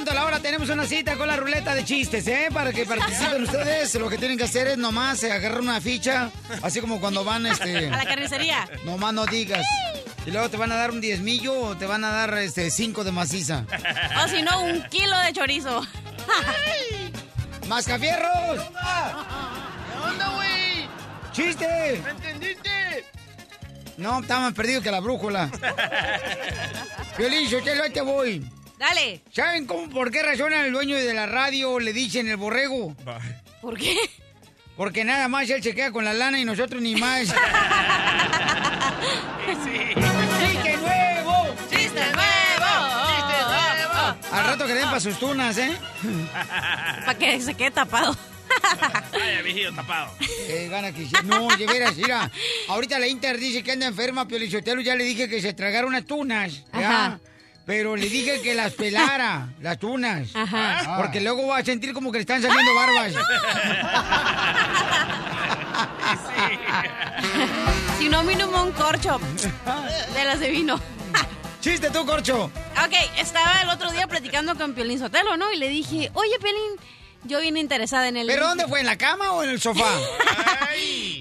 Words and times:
Punto 0.00 0.12
a 0.12 0.14
la 0.14 0.24
hora 0.24 0.40
tenemos 0.40 0.70
una 0.70 0.86
cita 0.86 1.14
con 1.16 1.28
la 1.28 1.36
ruleta 1.36 1.74
de 1.74 1.84
chistes, 1.84 2.26
¿eh? 2.26 2.48
Para 2.50 2.72
que 2.72 2.86
participen 2.86 3.42
ustedes. 3.42 3.94
Lo 3.96 4.08
que 4.08 4.16
tienen 4.16 4.38
que 4.38 4.44
hacer 4.44 4.66
es 4.68 4.78
nomás 4.78 5.22
agarrar 5.24 5.60
una 5.60 5.78
ficha, 5.78 6.30
así 6.62 6.80
como 6.80 6.98
cuando 7.02 7.22
van 7.22 7.44
este. 7.44 7.88
A 7.88 7.98
la 7.98 8.06
carnicería. 8.06 8.66
Nomás 8.86 9.12
no 9.12 9.26
digas. 9.26 9.66
Y 10.24 10.30
luego 10.30 10.48
te 10.48 10.56
van 10.56 10.72
a 10.72 10.76
dar 10.76 10.90
un 10.90 11.02
diezmillo 11.02 11.52
o 11.52 11.76
te 11.76 11.84
van 11.84 12.02
a 12.04 12.12
dar 12.12 12.32
este 12.38 12.70
cinco 12.70 13.04
de 13.04 13.12
maciza. 13.12 13.66
O 14.24 14.28
si 14.28 14.40
no, 14.40 14.62
un 14.62 14.82
kilo 14.84 15.18
de 15.18 15.34
chorizo. 15.34 15.86
¡Mascafierros! 17.68 18.62
¿Qué 18.62 19.98
onda, 20.02 20.28
güey? 20.30 20.88
¡Chiste! 21.32 22.00
¿Me 22.02 22.10
entendiste? 22.10 23.04
No, 23.98 24.20
está 24.20 24.40
más 24.40 24.54
perdido 24.54 24.80
que 24.80 24.90
la 24.90 25.00
brújula. 25.00 25.50
Violín, 27.18 27.50
yo 27.50 27.62
te 27.62 27.74
lo 27.74 27.92
te 27.92 28.00
voy. 28.00 28.50
Dale. 28.80 29.20
¿Saben 29.30 29.66
cómo, 29.66 29.90
por 29.90 30.10
qué 30.10 30.22
razón 30.22 30.54
al 30.54 30.72
dueño 30.72 30.96
de 30.96 31.12
la 31.12 31.26
radio 31.26 31.78
le 31.78 31.92
dicen 31.92 32.26
el 32.28 32.38
borrego? 32.38 32.96
¿Por 33.60 33.76
qué? 33.76 33.94
Porque 34.74 35.04
nada 35.04 35.28
más 35.28 35.50
él 35.50 35.62
se 35.62 35.74
queda 35.74 35.92
con 35.92 36.02
la 36.02 36.14
lana 36.14 36.40
y 36.40 36.46
nosotros 36.46 36.80
ni 36.80 36.96
más. 36.96 37.28
¡Chiste 39.46 39.96
nuevo! 39.96 41.54
¡Chiste 41.68 42.00
nuevo! 42.12 42.72
¡Chiste 43.10 43.36
nuevo! 43.50 44.16
Al 44.32 44.44
rato 44.46 44.66
que 44.66 44.72
den 44.72 44.86
para 44.86 45.00
sus 45.00 45.18
tunas, 45.18 45.58
¿eh? 45.58 45.76
Para 47.04 47.18
que 47.18 47.38
se 47.38 47.52
quede 47.52 47.72
tapado. 47.72 48.16
Vaya, 49.12 49.42
viejillo 49.42 49.74
tapado. 49.74 50.14
Eh, 50.48 50.68
gana 50.70 50.90
que 50.90 51.04
sí. 51.04 51.12
No, 51.24 51.48
de 51.54 51.66
veras, 51.66 51.96
mira. 51.96 52.30
Ahorita 52.68 52.98
la 52.98 53.08
Inter 53.08 53.36
dice 53.36 53.62
que 53.62 53.72
anda 53.72 53.86
enferma, 53.86 54.26
Piolichotelo. 54.26 54.80
Ya 54.80 54.94
le 54.94 55.04
dije 55.04 55.28
que 55.28 55.42
se 55.42 55.52
tragara 55.52 55.86
unas 55.86 56.06
tunas. 56.06 56.64
¿ya? 56.72 56.78
Ajá. 56.78 57.20
Pero 57.70 57.94
le 57.94 58.08
dije 58.08 58.42
que 58.42 58.52
las 58.52 58.72
pelara, 58.72 59.46
las 59.60 59.78
tunas. 59.78 60.34
Ajá. 60.34 60.96
Porque 60.96 61.20
luego 61.20 61.46
va 61.46 61.58
a 61.58 61.64
sentir 61.64 61.92
como 61.92 62.10
que 62.10 62.18
le 62.18 62.22
están 62.22 62.42
saliendo 62.42 62.74
barbas. 62.74 63.14
Si 67.98 68.08
no, 68.08 68.22
mínimo 68.24 68.62
un 68.62 68.72
corcho 68.72 69.20
de 70.14 70.24
las 70.24 70.40
de 70.40 70.50
vino. 70.50 70.80
¡Chiste 71.60 71.90
tú, 71.90 72.04
Corcho! 72.04 72.50
Ok, 72.84 72.94
estaba 73.18 73.62
el 73.62 73.68
otro 73.68 73.92
día 73.92 74.06
platicando 74.08 74.56
con 74.56 74.74
Piolín 74.74 74.98
Sotelo, 74.98 75.36
¿no? 75.36 75.52
Y 75.52 75.58
le 75.58 75.68
dije, 75.68 76.10
oye, 76.14 76.38
Piolín, 76.40 76.72
yo 77.24 77.40
vine 77.40 77.60
interesada 77.60 78.08
en 78.08 78.16
el... 78.16 78.26
¿Pero 78.26 78.48
dónde 78.48 78.66
fue? 78.66 78.80
¿En 78.80 78.86
la 78.86 78.96
cama 78.96 79.32
o 79.32 79.44
en 79.44 79.50
el 79.50 79.60
sofá? 79.60 79.92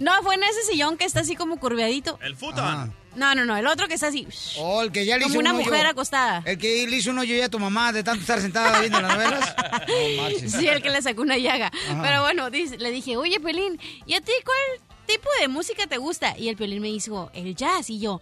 No, 0.02 0.24
fue 0.24 0.36
en 0.36 0.44
ese 0.44 0.64
sillón 0.64 0.98
que 0.98 1.06
está 1.06 1.20
así 1.20 1.36
como 1.36 1.60
curveadito. 1.60 2.18
El 2.24 2.36
futon. 2.36 2.66
Ah. 2.66 2.90
No, 3.16 3.34
no, 3.36 3.44
no, 3.46 3.58
el 3.58 3.66
otro 3.68 3.88
que 3.88 3.96
está 3.96 4.08
así. 4.08 4.28
Oh, 4.58 4.82
el 4.84 4.92
que 4.92 5.06
ya 5.06 5.18
le 5.18 5.24
Como 5.24 5.34
hizo 5.34 5.40
una 5.40 5.52
un 5.54 5.58
hoyo. 5.60 5.66
mujer 5.70 5.86
acostada. 5.88 6.42
El 6.46 6.58
que 6.58 6.88
le 6.88 6.96
hizo 6.98 7.10
un 7.10 7.20
hoyo 7.20 7.36
ya 7.36 7.46
a 7.46 7.50
tu 7.50 7.60
mamá 7.60 7.92
de 7.92 8.04
tanto 8.04 8.22
estar 8.22 8.40
sentada 8.40 8.80
viendo 8.80 9.02
las 9.02 9.14
novelas. 9.14 9.56
No. 9.58 10.50
Sí, 10.60 10.68
el 10.68 10.82
que 10.82 10.90
le 10.90 11.02
sacó 11.02 11.22
una 11.24 11.38
llaga. 11.38 11.72
Ajá. 11.90 12.02
Pero 12.02 12.22
bueno, 12.22 12.50
le 12.50 12.92
dije, 12.92 13.18
oye, 13.18 13.40
Pelín, 13.40 13.80
¿y 14.06 14.14
a 14.14 14.22
ti 14.22 14.32
cuál 14.46 14.82
tipo 15.06 15.28
de 15.42 15.48
música 15.48 15.88
te 15.88 15.98
gusta? 15.98 16.38
Y 16.38 16.50
el 16.50 16.56
Pelín 16.56 16.82
me 16.82 16.88
dijo, 16.90 17.32
el 17.34 17.56
jazz. 17.56 17.90
Y 17.90 18.00
yo, 18.00 18.22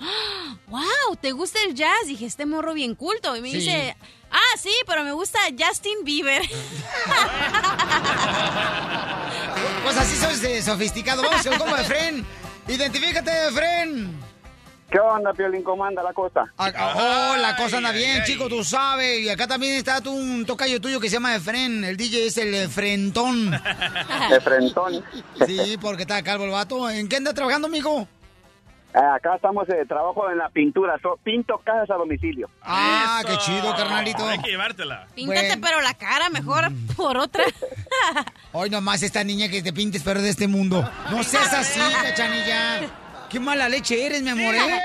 wow, 0.68 1.16
¿te 1.22 1.32
gusta 1.34 1.60
el 1.68 1.76
jazz? 1.76 2.08
Dije, 2.08 2.26
este 2.26 2.46
morro 2.46 2.74
bien 2.74 2.96
culto. 2.96 3.36
Y 3.36 3.42
me 3.42 3.52
Sí. 3.52 3.58
dice, 3.58 3.96
ah, 4.32 4.58
sí, 4.60 4.74
pero 4.88 5.04
me 5.04 5.12
gusta 5.12 5.40
Justin 5.58 6.04
Bieber. 6.04 6.42
Pues 9.84 9.98
así 9.98 10.16
sos 10.18 10.42
de 10.42 10.62
sofisticado. 10.62 11.24
Vamos 11.24 11.46
con 11.48 11.58
como 11.58 11.76
de 11.76 11.84
Fren. 11.86 12.26
Identifícate, 12.68 13.32
Fren. 13.54 14.20
¿Qué 14.90 15.00
onda, 15.00 15.34
Piolín? 15.34 15.64
¿Cómo 15.64 15.84
anda 15.84 16.02
la 16.02 16.14
cosa? 16.14 16.46
Ah, 16.58 16.72
ah, 16.78 16.94
Oh, 17.34 17.38
la 17.38 17.58
cosa 17.58 17.78
anda 17.78 17.90
Ay, 17.90 17.98
bien, 17.98 18.22
ay, 18.22 18.24
chico, 18.26 18.48
tú 18.48 18.64
sabes. 18.64 19.20
Y 19.20 19.30
acá 19.30 19.46
también 19.46 19.74
está 19.76 20.00
tú, 20.00 20.12
un 20.14 20.46
tocayo 20.46 20.80
tuyo 20.80 21.00
que 21.02 21.10
se 21.10 21.16
llama 21.18 21.36
Efren. 21.36 21.84
El 21.84 21.98
DJ 21.98 22.28
es 22.28 22.38
el 22.38 22.54
eh, 22.54 22.68
Frentón. 22.70 23.52
De 23.52 24.40
frentón. 24.44 25.04
Sí, 25.46 25.78
porque 25.82 26.04
está 26.04 26.24
calvo 26.24 26.46
el 26.46 26.52
vato. 26.52 26.90
¿En 26.90 27.10
qué 27.10 27.18
anda 27.18 27.34
trabajando, 27.34 27.68
mijo? 27.68 28.08
Eh, 28.96 29.00
acá 29.00 29.36
estamos 29.36 29.68
de 29.68 29.86
trabajo 29.86 30.32
en 30.32 30.38
la 30.38 30.48
pintura. 30.50 30.98
So- 31.02 31.20
pinto 31.22 31.58
casas 31.66 31.90
a 31.92 31.96
domicilio. 31.96 32.50
Ah, 32.62 33.22
Eso. 33.26 33.28
qué 33.30 33.38
chido, 33.44 33.76
carnalito. 33.76 34.26
Hay 34.26 34.40
que 34.40 34.52
llevártela. 34.52 35.06
Píntate, 35.14 35.48
Bueno. 35.48 35.62
pero 35.68 35.82
la 35.82 35.94
cara 35.96 36.30
mejor 36.30 36.70
por 36.96 37.18
otra. 37.18 37.44
Hoy 38.54 38.70
nomás 38.70 39.04
esta 39.04 39.22
niña 39.26 39.50
que 39.50 39.62
te 39.62 39.74
pintes, 39.74 40.02
pero 40.02 40.22
de 40.22 40.30
este 40.30 40.48
mundo. 40.48 40.90
No 41.12 41.22
seas 41.24 41.54
así, 41.54 41.82
cachanilla. 42.02 42.90
Qué 43.30 43.40
mala 43.40 43.68
leche 43.70 44.06
eres, 44.06 44.22
mi 44.24 44.30
amor, 44.30 44.56
¿eh? 44.56 44.80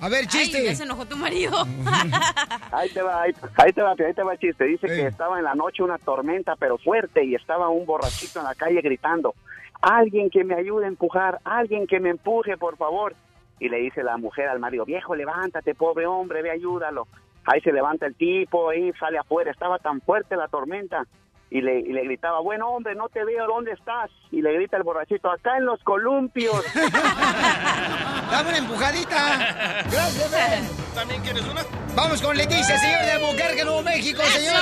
A 0.00 0.08
ver, 0.08 0.20
Ay, 0.20 0.26
chiste. 0.28 0.64
ya 0.64 0.74
se 0.74 0.84
enojó 0.84 1.04
tu 1.06 1.16
marido. 1.16 1.50
Ahí 2.70 2.88
te 2.90 3.02
va, 3.02 3.22
ahí, 3.22 3.32
ahí 3.56 3.72
te 3.72 3.82
va, 3.82 3.90
ahí 3.92 4.14
te 4.14 4.22
va 4.22 4.32
el 4.34 4.38
chiste. 4.38 4.64
Dice 4.64 4.86
que 4.86 5.06
estaba 5.06 5.38
en 5.38 5.44
la 5.44 5.54
noche 5.54 5.82
una 5.82 5.98
tormenta, 5.98 6.54
pero 6.56 6.78
fuerte, 6.78 7.24
y 7.24 7.34
estaba 7.34 7.68
un 7.68 7.84
borrachito 7.86 8.38
en 8.40 8.44
la 8.44 8.54
calle 8.54 8.80
gritando, 8.80 9.34
alguien 9.80 10.30
que 10.30 10.44
me 10.44 10.54
ayude 10.54 10.84
a 10.84 10.88
empujar, 10.88 11.40
alguien 11.44 11.86
que 11.86 11.98
me 12.00 12.10
empuje, 12.10 12.56
por 12.56 12.76
favor. 12.76 13.14
Y 13.58 13.68
le 13.68 13.78
dice 13.78 14.02
la 14.02 14.16
mujer 14.16 14.48
al 14.48 14.58
marido, 14.60 14.84
viejo, 14.84 15.14
levántate, 15.14 15.74
pobre 15.74 16.06
hombre, 16.06 16.42
ve, 16.42 16.50
ayúdalo. 16.50 17.06
Ahí 17.46 17.60
se 17.60 17.72
levanta 17.72 18.06
el 18.06 18.14
tipo, 18.14 18.70
ahí 18.70 18.92
sale 18.98 19.18
afuera, 19.18 19.50
estaba 19.50 19.78
tan 19.78 20.00
fuerte 20.00 20.36
la 20.36 20.48
tormenta. 20.48 21.04
Y 21.54 21.60
le, 21.60 21.78
y 21.78 21.92
le 21.92 22.02
gritaba, 22.02 22.40
bueno, 22.40 22.68
hombre, 22.68 22.96
no 22.96 23.08
te 23.08 23.24
veo, 23.24 23.46
¿dónde 23.46 23.70
estás? 23.70 24.10
Y 24.32 24.42
le 24.42 24.52
grita 24.54 24.76
el 24.76 24.82
borrachito, 24.82 25.30
acá 25.30 25.56
en 25.56 25.66
los 25.66 25.80
columpios. 25.84 26.64
Dame 26.74 28.48
una 28.48 28.58
empujadita. 28.58 29.84
Gracias, 29.88 30.30
Fren. 30.30 30.68
¿También 30.96 31.22
quieres 31.22 31.46
una? 31.46 31.62
Vamos 31.94 32.20
con 32.20 32.36
Leticia, 32.36 32.76
señor 32.76 33.02
de 33.02 33.12
Albuquerque, 33.12 33.64
Nuevo 33.64 33.82
México, 33.84 34.20
señores. 34.20 34.60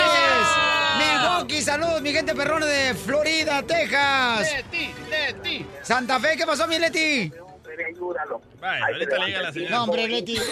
Milwaukee, 0.99 1.63
saludos, 1.63 2.03
mi 2.03 2.13
gente 2.13 2.35
perrona 2.35 2.67
de 2.67 2.93
Florida, 2.93 3.63
Texas. 3.63 4.53
Leti, 4.55 4.91
Leti. 5.09 5.67
Santa 5.81 6.21
Fe, 6.21 6.37
¿qué 6.37 6.45
pasó, 6.45 6.69
mi 6.69 6.79
Leti? 6.79 7.33
Ayúdalo. 7.87 8.41
Vaya, 8.61 8.85
ahorita 8.87 9.19
le 9.19 9.27
llega 9.27 9.43
la 9.43 9.53
señora. 9.53 9.77
No, 9.77 9.85
hombre, 9.85 10.09
Leti. 10.09 10.35
Leti. 10.35 10.43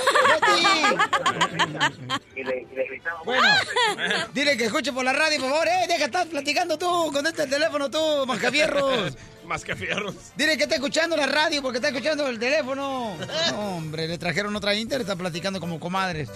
Y 2.36 2.44
le, 2.44 2.66
y 2.70 2.74
le 2.74 2.84
gritaba, 2.86 3.22
Bueno, 3.24 3.48
dile 4.32 4.56
que 4.56 4.64
escuche 4.66 4.92
por 4.92 5.04
la 5.04 5.12
radio, 5.12 5.40
por 5.40 5.50
favor. 5.50 5.68
Eh, 5.68 5.86
deja 5.86 5.98
de 5.98 6.04
estar 6.04 6.26
platicando 6.26 6.78
tú. 6.78 7.10
Contesta 7.12 7.44
el 7.44 7.50
teléfono 7.50 7.90
tú, 7.90 8.26
mascafierros. 8.26 9.16
Más 9.50 9.64
que 9.64 9.74
fierros. 9.74 10.14
Dile 10.36 10.56
que 10.56 10.62
está 10.62 10.76
escuchando 10.76 11.16
la 11.16 11.26
radio 11.26 11.60
porque 11.60 11.78
está 11.78 11.88
escuchando 11.88 12.28
el 12.28 12.38
teléfono. 12.38 13.16
No, 13.50 13.76
hombre, 13.76 14.06
le 14.06 14.16
trajeron 14.16 14.54
otra 14.54 14.76
inter, 14.76 15.00
está 15.00 15.16
platicando 15.16 15.58
como 15.58 15.80
comadres. 15.80 16.30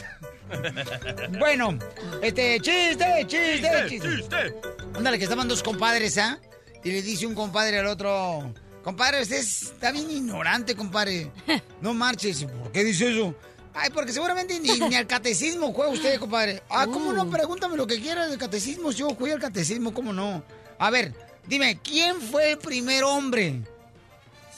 Bueno, 1.39 1.79
este, 2.23 2.61
chiste, 2.61 3.25
chiste, 3.27 3.71
chiste. 3.89 4.17
¡Chiste! 4.17 4.55
Ándale, 4.95 5.19
que 5.19 5.25
estaban 5.25 5.49
dos 5.49 5.63
compadres, 5.63 6.19
¿ah? 6.19 6.39
Y 6.85 6.91
le 6.91 7.03
dice 7.03 7.27
un 7.27 7.35
compadre 7.35 7.79
al 7.79 7.87
otro, 7.87 8.53
compadre, 8.85 9.23
usted 9.23 9.39
está 9.39 9.91
bien 9.91 10.11
ignorante, 10.11 10.77
compadre. 10.77 11.33
No 11.81 11.95
marches. 11.95 12.45
¿Por 12.45 12.71
qué 12.71 12.85
dice 12.85 13.11
eso? 13.11 13.35
Ay, 13.75 13.91
porque 13.93 14.13
seguramente 14.13 14.61
ni, 14.61 14.79
ni 14.79 14.95
al 14.95 15.07
catecismo 15.07 15.73
juega 15.73 15.91
usted, 15.91 16.21
compadre. 16.21 16.63
Ah, 16.71 16.87
¿cómo 16.87 17.13
no? 17.13 17.29
Pregúntame 17.29 17.77
lo 17.77 17.87
que 17.87 18.01
quiera 18.01 18.29
del 18.29 18.39
catecismo. 18.39 18.93
Yo 18.93 19.13
jugué 19.15 19.33
al 19.33 19.41
catecismo, 19.41 19.93
¿cómo 19.93 20.13
no? 20.13 20.45
A 20.79 20.91
ver, 20.91 21.13
dime, 21.47 21.81
¿quién 21.83 22.21
fue 22.21 22.53
el 22.53 22.59
primer 22.59 23.03
hombre? 23.03 23.63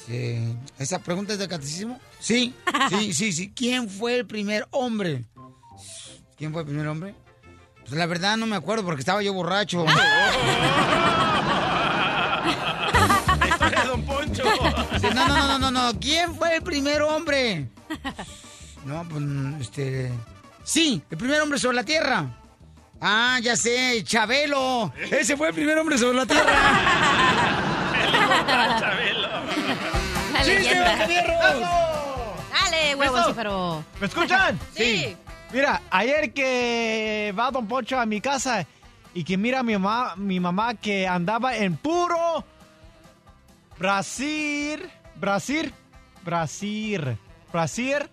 Sí. 0.06 0.54
¿Esa 0.78 0.98
pregunta 0.98 1.32
es 1.32 1.38
del 1.38 1.48
catecismo? 1.48 1.98
Sí, 2.20 2.54
sí, 2.90 3.12
sí, 3.14 3.32
sí. 3.32 3.52
¿Quién 3.54 3.88
fue 3.88 4.16
el 4.16 4.26
primer 4.26 4.66
hombre? 4.70 5.24
¿Quién 6.36 6.52
fue 6.52 6.62
el 6.62 6.66
primer 6.68 6.86
hombre? 6.86 7.14
Pues 7.80 7.92
la 7.92 8.06
verdad 8.06 8.36
no 8.36 8.46
me 8.46 8.56
acuerdo 8.56 8.84
porque 8.84 9.00
estaba 9.00 9.22
yo 9.22 9.32
borracho. 9.32 9.86
Poncho. 14.26 14.42
Sí, 15.00 15.06
No, 15.14 15.28
no, 15.28 15.46
no, 15.46 15.58
no, 15.58 15.70
no. 15.70 16.00
¿Quién 16.00 16.34
fue 16.34 16.56
el 16.56 16.62
primer 16.62 17.02
hombre? 17.02 17.68
No, 18.84 19.04
pues, 19.08 19.22
este... 19.60 20.12
Sí, 20.64 21.02
el 21.10 21.18
primer 21.18 21.40
hombre 21.40 21.58
sobre 21.58 21.76
la 21.76 21.84
Tierra. 21.84 22.26
Ah, 23.00 23.38
ya 23.42 23.56
sé, 23.56 24.02
Chabelo. 24.04 24.92
Ese 25.10 25.36
fue 25.36 25.48
el 25.48 25.54
primer 25.54 25.78
hombre 25.78 25.98
sobre 25.98 26.16
la 26.16 26.26
Tierra. 26.26 26.52
Chabelo. 28.78 29.28
La 30.32 30.42
¡Chiste, 30.42 30.54
leyenda. 30.54 30.96
Dale, 32.52 33.34
pero... 33.34 33.84
¿Me 34.00 34.06
escuchan? 34.06 34.58
Sí. 34.74 35.16
Mira, 35.52 35.82
ayer 35.90 36.32
que 36.32 37.32
va 37.38 37.50
Don 37.50 37.66
Poncho 37.66 37.98
a 37.98 38.06
mi 38.06 38.20
casa 38.20 38.66
y 39.14 39.24
que 39.24 39.36
mira 39.36 39.60
a 39.60 39.62
mi 39.62 39.74
mamá, 39.74 40.14
mi 40.16 40.40
mamá 40.40 40.74
que 40.74 41.06
andaba 41.06 41.56
en 41.56 41.76
puro 41.76 42.44
Brasil, 43.78 44.90
Brasil, 45.16 45.72
Brasil, 46.24 47.18
Brasil. 47.52 48.10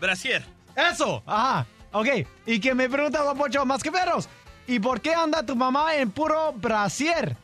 Brasier. 0.00 0.44
Eso, 0.74 1.22
ajá, 1.26 1.66
ok. 1.92 2.08
Y 2.46 2.60
que 2.60 2.74
me 2.74 2.88
pregunta 2.88 3.22
Don 3.22 3.36
Poncho 3.38 3.64
Masqueveros, 3.64 4.28
¿y 4.66 4.78
por 4.78 5.00
qué 5.00 5.14
anda 5.14 5.44
tu 5.44 5.54
mamá 5.54 5.94
en 5.96 6.10
puro 6.10 6.52
brasier? 6.54 7.36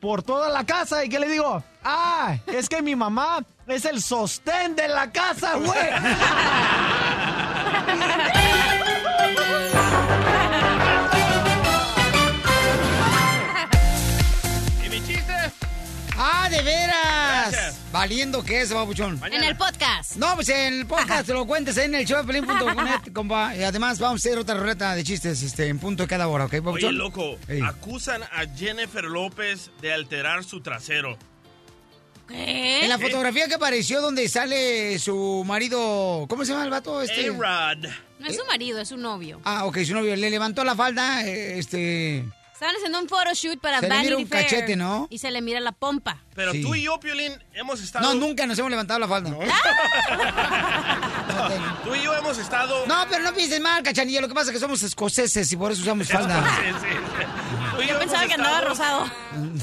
Por 0.00 0.22
toda 0.22 0.48
la 0.50 0.64
casa. 0.64 1.04
¿Y 1.04 1.08
qué 1.08 1.18
le 1.18 1.28
digo? 1.28 1.62
Ah, 1.82 2.36
es 2.46 2.68
que 2.68 2.82
mi 2.82 2.94
mamá 2.94 3.44
es 3.66 3.84
el 3.84 4.02
sostén 4.02 4.76
de 4.76 4.88
la 4.88 5.10
casa, 5.10 5.54
güey. 5.54 5.70
¡Ah, 16.18 16.48
de 16.50 16.62
veras! 16.62 17.50
Gracias. 17.52 17.78
Valiendo 17.92 18.42
que 18.42 18.62
es, 18.62 18.72
babuchón. 18.72 19.20
En 19.30 19.44
el 19.44 19.56
podcast. 19.56 20.16
No, 20.16 20.34
pues 20.34 20.48
en 20.48 20.74
el 20.74 20.86
podcast 20.86 21.26
te 21.26 21.32
lo 21.32 21.46
cuentes 21.46 21.76
en 21.76 21.94
el 21.94 22.04
showpelín.net, 22.06 23.12
compa. 23.14 23.54
Y 23.56 23.62
además 23.62 23.98
vamos 23.98 24.24
a 24.24 24.28
hacer 24.28 24.38
otra 24.38 24.54
ruleta 24.54 24.94
de 24.94 25.04
chistes 25.04 25.42
este, 25.42 25.68
en 25.68 25.78
punto 25.78 26.04
de 26.04 26.08
cada 26.08 26.28
hora, 26.28 26.46
¿ok, 26.46 26.52
Oye, 26.52 26.60
babuchón? 26.60 26.98
loco, 26.98 27.38
Ey. 27.48 27.60
acusan 27.60 28.22
a 28.22 28.46
Jennifer 28.56 29.04
López 29.04 29.70
de 29.80 29.92
alterar 29.92 30.44
su 30.44 30.60
trasero. 30.60 31.18
¿Qué? 32.28 32.82
En 32.82 32.88
la 32.88 32.98
fotografía 32.98 33.46
que 33.46 33.54
apareció 33.54 34.00
donde 34.00 34.28
sale 34.28 34.98
su 34.98 35.44
marido... 35.46 36.26
¿Cómo 36.28 36.44
se 36.44 36.52
llama 36.52 36.64
el 36.64 36.70
vato? 36.70 37.00
Este? 37.00 37.28
A-Rod. 37.28 37.86
No 38.18 38.26
es 38.26 38.36
su 38.36 38.44
marido, 38.46 38.80
es 38.80 38.88
su 38.88 38.96
novio. 38.96 39.40
Ah, 39.44 39.64
ok, 39.64 39.78
su 39.84 39.94
novio 39.94 40.16
le 40.16 40.28
levantó 40.30 40.64
la 40.64 40.74
falda, 40.74 41.24
eh, 41.24 41.58
este... 41.58 42.24
Estaban 42.56 42.74
haciendo 42.76 42.98
un 43.00 43.06
photoshoot 43.08 43.60
para 43.60 43.80
Se 43.80 43.82
le 43.82 43.88
Vanity 43.90 44.06
mira 44.06 44.16
un 44.16 44.28
Fair, 44.28 44.44
cachete, 44.44 44.76
¿no? 44.76 45.08
Y 45.10 45.18
se 45.18 45.30
le 45.30 45.42
mira 45.42 45.60
la 45.60 45.72
pompa. 45.72 46.22
Pero 46.34 46.52
Sí. 46.52 46.62
tú 46.62 46.74
y 46.74 46.84
yo, 46.84 46.98
Piolín, 46.98 47.32
hemos 47.52 47.82
estado... 47.82 48.06
No, 48.08 48.14
nunca 48.18 48.46
nos 48.46 48.58
hemos 48.58 48.70
levantado 48.70 48.98
la 48.98 49.06
falda. 49.06 49.30
Tú 51.84 51.94
y 51.94 52.02
yo 52.02 52.14
hemos 52.14 52.38
estado... 52.38 52.86
No, 52.86 53.06
pero 53.10 53.22
no 53.24 53.34
pienses 53.34 53.60
mal, 53.60 53.82
cachanilla. 53.82 54.20
Lo 54.22 54.28
que 54.28 54.34
pasa 54.34 54.50
es 54.50 54.54
que 54.54 54.60
somos 54.60 54.82
escoceses 54.82 55.52
y 55.52 55.56
por 55.56 55.70
eso 55.72 55.82
usamos 55.82 56.08
falda. 56.08 56.42
Sí, 56.56 56.72
sí, 56.80 56.86
sí. 56.90 57.76
Tú 57.76 57.82
y 57.82 57.86
Yo 57.88 57.90
hemos 57.90 58.04
pensaba 58.04 58.26
que 58.26 58.34
andaba 58.34 58.58
estado- 58.72 59.04
rosado. 59.04 59.10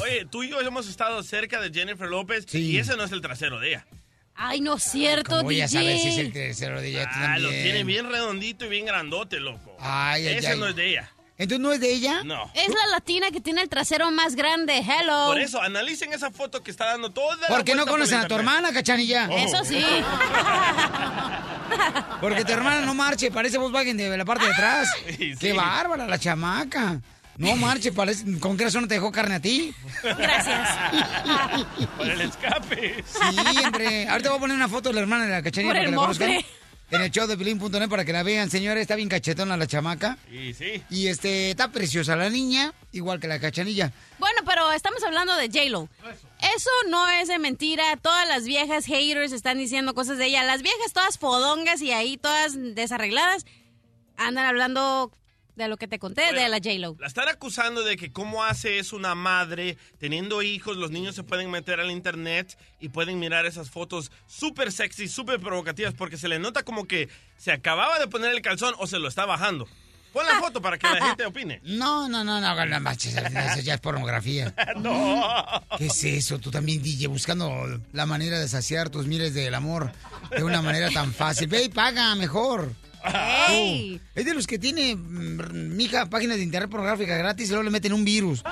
Oye, 0.04 0.26
tú 0.30 0.44
y 0.44 0.50
yo 0.50 0.60
hemos 0.62 0.88
estado 0.88 1.24
cerca 1.24 1.60
de 1.60 1.72
Jennifer 1.74 2.08
López 2.08 2.46
Sí. 2.48 2.60
y 2.60 2.78
ese 2.78 2.96
no 2.96 3.04
es 3.04 3.12
el 3.12 3.22
trasero 3.22 3.60
de 3.60 3.70
ella. 3.70 3.88
Ay, 4.36 4.62
no 4.62 4.76
es 4.76 4.84
cierto, 4.84 5.42
Voy 5.44 5.62
a 5.62 5.66
DJ. 5.68 5.80
saber 5.80 5.98
si 6.00 6.08
es 6.10 6.18
el 6.20 6.32
tercero 6.34 6.80
de 6.82 6.90
ella. 6.90 7.10
Ah, 7.12 7.38
lo 7.40 7.50
tiene 7.50 7.84
bien 7.84 8.10
redondito 8.12 8.66
y 8.66 8.70
bien 8.70 8.86
grandote, 8.86 9.40
loco. 9.40 9.76
Ay, 9.80 10.28
ay, 10.28 10.36
ese 10.38 10.48
ay. 10.50 10.60
no 10.60 10.68
es 10.68 10.76
de 10.76 10.90
ella. 10.90 11.12
¿Entonces 11.38 11.62
no 11.62 11.72
es 11.72 11.80
de 11.80 11.92
ella? 11.92 12.24
No. 12.24 12.52
Es 12.54 12.70
la 12.70 12.88
latina 12.92 13.32
que 13.32 13.42
tiene 13.42 13.62
el 13.62 13.70
trasero 13.70 14.12
más 14.12 14.36
grande. 14.36 14.78
Hello. 14.78 15.28
Por 15.28 15.40
eso, 15.40 15.62
analicen 15.62 16.14
esa 16.14 16.32
foto 16.32 16.62
que 16.62 16.70
está 16.70 16.86
dando 16.86 17.10
toda 17.10 17.36
la 17.38 17.48
¿Por 17.48 17.64
qué 17.64 17.74
no 17.74 17.84
por 17.84 17.94
conocen 17.94 18.20
a 18.20 18.28
tu 18.28 18.36
hermana, 18.36 18.72
cachanilla? 18.72 19.28
Eso 19.32 19.64
sí. 19.66 19.84
Porque 22.22 22.46
tu 22.46 22.54
hermana 22.54 22.82
no 22.82 22.94
marche, 22.94 23.32
parece 23.32 23.58
Volkswagen 23.58 23.98
de 23.98 24.16
la 24.16 24.26
parte 24.26 24.46
de 24.46 24.52
atrás. 24.52 24.88
Sí, 25.18 25.34
Qué 25.40 25.54
bárbara 25.54 26.08
la 26.08 26.20
chamaca. 26.20 27.00
No 27.38 27.56
marche, 27.56 27.92
parece, 27.92 28.40
¿con 28.40 28.56
qué 28.56 28.66
razón 28.66 28.84
no 28.84 28.88
te 28.88 28.94
dejó 28.94 29.12
carne 29.12 29.36
a 29.36 29.40
ti? 29.40 29.74
Gracias. 30.04 30.70
Por 31.98 32.08
el 32.08 32.22
escape. 32.22 33.04
Sí, 33.06 33.38
hombre. 33.66 34.08
Ahorita 34.08 34.30
voy 34.30 34.38
a 34.38 34.42
poner 34.42 34.56
una 34.56 34.70
foto 34.70 34.90
de 34.90 34.96
la 34.96 35.02
hermana 35.02 35.26
de 35.26 35.32
la 35.32 35.42
cachanilla 35.42 35.74
Por 35.74 35.96
para 35.96 36.18
que 36.18 36.26
el 36.26 36.36
la. 36.36 36.46
En 36.94 37.02
el 37.02 37.10
show 37.10 37.26
de 37.26 37.36
Pilín.net 37.36 37.90
para 37.90 38.06
que 38.06 38.14
la 38.14 38.22
vean, 38.22 38.52
señores. 38.52 38.82
Está 38.82 38.96
bien 38.96 39.10
cachetona 39.10 39.58
la 39.58 39.66
chamaca. 39.66 40.20
Y 40.32 40.54
sí. 40.54 40.84
Y 40.92 41.08
este, 41.08 41.50
está 41.50 41.72
preciosa 41.72 42.16
la 42.16 42.30
niña, 42.30 42.72
igual 42.92 43.20
que 43.20 43.28
la 43.28 43.40
cachanilla. 43.40 43.92
Bueno, 44.20 44.42
pero 44.46 44.72
estamos 44.72 45.02
hablando 45.04 45.36
de 45.36 45.48
J-Lo. 45.48 45.90
Eso 46.56 46.70
no 46.90 47.10
es 47.10 47.30
de 47.30 47.40
mentira. 47.40 47.98
Todas 47.98 48.28
las 48.28 48.44
viejas 48.44 48.86
haters 48.86 49.32
están 49.32 49.58
diciendo 49.58 49.96
cosas 49.96 50.20
de 50.20 50.28
ella. 50.28 50.44
Las 50.44 50.62
viejas 50.62 50.94
todas 50.94 51.18
fodongas 51.18 51.82
y 51.82 51.92
ahí 51.92 52.18
todas 52.18 52.54
desarregladas 52.76 53.48
andan 54.16 54.46
hablando 54.46 55.12
de 55.56 55.68
lo 55.68 55.78
que 55.78 55.88
te 55.88 56.00
conté 56.00 56.34
de 56.34 56.50
la 56.50 56.58
J-Lo. 56.58 56.96
La 57.00 57.08
están 57.08 57.28
acusando 57.30 57.84
de 57.84 57.98
que 57.98 58.12
cómo 58.12 58.44
hace 58.44 58.80
es 58.80 58.94
una 58.94 59.16
madre 59.16 59.78
teniendo 60.00 60.42
hijos, 60.42 60.78
los 60.78 60.92
niños 60.92 61.16
se 61.16 61.24
pueden 61.24 61.52
meter 61.52 61.80
al 61.80 61.92
internet 61.92 62.58
y 62.80 62.90
pueden 62.90 63.20
mirar 63.20 63.46
esas 63.46 63.70
fotos 63.70 64.12
súper 64.28 64.72
sexy, 64.72 65.08
súper 65.08 65.40
provocativas, 65.40 65.94
porque 65.94 66.18
se 66.18 66.28
le 66.28 66.40
nota 66.40 66.64
como 66.64 66.86
que 66.86 67.10
se 67.38 67.52
acababa 67.52 68.00
de 68.00 68.08
poner 68.08 68.34
el 68.34 68.42
calzón 68.42 68.74
o 68.80 68.88
se 68.88 69.00
lo 69.00 69.08
está 69.08 69.26
bajando. 69.26 69.68
Pon 70.14 70.28
la 70.28 70.40
foto 70.40 70.62
para 70.62 70.78
que 70.78 70.88
la 70.88 71.08
gente 71.08 71.26
opine. 71.26 71.60
No, 71.64 72.08
no, 72.08 72.24
no, 72.24 72.40
no, 72.40 72.66
no 72.66 72.80
manches, 72.80 73.16
eso 73.16 73.62
ya 73.62 73.74
es 73.74 73.80
pornografía. 73.82 74.54
No. 74.78 75.44
¿Qué 75.78 75.88
es 75.88 76.04
eso? 76.04 76.40
Tú 76.40 76.52
también, 76.52 76.82
DJ, 76.84 77.08
buscando 77.08 77.82
la 77.92 78.06
manera 78.06 78.40
de 78.40 78.48
saciar 78.48 78.90
tus 78.90 79.08
miles 79.08 79.34
del 79.34 79.54
amor 79.56 79.92
de 80.36 80.44
una 80.44 80.62
manera 80.62 80.90
tan 80.92 81.14
fácil. 81.14 81.48
Ve 81.48 81.64
y 81.64 81.70
paga 81.70 82.14
mejor. 82.16 82.74
¡Ey! 83.50 84.00
Oh, 84.02 84.10
es 84.20 84.26
de 84.26 84.34
los 84.34 84.48
que 84.48 84.58
tiene, 84.60 84.96
mm, 84.96 85.76
mija, 85.76 86.06
páginas 86.10 86.38
de 86.38 86.44
internet 86.44 86.70
pornográfica 86.70 87.18
gratis 87.18 87.48
y 87.48 87.50
luego 87.50 87.64
le 87.64 87.70
meten 87.72 87.94
un 87.94 88.06
virus. 88.06 88.42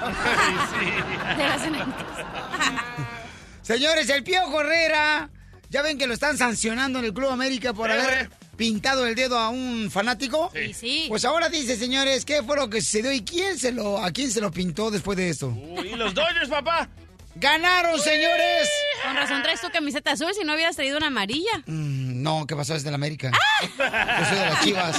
Enemigos. 1.65 1.95
Señores, 3.62 4.09
el 4.09 4.24
Piojo 4.24 4.62
Herrera, 4.62 5.30
ya 5.69 5.81
ven 5.81 5.98
que 5.98 6.07
lo 6.07 6.13
están 6.13 6.38
sancionando 6.38 7.00
en 7.00 7.06
el 7.06 7.13
Club 7.13 7.30
América 7.30 7.74
por 7.74 7.89
Eh, 7.89 7.94
haber 7.94 8.30
pintado 8.57 9.06
el 9.07 9.15
dedo 9.15 9.38
a 9.38 9.50
un 9.50 9.89
fanático. 9.92 10.51
Y 10.56 10.74
sí. 10.74 11.06
Pues 11.07 11.25
ahora 11.25 11.50
dice, 11.50 11.77
señores, 11.77 12.25
¿qué 12.25 12.44
fue 12.44 12.56
lo 12.57 12.69
que 12.69 12.81
sucedió 12.81 13.12
y 13.12 13.21
quién 13.21 13.57
se 13.57 13.71
lo, 13.71 13.98
a 14.03 14.12
quién 14.12 14.31
se 14.31 14.42
lo 14.42 14.51
pintó 14.51 14.92
después 14.92 15.18
de 15.18 15.30
esto? 15.30 15.48
Uy, 15.48 15.89
¿Y 15.94 15.95
los 15.95 16.13
Dodgers, 16.13 16.50
papá? 16.50 16.89
¡Ganaron, 17.36 17.98
señores! 18.00 18.68
Con 19.06 19.15
razón 19.15 19.42
traes 19.42 19.62
tu 19.62 19.69
camiseta 19.69 20.12
azul 20.12 20.33
si 20.38 20.44
no 20.44 20.53
hubieras 20.53 20.75
traído 20.75 20.98
una 20.98 21.07
amarilla. 21.07 21.63
Mm, 21.65 22.10
no, 22.21 22.45
¿qué 22.45 22.56
pasó? 22.56 22.75
Es 22.75 22.83
de 22.83 22.91
la 22.91 22.95
América. 22.95 23.31
Yo 23.62 24.25
soy 24.25 24.38
de 24.38 24.45
las 24.45 24.63
chivas. 24.63 24.95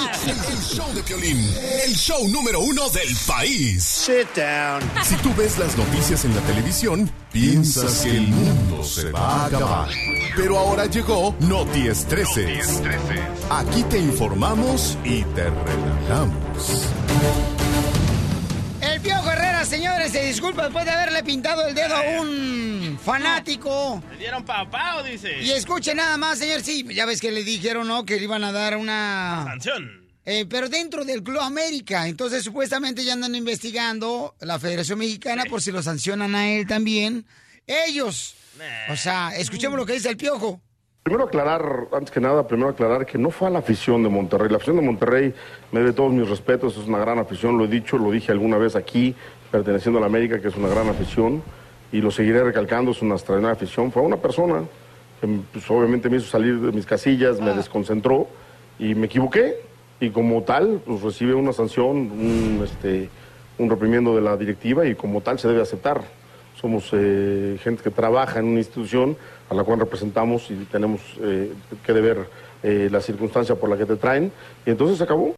El 0.49 0.59
show 0.59 0.93
de 0.95 1.03
Piolín, 1.03 1.39
el 1.85 1.95
show 1.95 2.29
número 2.29 2.61
uno 2.61 2.89
del 2.91 3.17
país. 3.27 3.83
Sit 3.83 4.29
down. 4.37 4.83
Si 5.05 5.15
tú 5.17 5.33
ves 5.37 5.59
las 5.59 5.77
noticias 5.77 6.25
en 6.25 6.35
la 6.35 6.41
televisión, 6.43 7.11
piensas 7.33 8.01
que 8.01 8.11
el 8.11 8.29
mundo 8.29 8.85
se 8.85 9.11
va 9.11 9.45
a 9.45 9.47
acabar. 9.47 9.89
Pero 10.37 10.59
ahora 10.59 10.87
llegó 10.87 11.35
Noti 11.41 11.87
Estreses. 11.89 12.83
Aquí 13.51 13.83
te 13.85 13.99
informamos 13.99 14.99
y 15.05 15.23
te 15.25 15.45
relajamos. 15.45 16.89
El 18.81 19.01
Piojo 19.01 19.31
Herrera, 19.31 19.65
señores, 19.65 20.13
se 20.13 20.25
disculpa 20.25 20.65
después 20.65 20.85
de 20.85 20.91
haberle 20.91 21.23
pintado 21.23 21.67
el 21.67 21.75
dedo 21.75 21.95
a 21.95 22.21
un 22.21 22.62
fanático. 23.03 24.03
¿Le 24.11 24.19
dieron 24.19 24.45
papá 24.45 25.03
dice? 25.03 25.43
Y 25.43 25.51
escuche 25.51 25.95
nada 25.95 26.17
más, 26.17 26.39
señor, 26.39 26.61
sí, 26.61 26.87
ya 26.95 27.07
ves 27.07 27.21
que 27.21 27.31
le 27.31 27.45
dijeron, 27.45 27.87
¿no? 27.87 28.05
Que 28.05 28.17
le 28.17 28.25
iban 28.25 28.45
a 28.45 28.53
dar 28.53 28.77
una... 28.77 29.45
Sanción. 29.47 30.03
Eh, 30.25 30.47
pero 30.49 30.69
dentro 30.69 31.05
del 31.05 31.23
Club 31.23 31.41
América. 31.41 32.07
Entonces, 32.07 32.45
supuestamente 32.45 33.05
ya 33.05 33.15
andan 33.15 33.35
investigando 33.35 34.35
la 34.41 34.59
Federación 34.59 35.01
Mexicana 35.01 35.45
por 35.49 35.61
si 35.61 35.73
lo 35.73 35.83
sancionan 35.83 36.35
a 36.35 36.49
él 36.51 36.67
también. 36.67 37.27
Ellos. 37.67 38.37
O 38.91 38.97
sea, 38.97 39.37
escuchemos 39.37 39.77
lo 39.77 39.85
que 39.85 39.95
dice 39.95 40.09
el 40.09 40.17
Piojo. 40.17 40.61
Primero 41.03 41.25
aclarar, 41.25 41.89
antes 41.93 42.13
que 42.13 42.21
nada, 42.21 42.47
primero 42.47 42.71
aclarar 42.71 43.05
que 43.05 43.19
no 43.19 43.33
fue 43.33 43.49
a 43.49 43.51
la 43.51 43.59
afición 43.59 44.05
de 44.05 44.09
Monterrey. 44.09 44.49
La 44.49 44.59
afición 44.59 44.77
de 44.77 44.83
Monterrey 44.83 45.35
me 45.73 45.81
debe 45.81 45.93
todos 45.93 46.13
mis 46.13 46.29
respetos, 46.29 46.77
es 46.77 46.87
una 46.87 46.99
gran 46.99 47.19
afición, 47.19 47.59
lo 47.59 47.65
he 47.65 47.69
dicho, 47.69 47.99
lo 47.99 48.13
dije 48.13 48.31
alguna 48.31 48.57
vez 48.57 48.77
aquí, 48.77 49.17
perteneciendo 49.51 49.99
a 49.99 50.03
la 50.03 50.07
América, 50.07 50.41
que 50.41 50.47
es 50.47 50.55
una 50.55 50.69
gran 50.69 50.89
afición, 50.89 51.43
y 51.93 52.01
lo 52.01 52.11
seguiré 52.11 52.43
recalcando, 52.43 52.91
es 52.91 53.03
una 53.03 53.15
extraordinaria 53.15 53.55
afición. 53.55 53.93
Fue 53.93 54.03
una 54.03 54.17
persona 54.17 54.65
que 55.21 55.29
pues, 55.53 55.71
obviamente 55.71 56.09
me 56.09 56.17
hizo 56.17 56.27
salir 56.27 56.59
de 56.59 56.73
mis 56.73 56.87
casillas, 56.87 57.41
me 57.41 57.53
desconcentró 57.53 58.27
y 58.79 58.95
me 58.95 59.07
equivoqué, 59.07 59.61
y 60.01 60.11
como 60.11 60.43
tal, 60.43 60.81
pues 60.85 61.03
recibe 61.03 61.35
una 61.35 61.53
sanción, 61.53 61.97
un, 61.97 62.61
este, 62.65 63.09
un 63.59 63.71
reprimiendo 63.71 64.17
de 64.17 64.23
la 64.23 64.37
directiva, 64.37 64.85
y 64.87 64.97
como 64.97 65.21
tal 65.21 65.39
se 65.39 65.47
debe 65.47 65.63
aceptar. 65.63 66.03
Somos 66.61 66.91
eh, 66.93 67.59
gente 67.63 67.83
que 67.83 67.91
trabaja 67.91 68.41
en 68.41 68.47
una 68.47 68.59
institución 68.59 69.17
a 69.49 69.55
la 69.55 69.63
cual 69.63 69.81
representamos 69.81 70.51
y 70.51 70.55
tenemos 70.71 71.01
eh, 71.21 71.53
que 71.85 71.93
deber 71.93 72.29
eh, 72.63 72.89
la 72.91 73.01
circunstancia 73.01 73.55
por 73.55 73.71
la 73.71 73.77
que 73.77 73.87
te 73.87 73.97
traen. 73.97 74.33
Y 74.67 74.71
entonces 74.71 74.99
se 74.99 75.05
acabó. 75.05 75.35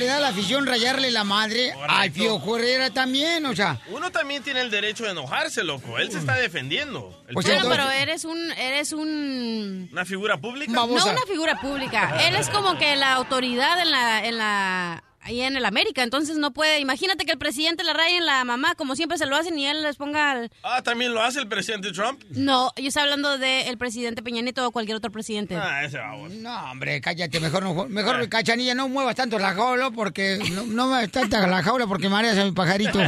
Le 0.00 0.06
da 0.06 0.16
a 0.16 0.20
la 0.20 0.28
afición 0.28 0.66
rayarle 0.66 1.10
la 1.10 1.22
madre 1.24 1.72
al 1.88 2.10
Piojo 2.10 2.56
Herrera 2.58 2.90
también? 2.90 3.46
O 3.46 3.54
sea, 3.54 3.78
Uno 3.90 4.10
también 4.10 4.42
tiene 4.42 4.60
el 4.62 4.70
derecho 4.70 5.04
de 5.04 5.10
enojarse, 5.10 5.62
loco. 5.62 5.98
Él 5.98 6.10
se 6.10 6.18
está 6.18 6.34
defendiendo. 6.34 7.10
Pues 7.32 7.46
Bueno, 7.46 7.50
entonces- 7.60 7.78
pero 7.78 7.90
eres 7.90 8.24
un, 8.24 8.52
eres 8.52 8.92
un 8.92 9.88
¿Una 9.92 10.04
figura 10.04 10.38
pública? 10.38 10.72
Vamos. 10.74 11.04
No 11.04 11.12
una 11.12 11.22
figura 11.28 11.60
pública. 11.60 12.26
Él 12.26 12.34
es 12.36 12.48
como 12.50 12.76
que 12.78 12.96
la 12.96 13.12
autoridad 13.14 13.80
en 13.80 13.90
la, 13.90 14.24
en 14.24 14.38
la 14.38 15.04
ahí 15.22 15.40
en 15.42 15.56
el 15.56 15.64
América, 15.64 16.02
entonces 16.02 16.36
no 16.36 16.52
puede. 16.52 16.80
Imagínate 16.80 17.24
que 17.24 17.32
el 17.32 17.38
presidente 17.38 17.84
la 17.84 17.92
raya 17.92 18.16
en 18.16 18.26
la 18.26 18.44
mamá, 18.44 18.74
como 18.74 18.96
siempre 18.96 19.18
se 19.18 19.26
lo 19.26 19.36
hacen, 19.36 19.58
y 19.58 19.66
él 19.66 19.82
les 19.82 19.96
ponga 19.96 20.30
al... 20.30 20.50
Ah, 20.62 20.82
también 20.82 21.14
lo 21.14 21.22
hace 21.22 21.40
el 21.40 21.48
presidente 21.48 21.92
Trump. 21.92 22.22
No, 22.30 22.72
yo 22.76 22.88
estoy 22.88 23.02
hablando 23.02 23.38
del 23.38 23.78
presidente 23.78 24.22
Peña 24.22 24.42
Nieto 24.42 24.66
o 24.66 24.70
cualquier 24.70 24.96
otro 24.96 25.10
presidente. 25.10 25.56
Ah, 25.56 25.84
ese 25.84 25.98
va 25.98 26.16
No, 26.16 26.70
hombre, 26.70 27.00
cállate, 27.00 27.40
mejor 27.40 27.62
no, 27.62 27.86
mejor 27.86 28.28
cachanilla, 28.28 28.74
no 28.74 28.88
muevas 28.88 29.14
tanto 29.14 29.38
la 29.38 29.54
jaula 29.54 29.90
porque 29.90 30.38
no, 30.52 30.64
no 30.64 30.88
muevas 30.88 31.10
tanta 31.10 31.46
la 31.46 31.62
jaula 31.62 31.86
porque 31.86 32.08
mareas 32.08 32.38
a 32.38 32.44
mi 32.44 32.52
pajarito. 32.52 32.98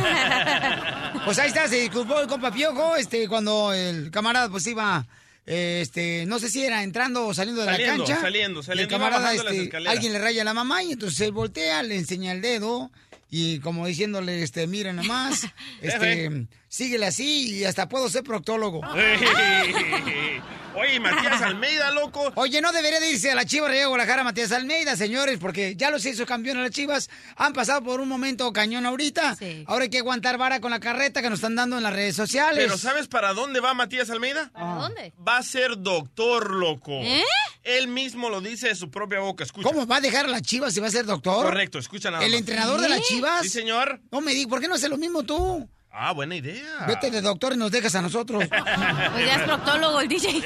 pues 1.24 1.38
ahí 1.38 1.48
está, 1.48 1.68
se 1.68 1.80
disculpó 1.80 2.20
el 2.20 2.28
compa 2.28 2.50
Piojo, 2.50 2.96
este, 2.96 3.28
cuando 3.28 3.72
el 3.72 4.10
camarada 4.10 4.48
pues 4.48 4.66
iba, 4.66 5.06
este, 5.46 6.24
no 6.26 6.38
sé 6.38 6.48
si 6.48 6.64
era 6.64 6.82
entrando 6.82 7.26
o 7.26 7.34
saliendo 7.34 7.62
de 7.62 7.68
Saliendo, 7.68 7.92
la 7.92 7.98
cancha. 7.98 8.20
saliendo, 8.20 8.60
y 8.60 8.62
saliendo, 8.62 8.94
el 8.94 9.00
iba 9.00 9.10
camarada, 9.10 9.34
este, 9.34 9.76
alguien 9.88 10.12
le 10.12 10.18
raya 10.18 10.42
a 10.42 10.44
la 10.44 10.54
mamá 10.54 10.82
y 10.82 10.92
entonces 10.92 11.20
él 11.20 11.32
voltea, 11.32 11.82
le 11.82 11.96
enseña 11.96 12.32
el 12.32 12.40
dedo 12.40 12.90
y 13.30 13.60
como 13.60 13.86
diciéndole, 13.86 14.42
este, 14.42 14.66
mira 14.66 14.92
nomás, 14.92 15.46
este, 15.80 16.46
síguele 16.68 17.06
así 17.06 17.58
y 17.58 17.64
hasta 17.64 17.88
puedo 17.88 18.08
ser 18.08 18.22
proctólogo. 18.22 18.82
Oye, 20.74 20.98
Matías 21.00 21.42
Almeida, 21.42 21.90
loco. 21.90 22.32
Oye, 22.36 22.60
no 22.60 22.72
debería 22.72 22.98
de 23.00 23.10
irse 23.10 23.30
a 23.30 23.34
la 23.34 23.44
Chivas 23.44 23.70
Río 23.70 23.88
Guadalajara 23.88 24.24
Matías 24.24 24.52
Almeida, 24.52 24.96
señores, 24.96 25.38
porque 25.38 25.76
ya 25.76 25.90
los 25.90 26.04
hizo 26.06 26.24
campeón 26.24 26.58
a 26.58 26.62
las 26.62 26.70
Chivas. 26.70 27.10
Han 27.36 27.52
pasado 27.52 27.82
por 27.82 28.00
un 28.00 28.08
momento 28.08 28.52
cañón 28.52 28.86
ahorita. 28.86 29.36
Ahora 29.66 29.84
hay 29.84 29.90
que 29.90 29.98
aguantar 29.98 30.38
vara 30.38 30.60
con 30.60 30.70
la 30.70 30.80
carreta 30.80 31.20
que 31.22 31.28
nos 31.30 31.38
están 31.38 31.56
dando 31.56 31.76
en 31.76 31.82
las 31.82 31.92
redes 31.92 32.16
sociales. 32.16 32.64
Pero 32.64 32.78
¿sabes 32.78 33.08
para 33.08 33.34
dónde 33.34 33.60
va 33.60 33.74
Matías 33.74 34.08
Almeida? 34.10 34.50
¿Para 34.52 34.74
dónde? 34.76 35.12
Va 35.26 35.38
a 35.38 35.42
ser 35.42 35.78
doctor, 35.78 36.50
loco. 36.50 36.92
¿Eh? 36.92 37.22
Él 37.64 37.88
mismo 37.88 38.30
lo 38.30 38.40
dice 38.40 38.68
de 38.68 38.74
su 38.74 38.90
propia 38.90 39.20
boca. 39.20 39.44
Escucha. 39.44 39.68
¿Cómo 39.68 39.86
va 39.86 39.96
a 39.96 40.00
dejar 40.00 40.24
a 40.24 40.28
las 40.28 40.42
Chivas 40.42 40.72
si 40.74 40.80
va 40.80 40.86
a 40.86 40.90
ser 40.90 41.04
doctor? 41.04 41.44
Correcto, 41.44 41.78
escucha 41.78 42.10
nada 42.10 42.24
¿El 42.24 42.30
más. 42.32 42.40
entrenador 42.40 42.80
de 42.80 42.88
las 42.88 43.02
Chivas? 43.02 43.42
Sí, 43.42 43.48
señor. 43.50 44.00
No 44.10 44.20
me 44.20 44.32
digas, 44.32 44.48
¿por 44.48 44.60
qué 44.60 44.68
no 44.68 44.74
hace 44.74 44.88
lo 44.88 44.96
mismo 44.96 45.22
tú? 45.22 45.68
Ah, 45.94 46.12
buena 46.12 46.34
idea. 46.34 46.86
Vete 46.88 47.10
de 47.10 47.20
doctor 47.20 47.52
y 47.52 47.58
nos 47.58 47.70
dejas 47.70 47.94
a 47.94 48.02
nosotros. 48.02 48.44
Pues 49.12 49.26
ya 49.26 49.36
es 49.36 49.42
proctólogo 49.42 50.00
el 50.00 50.08
DJ. 50.08 50.28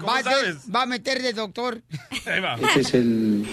¿cómo 0.00 0.06
va, 0.06 0.18
a 0.20 0.24
va 0.74 0.82
a 0.82 0.86
meter 0.86 1.20
de 1.20 1.34
doctor. 1.34 1.82
Ahí 2.24 2.40
va. 2.40 2.54
Este 2.54 2.80
es 2.80 2.94
el, 2.94 3.44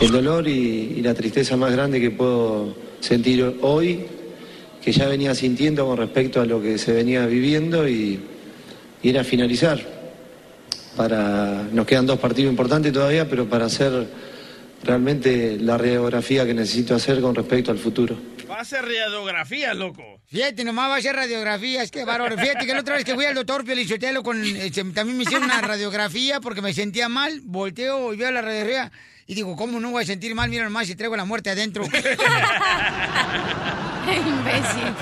el 0.00 0.10
dolor 0.10 0.48
y, 0.48 0.94
y 0.96 1.02
la 1.02 1.14
tristeza 1.14 1.56
más 1.56 1.70
grande 1.70 2.00
que 2.00 2.10
puedo 2.10 2.76
sentir 2.98 3.58
hoy, 3.62 4.06
que 4.82 4.90
ya 4.90 5.06
venía 5.06 5.34
sintiendo 5.36 5.86
con 5.86 5.98
respecto 5.98 6.40
a 6.40 6.46
lo 6.46 6.60
que 6.60 6.78
se 6.78 6.92
venía 6.92 7.26
viviendo 7.26 7.88
y, 7.88 8.20
y 9.02 9.08
era 9.08 9.22
finalizar. 9.22 9.78
Para, 10.96 11.62
nos 11.70 11.86
quedan 11.86 12.06
dos 12.06 12.18
partidos 12.18 12.50
importantes 12.50 12.92
todavía, 12.92 13.28
pero 13.28 13.48
para 13.48 13.66
hacer 13.66 14.08
realmente 14.82 15.58
la 15.60 15.78
radiografía 15.78 16.46
que 16.46 16.54
necesito 16.54 16.94
hacer 16.94 17.20
con 17.20 17.34
respecto 17.34 17.70
al 17.70 17.78
futuro. 17.78 18.16
Va 18.48 18.58
a 18.58 18.60
hacer 18.60 18.82
radiografía, 18.82 19.74
loco. 19.74 20.02
Fíjate, 20.26 20.64
nomás 20.64 20.90
va 20.90 20.94
a 20.94 20.98
hacer 20.98 21.14
radiografías, 21.14 21.90
qué 21.90 22.04
bárbaro. 22.04 22.36
Fíjate 22.38 22.66
que 22.66 22.74
la 22.74 22.80
otra 22.80 22.96
vez 22.96 23.04
que 23.04 23.14
fui 23.14 23.24
al 23.24 23.34
doctor 23.34 23.64
Piolichotelo 23.64 24.22
con, 24.22 24.42
este, 24.44 24.84
también 24.84 25.16
me 25.16 25.24
hicieron 25.24 25.44
una 25.44 25.60
radiografía 25.60 26.40
porque 26.40 26.62
me 26.62 26.72
sentía 26.72 27.08
mal. 27.08 27.40
Volteo 27.42 28.14
y 28.14 28.16
veo 28.16 28.30
la 28.30 28.42
radiografía 28.42 28.92
y 29.26 29.34
digo, 29.34 29.56
¿cómo 29.56 29.80
no 29.80 29.90
voy 29.90 30.04
a 30.04 30.06
sentir 30.06 30.34
mal? 30.34 30.48
Mira 30.50 30.64
nomás 30.64 30.86
si 30.86 30.94
traigo 30.94 31.16
la 31.16 31.24
muerte 31.24 31.50
adentro. 31.50 31.84
Imbécil. 34.06 34.94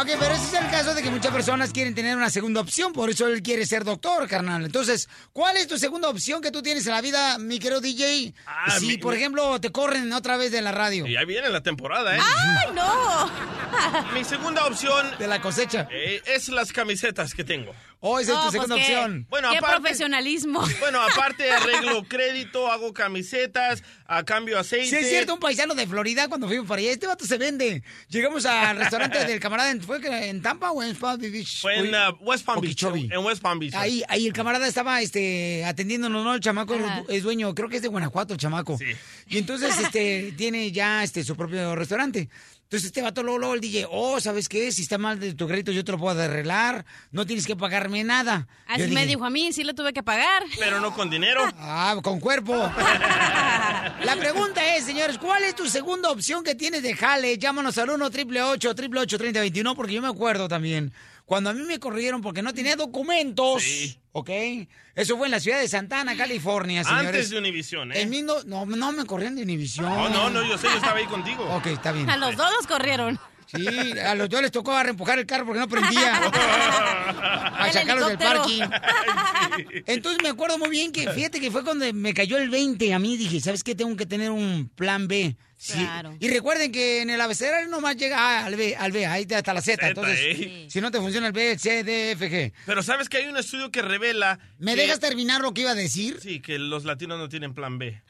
Ok, 0.00 0.06
pero 0.20 0.34
ese 0.34 0.44
es 0.56 0.62
el 0.62 0.70
caso 0.70 0.94
de 0.94 1.02
que 1.02 1.10
muchas 1.10 1.32
personas 1.32 1.72
quieren 1.72 1.94
tener 1.94 2.16
una 2.16 2.30
segunda 2.30 2.60
opción, 2.60 2.92
por 2.92 3.10
eso 3.10 3.26
él 3.26 3.42
quiere 3.42 3.66
ser 3.66 3.82
doctor, 3.84 4.28
carnal. 4.28 4.64
Entonces, 4.64 5.08
¿cuál 5.32 5.56
es 5.56 5.66
tu 5.66 5.76
segunda 5.78 6.08
opción 6.08 6.40
que 6.40 6.50
tú 6.52 6.62
tienes 6.62 6.86
en 6.86 6.92
la 6.92 7.00
vida, 7.00 7.36
mi 7.38 7.58
querido 7.58 7.80
DJ? 7.80 8.32
Ah, 8.46 8.78
si, 8.78 8.86
mi- 8.86 8.98
por 8.98 9.14
ejemplo, 9.14 9.60
te 9.60 9.72
corren 9.72 10.12
otra 10.12 10.36
vez 10.36 10.52
de 10.52 10.62
la 10.62 10.70
radio. 10.72 11.06
Y 11.06 11.16
ahí 11.16 11.24
viene 11.26 11.48
la 11.50 11.62
temporada, 11.62 12.16
¿eh? 12.16 12.20
¡Ay, 12.22 12.68
no! 12.74 13.48
Mi 14.14 14.24
segunda 14.24 14.64
opción 14.66 15.06
De 15.18 15.26
la 15.26 15.40
cosecha. 15.40 15.88
eh, 15.90 16.22
es 16.26 16.48
las 16.48 16.72
camisetas 16.72 17.34
que 17.34 17.44
tengo. 17.44 17.74
Oh, 18.00 18.20
esa 18.20 18.30
es 18.32 18.36
tu 18.36 18.42
pues 18.42 18.52
segunda 18.52 18.76
qué- 18.76 18.82
opción. 18.82 19.26
Bueno, 19.28 19.50
Qué 19.50 19.58
aparte- 19.58 19.80
profesionalismo. 19.80 20.62
Bueno, 20.80 21.02
aparte 21.02 21.50
arreglo 21.52 22.04
crédito, 22.04 22.70
hago 22.70 22.92
camisetas, 22.92 23.82
a 24.06 24.22
cambio 24.24 24.56
aceite. 24.58 24.88
Sí, 24.88 24.96
es 24.96 25.08
cierto, 25.08 25.34
un 25.34 25.40
paisano 25.40 25.74
de 25.74 25.84
Florida 25.86 26.28
cuando 26.28 26.46
fuimos 26.46 26.68
para 26.68 26.80
allá. 26.80 26.92
Este 26.92 27.08
vato 27.08 27.24
se 27.26 27.36
vende. 27.38 27.82
Llegamos 28.08 28.46
al 28.46 28.76
restaurante 28.78 29.24
del 29.24 29.40
camarada. 29.40 29.70
en- 29.72 29.82
¿Fue 29.82 30.00
que 30.00 30.28
en 30.28 30.40
Tampa 30.42 30.70
o 30.70 30.82
en 30.82 30.94
Palm 30.94 31.20
Beach? 31.20 31.60
Fue 31.60 31.76
en 31.76 31.92
uh, 31.94 32.14
West 32.20 32.44
Palm 32.44 32.60
Beach. 32.60 32.82
En 32.84 33.18
West 33.24 33.42
Palm 33.42 33.58
Beach. 33.58 33.74
Ahí, 33.74 34.04
ahí 34.08 34.26
el 34.28 34.32
camarada 34.32 34.68
estaba 34.68 35.00
este, 35.02 35.64
atendiéndonos, 35.64 36.24
¿no? 36.24 36.34
El 36.34 36.40
chamaco 36.40 36.74
Ajá. 36.74 37.02
es 37.08 37.24
dueño, 37.24 37.52
creo 37.54 37.68
que 37.68 37.76
es 37.76 37.82
de 37.82 37.88
Guanajuato 37.88 38.32
el 38.34 38.38
chamaco. 38.38 38.78
Sí. 38.78 38.84
Y 39.28 39.38
entonces 39.38 39.76
este, 39.78 40.32
tiene 40.36 40.70
ya 40.70 41.02
este, 41.02 41.24
su 41.24 41.34
propio 41.36 41.74
restaurante. 41.74 42.28
Entonces 42.68 42.88
este 42.88 43.00
vato 43.00 43.22
luego, 43.22 43.38
luego 43.38 43.54
el 43.54 43.62
DJ, 43.62 43.86
oh, 43.90 44.20
¿sabes 44.20 44.46
qué? 44.46 44.70
Si 44.72 44.82
está 44.82 44.98
mal 44.98 45.18
de 45.18 45.32
tu 45.32 45.48
crédito 45.48 45.72
yo 45.72 45.82
te 45.86 45.92
lo 45.92 45.96
puedo 45.96 46.20
arreglar, 46.20 46.84
no 47.12 47.24
tienes 47.24 47.46
que 47.46 47.56
pagarme 47.56 48.04
nada. 48.04 48.46
Yo 48.68 48.74
Así 48.74 48.82
me 48.88 49.00
dije, 49.00 49.06
dijo 49.06 49.24
a 49.24 49.30
mí, 49.30 49.50
sí 49.54 49.64
lo 49.64 49.74
tuve 49.74 49.94
que 49.94 50.02
pagar. 50.02 50.42
Pero 50.58 50.78
no 50.78 50.92
con 50.92 51.08
dinero. 51.08 51.40
Ah, 51.60 51.96
con 52.02 52.20
cuerpo. 52.20 52.52
La 54.04 54.16
pregunta 54.18 54.76
es, 54.76 54.84
señores, 54.84 55.16
¿cuál 55.16 55.44
es 55.44 55.54
tu 55.54 55.66
segunda 55.66 56.10
opción 56.10 56.44
que 56.44 56.54
tienes 56.54 56.82
de 56.82 56.94
jale? 56.94 57.38
Llámanos 57.38 57.78
al 57.78 57.88
1 57.88 58.04
888 58.04 58.68
888 58.68 59.18
3021 59.18 59.74
porque 59.74 59.94
yo 59.94 60.02
me 60.02 60.08
acuerdo 60.08 60.46
también. 60.46 60.92
Cuando 61.28 61.50
a 61.50 61.52
mí 61.52 61.60
me 61.64 61.78
corrieron 61.78 62.22
porque 62.22 62.40
no 62.40 62.54
tenía 62.54 62.74
documentos, 62.74 63.62
¿ok? 64.12 64.30
Eso 64.94 65.18
fue 65.18 65.26
en 65.26 65.32
la 65.32 65.40
ciudad 65.40 65.60
de 65.60 65.68
Santana, 65.68 66.16
California, 66.16 66.82
señores. 66.82 67.08
Antes 67.08 67.28
de 67.28 67.36
Univision, 67.36 67.92
¿eh? 67.92 68.00
El 68.00 68.08
mismo, 68.08 68.36
no, 68.46 68.64
no 68.64 68.92
me 68.92 69.04
corrían 69.04 69.36
de 69.36 69.42
Univisión. 69.42 69.84
No, 69.90 70.08
no, 70.08 70.30
no, 70.30 70.42
yo 70.42 70.56
sé, 70.56 70.68
yo 70.68 70.76
estaba 70.76 70.96
ahí 70.96 71.04
contigo. 71.04 71.44
Ok, 71.54 71.66
está 71.66 71.92
bien. 71.92 72.08
A 72.08 72.16
los 72.16 72.34
dos 72.34 72.50
los 72.56 72.66
corrieron. 72.66 73.20
Sí, 73.44 73.98
a 73.98 74.14
los 74.14 74.30
dos 74.30 74.40
les 74.40 74.50
tocó 74.50 74.72
a 74.72 74.82
reempujar 74.82 75.18
el 75.18 75.26
carro 75.26 75.44
porque 75.44 75.60
no 75.60 75.68
prendía. 75.68 76.16
a 77.58 77.72
sacarlos 77.74 78.08
del 78.08 78.16
parking. 78.16 78.62
Entonces 79.84 80.22
me 80.22 80.30
acuerdo 80.30 80.56
muy 80.56 80.70
bien 80.70 80.92
que 80.92 81.10
fíjate 81.10 81.40
que 81.40 81.50
fue 81.50 81.62
cuando 81.62 81.84
me 81.92 82.14
cayó 82.14 82.38
el 82.38 82.48
20 82.48 82.94
a 82.94 82.98
mí. 82.98 83.18
Dije, 83.18 83.38
¿sabes 83.40 83.62
qué? 83.62 83.74
Tengo 83.74 83.94
que 83.98 84.06
tener 84.06 84.30
un 84.30 84.70
plan 84.74 85.06
B. 85.08 85.36
Sí. 85.60 85.72
Claro. 85.72 86.16
Y 86.20 86.28
recuerden 86.30 86.70
que 86.70 87.02
en 87.02 87.10
el 87.10 87.20
abecedario 87.20 87.68
nomás 87.68 87.96
llega 87.96 88.16
ah, 88.16 88.46
al 88.46 88.54
B, 88.54 88.76
al 88.76 88.92
B, 88.92 89.04
ahí 89.06 89.26
hasta 89.34 89.52
la 89.52 89.60
Z. 89.60 89.72
Zeta, 89.72 89.88
Entonces, 89.88 90.16
eh. 90.20 90.66
si 90.70 90.80
no 90.80 90.92
te 90.92 90.98
funciona 90.98 91.26
el 91.26 91.32
B, 91.32 91.50
el 91.52 91.58
C, 91.58 91.82
D, 91.82 92.12
F, 92.12 92.30
G. 92.30 92.52
Pero 92.64 92.80
¿sabes 92.84 93.08
que 93.08 93.16
hay 93.16 93.26
un 93.26 93.36
estudio 93.36 93.70
que 93.72 93.82
revela... 93.82 94.38
¿Me 94.58 94.76
que- 94.76 94.82
dejas 94.82 95.00
terminar 95.00 95.40
lo 95.40 95.52
que 95.52 95.62
iba 95.62 95.72
a 95.72 95.74
decir? 95.74 96.18
Sí, 96.22 96.40
que 96.40 96.60
los 96.60 96.84
latinos 96.84 97.18
no 97.18 97.28
tienen 97.28 97.54
plan 97.54 97.76
B. 97.76 98.00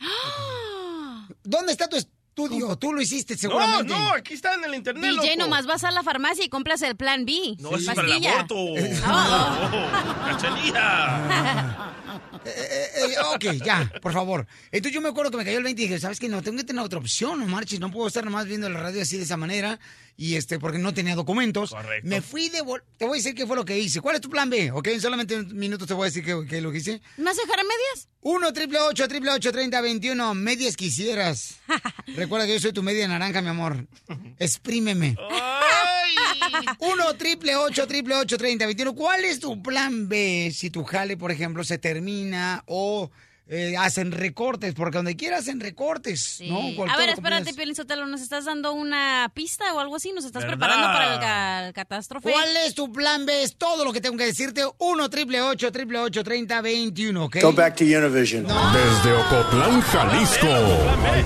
¿Dónde 1.43 1.73
está 1.73 1.89
tu 1.89 1.97
estudio? 2.45 2.77
Tú 2.77 2.93
lo 2.93 3.01
hiciste 3.01 3.35
No, 3.35 3.39
seguramente. 3.41 3.93
no, 3.95 4.13
aquí 4.13 4.35
está 4.35 4.55
en 4.55 4.65
el 4.65 4.75
internet, 4.75 5.11
DJ, 5.13 5.37
loco. 5.37 5.39
nomás 5.39 5.67
vas 5.67 5.85
a 5.85 5.91
la 5.91 6.03
farmacia 6.03 6.45
y 6.45 6.49
compras 6.49 6.83
el 6.83 6.97
plan 6.97 7.25
B. 7.25 7.57
No, 7.59 7.71
eso 7.71 7.79
es 7.79 7.87
para 7.87 8.03
el 8.03 8.09
Pastilla. 8.09 8.33
aborto. 8.41 8.55
Oh, 9.07 9.71
Oh, 9.73 10.27
¡Cachanilla! 10.31 11.95
Eh, 12.45 12.87
eh, 12.97 13.15
ok, 13.35 13.45
ya, 13.65 13.93
por 14.01 14.13
favor. 14.13 14.47
Entonces 14.71 14.95
yo 14.95 15.01
me 15.03 15.09
acuerdo 15.11 15.31
que 15.31 15.37
me 15.37 15.45
cayó 15.45 15.59
el 15.59 15.65
20 15.65 15.83
y 15.83 15.85
dije, 15.87 16.01
¿sabes 16.01 16.19
qué? 16.19 16.29
No, 16.31 16.41
tengo 16.41 16.57
que 16.57 16.65
tener 16.65 16.83
otra 16.83 16.99
opción, 16.99 17.41
no 17.41 17.47
marches, 17.47 17.79
no 17.79 17.91
puedo 17.91 18.07
estar 18.09 18.25
nomás 18.25 18.47
viendo 18.47 18.71
la 18.71 18.81
radio 18.81 19.03
así 19.03 19.19
de 19.19 19.25
esa 19.25 19.37
manera. 19.37 19.79
Y 20.21 20.35
este, 20.35 20.59
porque 20.59 20.79
no 20.79 20.93
tenía 20.93 21.15
documentos. 21.15 21.71
Correcto. 21.71 22.09
Me 22.09 22.21
fui 22.21 22.49
de... 22.49 22.61
vol- 22.63 22.83
Te 22.97 23.05
voy 23.05 23.19
a 23.19 23.21
decir 23.23 23.37
qué 23.37 23.47
fue 23.47 23.55
lo 23.55 23.65
que 23.65 23.79
hice. 23.79 24.01
¿Cuál 24.01 24.17
es 24.17 24.21
tu 24.21 24.29
plan 24.29 24.51
B? 24.51 24.73
Ok, 24.73 24.89
en 24.89 25.01
solamente 25.01 25.37
un 25.37 25.57
minuto 25.57 25.87
te 25.87 25.95
voy 25.95 26.03
a 26.03 26.05
decir 26.07 26.25
qué, 26.25 26.45
qué 26.49 26.57
es 26.57 26.63
lo 26.63 26.73
que 26.73 26.79
hice. 26.79 27.01
¿No 27.19 27.33
se 27.33 27.41
dejar 27.43 27.59
medias? 27.59 28.09
1 28.23 28.53
triple 28.53 28.81
8 28.81 29.07
triple 29.07 29.31
8 29.31 29.53
30 29.53 29.81
21 29.81 30.35
medias 30.35 30.77
quisieras. 30.77 31.61
Recuerda 32.17 32.47
que 32.49 32.55
yo 32.55 32.59
soy 32.61 32.73
tu 32.73 32.83
media 32.83 33.07
naranja, 33.07 33.41
mi 33.43 33.49
amor. 33.49 33.87
Exprímeme. 34.41 35.15
¡Ay! 35.31 36.67
1 36.81 37.15
triple 37.15 37.55
8 37.55 37.87
triple 37.87 38.15
8 38.17 38.37
30 38.39 38.67
21. 38.67 38.95
¿Cuál 38.97 39.25
es 39.25 39.39
tu 39.39 39.63
plan 39.63 40.09
B 40.09 40.51
si 40.53 40.71
tu 40.71 40.83
jale, 40.83 41.17
por 41.17 41.31
ejemplo, 41.31 41.63
se 41.63 41.79
termina 41.79 42.65
o 42.67 43.11
eh, 43.49 43.77
hacen 43.79 44.13
recortes? 44.13 44.75
Porque 44.75 44.99
donde 44.99 45.17
quiera 45.17 45.39
hacen 45.39 45.61
recortes, 45.61 46.39
¿no? 46.47 46.61
Con 46.77 46.89
A 46.91 46.97
ver, 46.97 47.09
espérate. 47.11 47.55
Piolín 47.55 47.75
Sotelo, 47.75 48.07
¿nos 48.07 48.21
estás 48.21 48.45
dando 48.45 48.73
una 48.73 49.31
pista 49.35 49.73
o 49.75 49.81
algo 49.81 49.97
así? 49.97 50.13
¿Nos 50.13 50.25
estás 50.25 50.43
¿Verdad? 50.43 50.59
preparando 50.59 50.87
para 50.89 51.15
el, 51.15 51.21
ca- 51.21 51.67
el 51.69 51.73
catástrofe? 51.73 52.31
¿Cuál 52.31 52.57
es 52.67 52.75
tu 52.75 52.93
plan 52.93 53.25
B? 53.27 53.43
Es 53.43 53.57
todo 53.57 53.85
lo 53.85 53.93
que 53.93 54.01
tengo 54.01 54.17
que 54.17 54.27
decirte. 54.27 54.63
1 54.79 55.11
triple 55.11 55.41
8 55.43 55.73
triple 55.73 55.99
8 55.99 56.23
30 56.25 56.61
21, 56.61 57.25
¿ok? 57.25 57.37
Go 57.43 57.53
back 57.53 57.77
to 57.77 57.85
Univision. 57.85 58.47
Desde 58.47 59.13
Ocotlán, 59.15 59.81
Jalisco. 59.81 60.47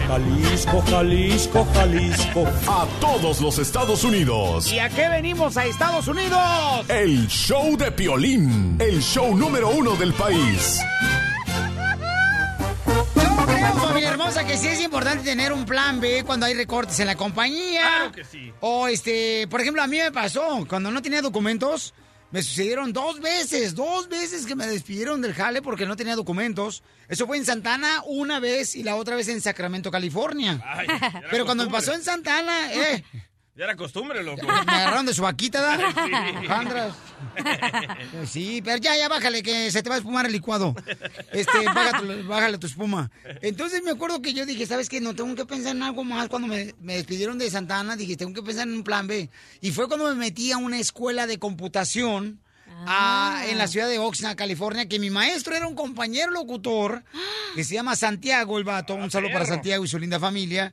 Jalisco, 0.09 0.83
Jalisco, 0.89 1.67
Jalisco. 1.75 2.45
A 2.69 2.87
todos 3.01 3.41
los 3.41 3.59
Estados 3.59 4.05
Unidos. 4.05 4.73
¿Y 4.73 4.79
a 4.79 4.89
qué 4.89 5.09
venimos 5.09 5.57
a 5.57 5.67
Estados 5.67 6.07
Unidos? 6.09 6.41
El 6.89 7.27
show 7.29 7.77
de 7.77 7.91
Piolín. 7.93 8.77
El 8.81 9.01
show 9.03 9.37
número 9.37 9.71
uno 9.71 9.97
del 9.97 10.13
país. 10.15 10.79
Hermosa, 14.13 14.47
que 14.47 14.57
sí 14.59 14.69
es 14.69 14.81
importante 14.83 15.25
tener 15.25 15.53
un 15.53 15.65
plan 15.65 16.01
B 16.01 16.23
cuando 16.25 16.45
hay 16.47 16.55
recortes 16.55 17.01
en 17.01 17.07
la 17.07 17.17
compañía. 17.17 17.81
Claro 17.81 18.13
que 18.13 18.25
sí. 18.25 18.53
O, 18.61 18.87
este, 18.89 19.47
por 19.49 19.61
ejemplo, 19.61 19.83
a 19.83 19.87
mí 19.87 19.97
me 19.99 20.13
pasó, 20.13 20.67
cuando 20.69 20.91
no 20.91 21.01
tenía 21.03 21.23
documentos, 21.23 21.95
Me 22.31 22.43
sucedieron 22.43 22.95
dos 22.95 23.21
veces, 23.21 23.75
dos 23.75 24.09
veces 24.09 24.47
que 24.47 24.57
me 24.57 24.67
despidieron 24.67 25.21
del 25.21 25.35
jale 25.35 25.61
porque 25.61 25.85
no 25.85 25.97
tenía 25.97 26.17
documentos. 26.17 26.83
Eso 27.07 27.27
fue 27.27 27.37
en 27.37 27.45
Santana 27.45 28.03
una 28.07 28.41
vez 28.41 28.75
y 28.75 28.83
la 28.83 28.97
otra 28.97 29.17
vez 29.17 29.29
en 29.29 29.43
Sacramento, 29.43 29.91
California. 29.91 30.59
Ay, 30.65 30.87
Pero 31.31 31.45
cuando 31.45 31.67
me 31.67 31.71
pasó 31.71 31.93
en 31.93 32.03
Santana, 32.03 32.73
eh, 32.73 33.05
Ya 33.55 33.65
era 33.65 33.77
costumbre, 33.77 34.23
loco. 34.23 34.47
me 34.67 34.73
agarraron 34.73 35.05
de 35.05 35.13
su 35.13 35.23
vaquita, 35.23 35.61
¿da? 35.61 35.77
Sí. 36.07 36.15
Alejandras. 36.15 36.95
Sí, 38.27 38.63
pero 38.65 38.79
ya, 38.79 38.97
ya 38.97 39.09
bájale 39.09 39.43
que 39.43 39.71
se 39.71 39.83
te 39.83 39.91
va 39.91 39.97
a 39.97 39.99
espumar 39.99 40.25
el 40.25 40.33
licuado. 40.33 40.75
Este, 41.33 41.65
bájale 42.27 42.57
tu 42.57 42.67
espuma. 42.67 43.11
Entonces 43.43 43.83
me 43.83 43.91
acuerdo 43.91 44.23
que 44.23 44.33
yo 44.33 44.47
dije, 44.47 44.67
¿sabes 44.67 44.89
qué? 44.89 45.01
No 45.01 45.15
tengo 45.15 45.35
que 45.35 45.45
pensar 45.45 45.77
en 45.77 45.83
algo 45.83 46.03
más. 46.03 46.29
Cuando 46.29 46.49
me, 46.49 46.75
me 46.81 46.95
despidieron 46.95 47.39
de 47.39 47.51
Santana, 47.51 47.95
dije, 47.95 48.17
tengo 48.17 48.33
que 48.33 48.43
pensar 48.43 48.67
en 48.67 48.75
un 48.75 48.85
plan 48.85 49.07
B. 49.07 49.29
Y 49.61 49.71
fue 49.71 49.87
cuando 49.87 50.09
me 50.09 50.15
metí 50.15 50.51
a 50.53 50.57
una 50.57 50.79
escuela 50.79 51.27
de 51.27 51.39
computación 51.39 52.41
ah, 52.87 53.45
en 53.49 53.59
la 53.59 53.69
ciudad 53.69 53.89
de 53.89 53.99
Oxnard, 53.99 54.37
California, 54.37 54.89
que 54.89 54.99
mi 54.99 55.11
maestro 55.11 55.55
era 55.55 55.67
un 55.67 55.75
compañero 55.75 56.31
locutor 56.31 57.05
que 57.55 57.65
se 57.65 57.75
llama 57.75 57.97
Santiago, 57.97 58.57
el 58.57 58.65
vato. 58.65 58.95
Un 58.95 59.11
saludo 59.11 59.33
para. 59.33 59.45
Santiago 59.45 59.85
y 59.85 59.89
su 59.89 59.99
linda 59.99 60.19
familia. 60.19 60.73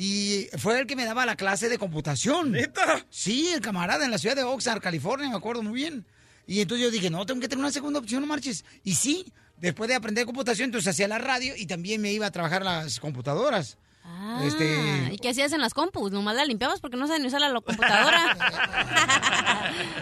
Y 0.00 0.46
fue 0.58 0.78
el 0.78 0.86
que 0.86 0.94
me 0.94 1.04
daba 1.04 1.26
la 1.26 1.34
clase 1.34 1.68
de 1.68 1.76
computación. 1.76 2.52
¿Neta? 2.52 3.04
Sí, 3.10 3.48
el 3.48 3.60
camarada 3.60 4.04
en 4.04 4.12
la 4.12 4.18
ciudad 4.18 4.36
de 4.36 4.44
Oxnard, 4.44 4.80
California, 4.80 5.28
me 5.28 5.34
acuerdo 5.34 5.60
muy 5.64 5.74
bien. 5.74 6.06
Y 6.46 6.60
entonces 6.60 6.84
yo 6.84 6.92
dije, 6.92 7.10
no, 7.10 7.26
tengo 7.26 7.40
que 7.40 7.48
tener 7.48 7.64
una 7.64 7.72
segunda 7.72 7.98
opción, 7.98 8.20
no 8.20 8.28
marches. 8.28 8.64
Y 8.84 8.94
sí, 8.94 9.26
después 9.56 9.88
de 9.88 9.96
aprender 9.96 10.24
computación, 10.24 10.66
entonces 10.66 10.94
hacía 10.94 11.08
la 11.08 11.18
radio 11.18 11.54
y 11.56 11.66
también 11.66 12.00
me 12.00 12.12
iba 12.12 12.26
a 12.26 12.30
trabajar 12.30 12.62
las 12.64 13.00
computadoras. 13.00 13.76
Ah, 14.10 14.40
Este- 14.44 15.10
¿Y 15.12 15.18
qué 15.18 15.30
hacías 15.30 15.52
en 15.52 15.60
las 15.60 15.74
compus? 15.74 16.10
Nomás 16.12 16.34
la 16.36 16.44
limpiabas 16.44 16.80
porque 16.80 16.96
no 16.96 17.06
sabes 17.06 17.20
ni 17.22 17.28
usar 17.28 17.40
la 17.40 17.52
computadora. 17.60 18.36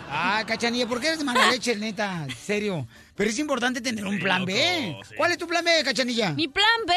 Ah, 0.09 0.45
cachanilla, 0.47 0.87
¿por 0.87 1.01
qué 1.01 1.09
eres 1.09 1.19
de 1.19 1.25
mala 1.25 1.51
leche, 1.51 1.75
neta? 1.77 2.25
En 2.29 2.37
serio. 2.37 2.87
Pero 3.15 3.31
es 3.31 3.39
importante 3.39 3.81
tener 3.81 4.05
un 4.07 4.19
plan 4.19 4.45
B. 4.45 4.97
sí. 5.09 5.15
¿Cuál 5.17 5.33
es 5.33 5.39
tu 5.39 5.47
plan 5.47 5.65
B, 5.65 5.71
cachanilla? 5.85 6.31
Mi 6.31 6.49
plan 6.49 6.65
B 6.87 6.95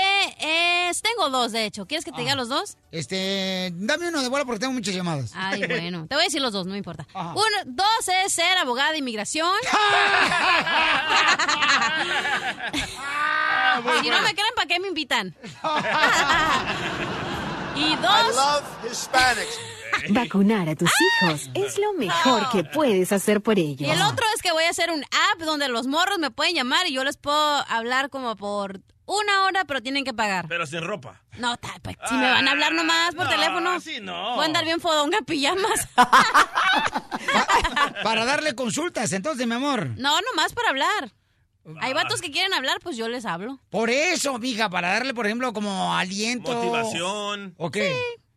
es... 0.89 1.01
Tengo 1.01 1.29
dos, 1.29 1.51
de 1.51 1.65
hecho. 1.65 1.85
¿Quieres 1.85 2.05
que 2.05 2.11
te 2.11 2.21
diga 2.21 2.35
los 2.35 2.49
dos? 2.49 2.77
Este, 2.91 3.71
dame 3.75 4.09
uno 4.09 4.21
de 4.21 4.29
bola 4.29 4.45
porque 4.45 4.59
tengo 4.59 4.73
muchas 4.73 4.95
llamadas. 4.95 5.31
Ay, 5.35 5.65
bueno. 5.67 6.05
Te 6.09 6.15
voy 6.15 6.23
a 6.23 6.25
decir 6.25 6.41
los 6.41 6.53
dos, 6.53 6.65
no 6.65 6.71
me 6.73 6.77
importa. 6.77 7.05
Ajá. 7.13 7.31
Uno, 7.33 7.43
dos 7.65 8.07
es 8.25 8.33
ser 8.33 8.57
abogada 8.57 8.91
de 8.91 8.97
inmigración. 8.99 9.49
si 14.01 14.09
no 14.09 14.21
me 14.21 14.33
creen, 14.33 14.53
¿para 14.55 14.67
qué 14.67 14.79
me 14.79 14.87
invitan? 14.87 15.35
y 17.75 17.95
dos... 17.95 18.35
Vacunar 20.09 20.69
a 20.69 20.75
tus 20.75 20.89
hijos 21.01 21.49
es 21.53 21.77
lo 21.77 21.93
mejor 21.93 22.49
que 22.51 22.63
puedes 22.63 23.11
hacer 23.11 23.41
por 23.41 23.59
ellos. 23.59 23.87
Y 23.87 23.91
el 23.91 24.01
otro 24.01 24.25
es 24.35 24.41
que 24.41 24.51
voy 24.51 24.63
a 24.63 24.69
hacer 24.69 24.91
un 24.91 25.03
app 25.03 25.39
donde 25.39 25.67
los 25.67 25.87
morros 25.87 26.19
me 26.19 26.31
pueden 26.31 26.55
llamar 26.55 26.87
y 26.87 26.93
yo 26.93 27.03
les 27.03 27.17
puedo 27.17 27.37
hablar 27.67 28.09
como 28.09 28.35
por 28.35 28.81
una 29.05 29.45
hora, 29.45 29.65
pero 29.65 29.81
tienen 29.81 30.05
que 30.05 30.13
pagar. 30.13 30.47
Pero 30.47 30.67
sin 30.67 30.83
ropa. 30.83 31.21
No, 31.37 31.55
pues, 31.81 31.97
si 32.07 32.15
me 32.15 32.29
van 32.29 32.47
a 32.47 32.51
hablar 32.51 32.73
nomás 32.73 33.15
por 33.15 33.25
no, 33.25 33.31
teléfono, 33.31 33.71
así 33.71 33.99
no. 33.99 34.35
voy 34.35 34.43
a 34.43 34.45
andar 34.45 34.65
bien 34.65 34.79
fodonga 34.79 35.19
pijamas. 35.25 35.87
Para 38.03 38.25
darle 38.25 38.55
consultas, 38.55 39.11
entonces, 39.11 39.47
mi 39.47 39.55
amor. 39.55 39.89
No, 39.97 40.19
nomás 40.21 40.53
para 40.53 40.69
hablar. 40.69 41.11
Hay 41.81 41.93
vatos 41.93 42.21
que 42.21 42.31
quieren 42.31 42.53
hablar, 42.53 42.79
pues 42.81 42.97
yo 42.97 43.07
les 43.09 43.25
hablo. 43.25 43.59
Por 43.69 43.89
eso, 43.89 44.37
mija, 44.39 44.69
para 44.69 44.89
darle, 44.89 45.13
por 45.13 45.25
ejemplo, 45.25 45.53
como 45.53 45.93
aliento. 45.95 46.53
Motivación. 46.53 47.53
¿O 47.57 47.69
qué? 47.69 47.95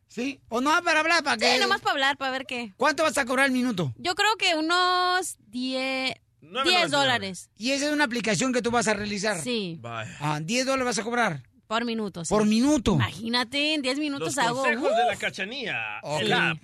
Sí. 0.09 0.41
¿O 0.51 0.61
no 0.61 0.71
para 0.85 1.01
hablar? 1.01 1.25
¿Para 1.25 1.39
qué? 1.39 1.55
Sí, 1.55 1.59
nomás 1.61 1.81
para 1.81 1.93
hablar, 1.93 2.17
para 2.19 2.31
ver 2.33 2.45
qué. 2.47 2.73
¿Cuánto 2.77 3.03
vas 3.03 3.17
a 3.17 3.25
cobrar 3.25 3.47
el 3.47 3.53
minuto? 3.53 3.95
Yo 3.97 4.15
creo 4.15 4.37
que 4.37 4.55
unos 4.57 5.39
10 5.49 6.15
Nueve 6.43 6.69
10 6.69 6.91
dólares. 6.91 7.51
Y 7.57 7.71
esa 7.71 7.87
es 7.87 7.93
una 7.93 8.05
aplicación 8.05 8.53
que 8.53 8.61
tú 8.61 8.71
vas 8.71 8.89
a 8.89 8.95
realizar. 8.95 9.39
Sí, 9.41 9.79
Vaya. 9.81 10.15
Ah, 10.21 10.41
10 10.43 10.67
dólares 10.67 10.85
vas 10.85 10.99
a 10.99 11.03
cobrar. 11.05 11.43
por 11.67 11.85
minuto. 11.87 12.25
sí. 12.27 12.35
Por 12.35 12.45
minuto. 12.45 12.95
Imagínate, 12.95 13.75
en 13.75 13.81
10 13.83 13.99
minutos 13.99 14.37
Los 14.37 14.45
hago. 14.45 14.61
consejos 14.63 14.95
de 14.95 15.05
la 15.07 15.17
cachanía. 15.17 16.01
El 16.21 16.33
app. 16.33 16.59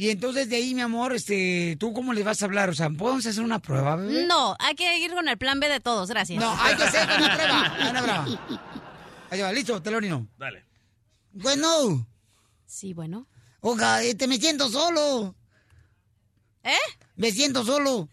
Y 0.00 0.08
entonces 0.08 0.48
de 0.48 0.56
ahí, 0.56 0.74
mi 0.74 0.80
amor, 0.80 1.12
este, 1.12 1.76
¿tú 1.78 1.92
cómo 1.92 2.14
le 2.14 2.22
vas 2.22 2.40
a 2.40 2.46
hablar? 2.46 2.70
O 2.70 2.74
sea, 2.74 2.88
¿podemos 2.88 3.26
hacer 3.26 3.44
una 3.44 3.58
prueba, 3.58 3.96
bebé? 3.96 4.24
No, 4.26 4.56
hay 4.58 4.74
que 4.74 4.96
ir 4.96 5.12
con 5.12 5.28
el 5.28 5.36
plan 5.36 5.60
B 5.60 5.68
de 5.68 5.78
todos, 5.78 6.08
gracias. 6.08 6.40
No, 6.40 6.58
hay 6.58 6.74
que 6.74 6.84
hacer 6.84 7.06
una 7.18 7.36
prueba. 7.36 7.76
Una 7.90 8.02
prueba. 8.02 8.26
Ahí 9.28 9.42
va, 9.42 9.52
listo, 9.52 9.82
telonino. 9.82 10.26
Dale. 10.38 10.64
Bueno, 11.32 12.06
Sí, 12.64 12.94
bueno. 12.94 13.26
oiga, 13.60 14.02
este, 14.02 14.26
me 14.26 14.38
siento 14.38 14.70
solo. 14.70 15.34
¿Eh? 16.64 16.72
Me 17.16 17.30
siento 17.30 17.62
solo. 17.62 18.08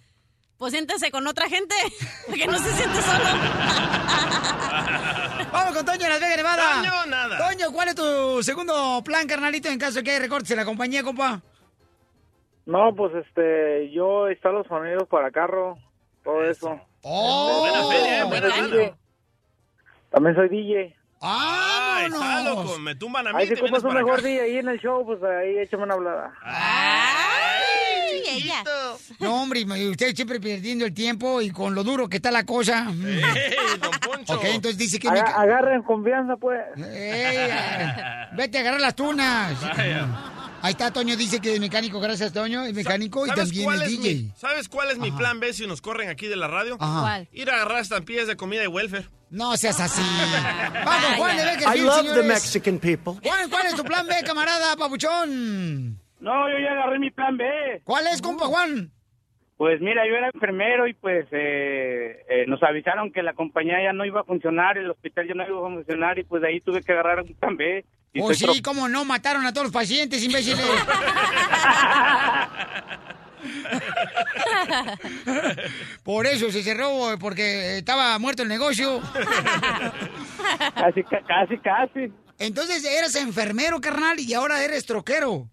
Pues 0.57 0.73
siéntese 0.73 1.09
con 1.09 1.25
otra 1.25 1.47
gente, 1.47 1.73
porque 2.27 2.47
no 2.47 2.59
se 2.59 2.75
siente 2.75 3.01
solo. 3.01 3.23
Vamos 5.53 5.73
con 5.73 5.85
Toño 5.85 6.03
en 6.03 6.09
Las 6.09 6.19
Vegas, 6.19 6.35
Nevada. 6.35 6.81
Toño, 6.81 7.05
nada. 7.05 7.37
Toño, 7.37 7.71
¿cuál 7.71 7.87
es 7.87 7.95
tu 7.95 8.43
segundo 8.43 9.01
plan, 9.05 9.25
carnalito, 9.25 9.69
en 9.69 9.79
caso 9.79 9.99
de 9.99 10.03
que 10.03 10.11
hay 10.11 10.19
recortes 10.19 10.51
en 10.51 10.57
la 10.57 10.65
compañía, 10.65 11.01
compa? 11.01 11.41
No, 12.67 12.93
pues 12.93 13.13
este, 13.15 13.89
yo 13.91 14.29
instalo 14.29 14.63
sonidos 14.65 15.07
para 15.07 15.31
carro, 15.31 15.77
todo 16.23 16.43
eso. 16.43 16.79
¡Oh! 17.01 17.59
Buena 17.61 17.87
feria, 17.87 18.19
eh, 18.19 18.23
buena 18.25 18.47
También 18.49 18.59
soy 18.65 18.69
feria. 18.69 18.85
DJ. 18.89 18.95
También 20.11 20.35
soy 20.35 20.49
DJ. 20.49 20.95
Ay, 21.21 22.05
está 22.07 22.43
loco. 22.43 22.77
Me 22.79 22.93
tumban 22.95 23.25
a 23.25 23.31
mí 23.31 23.39
Ahí 23.39 23.47
si 23.47 23.53
ocupas 23.53 23.83
un 23.83 23.93
mejor 23.93 24.19
acá. 24.19 24.21
DJ 24.27 24.41
ahí 24.41 24.57
en 24.57 24.67
el 24.67 24.79
show, 24.79 25.05
pues 25.05 25.23
ahí 25.23 25.57
échame 25.59 25.83
una 25.83 25.93
hablada. 25.93 26.33
Ay, 26.43 28.21
ella. 28.29 28.63
No, 29.19 29.41
hombre, 29.43 29.61
y 29.61 29.89
usted 29.89 30.13
siempre 30.13 30.39
perdiendo 30.41 30.85
el 30.85 30.93
tiempo 30.93 31.41
y 31.41 31.49
con 31.51 31.73
lo 31.73 31.83
duro 31.85 32.07
que 32.09 32.17
está 32.17 32.29
la 32.31 32.45
cosa. 32.45 32.87
¡Ey, 32.89 33.21
don 33.81 33.91
Poncho! 34.05 34.33
Ok, 34.35 34.43
entonces 34.43 34.77
dice 34.77 34.99
que... 34.99 35.07
Aga- 35.07 35.23
me- 35.23 35.29
agarren 35.29 35.81
confianza, 35.83 36.35
pues. 36.35 36.59
Ey, 36.75 36.83
eh, 36.85 37.49
vete 38.33 38.57
a 38.57 38.61
agarrar 38.61 38.81
las 38.81 38.95
tunas. 38.95 39.59
Vaya. 39.77 40.05
Ahí 40.61 40.71
está, 40.71 40.91
Toño 40.91 41.15
dice 41.15 41.39
que 41.39 41.53
es 41.53 41.59
mecánico, 41.59 41.99
gracias, 41.99 42.33
Toño. 42.33 42.63
Es 42.65 42.73
mecánico 42.73 43.25
y 43.25 43.29
¿Sabes 43.29 43.49
también 43.49 43.71
es 43.73 43.81
es 43.81 43.89
DJ. 44.01 44.15
mi- 44.15 44.31
¿Sabes 44.35 44.67
cuál 44.67 44.89
es 44.91 44.97
mi 44.97 45.11
plan 45.11 45.39
B 45.39 45.53
si 45.53 45.67
nos 45.67 45.81
corren 45.81 46.09
aquí 46.09 46.27
de 46.27 46.35
la 46.35 46.47
radio? 46.47 46.77
Ajá. 46.79 47.01
¿Cuál? 47.01 47.27
Ir 47.31 47.49
a 47.49 47.55
agarrar 47.55 47.79
estampillas 47.81 48.27
de 48.27 48.35
comida 48.35 48.63
y 48.63 48.67
welfare. 48.67 49.05
No 49.29 49.55
seas 49.55 49.79
así. 49.79 50.01
Vamos, 50.85 51.15
Juan 51.17 51.37
de 51.37 51.43
I 51.43 51.45
Beckerfield, 51.45 51.85
love 51.85 52.13
the. 52.15 52.23
Mexican 52.23 52.79
people. 52.79 53.13
Juan, 53.23 53.49
¿cuál 53.49 53.65
es 53.67 53.75
tu 53.75 53.83
plan 53.83 54.07
B, 54.07 54.13
camarada, 54.25 54.75
papuchón? 54.77 55.99
No, 56.19 56.49
yo 56.49 56.55
ya 56.59 56.71
agarré 56.71 56.99
mi 56.99 57.11
plan 57.11 57.37
B. 57.37 57.45
¿Cuál 57.83 58.07
es, 58.07 58.21
compa 58.21 58.45
Juan? 58.47 58.91
Pues 59.57 59.79
mira, 59.81 60.07
yo 60.07 60.15
era 60.15 60.29
enfermero 60.33 60.87
y 60.87 60.93
pues 60.93 61.25
eh, 61.31 62.23
eh, 62.29 62.45
nos 62.47 62.61
avisaron 62.63 63.11
que 63.11 63.23
la 63.23 63.33
compañía 63.33 63.81
ya 63.83 63.91
no 63.93 64.05
iba 64.05 64.21
a 64.21 64.23
funcionar, 64.23 64.77
el 64.77 64.89
hospital 64.91 65.27
ya 65.27 65.33
no 65.33 65.47
iba 65.47 65.57
a 65.59 65.71
funcionar 65.73 66.19
y 66.19 66.23
pues 66.23 66.41
de 66.41 66.49
ahí 66.49 66.61
tuve 66.61 66.81
que 66.83 66.91
agarrar 66.91 67.21
un 67.21 67.33
plan 67.35 67.57
B. 67.57 67.83
Y 68.17 68.21
Oh, 68.21 68.33
sí, 68.33 68.61
cómo 68.61 68.89
no, 68.89 69.05
mataron 69.05 69.45
a 69.45 69.53
todos 69.53 69.67
los 69.67 69.73
pacientes, 69.73 70.21
imbéciles. 70.23 70.65
Por 76.03 76.25
eso 76.25 76.51
se 76.51 76.63
cerró, 76.63 77.17
porque 77.19 77.77
estaba 77.77 78.17
muerto 78.19 78.43
el 78.43 78.49
negocio. 78.49 79.01
casi, 80.75 81.03
ca- 81.03 81.23
casi, 81.27 81.57
casi. 81.57 82.11
Entonces 82.39 82.83
eres 82.85 83.15
enfermero, 83.15 83.81
carnal, 83.81 84.19
y 84.19 84.33
ahora 84.33 84.63
eres 84.63 84.85
troquero. 84.85 85.49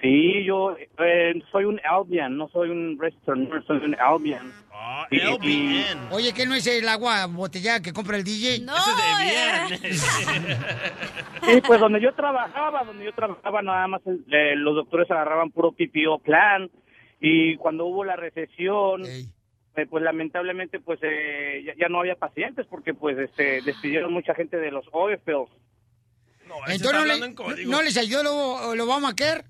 Sí, 0.00 0.44
yo 0.44 0.76
eh, 0.98 1.34
soy 1.52 1.64
un 1.64 1.80
Albion, 1.88 2.36
no 2.36 2.48
soy 2.48 2.70
un 2.70 2.98
restaurant, 3.00 3.48
soy 3.66 3.78
un 3.78 3.94
Albion. 4.00 4.52
LBN. 5.10 6.08
Oye, 6.10 6.32
¿qué 6.32 6.46
no 6.46 6.54
es 6.54 6.66
el 6.66 6.88
agua 6.88 7.26
botellada 7.26 7.80
que 7.80 7.92
compra 7.92 8.16
el 8.16 8.24
DJ? 8.24 8.60
No, 8.60 8.74
Ese 8.76 8.90
eh. 8.90 9.64
es 9.70 9.80
de 9.80 9.88
bien. 9.88 10.00
Sí, 11.44 11.62
pues 11.66 11.80
donde 11.80 12.00
yo 12.00 12.14
trabajaba, 12.14 12.84
donde 12.84 13.04
yo 13.04 13.12
trabajaba 13.12 13.62
nada 13.62 13.86
más 13.88 14.00
eh, 14.06 14.54
los 14.56 14.74
doctores 14.74 15.10
agarraban 15.10 15.50
puro 15.50 15.72
PPO 15.72 16.20
plan 16.20 16.70
y 17.20 17.56
cuando 17.56 17.86
hubo 17.86 18.04
la 18.04 18.16
recesión, 18.16 19.04
eh, 19.04 19.86
pues 19.88 20.02
lamentablemente 20.02 20.80
pues 20.80 21.00
eh, 21.02 21.62
ya, 21.66 21.74
ya 21.78 21.88
no 21.88 22.00
había 22.00 22.14
pacientes 22.16 22.66
porque 22.68 22.94
pues 22.94 23.18
este 23.18 23.60
despidieron 23.62 24.12
mucha 24.12 24.34
gente 24.34 24.56
de 24.56 24.70
los 24.70 24.84
fields. 25.24 25.50
No, 26.46 26.54
Entonces 26.68 27.22
en. 27.22 27.70
¿no 27.70 27.82
les 27.82 27.96
ayudó 27.96 28.22
lo, 28.22 28.74
lo 28.74 28.86
vamos 28.86 29.12
a 29.12 29.16
querer? 29.16 29.44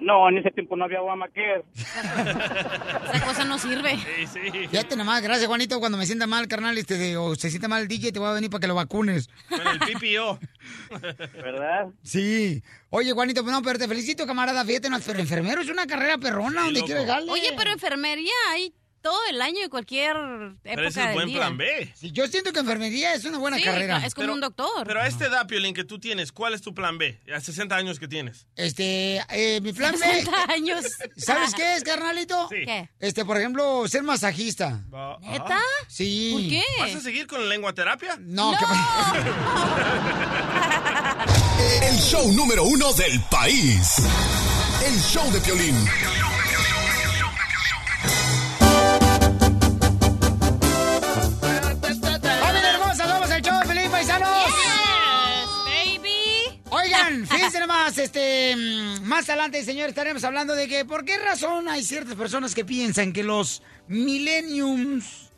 No, 0.00 0.28
en 0.28 0.38
ese 0.38 0.50
tiempo 0.50 0.76
no 0.76 0.84
había 0.84 1.02
Obamacare. 1.02 1.64
Esa 1.74 3.24
cosa 3.26 3.44
no 3.44 3.58
sirve. 3.58 3.96
Sí, 3.96 4.26
sí. 4.26 4.50
Fíjate 4.68 4.96
nomás, 4.96 5.22
gracias 5.22 5.46
Juanito, 5.48 5.78
cuando 5.80 5.98
me 5.98 6.06
sienta 6.06 6.26
mal, 6.26 6.48
carnal, 6.48 6.76
este, 6.78 6.96
de- 6.98 7.16
o 7.16 7.34
se 7.34 7.50
sienta 7.50 7.68
mal 7.68 7.82
el 7.82 7.88
DJ, 7.88 8.12
te 8.12 8.18
voy 8.18 8.28
a 8.28 8.32
venir 8.32 8.50
para 8.50 8.60
que 8.60 8.66
lo 8.68 8.74
vacunes. 8.74 9.28
Con 9.48 9.60
el 9.66 9.78
PPO. 9.78 10.38
¿Verdad? 11.42 11.88
Sí. 12.02 12.62
Oye, 12.90 13.12
Juanito, 13.12 13.42
no, 13.42 13.62
pero 13.62 13.78
te 13.78 13.88
felicito, 13.88 14.26
camarada, 14.26 14.64
fíjate, 14.64 14.90
no, 14.90 14.98
pero 15.04 15.18
enfermero 15.18 15.62
es 15.62 15.68
una 15.68 15.86
carrera 15.86 16.18
perrona, 16.18 16.62
donde 16.64 16.80
loco. 16.80 16.86
quieres 16.86 17.06
darle. 17.06 17.30
Oye, 17.32 17.52
pero 17.56 17.70
enfermería 17.72 18.32
hay 18.50 18.72
todo 19.02 19.18
el 19.30 19.40
año 19.42 19.58
y 19.64 19.68
cualquier 19.68 20.16
época 20.64 20.88
ese 20.88 21.00
es 21.00 21.06
del 21.06 21.14
buen 21.14 21.28
día. 21.28 21.36
plan 21.38 21.56
B. 21.58 21.92
Sí, 21.94 22.10
yo 22.12 22.26
siento 22.28 22.52
que 22.52 22.60
enfermería 22.60 23.14
es 23.14 23.24
una 23.24 23.38
buena 23.38 23.56
Sí, 23.58 23.64
carrera. 23.64 24.04
es 24.06 24.14
como 24.14 24.32
un 24.32 24.40
doctor. 24.40 24.86
Pero 24.86 25.00
a 25.00 25.06
esta 25.06 25.26
edad, 25.26 25.46
Piolín, 25.46 25.74
que 25.74 25.84
tú 25.84 25.98
tienes, 25.98 26.32
¿cuál 26.32 26.54
es 26.54 26.62
tu 26.62 26.72
plan 26.74 26.96
B? 26.98 27.20
A 27.34 27.40
60 27.40 27.74
años 27.76 27.98
que 27.98 28.06
tienes. 28.08 28.46
Este, 28.56 29.22
eh, 29.30 29.60
mi 29.60 29.72
plan 29.74 29.92
B. 29.92 29.98
60 29.98 30.44
años. 30.52 30.84
¿Sabes 31.16 31.54
qué 31.54 31.76
es, 31.76 31.82
carnalito? 31.84 32.48
Sí. 32.48 32.64
¿Qué? 32.64 32.88
Este, 33.00 33.24
por 33.24 33.36
ejemplo, 33.38 33.86
ser 33.88 34.02
masajista. 34.04 34.84
¿Neta? 35.20 35.58
Sí. 35.88 36.30
¿Por 36.32 36.42
qué? 36.48 36.62
¿Vas 36.78 36.94
a 36.96 37.00
seguir 37.00 37.26
con 37.26 37.40
la 37.42 37.48
lengua 37.48 37.72
terapia? 37.74 38.16
No, 38.20 38.52
que- 38.58 38.64
El 41.86 41.96
show 41.98 42.32
número 42.32 42.64
uno 42.64 42.92
del 42.94 43.20
país. 43.30 43.96
El 44.84 44.98
show 45.00 45.30
de 45.32 45.40
Piolín. 45.40 45.76
Este, 58.02 58.54
mm, 58.56 59.02
más 59.04 59.28
adelante, 59.28 59.64
señor, 59.64 59.88
estaremos 59.88 60.22
hablando 60.24 60.54
de 60.54 60.68
que 60.68 60.84
por 60.84 61.04
qué 61.04 61.16
razón 61.18 61.68
hay 61.68 61.82
ciertas 61.84 62.14
personas 62.16 62.54
que 62.54 62.64
piensan 62.64 63.12
que 63.12 63.22
los 63.22 63.62
millenniums 63.88 65.30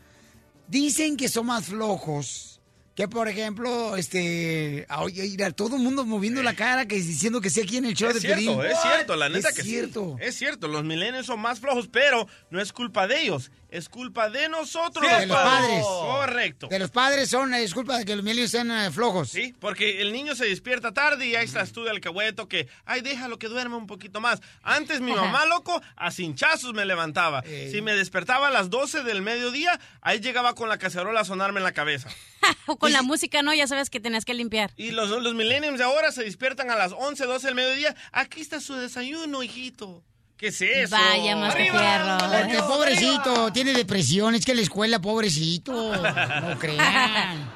dicen 0.68 1.16
que 1.16 1.28
son 1.28 1.46
más 1.46 1.66
flojos. 1.66 2.50
Que, 2.94 3.08
por 3.08 3.26
ejemplo, 3.28 3.96
este, 3.96 4.86
a- 4.88 5.02
oye, 5.02 5.26
ir 5.26 5.42
a 5.42 5.50
todo 5.50 5.74
el 5.74 5.82
mundo 5.82 6.04
moviendo 6.04 6.44
la 6.44 6.54
cara, 6.54 6.86
que 6.86 6.94
diciendo 6.94 7.40
que 7.40 7.50
sí 7.50 7.60
aquí 7.60 7.78
en 7.78 7.86
el 7.86 7.94
show 7.94 8.08
Es 8.10 8.14
de 8.14 8.20
cierto, 8.20 8.62
es 8.64 8.80
cierto, 8.80 9.16
la 9.16 9.28
neta 9.28 9.48
Es 9.48 9.54
que 9.56 9.62
cierto. 9.64 10.14
sí. 10.16 10.24
Es 10.24 10.36
cierto, 10.36 10.68
los 10.68 10.84
milenios 10.84 11.26
son 11.26 11.40
más 11.40 11.58
flojos, 11.58 11.88
pero 11.90 12.28
no 12.50 12.60
es 12.60 12.72
culpa 12.72 13.08
de 13.08 13.20
ellos, 13.22 13.50
es 13.74 13.88
culpa 13.88 14.30
de 14.30 14.48
nosotros. 14.48 15.04
De 15.04 15.26
los 15.26 15.36
padres. 15.36 15.84
Correcto. 15.84 16.68
De 16.68 16.78
los 16.78 16.90
padres 16.90 17.28
son, 17.28 17.52
eh, 17.54 17.64
es 17.64 17.74
culpa 17.74 17.98
de 17.98 18.04
que 18.04 18.14
los 18.14 18.24
millennials 18.24 18.52
sean 18.52 18.70
eh, 18.70 18.92
flojos. 18.92 19.30
Sí, 19.30 19.52
porque 19.58 20.00
el 20.00 20.12
niño 20.12 20.36
se 20.36 20.44
despierta 20.44 20.92
tarde 20.92 21.26
y 21.26 21.34
ahí 21.34 21.44
estás 21.44 21.72
tú 21.72 21.82
de 21.82 21.90
alcahueto 21.90 22.46
que, 22.46 22.68
ay, 22.84 23.00
déjalo 23.00 23.36
que 23.36 23.48
duerma 23.48 23.76
un 23.76 23.88
poquito 23.88 24.20
más. 24.20 24.40
Antes 24.62 25.00
mi 25.00 25.12
mamá, 25.12 25.44
loco, 25.46 25.82
a 25.96 26.12
cinchazos 26.12 26.72
me 26.72 26.84
levantaba. 26.84 27.42
Si 27.42 27.82
me 27.82 27.94
despertaba 27.96 28.46
a 28.46 28.50
las 28.52 28.70
12 28.70 29.02
del 29.02 29.22
mediodía, 29.22 29.80
ahí 30.00 30.20
llegaba 30.20 30.54
con 30.54 30.68
la 30.68 30.78
cacerola 30.78 31.22
a 31.22 31.24
sonarme 31.24 31.58
en 31.58 31.64
la 31.64 31.72
cabeza. 31.72 32.08
O 32.66 32.76
con 32.76 32.92
la 32.92 33.02
música, 33.02 33.42
no, 33.42 33.54
ya 33.54 33.66
sabes 33.66 33.88
que 33.88 34.00
tenías 34.00 34.24
que 34.26 34.34
limpiar. 34.34 34.70
Y 34.76 34.90
los, 34.90 35.08
los 35.08 35.34
millennials 35.34 35.78
de 35.78 35.84
ahora 35.84 36.12
se 36.12 36.24
despiertan 36.24 36.70
a 36.70 36.76
las 36.76 36.92
11, 36.92 37.24
12 37.24 37.46
del 37.46 37.54
mediodía. 37.54 37.96
Aquí 38.12 38.40
está 38.42 38.60
su 38.60 38.74
desayuno, 38.74 39.42
hijito. 39.42 40.02
¿Qué 40.44 40.48
es 40.48 40.60
eso? 40.60 40.94
Vaya, 40.94 41.36
más. 41.36 41.54
Porque 41.54 42.58
pobrecito, 42.68 43.50
tiene 43.50 43.72
depresión, 43.72 44.34
es 44.34 44.44
que 44.44 44.54
la 44.54 44.60
escuela, 44.60 45.00
pobrecito. 45.00 45.72
No 45.72 46.58
crean. 46.58 47.50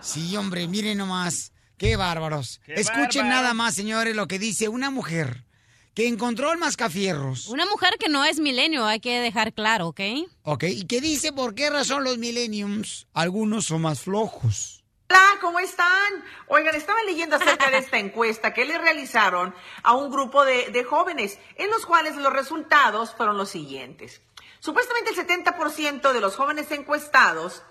Sí, 0.00 0.36
hombre, 0.36 0.68
miren 0.68 0.98
nomás. 0.98 1.50
Qué 1.76 1.96
bárbaros. 1.96 2.60
Qué 2.64 2.74
Escuchen 2.74 3.22
bárbaros. 3.22 3.42
nada 3.42 3.54
más, 3.54 3.74
señores, 3.74 4.14
lo 4.14 4.28
que 4.28 4.38
dice 4.38 4.68
una 4.68 4.90
mujer 4.90 5.46
que 5.94 6.06
encontró 6.06 6.52
el 6.52 6.58
mascafierros. 6.58 7.48
Una 7.48 7.66
mujer 7.66 7.96
que 7.98 8.08
no 8.08 8.24
es 8.24 8.38
milenio, 8.38 8.86
hay 8.86 9.00
que 9.00 9.18
dejar 9.18 9.52
claro, 9.52 9.88
¿ok? 9.88 10.00
Ok, 10.42 10.62
y 10.62 10.86
que 10.86 11.00
dice 11.00 11.32
por 11.32 11.56
qué 11.56 11.70
razón 11.70 12.04
los 12.04 12.18
millenniums, 12.18 13.08
algunos 13.14 13.64
son 13.66 13.82
más 13.82 13.98
flojos. 13.98 14.77
Hola, 15.10 15.38
¿cómo 15.40 15.58
están? 15.58 16.22
Oigan, 16.48 16.74
estaba 16.74 17.02
leyendo 17.04 17.36
acerca 17.36 17.70
de 17.70 17.78
esta 17.78 17.98
encuesta 17.98 18.52
que 18.52 18.66
le 18.66 18.76
realizaron 18.76 19.54
a 19.82 19.94
un 19.94 20.10
grupo 20.10 20.44
de, 20.44 20.68
de 20.70 20.84
jóvenes, 20.84 21.38
en 21.56 21.70
los 21.70 21.86
cuales 21.86 22.16
los 22.16 22.30
resultados 22.30 23.14
fueron 23.14 23.38
los 23.38 23.48
siguientes. 23.48 24.20
Supuestamente 24.60 25.10
el 25.10 25.16
70% 25.16 26.12
de 26.12 26.20
los 26.20 26.36
jóvenes 26.36 26.70
encuestados 26.72 27.62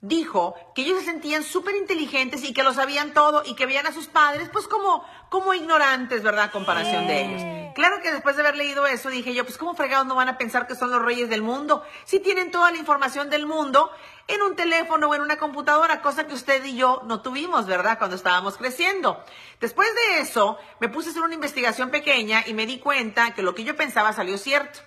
dijo 0.00 0.54
que 0.74 0.82
ellos 0.82 1.00
se 1.00 1.06
sentían 1.06 1.42
súper 1.42 1.74
inteligentes 1.74 2.44
y 2.44 2.52
que 2.52 2.62
lo 2.62 2.72
sabían 2.72 3.14
todo 3.14 3.42
y 3.44 3.54
que 3.54 3.66
veían 3.66 3.86
a 3.86 3.92
sus 3.92 4.06
padres 4.06 4.48
pues 4.52 4.68
como, 4.68 5.04
como 5.30 5.54
ignorantes, 5.54 6.22
¿verdad? 6.22 6.44
A 6.44 6.50
comparación 6.50 7.06
de 7.06 7.20
ellos. 7.22 7.42
Claro 7.74 8.00
que 8.02 8.12
después 8.12 8.36
de 8.36 8.42
haber 8.42 8.56
leído 8.56 8.86
eso 8.86 9.10
dije 9.10 9.34
yo, 9.34 9.44
pues 9.44 9.58
cómo 9.58 9.74
fregados 9.74 10.06
no 10.06 10.14
van 10.14 10.28
a 10.28 10.38
pensar 10.38 10.66
que 10.66 10.74
son 10.74 10.90
los 10.90 11.02
reyes 11.02 11.28
del 11.28 11.42
mundo 11.42 11.82
si 12.04 12.20
tienen 12.20 12.50
toda 12.50 12.70
la 12.70 12.78
información 12.78 13.30
del 13.30 13.46
mundo 13.46 13.90
en 14.28 14.42
un 14.42 14.56
teléfono 14.56 15.08
o 15.08 15.14
en 15.14 15.20
una 15.20 15.38
computadora, 15.38 16.02
cosa 16.02 16.26
que 16.26 16.34
usted 16.34 16.64
y 16.64 16.76
yo 16.76 17.02
no 17.06 17.22
tuvimos, 17.22 17.66
¿verdad? 17.66 17.98
Cuando 17.98 18.16
estábamos 18.16 18.56
creciendo. 18.56 19.22
Después 19.60 19.88
de 19.94 20.20
eso 20.20 20.58
me 20.80 20.88
puse 20.88 21.08
a 21.08 21.10
hacer 21.12 21.22
una 21.22 21.34
investigación 21.34 21.90
pequeña 21.90 22.42
y 22.46 22.54
me 22.54 22.66
di 22.66 22.78
cuenta 22.78 23.34
que 23.34 23.42
lo 23.42 23.54
que 23.54 23.64
yo 23.64 23.76
pensaba 23.76 24.12
salió 24.12 24.36
cierto. 24.38 24.80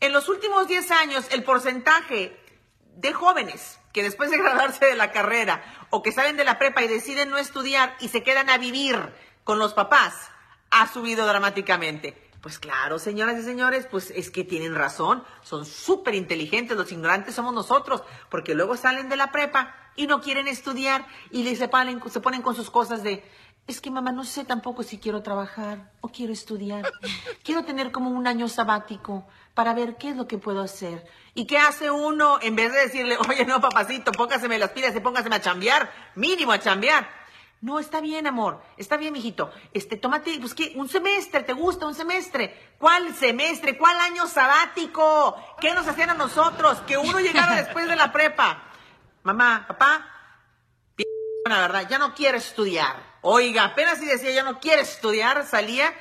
En 0.00 0.12
los 0.12 0.28
últimos 0.28 0.68
10 0.68 0.90
años, 0.90 1.26
el 1.30 1.44
porcentaje 1.44 2.38
de 2.94 3.12
jóvenes 3.12 3.78
que 3.92 4.02
después 4.02 4.30
de 4.30 4.38
graduarse 4.42 4.84
de 4.84 4.96
la 4.96 5.12
carrera 5.12 5.62
o 5.90 6.02
que 6.02 6.12
salen 6.12 6.36
de 6.36 6.44
la 6.44 6.58
prepa 6.58 6.82
y 6.82 6.88
deciden 6.88 7.30
no 7.30 7.38
estudiar 7.38 7.96
y 8.00 8.08
se 8.08 8.22
quedan 8.22 8.50
a 8.50 8.58
vivir 8.58 8.96
con 9.44 9.58
los 9.58 9.72
papás 9.72 10.30
ha 10.70 10.86
subido 10.86 11.26
dramáticamente. 11.26 12.27
Pues 12.40 12.60
claro, 12.60 12.98
señoras 13.00 13.38
y 13.38 13.42
señores, 13.42 13.86
pues 13.90 14.12
es 14.14 14.30
que 14.30 14.44
tienen 14.44 14.74
razón, 14.74 15.24
son 15.42 15.66
súper 15.66 16.14
inteligentes, 16.14 16.76
los 16.76 16.92
ignorantes 16.92 17.34
somos 17.34 17.52
nosotros, 17.52 18.04
porque 18.30 18.54
luego 18.54 18.76
salen 18.76 19.08
de 19.08 19.16
la 19.16 19.32
prepa 19.32 19.74
y 19.96 20.06
no 20.06 20.20
quieren 20.20 20.46
estudiar 20.46 21.06
y 21.32 21.42
les 21.42 21.58
se 21.58 21.66
ponen, 21.66 22.00
se 22.08 22.20
ponen 22.20 22.42
con 22.42 22.54
sus 22.54 22.70
cosas 22.70 23.02
de, 23.02 23.24
es 23.66 23.80
que 23.80 23.90
mamá 23.90 24.12
no 24.12 24.24
sé 24.24 24.44
tampoco 24.44 24.84
si 24.84 24.98
quiero 24.98 25.20
trabajar 25.22 25.90
o 26.00 26.08
quiero 26.08 26.32
estudiar, 26.32 26.88
quiero 27.42 27.64
tener 27.64 27.90
como 27.90 28.10
un 28.10 28.28
año 28.28 28.48
sabático 28.48 29.26
para 29.54 29.74
ver 29.74 29.96
qué 29.96 30.10
es 30.10 30.16
lo 30.16 30.28
que 30.28 30.38
puedo 30.38 30.62
hacer. 30.62 31.04
¿Y 31.34 31.44
qué 31.44 31.58
hace 31.58 31.90
uno 31.90 32.38
en 32.40 32.54
vez 32.54 32.72
de 32.72 32.82
decirle, 32.82 33.16
oye, 33.28 33.44
no, 33.44 33.60
papacito, 33.60 34.12
póngaseme 34.12 34.58
las 34.60 34.70
pilas 34.70 34.94
y 34.94 35.00
póngaseme 35.00 35.36
a 35.36 35.40
chambear, 35.40 35.92
mínimo 36.14 36.52
a 36.52 36.60
chambear? 36.60 37.17
No, 37.60 37.78
está 37.80 38.00
bien, 38.00 38.26
amor. 38.28 38.62
Está 38.76 38.96
bien, 38.96 39.12
mijito. 39.12 39.50
Este, 39.74 39.96
tómate, 39.96 40.38
pues, 40.40 40.54
¿qué? 40.54 40.72
Un 40.76 40.88
semestre, 40.88 41.42
¿te 41.42 41.52
gusta 41.52 41.86
un 41.86 41.94
semestre? 41.94 42.74
¿Cuál 42.78 43.14
semestre? 43.16 43.76
¿Cuál 43.76 43.98
año 43.98 44.26
sabático? 44.28 45.34
¿Qué 45.60 45.74
nos 45.74 45.86
hacían 45.88 46.10
a 46.10 46.14
nosotros? 46.14 46.78
Que 46.86 46.96
uno 46.96 47.18
llegara 47.18 47.56
después 47.56 47.88
de 47.88 47.96
la 47.96 48.12
prepa. 48.12 48.62
Mamá, 49.24 49.64
papá, 49.66 50.06
la 51.46 51.60
verdad, 51.60 51.88
ya 51.88 51.98
no 51.98 52.14
quiero 52.14 52.38
estudiar. 52.38 52.96
Oiga, 53.22 53.64
apenas 53.64 53.98
si 53.98 54.04
decía 54.06 54.30
ya 54.30 54.42
no 54.44 54.60
quiere 54.60 54.82
estudiar, 54.82 55.44
salía 55.46 55.92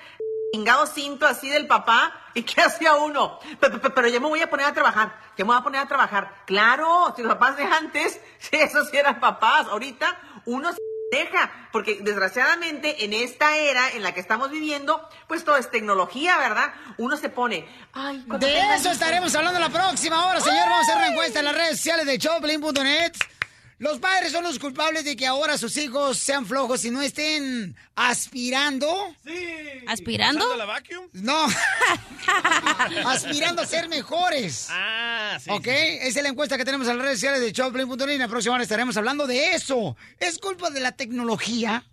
chingado 0.54 0.86
cinto 0.86 1.26
así 1.26 1.50
del 1.50 1.66
papá. 1.68 2.14
¿Y 2.34 2.44
qué 2.44 2.62
hacía 2.62 2.94
uno? 2.96 3.40
Pe- 3.60 3.70
pe- 3.72 3.80
pe- 3.80 3.90
Pero 3.90 4.08
ya 4.10 4.20
me 4.20 4.28
voy 4.28 4.42
a 4.42 4.50
poner 4.50 4.68
a 4.68 4.74
trabajar. 4.74 5.18
Ya 5.38 5.44
me 5.44 5.48
voy 5.52 5.58
a 5.58 5.64
poner 5.64 5.82
a 5.82 5.88
trabajar. 5.88 6.44
Claro, 6.46 7.14
si 7.16 7.24
los 7.24 7.34
papás 7.34 7.58
de 7.58 7.64
antes, 7.64 8.20
sí, 8.38 8.58
esos 8.58 8.90
sí 8.90 8.98
eran 8.98 9.20
papás. 9.20 9.66
Ahorita 9.68 10.20
uno 10.46 10.72
se 10.72 10.78
deja, 11.12 11.70
porque 11.72 12.00
desgraciadamente 12.02 13.06
en 13.06 13.14
esta 13.14 13.58
era 13.58 13.90
en 13.92 14.04
la 14.04 14.14
que 14.14 14.20
estamos 14.20 14.52
viviendo, 14.52 15.08
pues 15.28 15.44
todo 15.44 15.58
es 15.58 15.70
tecnología, 15.72 16.38
¿verdad? 16.38 16.74
Uno 16.98 17.18
se 17.18 17.30
pone, 17.30 17.68
ay, 17.94 18.24
De 18.40 18.60
eso 18.76 18.92
estaremos 18.92 19.34
hablando 19.36 19.60
la 19.60 19.70
próxima 19.70 20.28
hora, 20.28 20.42
señor. 20.42 20.70
Vamos 20.70 20.80
a 20.80 20.92
hacer 20.92 20.98
una 20.98 21.08
encuesta 21.08 21.40
en 21.40 21.46
las 21.46 21.56
redes 21.56 21.78
sociales 21.78 22.06
de 22.06 22.18
showplane.net. 22.18 23.14
Los 23.80 24.00
padres 24.00 24.32
son 24.32 24.44
los 24.44 24.58
culpables 24.58 25.06
de 25.06 25.16
que 25.16 25.28
ahora 25.28 25.56
sus 25.56 25.78
hijos 25.78 26.18
sean 26.18 26.48
flojos 26.48 26.84
y 26.86 26.90
no 26.90 27.04
estén 27.04 27.76
aspirando. 27.96 28.88
¿Aspirando? 29.88 30.40
¿Usando 30.40 30.58
la 30.58 30.66
vacuum? 30.66 31.08
No. 31.14 31.46
aspirando 33.06 33.62
a 33.62 33.66
ser 33.66 33.90
mejores. 33.90 34.68
Ah, 34.70 35.38
sí. 35.42 35.50
¿Ok? 35.50 35.68
Esa 35.68 36.20
es 36.20 36.24
la 36.24 36.30
encuesta 36.30 36.58
que 36.58 36.66
tenemos 36.66 36.88
en 36.88 36.98
las 36.98 37.06
redes 37.06 37.20
sociales 37.20 37.42
de 37.42 37.52
showplane.net 37.52 38.16
y 38.16 38.18
la 38.18 38.28
próxima 38.28 38.56
hora 38.56 38.64
estaremos 38.64 38.98
hablando 38.98 39.28
de 39.28 39.54
eso. 39.54 39.96
¿Es 40.20 40.40
culpa 40.40 40.70
de 40.70 40.80
la 40.80 40.94
tecnología? 40.94 41.86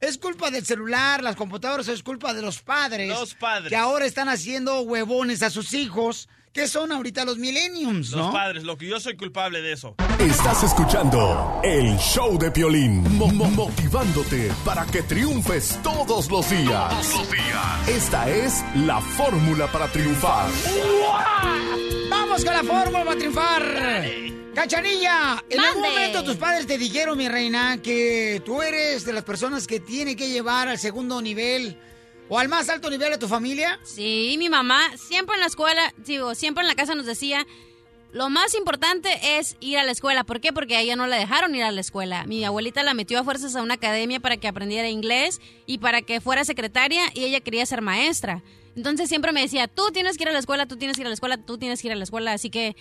¿Es 0.00 0.16
culpa 0.16 0.50
del 0.50 0.64
celular, 0.64 1.22
las 1.24 1.34
computadoras 1.34 1.88
o 1.88 1.92
es 1.92 2.02
culpa 2.02 2.32
de 2.32 2.42
los 2.42 2.62
padres? 2.62 3.08
Los 3.08 3.34
padres. 3.34 3.68
Que 3.68 3.76
ahora 3.76 4.06
están 4.06 4.28
haciendo 4.28 4.80
huevones 4.82 5.42
a 5.42 5.50
sus 5.50 5.74
hijos, 5.74 6.28
que 6.52 6.66
son 6.68 6.90
ahorita 6.92 7.24
los 7.24 7.38
millenniums, 7.38 8.10
Los 8.10 8.26
¿no? 8.26 8.32
padres, 8.32 8.64
lo 8.64 8.76
que 8.76 8.86
yo 8.86 8.98
soy 9.00 9.16
culpable 9.16 9.60
de 9.62 9.72
eso. 9.72 9.94
Estás 10.18 10.62
escuchando 10.64 11.60
el 11.62 11.96
show 11.98 12.38
de 12.38 12.50
Piolín, 12.50 13.02
mo- 13.16 13.28
mo- 13.28 13.50
motivándote 13.50 14.50
para 14.64 14.84
que 14.86 15.02
triunfes 15.02 15.78
todos 15.82 16.30
los 16.30 16.48
días. 16.50 16.88
Todos 16.90 17.18
los 17.18 17.30
días. 17.30 17.88
Esta 17.88 18.28
es 18.28 18.64
la 18.76 19.00
fórmula 19.00 19.66
para 19.70 19.86
triunfar. 19.88 20.50
¡Vamos 22.10 22.44
con 22.44 22.54
la 22.54 22.62
fórmula 22.64 23.04
para 23.04 23.16
triunfar! 23.18 23.62
¡Cachanilla! 24.54 25.44
En 25.48 25.60
algún 25.60 25.82
momento 25.82 26.24
tus 26.24 26.36
padres 26.36 26.66
te 26.66 26.78
dijeron, 26.78 27.16
mi 27.16 27.28
reina, 27.28 27.78
que 27.80 28.42
tú 28.44 28.60
eres 28.62 29.04
de 29.04 29.12
las 29.12 29.22
personas 29.24 29.66
que 29.66 29.78
tiene 29.80 30.16
que 30.16 30.28
llevar 30.28 30.68
al 30.68 30.78
segundo 30.78 31.22
nivel 31.22 31.78
o 32.28 32.38
al 32.38 32.48
más 32.48 32.68
alto 32.68 32.90
nivel 32.90 33.12
a 33.12 33.18
tu 33.18 33.28
familia. 33.28 33.78
Sí, 33.84 34.36
mi 34.38 34.48
mamá 34.48 34.80
siempre 34.96 35.34
en 35.34 35.40
la 35.40 35.46
escuela, 35.46 35.92
digo, 35.98 36.34
siempre 36.34 36.62
en 36.62 36.68
la 36.68 36.74
casa 36.74 36.94
nos 36.94 37.06
decía, 37.06 37.46
lo 38.12 38.30
más 38.30 38.54
importante 38.54 39.38
es 39.38 39.56
ir 39.60 39.76
a 39.78 39.84
la 39.84 39.92
escuela. 39.92 40.24
¿Por 40.24 40.40
qué? 40.40 40.52
Porque 40.52 40.76
a 40.76 40.80
ella 40.80 40.96
no 40.96 41.06
la 41.06 41.16
dejaron 41.16 41.54
ir 41.54 41.62
a 41.62 41.70
la 41.70 41.80
escuela. 41.80 42.24
Mi 42.24 42.42
abuelita 42.44 42.82
la 42.82 42.94
metió 42.94 43.18
a 43.18 43.24
fuerzas 43.24 43.54
a 43.54 43.62
una 43.62 43.74
academia 43.74 44.18
para 44.18 44.38
que 44.38 44.48
aprendiera 44.48 44.88
inglés 44.88 45.40
y 45.66 45.78
para 45.78 46.00
que 46.02 46.20
fuera 46.20 46.44
secretaria 46.44 47.02
y 47.14 47.24
ella 47.24 47.40
quería 47.40 47.66
ser 47.66 47.82
maestra. 47.82 48.42
Entonces 48.76 49.08
siempre 49.08 49.32
me 49.32 49.42
decía, 49.42 49.68
tú 49.68 49.90
tienes 49.92 50.16
que 50.16 50.22
ir 50.24 50.28
a 50.28 50.32
la 50.32 50.38
escuela, 50.38 50.66
tú 50.66 50.76
tienes 50.76 50.96
que 50.96 51.02
ir 51.02 51.06
a 51.06 51.10
la 51.10 51.14
escuela, 51.14 51.36
tú 51.36 51.58
tienes 51.58 51.82
que 51.82 51.88
ir 51.88 51.92
a 51.92 51.96
la 51.96 52.04
escuela. 52.04 52.32
Así 52.32 52.48
que 52.48 52.76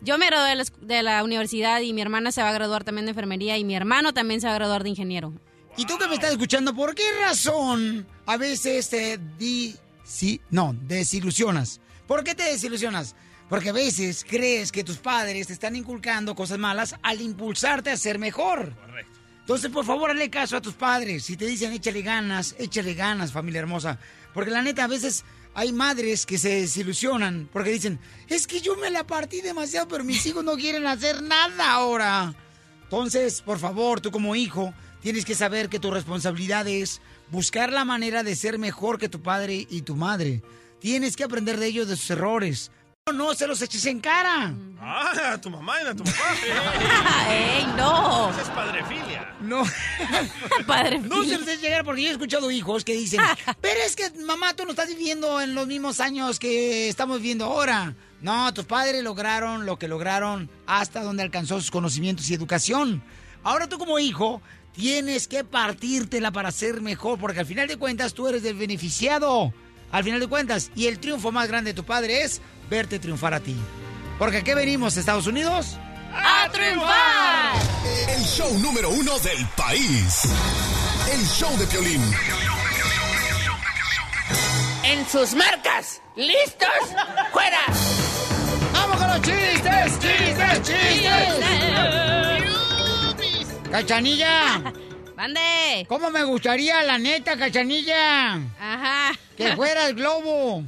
Yo 0.00 0.18
me 0.18 0.26
gradué 0.26 0.50
de 0.50 0.56
la, 0.56 0.64
de 0.80 1.02
la 1.02 1.24
universidad 1.24 1.80
y 1.80 1.92
mi 1.92 2.02
hermana 2.02 2.32
se 2.32 2.42
va 2.42 2.50
a 2.50 2.52
graduar 2.52 2.82
también 2.84 3.06
de 3.06 3.10
enfermería 3.10 3.56
y 3.56 3.64
mi 3.64 3.74
hermano 3.76 4.12
también 4.12 4.40
se 4.40 4.46
va 4.48 4.54
a 4.54 4.56
graduar 4.56 4.82
de 4.82 4.90
ingeniero. 4.90 5.32
Y 5.76 5.86
tú 5.86 5.98
que 5.98 6.06
me 6.06 6.14
estás 6.14 6.30
escuchando, 6.30 6.74
¿por 6.74 6.94
qué 6.94 7.02
razón 7.20 8.06
a 8.26 8.36
veces 8.36 8.88
te 8.88 9.18
di, 9.38 9.74
sí, 10.04 10.40
no, 10.50 10.74
desilusionas? 10.82 11.80
¿Por 12.06 12.22
qué 12.22 12.34
te 12.34 12.44
desilusionas? 12.44 13.16
Porque 13.48 13.70
a 13.70 13.72
veces 13.72 14.24
crees 14.28 14.70
que 14.70 14.84
tus 14.84 14.98
padres 14.98 15.48
te 15.48 15.52
están 15.52 15.74
inculcando 15.74 16.34
cosas 16.34 16.58
malas 16.58 16.94
al 17.02 17.20
impulsarte 17.20 17.90
a 17.90 17.96
ser 17.96 18.18
mejor. 18.18 18.74
Correcto. 18.76 19.18
Entonces, 19.40 19.70
por 19.70 19.84
favor, 19.84 20.10
hazle 20.10 20.30
caso 20.30 20.56
a 20.56 20.62
tus 20.62 20.74
padres. 20.74 21.24
Si 21.24 21.36
te 21.36 21.44
dicen 21.44 21.72
échale 21.72 22.02
ganas, 22.02 22.54
échale 22.58 22.94
ganas, 22.94 23.32
familia 23.32 23.60
hermosa. 23.60 23.98
Porque 24.32 24.50
la 24.50 24.62
neta, 24.62 24.84
a 24.84 24.88
veces 24.88 25.24
hay 25.54 25.72
madres 25.72 26.26
que 26.26 26.38
se 26.38 26.60
desilusionan 26.60 27.48
porque 27.52 27.70
dicen, 27.70 28.00
es 28.28 28.46
que 28.46 28.60
yo 28.60 28.76
me 28.76 28.90
la 28.90 29.06
partí 29.06 29.40
demasiado, 29.40 29.88
pero 29.88 30.04
mis 30.04 30.24
hijos 30.26 30.44
no 30.44 30.56
quieren 30.56 30.86
hacer 30.86 31.22
nada 31.22 31.72
ahora. 31.72 32.34
Entonces, 32.82 33.40
por 33.40 33.58
favor, 33.58 34.00
tú 34.00 34.10
como 34.10 34.34
hijo, 34.34 34.74
tienes 35.04 35.26
que 35.26 35.34
saber 35.34 35.68
que 35.68 35.78
tu 35.78 35.90
responsabilidad 35.90 36.66
es 36.66 37.02
buscar 37.30 37.70
la 37.70 37.84
manera 37.84 38.22
de 38.22 38.34
ser 38.34 38.58
mejor 38.58 38.98
que 38.98 39.10
tu 39.10 39.20
padre 39.20 39.66
y 39.68 39.82
tu 39.82 39.96
madre. 39.96 40.42
Tienes 40.80 41.14
que 41.14 41.24
aprender 41.24 41.58
de 41.58 41.66
ellos, 41.66 41.88
de 41.88 41.96
sus 41.96 42.08
errores. 42.08 42.70
No, 43.06 43.12
no 43.12 43.34
se 43.34 43.46
los 43.46 43.60
eches 43.60 43.84
en 43.84 44.00
cara. 44.00 44.54
Ah, 44.80 45.32
a 45.34 45.38
tu 45.38 45.50
mamá 45.50 45.74
y 45.82 45.86
a 45.88 45.94
tu 45.94 46.04
papá. 46.04 47.28
¡Ey, 47.28 47.66
no! 47.76 48.30
Esa 48.30 48.40
es 48.40 48.48
padrefilia. 48.48 49.36
No. 49.42 49.62
Padre. 50.66 51.00
No 51.00 51.22
se 51.22 51.36
los 51.36 51.42
eches 51.48 51.60
llegar 51.60 51.84
porque 51.84 52.00
yo 52.00 52.08
he 52.08 52.12
escuchado 52.12 52.50
hijos 52.50 52.82
que 52.82 52.94
dicen, 52.94 53.20
pero 53.60 53.80
es 53.84 53.96
que 53.96 54.10
mamá, 54.20 54.56
tú 54.56 54.64
no 54.64 54.70
estás 54.70 54.88
viviendo 54.88 55.38
en 55.42 55.54
los 55.54 55.66
mismos 55.66 56.00
años 56.00 56.38
que 56.38 56.88
estamos 56.88 57.18
viviendo 57.18 57.44
ahora. 57.44 57.94
No, 58.22 58.54
tus 58.54 58.64
padres 58.64 59.02
lograron 59.02 59.66
lo 59.66 59.78
que 59.78 59.86
lograron 59.86 60.48
hasta 60.66 61.02
donde 61.02 61.22
alcanzó 61.22 61.60
sus 61.60 61.70
conocimientos 61.70 62.30
y 62.30 62.34
educación. 62.34 63.04
Ahora 63.42 63.68
tú 63.68 63.76
como 63.76 63.98
hijo 63.98 64.40
tienes 64.74 65.28
que 65.28 65.44
partírtela 65.44 66.30
para 66.30 66.50
ser 66.52 66.80
mejor 66.80 67.18
porque 67.18 67.40
al 67.40 67.46
final 67.46 67.68
de 67.68 67.76
cuentas 67.76 68.12
tú 68.12 68.28
eres 68.28 68.44
el 68.44 68.56
beneficiado. 68.56 69.52
Al 69.90 70.04
final 70.04 70.20
de 70.20 70.26
cuentas. 70.26 70.70
Y 70.74 70.86
el 70.86 70.98
triunfo 70.98 71.32
más 71.32 71.48
grande 71.48 71.70
de 71.70 71.74
tu 71.74 71.84
padre 71.84 72.22
es 72.22 72.40
verte 72.68 72.98
triunfar 72.98 73.34
a 73.34 73.40
ti. 73.40 73.56
Porque 74.18 74.38
aquí 74.38 74.52
venimos, 74.52 74.96
Estados 74.96 75.26
Unidos. 75.26 75.78
¡A 76.12 76.48
triunfar! 76.50 77.54
El 78.08 78.22
show 78.24 78.58
número 78.58 78.90
uno 78.90 79.18
del 79.20 79.46
país. 79.56 80.22
El 81.12 81.24
show 81.26 81.56
de 81.58 81.66
Piolín. 81.66 82.02
En 84.84 85.08
sus 85.08 85.34
marcas. 85.34 86.00
¿Listos? 86.16 86.68
¡Fuera! 87.32 87.58
¡Vamos 88.72 88.96
con 88.96 89.08
los 89.08 89.22
chistes! 89.22 89.98
¡Chistes, 89.98 90.62
chistes! 90.62 92.03
¡Cachanilla! 93.74 94.62
¡Mande! 95.16 95.84
¿Cómo 95.88 96.08
me 96.08 96.22
gustaría, 96.22 96.80
la 96.84 96.96
neta, 96.96 97.36
Cachanilla? 97.36 98.34
Ajá. 98.56 99.10
Que 99.36 99.56
fuera 99.56 99.88
el 99.88 99.96
globo. 99.96 100.62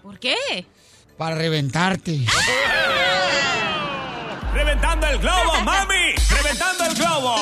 ¿Por 0.00 0.20
qué? 0.20 0.64
Para 1.18 1.34
reventarte. 1.34 2.20
¡Reventando 4.54 5.08
el 5.08 5.18
globo, 5.18 5.60
mami! 5.64 6.14
¡Reventando 6.30 6.84
el 6.84 6.94
globo! 6.94 7.34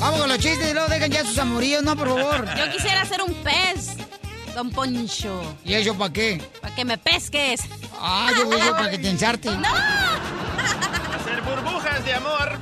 Vamos 0.00 0.20
con 0.20 0.30
los 0.30 0.38
chistes 0.38 0.70
y 0.70 0.72
luego 0.72 0.88
dejen 0.88 1.12
ya 1.12 1.26
sus 1.26 1.36
amoríos, 1.38 1.82
¿no? 1.82 1.94
Por 1.94 2.08
favor. 2.08 2.48
Yo 2.56 2.70
quisiera 2.72 3.04
ser 3.04 3.20
un 3.20 3.34
pez, 3.34 3.98
don 4.54 4.70
Poncho. 4.70 5.58
¿Y 5.66 5.74
eso 5.74 5.94
para 5.94 6.10
qué? 6.10 6.42
Para 6.62 6.74
que 6.74 6.86
me 6.86 6.96
pesques. 6.96 7.60
Ah, 8.00 8.30
yo 8.34 8.46
voy 8.46 8.58
para 8.70 8.90
que 8.90 8.96
te 8.96 9.10
ensarte. 9.10 9.50
Hacer 9.50 11.42
burbujas 11.42 12.02
de 12.02 12.14
amor. 12.14 12.58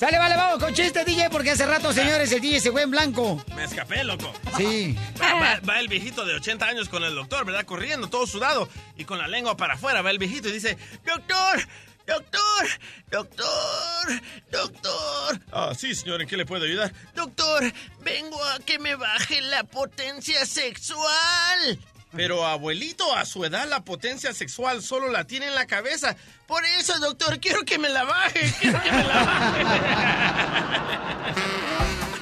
Sale, 0.00 0.18
vale, 0.18 0.34
vamos 0.34 0.58
con 0.64 0.72
chistes, 0.72 1.04
DJ, 1.04 1.28
porque 1.28 1.50
hace 1.50 1.66
rato, 1.66 1.92
señores, 1.92 2.32
el 2.32 2.40
DJ 2.40 2.58
se 2.60 2.72
fue 2.72 2.80
en 2.82 2.90
blanco. 2.90 3.44
Me 3.54 3.64
escapé, 3.64 4.02
loco. 4.02 4.32
Sí. 4.56 4.96
Va, 5.20 5.34
va- 5.34 5.60
va 5.60 5.78
el 5.78 5.88
viejito 5.88 6.24
de 6.24 6.34
80 6.36 6.64
años 6.66 6.88
con 6.88 7.04
el 7.04 7.14
doctor, 7.14 7.44
¿verdad? 7.44 7.66
Corriendo, 7.66 8.08
todo 8.08 8.26
sudado. 8.26 8.66
Y 8.96 9.04
con 9.04 9.18
la 9.18 9.28
lengua 9.28 9.58
para 9.58 9.74
afuera 9.74 10.00
va 10.00 10.10
el 10.10 10.18
viejito 10.18 10.48
y 10.48 10.52
dice, 10.52 10.78
doctor, 11.04 11.60
doctor, 12.06 12.66
doctor, 13.10 14.22
doctor. 14.50 15.40
Ah, 15.52 15.72
sí, 15.76 15.94
señor, 15.94 16.22
¿en 16.22 16.28
qué 16.28 16.38
le 16.38 16.46
puedo 16.46 16.64
ayudar? 16.64 16.90
Doctor, 17.14 17.70
vengo 18.00 18.42
a 18.42 18.58
que 18.60 18.78
me 18.78 18.94
baje 18.94 19.42
la 19.42 19.64
potencia 19.64 20.46
sexual. 20.46 21.78
Pero 22.12 22.44
abuelito, 22.44 23.14
a 23.14 23.24
su 23.24 23.44
edad 23.44 23.68
la 23.68 23.84
potencia 23.84 24.34
sexual 24.34 24.82
solo 24.82 25.08
la 25.10 25.24
tiene 25.24 25.46
en 25.46 25.54
la 25.54 25.66
cabeza. 25.66 26.16
Por 26.46 26.64
eso, 26.64 26.98
doctor, 26.98 27.38
quiero 27.38 27.64
que 27.64 27.78
me 27.78 27.88
la 27.88 28.02
baje. 28.04 28.52
Quiero 28.60 28.82
que 28.82 28.90
me 28.92 29.04
la 29.04 29.14
baje. 29.24 29.64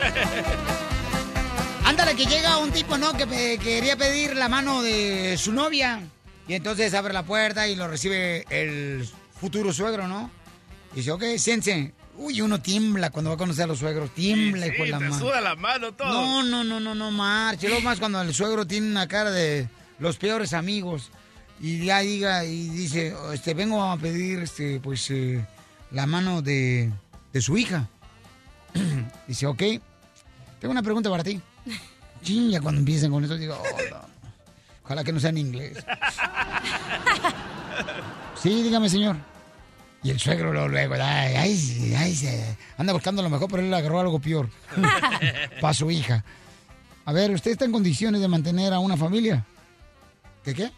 Ándale, 1.85 2.15
que 2.17 2.27
llega 2.27 2.59
un 2.59 2.71
tipo, 2.71 2.99
¿no? 2.99 3.15
Que 3.17 3.27
pe- 3.27 3.59
quería 3.59 3.97
pedir 3.97 4.37
la 4.37 4.49
mano 4.49 4.83
de 4.83 5.37
su 5.39 5.53
novia. 5.53 6.01
Y 6.47 6.55
entonces 6.55 6.93
abre 6.95 7.13
la 7.15 7.23
puerta 7.25 7.67
y 7.69 7.75
lo 7.77 7.89
recibe 7.89 8.45
el 8.51 9.09
futuro 9.41 9.73
suegro, 9.73 10.07
¿no? 10.07 10.31
Y 10.93 10.97
dice, 10.97 11.13
ok, 11.13 11.23
siéntense. 11.39 11.95
Uy, 12.17 12.41
uno 12.41 12.61
tiembla 12.61 13.11
cuando 13.11 13.31
va 13.31 13.35
a 13.37 13.39
conocer 13.39 13.65
a 13.65 13.69
los 13.69 13.79
suegros. 13.79 14.11
Tiembla, 14.15 14.67
Sí, 14.67 14.73
hijo 14.75 14.85
de 14.85 14.91
la 14.91 14.99
te 14.99 15.05
mano. 15.05 15.19
suda 15.19 15.41
la 15.41 15.55
mano 15.55 15.93
todo. 15.95 16.09
No, 16.13 16.43
no, 16.43 16.65
no, 16.65 16.81
no, 16.81 16.95
no, 16.95 17.11
marche. 17.11 17.69
Lo 17.69 17.81
más 17.83 17.99
cuando 18.01 18.21
el 18.21 18.35
suegro 18.35 18.67
tiene 18.67 18.91
una 18.91 19.07
cara 19.07 19.31
de 19.31 19.69
los 19.99 20.17
peores 20.19 20.53
amigos. 20.53 21.11
Y 21.61 21.85
ya 21.85 22.01
diga 22.01 22.45
y 22.45 22.69
dice, 22.69 23.15
este, 23.33 23.55
vengo 23.55 23.83
a 23.83 23.97
pedir, 23.97 24.41
este, 24.41 24.79
pues, 24.81 25.11
eh, 25.11 25.45
la 25.91 26.07
mano 26.07 26.41
de, 26.41 26.93
de 27.33 27.41
su 27.41 27.59
hija. 27.59 27.89
dice, 29.27 29.47
ok, 29.47 29.63
tengo 30.61 30.73
una 30.73 30.83
pregunta 30.83 31.11
para 31.11 31.25
ti. 31.25 31.41
Chin, 32.23 32.51
ya 32.51 32.61
cuando 32.61 32.81
empiecen 32.81 33.11
con 33.11 33.25
eso 33.25 33.37
digo, 33.37 33.57
oh, 33.61 33.91
no. 33.91 34.19
Ojalá 34.85 35.05
que 35.05 35.13
no 35.13 35.21
sea 35.21 35.31
en 35.31 35.39
inglés. 35.39 35.79
Sí, 38.43 38.63
dígame, 38.63 38.89
señor. 38.89 39.17
Y 40.03 40.11
el 40.11 40.21
suegro 40.21 40.53
luego, 40.53 40.69
luego 40.69 40.95
ay, 40.95 41.35
ay, 41.35 41.57
sí, 41.57 41.93
ay, 41.95 42.15
sí, 42.15 42.29
anda 42.77 42.93
buscando 42.93 43.21
lo 43.21 43.29
mejor, 43.29 43.51
pero 43.51 43.65
él 43.65 43.75
agarró 43.75 43.99
algo 43.99 44.21
peor. 44.21 44.49
Para 45.61 45.75
su 45.75 45.91
hija. 45.91 46.25
A 47.05 47.13
ver, 47.13 47.33
¿usted 47.33 47.51
está 47.51 47.65
en 47.65 47.73
condiciones 47.73 48.21
de 48.21 48.29
mantener 48.29 48.73
a 48.73 48.79
una 48.79 48.97
familia? 48.97 49.45
¿Qué 50.49 50.55
qué? 50.55 50.71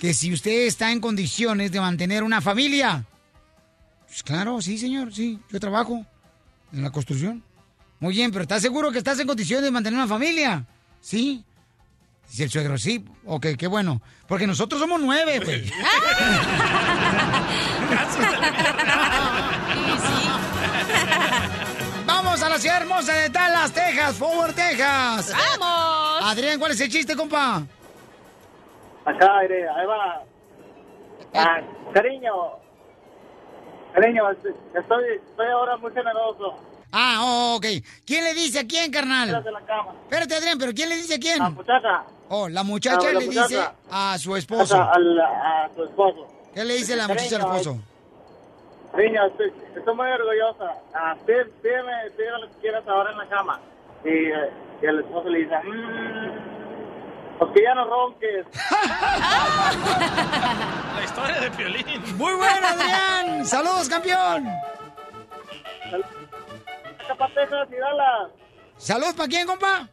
Que 0.00 0.12
si 0.12 0.32
usted 0.32 0.66
está 0.66 0.90
en 0.90 0.98
condiciones 0.98 1.70
de 1.70 1.80
mantener 1.80 2.24
una 2.24 2.40
familia. 2.40 3.04
Pues 4.08 4.24
claro, 4.24 4.60
sí, 4.60 4.76
señor, 4.76 5.14
sí. 5.14 5.38
Yo 5.52 5.60
trabajo 5.60 6.04
en 6.72 6.82
la 6.82 6.90
construcción. 6.90 7.44
Muy 8.00 8.14
bien, 8.14 8.32
pero 8.32 8.42
¿estás 8.42 8.60
seguro 8.60 8.90
que 8.90 8.98
estás 8.98 9.20
en 9.20 9.28
condiciones 9.28 9.64
de 9.64 9.70
mantener 9.70 9.96
una 9.96 10.08
familia? 10.08 10.66
Sí. 11.00 11.44
Dice 12.28 12.42
el 12.42 12.50
suegro, 12.50 12.76
sí. 12.76 13.04
Ok, 13.24 13.46
qué 13.56 13.68
bueno. 13.68 14.02
Porque 14.26 14.48
nosotros 14.48 14.80
somos 14.80 15.00
nueve, 15.00 15.40
pues. 15.44 15.62
Vamos 22.04 22.42
a 22.42 22.48
la 22.48 22.58
ciudad 22.58 22.82
hermosa 22.82 23.12
de 23.12 23.28
Dallas, 23.28 23.70
Texas, 23.70 24.16
Forward, 24.16 24.54
Texas. 24.54 25.30
¡Vamos! 25.30 26.24
Adrián, 26.24 26.58
¿cuál 26.58 26.72
es 26.72 26.80
el 26.80 26.90
chiste, 26.90 27.14
compa? 27.14 27.64
Acá, 29.04 29.38
aire, 29.38 29.68
ahí 29.68 29.86
va. 29.86 30.22
Ah, 31.34 31.60
cariño, 31.92 32.32
cariño, 33.92 34.30
estoy, 34.30 35.04
estoy 35.14 35.46
ahora 35.52 35.76
muy 35.76 35.92
generoso. 35.92 36.54
Ah, 36.92 37.18
oh, 37.22 37.56
ok. 37.56 37.66
¿Quién 38.06 38.22
le 38.24 38.34
dice 38.34 38.60
a 38.60 38.66
quién, 38.66 38.90
carnal? 38.92 39.28
Espérate 39.28 39.50
la 39.50 39.60
cama. 39.66 39.92
Espérate, 40.04 40.34
Adrián, 40.36 40.58
pero 40.58 40.72
¿quién 40.72 40.88
le 40.88 40.96
dice 40.96 41.14
a 41.16 41.18
quién? 41.18 41.38
La 41.40 41.50
muchacha. 41.50 42.04
Oh, 42.28 42.48
la 42.48 42.62
muchacha 42.62 43.08
Ah, 43.08 43.12
la 43.12 43.18
le 43.20 43.26
muchacha. 43.26 43.48
dice 43.48 43.68
a 43.90 44.18
su 44.18 44.36
esposo. 44.36 44.76
A, 44.80 45.68
su 45.74 45.84
esposo. 45.84 46.26
¿Qué 46.54 46.64
le 46.64 46.74
dice 46.74 46.94
la 46.96 47.06
Cariño, 47.08 47.22
muchacha 47.24 47.36
al 47.36 47.42
esposo? 47.56 47.78
Cariño, 48.92 49.26
estoy, 49.26 49.52
estoy 49.76 49.94
muy 49.96 50.06
orgullosa. 50.08 50.74
Ah, 50.94 51.16
pídeme, 51.26 51.50
pídeme 52.16 52.38
lo 52.40 52.48
que 52.48 52.56
quieras 52.60 52.84
ahora 52.86 53.10
en 53.10 53.18
la 53.18 53.26
cama. 53.28 53.60
Y, 54.04 54.08
eh, 54.08 54.50
y 54.82 54.86
el 54.86 55.00
esposo 55.00 55.28
le 55.30 55.38
dice, 55.40 55.56
mmm, 55.64 56.63
pues 57.38 57.50
que 57.54 57.62
ya 57.62 57.74
no 57.74 57.84
ronques. 57.86 58.46
La 60.96 61.04
historia 61.04 61.40
de 61.40 61.50
Piolín. 61.50 62.16
Muy 62.16 62.34
bueno, 62.34 62.66
Adrián. 62.66 63.44
Saludos, 63.46 63.88
campeón. 63.88 64.48
Acá 67.04 67.14
para 67.18 67.34
Texas 67.34 67.68
y 67.70 67.76
Dallas. 67.76 68.30
Saludos 68.76 69.14
para 69.14 69.28
quién, 69.28 69.46
compa. 69.46 69.88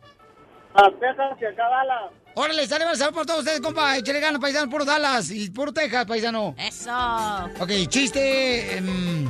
Para 0.74 0.90
Texas 0.92 1.38
y 1.42 1.46
acá 1.46 1.64
Dallas. 1.70 2.12
Órale, 2.34 2.66
sale, 2.66 2.86
vale, 2.86 2.98
saludos 2.98 3.18
por 3.18 3.26
todos 3.26 3.40
ustedes, 3.40 3.60
compa. 3.62 3.98
Échale 3.98 4.20
ganas, 4.20 4.40
paisano, 4.40 4.70
puro 4.70 4.86
Dallas 4.86 5.30
y 5.32 5.50
puro 5.50 5.74
Texas, 5.74 6.06
paisano. 6.06 6.56
Eso. 6.58 6.92
Ok, 7.60 7.72
chiste, 7.90 8.78
em, 8.78 9.28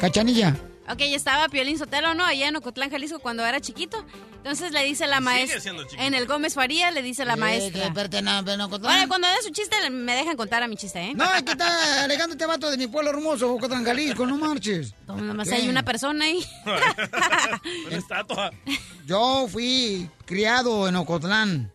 cachanilla. 0.00 0.54
Ok, 0.88 1.00
estaba 1.00 1.48
Piolín 1.48 1.78
Sotelo, 1.78 2.14
¿no? 2.14 2.24
Allá 2.24 2.46
en 2.48 2.54
Ocotlán, 2.56 2.90
Jalisco, 2.90 3.18
cuando 3.18 3.44
era 3.44 3.60
chiquito. 3.60 4.04
Entonces 4.36 4.70
le 4.70 4.84
dice 4.84 5.06
la 5.08 5.16
Sigue 5.16 5.24
maestra. 5.24 5.60
siendo 5.60 5.82
chiquito. 5.82 6.00
En 6.02 6.14
el 6.14 6.26
Gómez 6.26 6.54
Faría 6.54 6.92
le 6.92 7.02
dice 7.02 7.24
la 7.24 7.32
Eh, 7.34 7.36
maestra. 7.36 7.80
que 7.82 7.86
espérate, 7.88 8.22
no, 8.22 8.44
pero 8.44 8.56
no. 8.56 8.64
Ahora, 8.88 9.08
cuando 9.08 9.26
dé 9.26 9.34
su 9.42 9.50
chiste, 9.50 9.74
me 9.90 10.14
dejan 10.14 10.36
contar 10.36 10.62
a 10.62 10.68
mi 10.68 10.76
chiste, 10.76 11.00
¿eh? 11.02 11.12
No, 11.14 11.24
aquí 11.24 11.50
está 11.52 12.04
alegando 12.04 12.34
este 12.34 12.46
vato 12.46 12.70
de 12.70 12.76
mi 12.76 12.86
pueblo 12.86 13.10
hermoso, 13.10 13.52
Ocotlán, 13.52 13.84
Jalisco, 13.84 14.24
no 14.26 14.36
marches. 14.38 14.94
Nomás 15.08 15.48
hay 15.50 15.68
una 15.68 15.82
persona 15.82 16.24
ahí. 16.24 16.46
Una 17.86 17.96
estatua. 17.96 18.50
Yo 19.06 19.48
fui 19.50 20.08
criado 20.24 20.86
en 20.88 20.94
Ocotlán. 20.96 21.72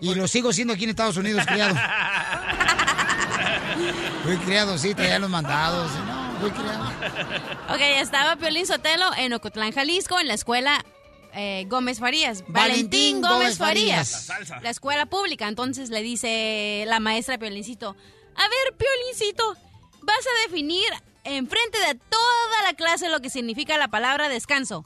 Y 0.00 0.14
lo 0.14 0.28
sigo 0.28 0.52
siendo 0.52 0.74
aquí 0.74 0.84
en 0.84 0.90
Estados 0.90 1.16
Unidos 1.16 1.46
criado. 1.46 1.74
Fui 4.24 4.36
criado, 4.38 4.76
sí, 4.78 4.94
traía 4.94 5.18
los 5.18 5.30
mandados. 5.30 5.90
No. 6.06 6.13
Ok, 7.70 7.80
estaba 7.80 8.36
Piolín 8.36 8.66
Sotelo 8.66 9.06
en 9.16 9.32
Ocotlán, 9.32 9.72
Jalisco, 9.72 10.18
en 10.20 10.28
la 10.28 10.34
escuela 10.34 10.84
eh, 11.34 11.66
Gómez 11.68 11.98
Farías. 11.98 12.44
Valentín 12.48 13.20
Gómez 13.20 13.58
Farías. 13.58 14.30
La 14.62 14.70
escuela 14.70 15.06
pública. 15.06 15.48
Entonces 15.48 15.90
le 15.90 16.02
dice 16.02 16.84
la 16.86 17.00
maestra 17.00 17.38
Piolincito, 17.38 17.96
a 18.36 18.42
ver, 18.42 18.76
Piolincito, 18.76 19.56
vas 20.02 20.26
a 20.26 20.48
definir 20.48 20.84
enfrente 21.24 21.78
de 21.78 21.94
toda 21.94 22.62
la 22.64 22.74
clase 22.74 23.08
lo 23.08 23.20
que 23.20 23.30
significa 23.30 23.78
la 23.78 23.88
palabra 23.88 24.28
descanso. 24.28 24.84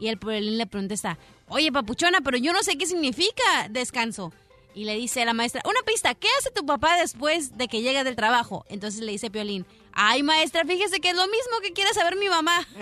Y 0.00 0.08
el 0.08 0.18
Piolín 0.18 0.58
le 0.58 0.68
contesta, 0.68 1.18
oye, 1.48 1.72
papuchona, 1.72 2.20
pero 2.20 2.36
yo 2.36 2.52
no 2.52 2.62
sé 2.62 2.78
qué 2.78 2.86
significa 2.86 3.68
descanso. 3.70 4.32
Y 4.74 4.84
le 4.84 4.94
dice 4.94 5.24
la 5.24 5.34
maestra, 5.34 5.62
una 5.64 5.80
pista, 5.84 6.14
¿qué 6.14 6.28
hace 6.38 6.50
tu 6.50 6.64
papá 6.64 6.96
después 6.98 7.56
de 7.56 7.66
que 7.66 7.82
llega 7.82 8.04
del 8.04 8.14
trabajo? 8.14 8.64
Entonces 8.68 9.00
le 9.00 9.12
dice 9.12 9.30
Piolín, 9.30 9.66
ay 10.00 10.22
maestra, 10.22 10.64
fíjese 10.64 11.00
que 11.00 11.10
es 11.10 11.16
lo 11.16 11.26
mismo 11.26 11.60
que 11.60 11.72
quiere 11.72 11.92
saber 11.92 12.16
mi 12.16 12.28
mamá. 12.28 12.64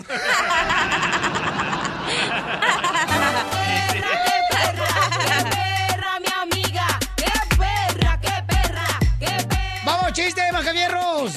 perra, 5.50 6.20
mi 6.20 6.28
amiga! 6.42 6.86
¡Qué 7.16 7.32
perra, 7.56 8.20
qué 8.20 8.42
perra, 8.46 8.86
qué 9.18 9.44
perra! 9.48 9.82
¡Vamos, 9.84 10.12
chiste, 10.12 10.42
Macavierros! 10.52 11.32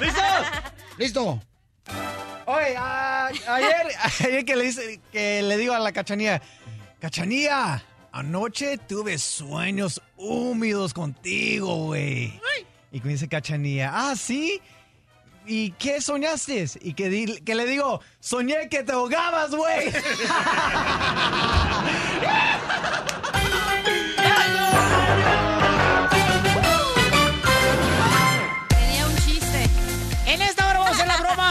¿Listos? 0.00 0.46
Listo. 0.98 1.42
Oye, 2.46 2.76
a- 2.76 3.26
ayer, 3.26 3.86
ayer 4.20 4.44
que, 4.44 4.56
le 4.56 4.64
dice, 4.64 5.00
que 5.12 5.42
le 5.42 5.56
digo 5.56 5.74
a 5.74 5.80
la 5.80 5.92
cachanía, 5.92 6.40
cachanía, 7.00 7.82
anoche 8.12 8.78
tuve 8.78 9.18
sueños 9.18 10.00
húmedos 10.16 10.94
contigo, 10.94 11.86
güey. 11.86 12.40
Y 12.90 13.00
me 13.00 13.12
dice 13.12 13.28
cachanía, 13.28 13.90
ah, 13.92 14.14
sí. 14.16 14.62
¿Y 15.48 15.70
qué 15.72 16.02
soñaste? 16.02 16.66
Y 16.82 16.92
que, 16.92 17.42
que 17.44 17.54
le 17.54 17.66
digo, 17.66 18.00
soñé 18.20 18.68
que 18.68 18.82
te 18.82 18.92
ahogabas, 18.92 19.50
güey. 19.54 19.90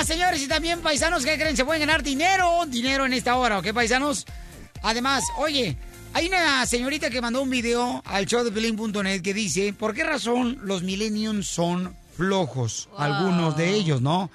Señores, 0.06 0.42
y 0.42 0.48
también 0.48 0.80
paisanos 0.80 1.26
que 1.26 1.38
creen 1.38 1.58
se 1.58 1.66
pueden 1.66 1.82
ganar 1.82 2.04
dinero, 2.04 2.66
dinero 2.68 3.06
en 3.06 3.14
esta 3.14 3.36
hora, 3.36 3.58
¿ok, 3.58 3.74
paisanos? 3.74 4.26
Además, 4.84 5.24
oye, 5.38 5.76
hay 6.14 6.28
una 6.28 6.66
señorita 6.66 7.10
que 7.10 7.20
mandó 7.20 7.42
un 7.42 7.50
video 7.50 8.02
al 8.06 8.26
show 8.26 8.44
de 8.44 9.22
que 9.22 9.34
dice, 9.34 9.74
¿por 9.74 9.94
qué 9.94 10.04
razón 10.04 10.60
los 10.62 10.84
millennials 10.84 11.48
son 11.48 11.96
flojos? 12.18 12.90
Algunos 12.98 13.56
de 13.56 13.74
ellos, 13.74 14.02
¿no? 14.02 14.30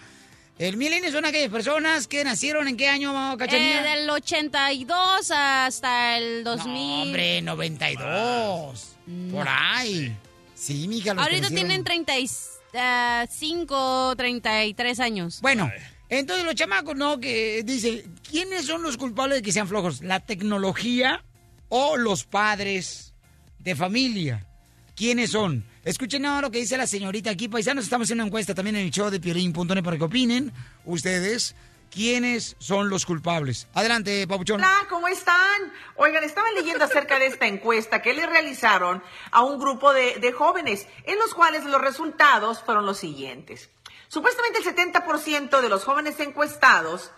El 0.58 0.76
milenio 0.76 1.10
son 1.10 1.24
aquellas 1.24 1.50
personas 1.50 2.06
que 2.06 2.22
nacieron 2.22 2.68
en 2.68 2.76
qué 2.76 2.86
año, 2.88 3.36
cachanilla? 3.36 3.80
Eh, 3.80 3.98
del 3.98 4.08
82 4.08 5.30
hasta 5.30 6.18
el 6.18 6.44
2000. 6.44 6.96
No, 6.96 7.02
hombre, 7.02 7.42
92. 7.42 8.96
Por 9.32 9.48
ahí. 9.48 10.16
Sí, 10.54 10.86
mija, 10.86 11.10
Ahorita 11.12 11.48
tienen 11.48 11.82
35, 11.82 14.14
33 14.16 15.00
años. 15.00 15.40
Bueno, 15.40 15.68
entonces 16.08 16.44
los 16.44 16.54
chamacos, 16.54 16.94
¿no? 16.94 17.18
Que 17.18 17.64
dice, 17.64 18.04
¿quiénes 18.30 18.66
son 18.66 18.82
los 18.82 18.96
culpables 18.96 19.38
de 19.38 19.42
que 19.42 19.50
sean 19.50 19.66
flojos? 19.66 20.02
¿La 20.02 20.20
tecnología 20.20 21.24
o 21.68 21.96
los 21.96 22.22
padres 22.24 23.14
de 23.58 23.74
familia? 23.74 24.46
¿Quiénes 24.94 25.30
son? 25.30 25.64
Escuchen 25.84 26.26
ahora 26.26 26.42
lo 26.42 26.50
que 26.50 26.58
dice 26.58 26.76
la 26.76 26.86
señorita 26.86 27.30
aquí, 27.30 27.48
paisanos. 27.48 27.84
Estamos 27.84 28.06
haciendo 28.06 28.24
una 28.24 28.28
encuesta 28.28 28.54
también 28.54 28.76
en 28.76 28.84
el 28.84 28.90
show 28.90 29.10
de 29.10 29.20
Piolín.net 29.20 29.82
para 29.82 29.96
que 29.96 30.04
opinen 30.04 30.52
ustedes 30.84 31.56
quiénes 31.90 32.56
son 32.58 32.90
los 32.90 33.06
culpables. 33.06 33.68
Adelante, 33.72 34.26
Papuchón. 34.26 34.60
Hola, 34.60 34.86
¿cómo 34.90 35.08
están? 35.08 35.72
Oigan, 35.96 36.24
estaban 36.24 36.54
leyendo 36.54 36.84
acerca 36.84 37.18
de 37.18 37.26
esta 37.26 37.46
encuesta 37.46 38.02
que 38.02 38.12
le 38.12 38.26
realizaron 38.26 39.02
a 39.30 39.42
un 39.42 39.58
grupo 39.58 39.92
de 39.94 40.32
jóvenes, 40.32 40.86
en 41.04 41.18
los 41.18 41.34
cuales 41.34 41.64
los 41.64 41.80
resultados 41.80 42.62
fueron 42.62 42.84
los 42.84 42.98
siguientes. 42.98 43.70
Supuestamente 44.08 44.58
el 44.58 44.92
70% 44.92 45.62
de 45.62 45.68
los 45.70 45.84
jóvenes 45.84 46.20
encuestados 46.20 47.12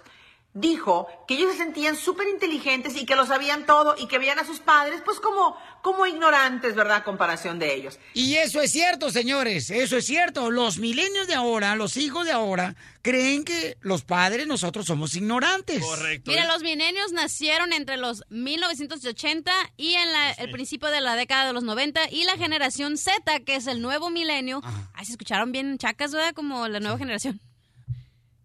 dijo 0.57 1.09
que 1.27 1.35
ellos 1.35 1.51
se 1.53 1.59
sentían 1.59 1.97
súper 1.97 2.29
inteligentes 2.29 2.97
y 2.97 3.05
que 3.05 3.17
lo 3.17 3.27
sabían 3.27 3.67
todo 3.67 3.97
y 3.99 4.07
que 4.07 4.19
veían 4.19 4.38
a 4.38 4.47
sus 4.47 4.61
padres 4.61 5.03
pues 5.05 5.19
como, 5.19 5.57
como 5.83 6.07
ignorantes, 6.07 6.75
¿verdad? 6.77 6.99
A 6.99 7.05
comparación 7.05 7.59
de 7.59 7.75
ellos. 7.75 7.99
Y 8.14 8.37
eso 8.37 8.61
es 8.62 8.71
cierto, 8.71 9.11
señores, 9.11 9.71
eso 9.71 9.97
es 9.97 10.07
cierto. 10.07 10.51
Los 10.53 10.79
milenios 10.79 11.27
de 11.27 11.35
ahora, 11.35 11.75
los 11.75 11.97
hijos 11.97 12.25
de 12.25 12.31
ahora, 12.33 12.77
creen 13.03 13.45
que 13.45 13.77
los 13.81 14.03
padres 14.05 14.47
nosotros 14.47 14.87
somos 14.87 15.17
ignorantes. 15.17 15.83
Correcto. 15.85 16.31
Mira, 16.31 16.47
los 16.47 16.62
milenios 16.62 17.12
nacieron 17.12 17.73
entre 17.73 17.97
los 17.97 18.23
1980 18.31 19.53
y 19.77 19.95
en 19.95 20.12
la- 20.12 20.31
el 20.33 20.51
principio 20.51 20.88
de 20.90 21.01
la 21.01 21.17
década 21.17 21.47
de 21.47 21.53
los 21.53 21.64
90 21.64 22.09
y 22.11 22.25
la 22.25 22.37
generación 22.37 22.97
Z, 22.97 23.40
que 23.40 23.57
es 23.57 23.67
el 23.67 23.83
nuevo 23.83 24.09
milenio. 24.11 24.62
Ay, 24.95 25.05
se 25.05 25.12
escucharon 25.12 25.53
bien 25.53 25.79
chacas, 25.79 26.12
¿verdad? 26.12 26.33
Como 26.35 26.69
la 26.69 26.79
nueva 26.81 26.97
generación. 26.99 27.40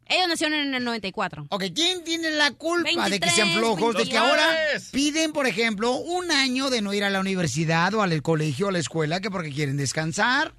Ellos 0.09 0.27
nacieron 0.27 0.59
en 0.59 0.73
el 0.73 0.83
94. 0.83 1.45
Ok, 1.49 1.65
¿quién 1.73 2.03
tiene 2.03 2.31
la 2.31 2.51
culpa 2.51 2.89
de 2.89 3.19
que 3.19 3.27
23, 3.27 3.33
sean 3.33 3.53
flojos? 3.53 3.95
De 3.95 4.05
que 4.05 4.19
22. 4.19 4.27
ahora 4.27 4.57
piden, 4.91 5.31
por 5.31 5.45
ejemplo, 5.45 5.91
un 5.93 6.31
año 6.31 6.71
de 6.71 6.81
no 6.81 6.93
ir 6.93 7.03
a 7.03 7.11
la 7.11 7.19
universidad 7.19 7.93
o 7.93 8.01
al 8.01 8.21
colegio 8.23 8.65
o 8.65 8.69
a 8.69 8.71
la 8.71 8.79
escuela, 8.79 9.21
que 9.21 9.29
porque 9.29 9.51
quieren 9.51 9.77
descansar. 9.77 10.55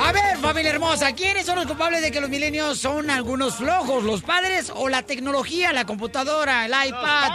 A 0.00 0.12
ver, 0.12 0.36
familia 0.38 0.70
hermosa, 0.70 1.12
¿quiénes 1.14 1.44
son 1.46 1.56
los 1.56 1.66
culpables 1.66 2.02
de 2.02 2.10
que 2.10 2.20
los 2.20 2.30
milenios 2.30 2.78
son 2.78 3.10
algunos 3.10 3.56
flojos? 3.56 4.04
¿Los 4.04 4.22
padres 4.22 4.72
o 4.74 4.88
la 4.88 5.02
tecnología, 5.02 5.72
la 5.72 5.84
computadora, 5.84 6.66
el 6.66 6.72
iPad, 6.88 7.30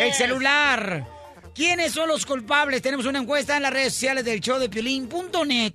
el 0.00 0.12
celular? 0.12 1.17
¿Quiénes 1.58 1.92
son 1.92 2.06
los 2.06 2.24
culpables? 2.24 2.82
Tenemos 2.82 3.04
una 3.06 3.18
encuesta 3.18 3.56
en 3.56 3.64
las 3.64 3.72
redes 3.72 3.92
sociales 3.92 4.24
del 4.24 4.38
show 4.38 4.60
de 4.60 4.68
Piolín.net. 4.68 5.74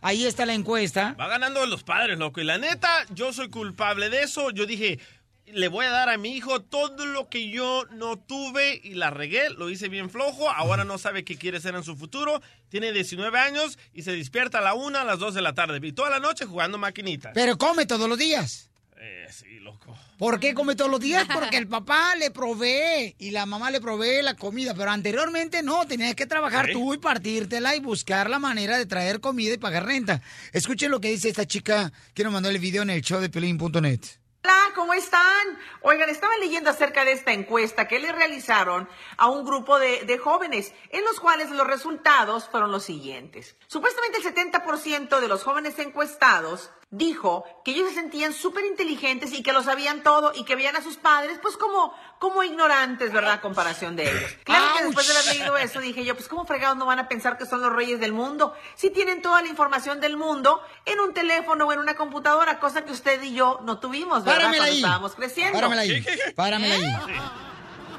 Ahí 0.00 0.24
está 0.24 0.46
la 0.46 0.54
encuesta. 0.54 1.14
Va 1.20 1.28
ganando 1.28 1.66
los 1.66 1.82
padres, 1.82 2.18
loco. 2.18 2.40
Y 2.40 2.44
la 2.44 2.56
neta, 2.56 2.88
yo 3.10 3.30
soy 3.34 3.50
culpable 3.50 4.08
de 4.08 4.22
eso. 4.22 4.50
Yo 4.52 4.64
dije, 4.64 4.98
le 5.44 5.68
voy 5.68 5.84
a 5.84 5.90
dar 5.90 6.08
a 6.08 6.16
mi 6.16 6.34
hijo 6.34 6.62
todo 6.62 7.04
lo 7.04 7.28
que 7.28 7.50
yo 7.50 7.84
no 7.90 8.18
tuve 8.18 8.80
y 8.82 8.94
la 8.94 9.10
regué. 9.10 9.50
Lo 9.50 9.68
hice 9.68 9.90
bien 9.90 10.08
flojo. 10.08 10.48
Ahora 10.48 10.84
no 10.84 10.96
sabe 10.96 11.26
qué 11.26 11.36
quiere 11.36 11.60
ser 11.60 11.74
en 11.74 11.84
su 11.84 11.94
futuro. 11.94 12.40
Tiene 12.70 12.90
19 12.90 13.38
años 13.38 13.78
y 13.92 14.04
se 14.04 14.12
despierta 14.12 14.60
a 14.60 14.62
la 14.62 14.72
1, 14.72 14.98
a 14.98 15.04
las 15.04 15.18
2 15.18 15.34
de 15.34 15.42
la 15.42 15.52
tarde. 15.52 15.78
Y 15.86 15.92
toda 15.92 16.08
la 16.08 16.20
noche 16.20 16.46
jugando 16.46 16.78
maquinitas. 16.78 17.32
Pero 17.34 17.58
come 17.58 17.84
todos 17.84 18.08
los 18.08 18.16
días. 18.16 18.67
Eh, 19.00 19.26
sí, 19.30 19.60
loco. 19.60 19.96
¿Por 20.18 20.40
qué 20.40 20.54
come 20.54 20.74
todos 20.74 20.90
los 20.90 20.98
días? 21.00 21.26
Porque 21.32 21.56
el 21.56 21.68
papá 21.68 22.16
le 22.16 22.30
provee 22.32 23.14
y 23.18 23.30
la 23.30 23.46
mamá 23.46 23.70
le 23.70 23.80
provee 23.80 24.22
la 24.22 24.34
comida. 24.34 24.74
Pero 24.74 24.90
anteriormente 24.90 25.62
no, 25.62 25.86
tenías 25.86 26.14
que 26.16 26.26
trabajar 26.26 26.66
Sí. 26.66 26.72
tú 26.72 26.94
y 26.94 26.98
partírtela 26.98 27.76
y 27.76 27.80
buscar 27.80 28.28
la 28.28 28.38
manera 28.40 28.76
de 28.76 28.86
traer 28.86 29.20
comida 29.20 29.54
y 29.54 29.58
pagar 29.58 29.86
renta. 29.86 30.20
Escuchen 30.52 30.90
lo 30.90 31.00
que 31.00 31.10
dice 31.10 31.28
esta 31.28 31.46
chica 31.46 31.92
que 32.14 32.24
nos 32.24 32.32
mandó 32.32 32.48
el 32.48 32.58
video 32.58 32.82
en 32.82 32.90
el 32.90 33.02
show 33.02 33.20
de 33.20 33.30
Piolín.net. 33.30 34.00
Hola, 34.48 34.72
¿cómo 34.74 34.94
están? 34.94 35.58
Oigan, 35.82 36.08
estaba 36.08 36.34
leyendo 36.38 36.70
acerca 36.70 37.04
de 37.04 37.12
esta 37.12 37.34
encuesta 37.34 37.86
que 37.86 37.98
le 37.98 38.12
realizaron 38.12 38.88
a 39.18 39.28
un 39.28 39.44
grupo 39.44 39.78
de, 39.78 40.06
de 40.06 40.16
jóvenes, 40.16 40.72
en 40.88 41.04
los 41.04 41.20
cuales 41.20 41.50
los 41.50 41.66
resultados 41.66 42.48
fueron 42.48 42.72
los 42.72 42.82
siguientes. 42.82 43.56
Supuestamente 43.66 44.16
el 44.16 44.24
70% 44.24 45.20
de 45.20 45.28
los 45.28 45.44
jóvenes 45.44 45.78
encuestados 45.78 46.70
dijo 46.90 47.44
que 47.62 47.72
ellos 47.72 47.90
se 47.90 47.96
sentían 47.96 48.32
súper 48.32 48.64
inteligentes 48.64 49.34
y 49.34 49.42
que 49.42 49.52
lo 49.52 49.62
sabían 49.62 50.02
todo 50.02 50.32
y 50.34 50.44
que 50.44 50.56
veían 50.56 50.76
a 50.76 50.82
sus 50.82 50.96
padres 50.96 51.38
pues 51.42 51.58
como, 51.58 51.94
como 52.18 52.42
ignorantes, 52.42 53.12
¿verdad? 53.12 53.34
A 53.34 53.40
comparación 53.40 53.96
de 53.96 54.10
ellos. 54.10 54.30
Claro 54.44 54.66
que 54.76 54.84
después 54.84 55.06
de 55.06 55.16
haber 55.16 55.36
leído 55.36 55.56
eso 55.56 55.80
dije 55.80 56.04
yo, 56.04 56.14
pues 56.14 56.28
cómo 56.28 56.44
fregados 56.44 56.76
no 56.76 56.86
van 56.86 56.98
a 56.98 57.08
pensar 57.08 57.38
que 57.38 57.46
son 57.46 57.60
los 57.60 57.72
reyes 57.72 58.00
del 58.00 58.12
mundo 58.12 58.54
si 58.74 58.90
tienen 58.90 59.22
toda 59.22 59.42
la 59.42 59.48
información 59.48 60.00
del 60.00 60.16
mundo 60.16 60.60
en 60.84 61.00
un 61.00 61.14
teléfono 61.14 61.66
o 61.66 61.72
en 61.72 61.78
una 61.78 61.94
computadora, 61.94 62.58
cosa 62.58 62.84
que 62.84 62.92
usted 62.92 63.22
y 63.22 63.34
yo 63.34 63.60
no 63.64 63.78
tuvimos, 63.78 64.24
¿verdad? 64.24 64.40
Páramela 64.40 64.58
Cuando 64.58 64.72
ahí. 64.72 64.78
estábamos 64.78 65.14
creciendo. 65.14 65.52
Páramela 65.54 65.82
ahí. 65.82 66.04
Páramela 66.34 66.74
ahí. 66.74 67.16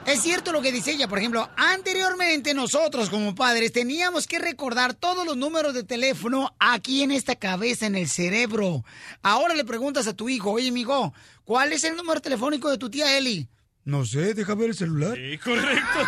Es 0.06 0.22
cierto 0.22 0.52
lo 0.52 0.62
que 0.62 0.72
dice 0.72 0.92
ella, 0.92 1.08
por 1.08 1.20
ejemplo, 1.20 1.48
anteriormente 1.56 2.54
nosotros 2.54 3.10
como 3.10 3.36
padres 3.36 3.72
teníamos 3.72 4.26
que 4.26 4.40
recordar 4.40 4.94
todos 4.96 5.24
los 5.26 5.38
números 5.38 5.74
de 5.74 5.84
teléfono 5.84 6.56
aquí 6.58 7.04
en 7.04 7.12
esta 7.12 7.36
cabeza, 7.36 7.86
en 7.86 7.96
el 7.96 8.10
cerebro. 8.10 8.84
Ahora 9.22 9.54
le 9.54 9.66
preguntas 9.66 10.08
a 10.08 10.14
tu 10.14 10.28
hijo, 10.28 10.52
oye, 10.52 10.70
amigo, 10.70 11.14
¿cuál 11.44 11.74
es 11.74 11.84
el 11.84 11.96
número 11.96 12.22
telefónico 12.22 12.72
de 12.72 12.78
tu 12.78 12.90
tía 12.90 13.18
Eli? 13.18 13.48
No 13.90 14.06
sé, 14.06 14.36
deja 14.36 14.54
ver 14.54 14.70
el 14.70 14.76
celular. 14.76 15.18
Sí, 15.18 15.38
correcto. 15.40 16.00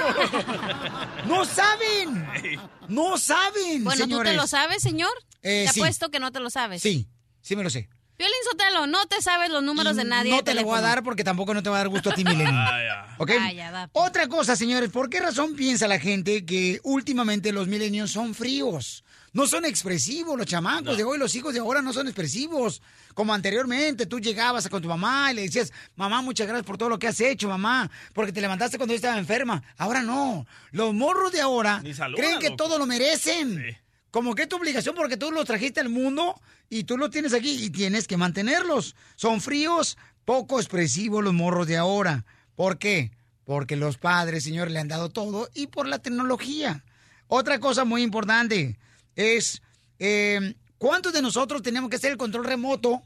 ¡No 1.27 1.43
saben! 1.45 2.27
¡No 2.87 3.17
saben! 3.17 3.83
Bueno, 3.83 4.07
¿tú 4.07 4.21
te 4.21 4.33
lo 4.33 4.45
sabes, 4.45 4.83
señor? 4.83 5.11
Eh, 5.41 5.65
te 5.65 5.73
sí. 5.73 5.79
apuesto 5.79 6.11
que 6.11 6.19
no 6.19 6.31
te 6.31 6.39
lo 6.39 6.51
sabes. 6.51 6.79
Sí, 6.83 7.07
sí 7.41 7.55
me 7.55 7.63
lo 7.63 7.71
sé. 7.71 7.89
Violín 8.19 8.37
Sotelo, 8.51 8.85
no 8.85 9.07
te 9.07 9.19
sabes 9.19 9.49
los 9.49 9.63
números 9.63 9.95
de 9.95 10.03
nadie. 10.03 10.29
No 10.29 10.37
de 10.37 10.43
te 10.43 10.53
lo 10.53 10.63
voy 10.63 10.77
a 10.77 10.81
dar 10.81 11.01
porque 11.01 11.23
tampoco 11.23 11.55
no 11.55 11.63
te 11.63 11.71
va 11.71 11.77
a 11.77 11.79
dar 11.79 11.87
gusto 11.87 12.11
a 12.11 12.13
ti, 12.13 12.23
Milenio. 12.23 12.53
¿Ok? 13.17 13.31
Ah, 13.39 13.51
ya, 13.51 13.71
da. 13.71 13.89
Otra 13.93 14.27
cosa, 14.27 14.55
señores, 14.55 14.91
¿por 14.91 15.09
qué 15.09 15.19
razón 15.19 15.55
piensa 15.55 15.87
la 15.87 15.97
gente 15.97 16.45
que 16.45 16.79
últimamente 16.83 17.51
los 17.51 17.67
milenios 17.67 18.11
son 18.11 18.35
fríos? 18.35 19.03
No 19.33 19.47
son 19.47 19.63
expresivos 19.63 20.37
los 20.37 20.45
chamacos 20.45 20.97
de 20.97 21.05
hoy, 21.05 21.17
los 21.17 21.33
hijos 21.35 21.53
de 21.53 21.61
ahora 21.61 21.81
no 21.81 21.93
son 21.93 22.07
expresivos. 22.07 22.81
Como 23.13 23.33
anteriormente, 23.33 24.05
tú 24.05 24.19
llegabas 24.19 24.67
con 24.67 24.81
tu 24.81 24.89
mamá 24.89 25.31
y 25.31 25.35
le 25.35 25.41
decías, 25.43 25.71
mamá, 25.95 26.21
muchas 26.21 26.47
gracias 26.47 26.65
por 26.65 26.77
todo 26.77 26.89
lo 26.89 26.99
que 26.99 27.07
has 27.07 27.21
hecho, 27.21 27.47
mamá, 27.47 27.89
porque 28.13 28.33
te 28.33 28.41
levantaste 28.41 28.77
cuando 28.77 28.93
yo 28.93 28.97
estaba 28.97 29.17
enferma. 29.17 29.63
Ahora 29.77 30.01
no. 30.01 30.45
Los 30.71 30.93
morros 30.93 31.31
de 31.31 31.39
ahora 31.39 31.81
creen 31.81 32.39
que 32.39 32.49
loco. 32.49 32.57
todo 32.57 32.77
lo 32.77 32.85
merecen. 32.85 33.77
Como 34.09 34.35
que 34.35 34.43
es 34.43 34.49
tu 34.49 34.57
obligación 34.57 34.95
porque 34.95 35.15
tú 35.15 35.31
los 35.31 35.45
trajiste 35.45 35.79
al 35.79 35.87
mundo 35.87 36.39
y 36.69 36.83
tú 36.83 36.97
los 36.97 37.09
tienes 37.09 37.33
aquí 37.33 37.63
y 37.63 37.69
tienes 37.69 38.07
que 38.07 38.17
mantenerlos. 38.17 38.95
Son 39.15 39.39
fríos, 39.39 39.97
poco 40.25 40.59
expresivos 40.59 41.23
los 41.23 41.33
morros 41.33 41.67
de 41.67 41.77
ahora. 41.77 42.25
¿Por 42.55 42.77
qué? 42.77 43.11
Porque 43.45 43.77
los 43.77 43.97
padres, 43.97 44.43
señor, 44.43 44.69
le 44.69 44.79
han 44.79 44.89
dado 44.89 45.09
todo 45.09 45.49
y 45.53 45.67
por 45.67 45.87
la 45.87 45.99
tecnología. 45.99 46.83
Otra 47.27 47.59
cosa 47.61 47.85
muy 47.85 48.01
importante 48.01 48.77
es, 49.15 49.61
eh, 49.99 50.55
¿cuántos 50.77 51.13
de 51.13 51.21
nosotros 51.21 51.61
tenemos 51.61 51.89
que 51.89 51.95
hacer 51.97 52.11
el 52.11 52.17
control 52.17 52.45
remoto 52.45 53.01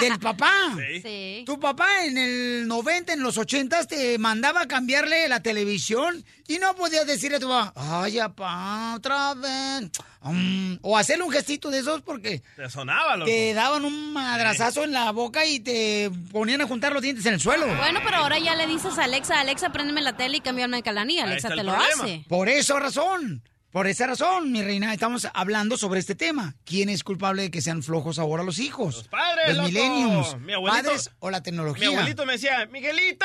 del 0.00 0.18
papá? 0.18 0.52
Sí. 1.02 1.42
Tu 1.46 1.58
papá 1.60 2.04
en 2.04 2.16
el 2.18 2.66
90, 2.68 3.12
en 3.12 3.22
los 3.22 3.36
80 3.38 3.84
te 3.86 4.18
mandaba 4.18 4.62
a 4.62 4.68
cambiarle 4.68 5.28
la 5.28 5.40
televisión 5.42 6.24
y 6.48 6.58
no 6.58 6.74
podías 6.74 7.06
decirle 7.06 7.36
a 7.36 7.40
tu 7.40 7.48
papá, 7.48 7.72
ay, 8.02 8.18
papá, 8.18 8.94
otra 8.96 9.34
vez. 9.34 9.90
Mm, 10.22 10.74
o 10.82 10.98
hacerle 10.98 11.24
un 11.24 11.30
gestito 11.30 11.70
de 11.70 11.78
esos 11.78 12.02
porque 12.02 12.42
Te 12.56 12.68
sonaba, 12.68 13.16
loco. 13.16 13.26
te 13.30 13.54
daban 13.54 13.84
un 13.84 14.12
madrazazo 14.12 14.84
en 14.84 14.92
la 14.92 15.10
boca 15.12 15.46
y 15.46 15.60
te 15.60 16.10
ponían 16.32 16.60
a 16.60 16.66
juntar 16.66 16.92
los 16.92 17.02
dientes 17.02 17.24
en 17.26 17.34
el 17.34 17.40
suelo. 17.40 17.66
Bueno, 17.76 18.00
pero 18.04 18.18
ahora 18.18 18.38
ya 18.38 18.54
le 18.54 18.66
dices 18.66 18.98
a 18.98 19.04
Alexa, 19.04 19.40
Alexa, 19.40 19.70
préndeme 19.72 20.02
la 20.02 20.16
tele 20.16 20.38
y 20.38 20.40
cámbiame 20.40 20.76
el 20.78 20.82
canal. 20.82 21.10
y 21.10 21.18
Alexa 21.18 21.48
te 21.48 21.62
lo 21.62 21.72
hace. 21.72 22.24
Por 22.28 22.48
esa 22.48 22.78
razón. 22.78 23.42
Por 23.72 23.86
esa 23.86 24.08
razón, 24.08 24.50
mi 24.50 24.62
reina, 24.62 24.92
estamos 24.92 25.28
hablando 25.32 25.76
sobre 25.76 26.00
este 26.00 26.16
tema. 26.16 26.56
¿Quién 26.64 26.88
es 26.88 27.04
culpable 27.04 27.42
de 27.42 27.50
que 27.52 27.60
sean 27.62 27.84
flojos 27.84 28.18
ahora 28.18 28.42
los 28.42 28.58
hijos? 28.58 28.96
Los 28.96 29.08
padres, 29.08 29.56
Los 29.56 29.66
millennials. 29.66 30.36
Mi 30.40 30.54
¿Padres 30.66 31.10
o 31.20 31.30
la 31.30 31.38
Mi 31.38 31.42
tecnología? 31.44 31.86
abuelito 31.88 32.26
me 32.26 32.32
decía, 32.32 32.66
Miguelito. 32.66 33.24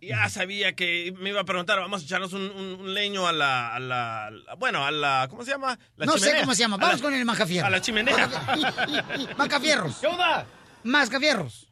Ya 0.00 0.26
sabía 0.30 0.74
que 0.74 1.12
me 1.18 1.28
iba 1.28 1.42
a 1.42 1.44
preguntar, 1.44 1.78
vamos 1.80 2.00
a 2.00 2.04
echarnos 2.06 2.32
un, 2.32 2.42
un- 2.50 2.80
un 2.80 2.94
leño 2.94 3.26
a 3.28 3.32
la, 3.32 3.76
a 3.76 4.54
Bueno, 4.56 4.86
a 4.86 4.90
la. 4.90 5.26
¿Cómo 5.28 5.44
se 5.44 5.50
llama? 5.50 5.78
La 5.96 6.06
no 6.06 6.16
sé 6.16 6.32
cómo 6.40 6.54
se 6.54 6.62
llama. 6.62 6.78
Vamos 6.78 6.96
la- 7.00 7.02
con 7.02 7.12
el 7.14 7.24
majafierro. 7.26 7.66
A 7.66 7.70
la 7.70 7.82
chimenea. 7.82 8.30
Macafierros. 9.36 9.96
¿Qué 10.00 10.06
onda? 10.06 10.46
Mascafierros. 10.82 11.68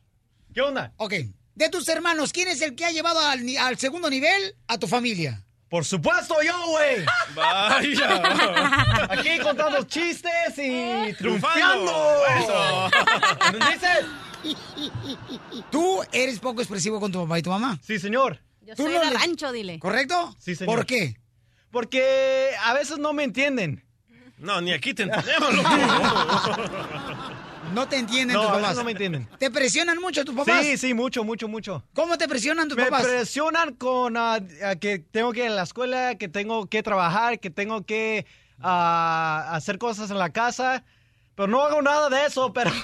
¿Qué 0.53 0.61
onda? 0.61 0.93
Ok. 0.99 1.15
De 1.55 1.69
tus 1.71 1.89
hermanos, 1.89 2.33
¿quién 2.33 2.49
es 2.49 2.61
el 2.61 2.75
que 2.75 2.85
ha 2.85 2.91
llevado 2.91 3.21
al, 3.21 3.41
al 3.59 3.79
segundo 3.79 4.11
nivel 4.11 4.55
a 4.69 4.77
tu 4.79 4.87
familia? 4.87 5.43
Por 5.73 5.87
supuesto, 5.87 6.35
yo, 6.45 6.53
güey. 6.69 7.03
Vaya. 7.35 9.07
Aquí 9.09 9.39
contando 9.43 9.83
chistes 9.85 10.59
y 10.59 11.15
Triunfando. 11.15 12.23
Eso. 12.37 12.91
¿Tú 15.71 16.03
eres 16.13 16.39
poco 16.41 16.61
expresivo 16.61 17.01
con 17.01 17.11
tu 17.11 17.23
papá 17.23 17.39
y 17.39 17.43
tu 17.43 17.49
mamá? 17.49 17.79
Sí, 17.83 17.99
señor. 17.99 18.39
Yo 18.67 18.77
Tú 18.77 18.83
soy 18.83 18.93
no 18.93 19.01
de 19.01 19.07
le- 19.13 19.17
rancho, 19.19 19.51
dile. 19.51 19.79
¿Correcto? 19.79 20.37
Sí, 20.39 20.55
señor. 20.55 20.77
¿Por 20.77 20.85
qué? 20.85 21.17
Porque 21.71 22.51
a 22.63 22.75
veces 22.75 22.99
no 22.99 23.15
me 23.15 23.25
entienden. 23.25 23.83
No, 24.37 24.61
ni 24.61 24.75
aquí 24.75 24.93
te 24.93 25.05
entendemos, 25.05 25.55
loco. 25.55 25.71
No 27.73 27.89
te 27.89 27.97
entienden 27.97 28.37
No, 28.37 28.43
tus 28.43 28.51
papás. 28.53 28.77
no 28.77 28.85
me 28.85 28.93
entienden. 28.93 29.29
¿Te 29.39 29.51
presionan 29.51 29.99
mucho 30.01 30.25
tus 30.25 30.35
papás? 30.35 30.63
Sí, 30.65 30.77
sí, 30.77 30.95
mucho, 30.95 31.25
mucho, 31.25 31.49
mucho. 31.49 31.83
¿Cómo 31.95 32.19
te 32.19 32.29
presionan 32.29 32.69
tus 32.69 32.77
Me 32.77 32.85
papás? 32.85 33.05
presionan 33.07 33.75
con 33.75 34.17
ah, 34.17 34.39
que 34.81 34.99
tengo 34.99 35.33
que 35.33 35.45
ir 35.45 35.51
a 35.51 35.55
la 35.55 35.63
escuela, 35.63 36.17
que 36.17 36.29
tengo 36.29 36.67
que 36.67 36.83
trabajar, 36.83 37.39
que 37.41 37.51
tengo 37.51 37.85
que 37.85 38.27
ah, 38.61 39.51
hacer 39.53 39.79
cosas 39.79 40.11
en 40.11 40.19
la 40.19 40.31
casa. 40.31 40.85
Pero 41.35 41.49
no 41.49 41.63
hago 41.63 41.81
nada 41.81 42.11
de 42.11 42.27
eso, 42.27 42.53
pero... 42.53 42.71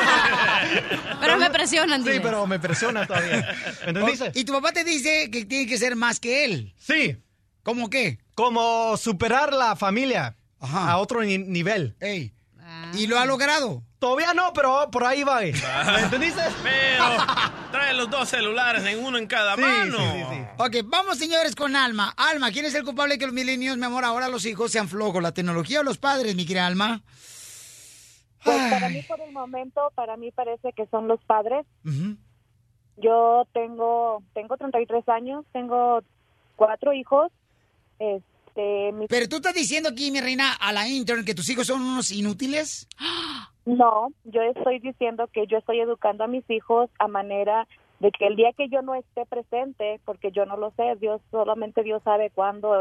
Pero 1.20 1.36
me 1.38 1.50
presionan, 1.50 2.04
Sí, 2.04 2.18
pero 2.22 2.46
me 2.46 2.58
presionan 2.58 3.06
todavía. 3.06 3.54
¿Me 3.84 3.88
entendiste? 3.90 4.32
Y 4.34 4.44
tu 4.44 4.52
papá 4.52 4.72
te 4.72 4.84
dice 4.84 5.30
que 5.30 5.44
tiene 5.44 5.66
que 5.66 5.78
ser 5.78 5.96
más 5.96 6.20
que 6.20 6.44
él. 6.44 6.74
Sí. 6.78 7.16
¿Cómo 7.62 7.90
qué? 7.90 8.18
Como 8.34 8.96
superar 8.96 9.52
la 9.52 9.76
familia 9.76 10.36
Ajá. 10.60 10.92
a 10.92 10.98
otro 10.98 11.22
ni- 11.22 11.38
nivel. 11.38 11.94
Ey. 12.00 12.32
¿Y 12.94 13.06
lo 13.06 13.18
ha 13.18 13.26
logrado? 13.26 13.82
Todavía 13.98 14.34
no, 14.34 14.52
pero 14.52 14.90
por 14.90 15.04
ahí 15.04 15.22
va. 15.22 15.44
eh. 15.44 15.52
¿Me 15.94 16.00
entendiste? 16.02 16.40
Pero 16.62 17.04
trae 17.70 17.94
los 17.94 18.10
dos 18.10 18.28
celulares, 18.28 18.84
en 18.84 19.04
uno 19.04 19.16
en 19.18 19.26
cada 19.26 19.56
mano. 19.56 19.96
Ok, 20.58 20.76
vamos 20.84 21.18
señores 21.18 21.54
con 21.54 21.76
Alma. 21.76 22.12
Alma, 22.16 22.50
¿quién 22.50 22.64
es 22.64 22.74
el 22.74 22.84
culpable 22.84 23.14
de 23.14 23.18
que 23.18 23.26
los 23.26 23.34
milenios, 23.34 23.76
mi 23.76 23.84
amor, 23.84 24.04
ahora 24.04 24.28
los 24.28 24.44
hijos 24.44 24.72
sean 24.72 24.88
flojos? 24.88 25.22
¿La 25.22 25.32
tecnología 25.32 25.80
o 25.80 25.82
los 25.84 25.98
padres, 25.98 26.34
mi 26.34 26.44
querida 26.46 26.66
Alma? 26.66 27.02
Pues 28.44 28.72
para 28.72 28.88
mí 28.88 29.02
por 29.02 29.20
el 29.20 29.32
momento, 29.32 29.92
para 29.94 30.16
mí 30.16 30.32
parece 30.32 30.72
que 30.72 30.86
son 30.86 31.06
los 31.06 31.20
padres. 31.24 31.64
Yo 32.96 33.46
tengo 33.52 34.22
tengo 34.34 34.56
33 34.56 35.08
años, 35.08 35.44
tengo 35.52 36.02
cuatro 36.56 36.92
hijos. 36.92 37.30
Este, 38.00 38.26
mi- 38.56 39.06
Pero 39.06 39.28
tú 39.28 39.36
estás 39.36 39.54
diciendo 39.54 39.88
aquí, 39.90 40.10
mi 40.10 40.20
reina, 40.20 40.52
a 40.54 40.72
la 40.72 40.86
intern 40.88 41.24
que 41.24 41.34
tus 41.34 41.48
hijos 41.48 41.66
son 41.66 41.80
unos 41.82 42.10
inútiles. 42.12 42.86
No, 43.64 44.08
yo 44.24 44.42
estoy 44.42 44.80
diciendo 44.80 45.28
que 45.32 45.46
yo 45.46 45.58
estoy 45.58 45.80
educando 45.80 46.24
a 46.24 46.26
mis 46.26 46.48
hijos 46.50 46.90
a 46.98 47.06
manera 47.08 47.66
de 48.00 48.10
que 48.10 48.26
el 48.26 48.34
día 48.36 48.52
que 48.56 48.68
yo 48.68 48.82
no 48.82 48.94
esté 48.96 49.24
presente, 49.26 50.00
porque 50.04 50.32
yo 50.32 50.44
no 50.46 50.56
lo 50.56 50.72
sé, 50.72 50.96
Dios 51.00 51.20
solamente 51.30 51.82
Dios 51.84 52.02
sabe 52.02 52.30
cuándo, 52.30 52.72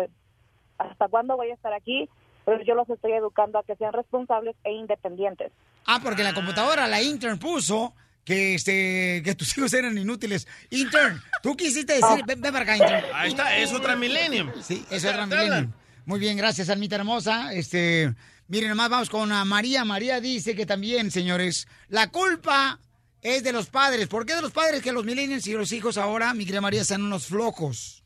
hasta 0.80 1.08
cuándo 1.08 1.38
voy 1.38 1.52
a 1.52 1.54
estar 1.54 1.74
aquí, 1.74 2.10
pero 2.44 2.64
yo 2.64 2.74
los 2.74 2.90
estoy 2.90 3.12
educando 3.12 3.60
a 3.60 3.64
que 3.64 3.76
sean 3.76 3.94
responsables 3.94 4.56
e 4.64 4.72
independientes. 4.72 5.52
Ah, 5.86 6.00
porque 6.04 6.24
la 6.24 6.34
computadora 6.34 6.88
la 6.88 7.02
intern 7.04 7.38
puso 7.38 7.94
que 8.24 8.56
este 8.56 9.22
que 9.24 9.36
tus 9.36 9.58
hijos 9.58 9.74
eran 9.74 9.98
inútiles. 9.98 10.48
Intern, 10.70 11.22
tú 11.42 11.56
quisiste 11.56 11.94
decir, 11.94 12.26
ven, 12.26 12.42
ven 12.42 12.54
para 12.54 12.64
acá, 12.64 12.78
intern. 12.78 13.06
Ahí 13.14 13.30
está, 13.30 13.58
es 13.58 13.74
otra 13.74 13.96
millennium. 13.96 14.52
Sí, 14.62 14.86
es 14.90 15.06
otra 15.06 15.26
millennium. 15.26 15.72
Muy 16.06 16.20
bien, 16.20 16.38
gracias, 16.38 16.70
Almita 16.70 16.96
hermosa. 16.96 17.54
Este, 17.54 18.14
miren, 18.48 18.70
nomás 18.70 18.90
vamos 18.90 19.10
con 19.10 19.32
ah, 19.32 19.46
María. 19.46 19.86
María 19.86 20.20
dice 20.20 20.56
que 20.56 20.66
también, 20.66 21.12
señores, 21.12 21.68
la 21.90 22.10
culpa 22.10 22.80
es 23.22 23.44
de 23.44 23.54
los 23.54 23.70
padres. 23.70 24.08
¿Por 24.08 24.26
qué 24.26 24.36
de 24.36 24.42
los 24.42 24.52
padres 24.52 24.82
que 24.82 24.92
los 24.92 25.06
millennials 25.06 25.46
y 25.48 25.54
los 25.54 25.72
hijos 25.72 25.98
ahora, 25.98 26.34
mi 26.34 26.46
querida 26.46 26.62
María, 26.62 26.84
sean 26.84 27.04
unos 27.04 27.28
flojos? 27.28 28.02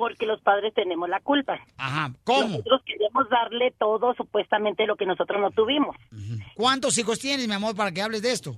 porque 0.00 0.24
los 0.24 0.40
padres 0.40 0.72
tenemos 0.72 1.10
la 1.10 1.20
culpa. 1.20 1.60
Ajá, 1.76 2.10
¿cómo? 2.24 2.48
Nosotros 2.48 2.80
queremos 2.86 3.28
darle 3.28 3.70
todo 3.78 4.14
supuestamente 4.14 4.86
lo 4.86 4.96
que 4.96 5.04
nosotros 5.04 5.38
no 5.42 5.50
tuvimos. 5.50 5.94
¿Cuántos 6.54 6.96
hijos 6.96 7.18
tienes, 7.18 7.46
mi 7.46 7.52
amor, 7.52 7.76
para 7.76 7.92
que 7.92 8.00
hables 8.00 8.22
de 8.22 8.32
esto? 8.32 8.56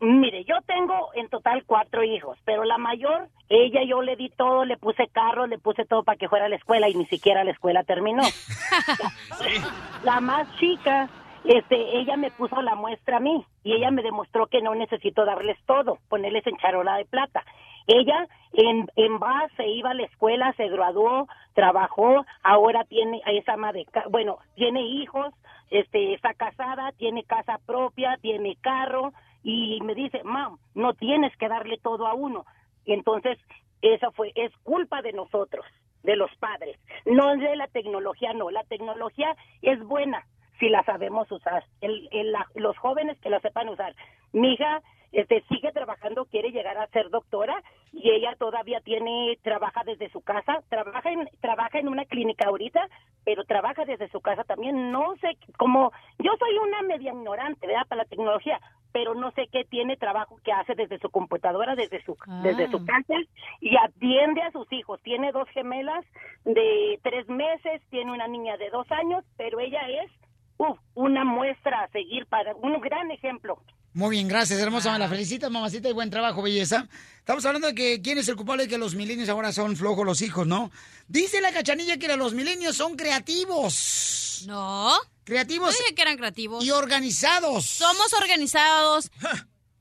Mire, 0.00 0.44
yo 0.44 0.56
tengo 0.66 1.10
en 1.14 1.28
total 1.30 1.64
cuatro 1.64 2.02
hijos, 2.04 2.36
pero 2.44 2.64
la 2.64 2.76
mayor, 2.76 3.28
ella 3.48 3.82
yo 3.82 4.02
le 4.02 4.14
di 4.16 4.28
todo, 4.28 4.66
le 4.66 4.76
puse 4.76 5.08
carro, 5.08 5.46
le 5.46 5.58
puse 5.58 5.86
todo 5.86 6.02
para 6.02 6.18
que 6.18 6.28
fuera 6.28 6.46
a 6.46 6.48
la 6.50 6.56
escuela 6.56 6.88
y 6.88 6.94
ni 6.94 7.06
siquiera 7.06 7.44
la 7.44 7.52
escuela 7.52 7.82
terminó. 7.82 8.22
la 10.04 10.20
más 10.20 10.54
chica, 10.58 11.08
este, 11.44 11.98
ella 11.98 12.18
me 12.18 12.30
puso 12.30 12.60
la 12.60 12.74
muestra 12.74 13.16
a 13.16 13.20
mí 13.20 13.46
y 13.64 13.72
ella 13.72 13.90
me 13.90 14.02
demostró 14.02 14.48
que 14.48 14.60
no 14.60 14.74
necesito 14.74 15.24
darles 15.24 15.56
todo, 15.64 15.98
ponerles 16.10 16.46
en 16.46 16.58
charola 16.58 16.98
de 16.98 17.06
plata. 17.06 17.42
Ella 17.86 18.26
en, 18.52 18.90
en 18.96 19.18
base 19.18 19.66
iba 19.66 19.92
a 19.92 19.94
la 19.94 20.02
escuela, 20.02 20.52
se 20.58 20.68
graduó, 20.68 21.26
trabajó, 21.54 22.26
ahora 22.42 22.84
tiene 22.84 23.22
esa 23.26 23.54
ama 23.54 23.72
de 23.72 23.86
bueno, 24.10 24.38
tiene 24.56 24.82
hijos, 24.82 25.32
este, 25.70 26.12
está 26.12 26.34
casada, 26.34 26.92
tiene 26.98 27.24
casa 27.24 27.58
propia, 27.64 28.18
tiene 28.20 28.56
carro 28.60 29.14
y 29.48 29.80
me 29.82 29.94
dice, 29.94 30.22
mam, 30.24 30.58
no 30.74 30.94
tienes 30.94 31.34
que 31.36 31.48
darle 31.48 31.78
todo 31.78 32.08
a 32.08 32.14
uno. 32.14 32.44
Entonces, 32.84 33.38
esa 33.80 34.10
fue, 34.10 34.32
es 34.34 34.50
culpa 34.64 35.02
de 35.02 35.12
nosotros, 35.12 35.64
de 36.02 36.16
los 36.16 36.34
padres, 36.38 36.76
no 37.04 37.36
de 37.36 37.54
la 37.54 37.68
tecnología, 37.68 38.32
no, 38.32 38.50
la 38.50 38.64
tecnología 38.64 39.36
es 39.62 39.78
buena 39.84 40.26
si 40.58 40.68
la 40.68 40.82
sabemos 40.82 41.30
usar, 41.30 41.64
el, 41.80 42.08
el- 42.10 42.32
la- 42.32 42.48
los 42.56 42.76
jóvenes 42.78 43.20
que 43.20 43.30
la 43.30 43.38
sepan 43.40 43.68
usar. 43.68 43.94
Mi 44.32 44.54
hija 44.54 44.82
este, 45.12 45.42
sigue 45.48 45.72
trabajando, 45.72 46.26
quiere 46.26 46.50
llegar 46.50 46.76
a 46.78 46.86
ser 46.88 47.10
doctora 47.10 47.62
y 47.92 48.10
ella 48.10 48.34
todavía 48.38 48.80
tiene, 48.80 49.38
trabaja 49.42 49.82
desde 49.84 50.10
su 50.10 50.20
casa, 50.20 50.62
trabaja 50.68 51.10
en, 51.10 51.28
trabaja 51.40 51.78
en 51.78 51.88
una 51.88 52.04
clínica 52.04 52.48
ahorita, 52.48 52.88
pero 53.24 53.44
trabaja 53.44 53.84
desde 53.84 54.08
su 54.08 54.20
casa 54.20 54.44
también. 54.44 54.92
No 54.92 55.16
sé 55.16 55.36
cómo, 55.56 55.92
yo 56.18 56.32
soy 56.38 56.58
una 56.58 56.82
media 56.82 57.12
ignorante, 57.12 57.66
¿verdad? 57.66 57.86
Para 57.88 58.02
la 58.02 58.08
tecnología, 58.08 58.60
pero 58.92 59.14
no 59.14 59.30
sé 59.32 59.48
qué 59.52 59.64
tiene 59.64 59.96
trabajo 59.96 60.38
que 60.44 60.52
hace 60.52 60.74
desde 60.74 60.98
su 60.98 61.10
computadora, 61.10 61.74
desde 61.74 62.02
su, 62.04 62.16
desde 62.42 62.70
su 62.70 62.84
casa 62.84 63.14
y 63.60 63.76
atiende 63.76 64.42
a 64.42 64.52
sus 64.52 64.70
hijos. 64.72 65.00
Tiene 65.02 65.32
dos 65.32 65.48
gemelas 65.50 66.04
de 66.44 66.98
tres 67.02 67.28
meses, 67.28 67.82
tiene 67.90 68.12
una 68.12 68.28
niña 68.28 68.56
de 68.56 68.70
dos 68.70 68.90
años, 68.92 69.24
pero 69.36 69.60
ella 69.60 69.82
es 70.02 70.10
uf, 70.58 70.78
una 70.94 71.24
muestra 71.24 71.82
a 71.82 71.88
seguir 71.88 72.26
para 72.26 72.54
un 72.54 72.80
gran 72.80 73.10
ejemplo. 73.10 73.58
Muy 73.96 74.10
bien, 74.10 74.28
gracias, 74.28 74.60
hermosa. 74.60 74.92
Me 74.92 74.98
la 74.98 75.08
felicitas, 75.08 75.50
mamacita, 75.50 75.88
y 75.88 75.92
buen 75.94 76.10
trabajo, 76.10 76.42
belleza. 76.42 76.86
Estamos 77.18 77.46
hablando 77.46 77.68
de 77.68 77.74
que 77.74 78.02
quién 78.02 78.18
es 78.18 78.28
el 78.28 78.36
culpable 78.36 78.64
de 78.64 78.68
que 78.68 78.76
los 78.76 78.94
milenios 78.94 79.30
ahora 79.30 79.54
son 79.54 79.74
flojos 79.74 80.04
los 80.04 80.20
hijos, 80.20 80.46
¿no? 80.46 80.70
Dice 81.08 81.40
la 81.40 81.50
cachanilla 81.50 81.96
que 81.96 82.14
los 82.14 82.34
milenios 82.34 82.76
son 82.76 82.94
creativos. 82.94 84.44
No. 84.46 84.92
Creativos. 85.24 85.72
No 85.72 85.78
dije 85.78 85.94
que 85.94 86.02
eran 86.02 86.18
creativos. 86.18 86.62
Y 86.62 86.72
organizados. 86.72 87.64
Somos 87.64 88.12
organizados. 88.12 89.10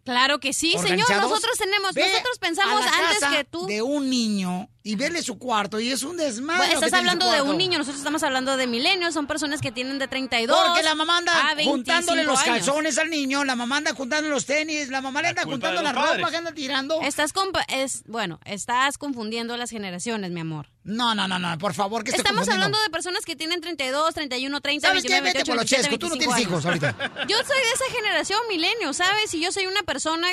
Claro 0.05 0.39
que 0.39 0.53
sí, 0.53 0.75
señor. 0.81 1.09
Nosotros 1.09 1.57
tenemos, 1.57 1.93
Ve 1.95 2.07
nosotros 2.07 2.37
pensamos 2.39 2.79
a 2.81 2.85
la 2.85 2.97
antes 3.07 3.19
casa 3.21 3.35
que 3.35 3.43
tú. 3.43 3.65
de 3.65 3.81
un 3.81 4.07
niño 4.07 4.69
y 4.83 4.95
verle 4.95 5.23
su 5.23 5.39
cuarto 5.39 5.79
y 5.79 5.91
es 5.91 6.03
un 6.03 6.15
desmadre. 6.15 6.59
Bueno, 6.59 6.73
estás 6.75 6.93
hablando 6.93 7.29
de 7.31 7.41
un 7.41 7.57
niño, 7.57 7.79
nosotros 7.79 7.97
estamos 7.97 8.21
hablando 8.21 8.55
de 8.55 8.67
milenios, 8.67 9.15
son 9.15 9.25
personas 9.25 9.61
que 9.61 9.71
tienen 9.71 9.97
de 9.97 10.07
32 10.07 10.55
Porque 10.67 10.83
la 10.83 10.93
mamá 10.93 11.17
anda 11.17 11.33
a 11.49 11.55
25 11.55 11.71
juntándole 11.71 12.23
los 12.23 12.39
años. 12.41 12.65
calzones 12.65 12.97
al 12.99 13.09
niño, 13.09 13.43
la 13.45 13.55
mamá 13.55 13.77
anda 13.77 13.95
juntando 13.95 14.29
los 14.29 14.45
tenis, 14.45 14.89
la 14.89 15.01
mamá 15.01 15.23
le 15.23 15.29
anda 15.29 15.43
juntando 15.43 15.81
la 15.81 15.91
padres. 15.91 16.17
ropa 16.19 16.29
que 16.29 16.37
anda 16.37 16.51
tirando. 16.51 17.01
Estás 17.01 17.33
compa- 17.33 17.65
es 17.67 18.03
bueno, 18.05 18.39
estás 18.45 18.99
confundiendo 18.99 19.57
las 19.57 19.71
generaciones, 19.71 20.29
mi 20.29 20.39
amor. 20.41 20.69
No, 20.85 21.15
no, 21.15 21.27
no, 21.27 21.39
no, 21.39 21.57
por 21.57 21.73
favor, 21.73 22.03
que 22.03 22.11
estoy 22.11 22.21
Estamos 22.21 22.47
hablando 22.47 22.79
de 22.79 22.91
personas 22.91 23.25
que 23.25 23.35
tienen 23.35 23.59
32, 23.59 24.13
31, 24.13 24.61
30, 24.61 24.87
¿Sabes 24.87 25.01
qué? 25.01 25.19
29, 25.19 25.33
Vete 25.33 25.37
28, 25.39 25.51
por 25.51 25.55
los 25.55 25.71
27, 25.71 25.81
chescos, 25.81 25.99
tú 25.99 26.05
no 26.07 26.19
25 26.19 26.35
tienes 26.35 26.47
hijos 26.47 26.65
años. 26.65 26.83
ahorita. 26.95 27.25
Yo 27.27 27.37
soy 27.37 27.57
de 27.57 27.71
esa 27.73 27.85
generación 27.91 28.39
milenio, 28.47 28.93
¿sabes? 28.93 29.33
Y 29.33 29.41
yo 29.41 29.51
soy 29.51 29.65
una 29.65 29.81
persona 29.81 30.27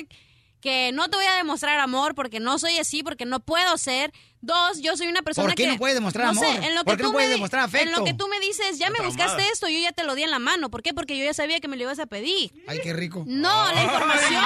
que 0.61 0.92
no 0.92 1.09
te 1.09 1.16
voy 1.16 1.24
a 1.24 1.36
demostrar 1.36 1.80
amor 1.80 2.14
porque 2.14 2.38
no 2.38 2.59
soy 2.59 2.76
así, 2.78 3.03
porque 3.03 3.24
no 3.24 3.40
puedo 3.40 3.78
ser. 3.78 4.12
Dos, 4.45 4.80
yo 4.80 4.97
soy 4.97 5.07
una 5.07 5.22
persona 5.22 5.47
¿Por 5.47 5.55
qué 5.55 5.62
que... 5.62 5.68
no 5.70 5.78
puede 5.78 5.95
demostrar 5.95 6.34
no 6.34 6.40
sé, 6.40 6.47
amor? 6.47 6.64
en 6.64 6.74
lo 6.74 6.82
¿Por 6.84 6.95
que 6.95 6.97
qué 6.97 7.03
tú 7.05 7.09
no 7.11 7.12
puede 7.12 7.26
me, 7.28 7.32
demostrar 7.34 7.62
En 7.64 7.70
lo 7.70 7.78
afecto? 7.78 8.05
que 8.05 8.12
tú 8.14 8.26
me 8.28 8.40
dices, 8.40 8.76
ya 8.76 8.90
me 8.90 8.99
buscaste 9.07 9.43
esto, 9.53 9.68
yo 9.68 9.78
ya 9.78 9.93
te 9.93 10.03
lo 10.03 10.16
di 10.16 10.24
en 10.24 10.30
la 10.32 10.40
mano. 10.40 10.68
¿Por 10.68 10.82
qué? 10.82 10.93
Porque 10.93 11.16
yo 11.16 11.24
ya 11.24 11.32
sabía 11.32 11.61
que 11.61 11.68
me 11.68 11.76
lo 11.76 11.84
ibas 11.84 12.01
a 12.01 12.07
pedir. 12.07 12.53
Ay, 12.66 12.80
qué 12.82 12.93
rico. 12.93 13.22
No, 13.26 13.72
la 13.72 13.84
información. 13.84 14.45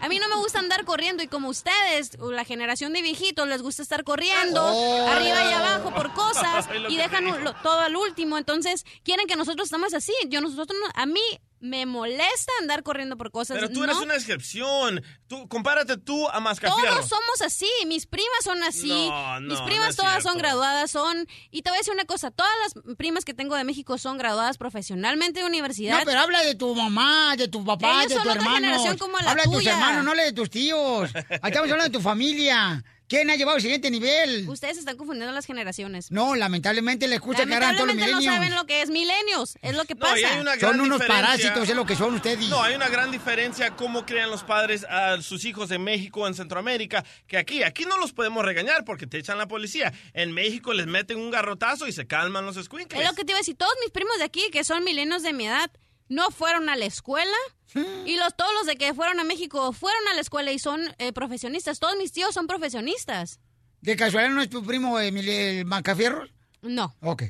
A 0.00 0.08
mí 0.08 0.18
no 0.18 0.28
me 0.28 0.36
gusta 0.36 0.58
andar 0.60 0.84
corriendo 0.84 1.22
y 1.22 1.28
como 1.28 1.48
ustedes, 1.48 2.18
la 2.18 2.44
generación 2.44 2.92
de 2.94 3.02
viejitos, 3.02 3.46
les 3.48 3.62
gusta 3.62 3.82
estar 3.82 4.02
corriendo 4.02 4.62
Oh. 4.64 5.08
arriba 5.08 5.44
y 5.44 5.52
abajo 5.52 5.92
por 5.94 6.12
cosas 6.14 6.66
y 6.88 6.96
dejan 6.96 7.44
lo- 7.44 7.52
todo 7.56 7.80
al 7.80 7.96
último. 7.96 8.38
Entonces, 8.38 8.84
quieren 9.02 9.26
que 9.26 9.36
nosotros 9.36 9.66
estemos 9.66 9.92
así. 9.94 10.12
Yo 10.28 10.40
nosotros 10.40 10.78
no- 10.80 10.90
a 10.94 11.06
mí 11.06 11.20
me 11.60 11.86
molesta 11.86 12.52
andar 12.60 12.82
corriendo 12.82 13.16
por 13.16 13.30
cosas. 13.30 13.56
Pero 13.56 13.70
tú 13.70 13.82
eres 13.84 13.96
no 13.96 14.02
una 14.02 14.14
excepción. 14.14 15.02
Tú, 15.26 15.48
compárate 15.48 15.96
tú 15.96 16.28
a 16.28 16.38
Mascafierro. 16.40 16.94
todos 16.96 17.08
somos 17.08 17.42
así, 17.44 17.68
mis 17.86 18.06
primas 18.06 18.44
son 18.44 18.62
así, 18.62 19.08
No, 19.08 19.40
no, 19.40 19.48
mis 19.54 19.60
primas 19.62 19.96
todas 19.96 20.12
cierto. 20.12 20.28
son 20.28 20.38
graduadas, 20.38 20.90
son... 20.90 21.26
Y 21.50 21.62
te 21.62 21.70
voy 21.70 21.78
a 21.78 21.80
decir 21.80 21.92
una 21.94 22.04
cosa, 22.04 22.30
todas 22.30 22.52
las 22.62 22.96
primas 22.96 23.24
que 23.24 23.34
tengo 23.34 23.56
de 23.56 23.64
México 23.64 23.98
son 23.98 24.18
graduadas 24.18 24.58
profesionalmente 24.58 25.40
de 25.40 25.46
universidad. 25.46 25.98
No, 25.98 26.04
pero 26.04 26.20
habla 26.20 26.42
de 26.42 26.54
tu 26.54 26.74
mamá, 26.74 27.34
de 27.36 27.48
tu 27.48 27.64
papá, 27.64 28.00
Ellos 28.04 28.10
de 28.10 28.14
son 28.16 28.22
tu 28.24 28.30
hermano. 28.30 28.54
generación 28.56 28.98
como 28.98 29.18
la 29.18 29.30
habla 29.30 29.42
de 29.44 29.48
tus 29.48 29.58
tuya. 29.58 29.72
hermanos, 29.72 30.04
no 30.04 30.10
habla 30.12 30.22
de 30.24 30.32
tus 30.32 30.50
tíos. 30.50 31.10
Estamos 31.14 31.56
hablando 31.70 31.84
de 31.84 31.90
tu 31.90 32.00
familia. 32.00 32.84
¿Quién 33.08 33.30
ha 33.30 33.36
llevado 33.36 33.56
al 33.56 33.62
siguiente 33.62 33.88
nivel? 33.90 34.48
Ustedes 34.48 34.78
están 34.78 34.96
confundiendo 34.96 35.32
las 35.32 35.46
generaciones. 35.46 36.10
No, 36.10 36.34
lamentablemente 36.34 37.06
le 37.06 37.14
escucha 37.16 37.46
que 37.46 37.54
harán 37.54 37.76
todos 37.76 37.86
los 37.86 37.96
Lamentablemente 37.96 38.12
no 38.12 38.18
milenios. 38.18 38.34
saben 38.34 38.54
lo 38.56 38.66
que 38.66 38.82
es 38.82 38.90
milenios, 38.90 39.56
es 39.62 39.76
lo 39.76 39.84
que 39.84 39.94
No, 39.94 40.00
pasa. 40.00 40.18
y 40.20 40.24
hay 40.24 40.40
una 40.40 40.56
gran 40.56 40.72
Son 40.72 40.80
unos 40.80 40.98
diferencia. 41.00 41.28
parásitos, 41.28 41.68
es 41.68 41.76
lo 41.76 41.86
que 41.86 41.94
son 41.94 42.14
ustedes. 42.14 42.48
No, 42.48 42.60
hay 42.62 42.74
una 42.74 42.88
gran 42.88 43.12
diferencia 43.12 43.76
cómo 43.76 44.04
crean 44.04 44.28
los 44.30 44.42
padres 44.42 44.84
a 44.90 45.22
sus 45.22 45.44
hijos 45.44 45.70
en 45.70 45.84
México, 45.84 46.26
en 46.26 46.34
Centroamérica, 46.34 47.04
que 47.28 47.38
aquí. 47.38 47.62
Aquí 47.62 47.84
no 47.84 47.96
los 47.98 48.12
podemos 48.12 48.44
regañar 48.44 48.84
porque 48.84 49.06
te 49.06 49.18
echan 49.18 49.38
la 49.38 49.46
policía. 49.46 49.92
En 50.12 50.32
México 50.32 50.72
les 50.72 50.86
meten 50.86 51.18
un 51.18 51.30
garrotazo 51.30 51.86
y 51.86 51.92
se 51.92 52.06
calman 52.08 52.44
los 52.44 52.56
escuincles. 52.56 53.00
Es 53.00 53.06
lo 53.08 53.14
que 53.14 53.24
te 53.24 53.32
iba 53.32 53.38
a 53.38 53.40
decir, 53.40 53.56
todos 53.56 53.72
mis 53.82 53.90
primos 53.92 54.18
de 54.18 54.24
aquí, 54.24 54.50
que 54.50 54.64
son 54.64 54.82
milenios 54.82 55.22
de 55.22 55.32
mi 55.32 55.46
edad, 55.46 55.70
no 56.08 56.30
fueron 56.30 56.68
a 56.68 56.74
la 56.76 56.86
escuela. 56.86 57.36
Y 57.74 58.16
los, 58.16 58.36
todos 58.36 58.52
los 58.54 58.66
de 58.66 58.76
que 58.76 58.94
fueron 58.94 59.20
a 59.20 59.24
México 59.24 59.72
fueron 59.72 60.00
a 60.08 60.14
la 60.14 60.20
escuela 60.20 60.52
y 60.52 60.58
son 60.58 60.80
eh, 60.98 61.12
profesionistas. 61.12 61.78
Todos 61.78 61.96
mis 61.96 62.12
tíos 62.12 62.32
son 62.32 62.46
profesionistas. 62.46 63.40
¿De 63.80 63.96
casualidad 63.96 64.34
no 64.34 64.42
es 64.42 64.48
tu 64.48 64.64
primo 64.64 64.98
Emilio 64.98 65.32
el 65.32 65.64
Macafierro? 65.64 66.26
No. 66.62 66.94
Ok. 67.00 67.24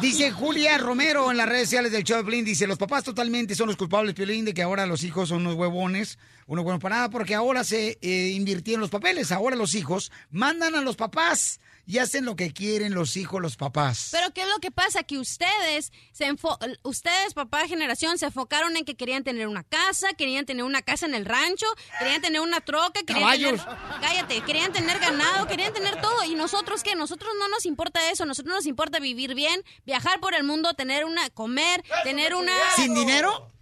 Dice 0.00 0.32
Julia 0.32 0.78
Romero 0.78 1.30
en 1.30 1.36
las 1.36 1.48
redes 1.48 1.64
sociales 1.68 1.92
del 1.92 2.02
show 2.02 2.16
de 2.18 2.24
Piolín, 2.24 2.44
dice, 2.44 2.66
los 2.66 2.78
papás 2.78 3.04
totalmente 3.04 3.54
son 3.54 3.68
los 3.68 3.76
culpables, 3.76 4.14
Piolín, 4.14 4.44
de 4.44 4.52
que 4.52 4.62
ahora 4.62 4.84
los 4.84 5.04
hijos 5.04 5.28
son 5.28 5.42
unos 5.42 5.54
huevones, 5.54 6.18
unos 6.46 6.64
buenos 6.64 6.80
para 6.82 6.96
nada, 6.96 7.10
porque 7.10 7.34
ahora 7.34 7.64
se 7.64 7.98
eh, 8.00 8.32
invirtieron 8.34 8.80
los 8.80 8.90
papeles. 8.90 9.32
Ahora 9.32 9.56
los 9.56 9.74
hijos 9.74 10.12
mandan 10.30 10.74
a 10.74 10.80
los 10.80 10.96
papás 10.96 11.60
y 11.88 11.98
hacen 11.98 12.24
lo 12.24 12.34
que 12.34 12.52
quieren 12.52 12.94
los 12.94 13.16
hijos, 13.16 13.40
los 13.40 13.56
papás. 13.56 14.08
Pero 14.10 14.32
¿qué 14.34 14.42
es 14.42 14.48
lo 14.48 14.58
que 14.58 14.72
pasa? 14.72 15.04
Que 15.04 15.18
ustedes, 15.18 15.92
se 16.12 16.26
enfo- 16.28 16.58
ustedes, 16.82 17.32
papá 17.34 17.62
de 17.62 17.68
generación, 17.68 18.18
se 18.18 18.26
enfocaron 18.26 18.76
en 18.76 18.84
que 18.84 18.96
querían 18.96 19.22
tener 19.22 19.46
una 19.46 19.62
casa, 19.62 20.08
querían 20.14 20.46
tener 20.46 20.64
una 20.64 20.82
casa 20.82 21.06
en 21.06 21.14
el 21.14 21.24
rancho, 21.24 21.66
querían 22.00 22.20
tener 22.22 22.40
una 22.40 22.60
troca, 22.60 23.02
querían 23.06 23.20
Caballos. 23.22 23.64
tener... 23.64 24.00
Cállate, 24.00 24.40
querían 24.42 24.72
tener 24.72 24.98
ganado, 24.98 25.46
querían 25.46 25.72
tener 25.72 26.00
todo. 26.00 26.24
¿Y 26.24 26.34
nosotros 26.34 26.82
qué? 26.82 26.96
Nosotros 26.96 27.30
no 27.38 27.48
nos 27.48 27.66
importa 27.66 28.10
eso, 28.10 28.24
nosotros 28.24 28.52
nos 28.54 28.66
importa 28.66 28.98
vivir 28.98 29.34
bien, 29.36 29.62
viajar 29.84 30.18
por 30.18 30.34
el 30.34 30.42
mundo, 30.42 30.74
tener 30.74 31.04
una, 31.04 31.30
comer, 31.30 31.84
tener 32.02 32.34
una... 32.34 32.52
¿Sin 32.74 32.94
dinero? 32.94 33.52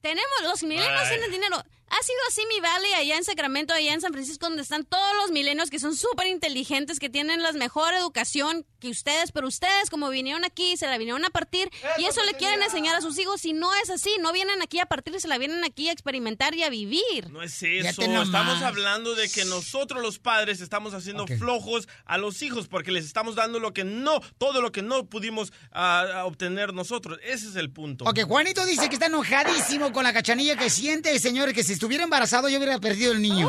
Tenemos, 0.00 0.42
los 0.42 0.62
milenios 0.62 1.08
tienen 1.08 1.30
dinero. 1.30 1.62
Ha 1.88 2.02
sido 2.02 2.18
así 2.28 2.42
mi 2.52 2.60
Valley 2.60 2.92
allá 2.94 3.16
en 3.16 3.24
Sacramento, 3.24 3.72
allá 3.72 3.94
en 3.94 4.00
San 4.00 4.12
Francisco, 4.12 4.46
donde 4.46 4.62
están 4.62 4.84
todos 4.84 5.14
los 5.22 5.30
milenios 5.30 5.70
que 5.70 5.78
son 5.78 5.94
súper 5.94 6.26
inteligentes, 6.26 6.98
que 6.98 7.08
tienen 7.08 7.42
la 7.42 7.52
mejor 7.52 7.94
educación 7.94 8.66
que 8.80 8.88
ustedes, 8.90 9.32
pero 9.32 9.46
ustedes 9.46 9.88
como 9.88 10.10
vinieron 10.10 10.44
aquí, 10.44 10.76
se 10.76 10.86
la 10.86 10.98
vinieron 10.98 11.24
a 11.24 11.30
partir 11.30 11.70
y 11.98 12.04
eso 12.04 12.22
le 12.24 12.34
quieren 12.34 12.62
enseñar 12.62 12.96
a 12.96 13.00
sus 13.00 13.18
hijos. 13.18 13.40
Si 13.40 13.52
no 13.52 13.72
es 13.76 13.90
así, 13.90 14.10
no 14.20 14.32
vienen 14.32 14.60
aquí 14.62 14.80
a 14.80 14.86
partir, 14.86 15.18
se 15.20 15.28
la 15.28 15.38
vienen 15.38 15.64
aquí 15.64 15.88
a 15.88 15.92
experimentar 15.92 16.54
y 16.54 16.64
a 16.64 16.70
vivir. 16.70 17.30
No 17.30 17.42
es 17.42 17.62
eso. 17.62 18.02
Estamos 18.02 18.62
hablando 18.62 19.14
de 19.14 19.28
que 19.28 19.44
nosotros 19.44 20.02
los 20.02 20.18
padres 20.18 20.60
estamos 20.60 20.92
haciendo 20.92 21.26
flojos 21.26 21.88
a 22.04 22.18
los 22.18 22.42
hijos 22.42 22.66
porque 22.68 22.90
les 22.90 23.04
estamos 23.04 23.36
dando 23.36 23.60
lo 23.60 23.72
que 23.72 23.84
no, 23.84 24.20
todo 24.38 24.60
lo 24.60 24.72
que 24.72 24.82
no 24.82 25.06
pudimos 25.06 25.52
ah, 25.70 26.04
ah, 26.14 26.24
obtener 26.26 26.74
nosotros. 26.74 27.18
Ese 27.22 27.48
es 27.48 27.56
el 27.56 27.70
punto. 27.70 28.04
Ok, 28.04 28.20
Juanito 28.26 28.66
dice 28.66 28.88
que 28.88 28.96
está 28.96 29.06
enojadísimo 29.06 29.92
con 29.92 30.04
la 30.04 30.12
cachanilla 30.12 30.56
que 30.56 30.68
siente, 30.68 31.16
señores, 31.18 31.54
que 31.54 31.62
si 31.62 31.75
estuviera 31.76 32.04
embarazado 32.04 32.48
yo 32.48 32.58
hubiera 32.58 32.78
perdido 32.78 33.12
el 33.12 33.22
niño. 33.22 33.48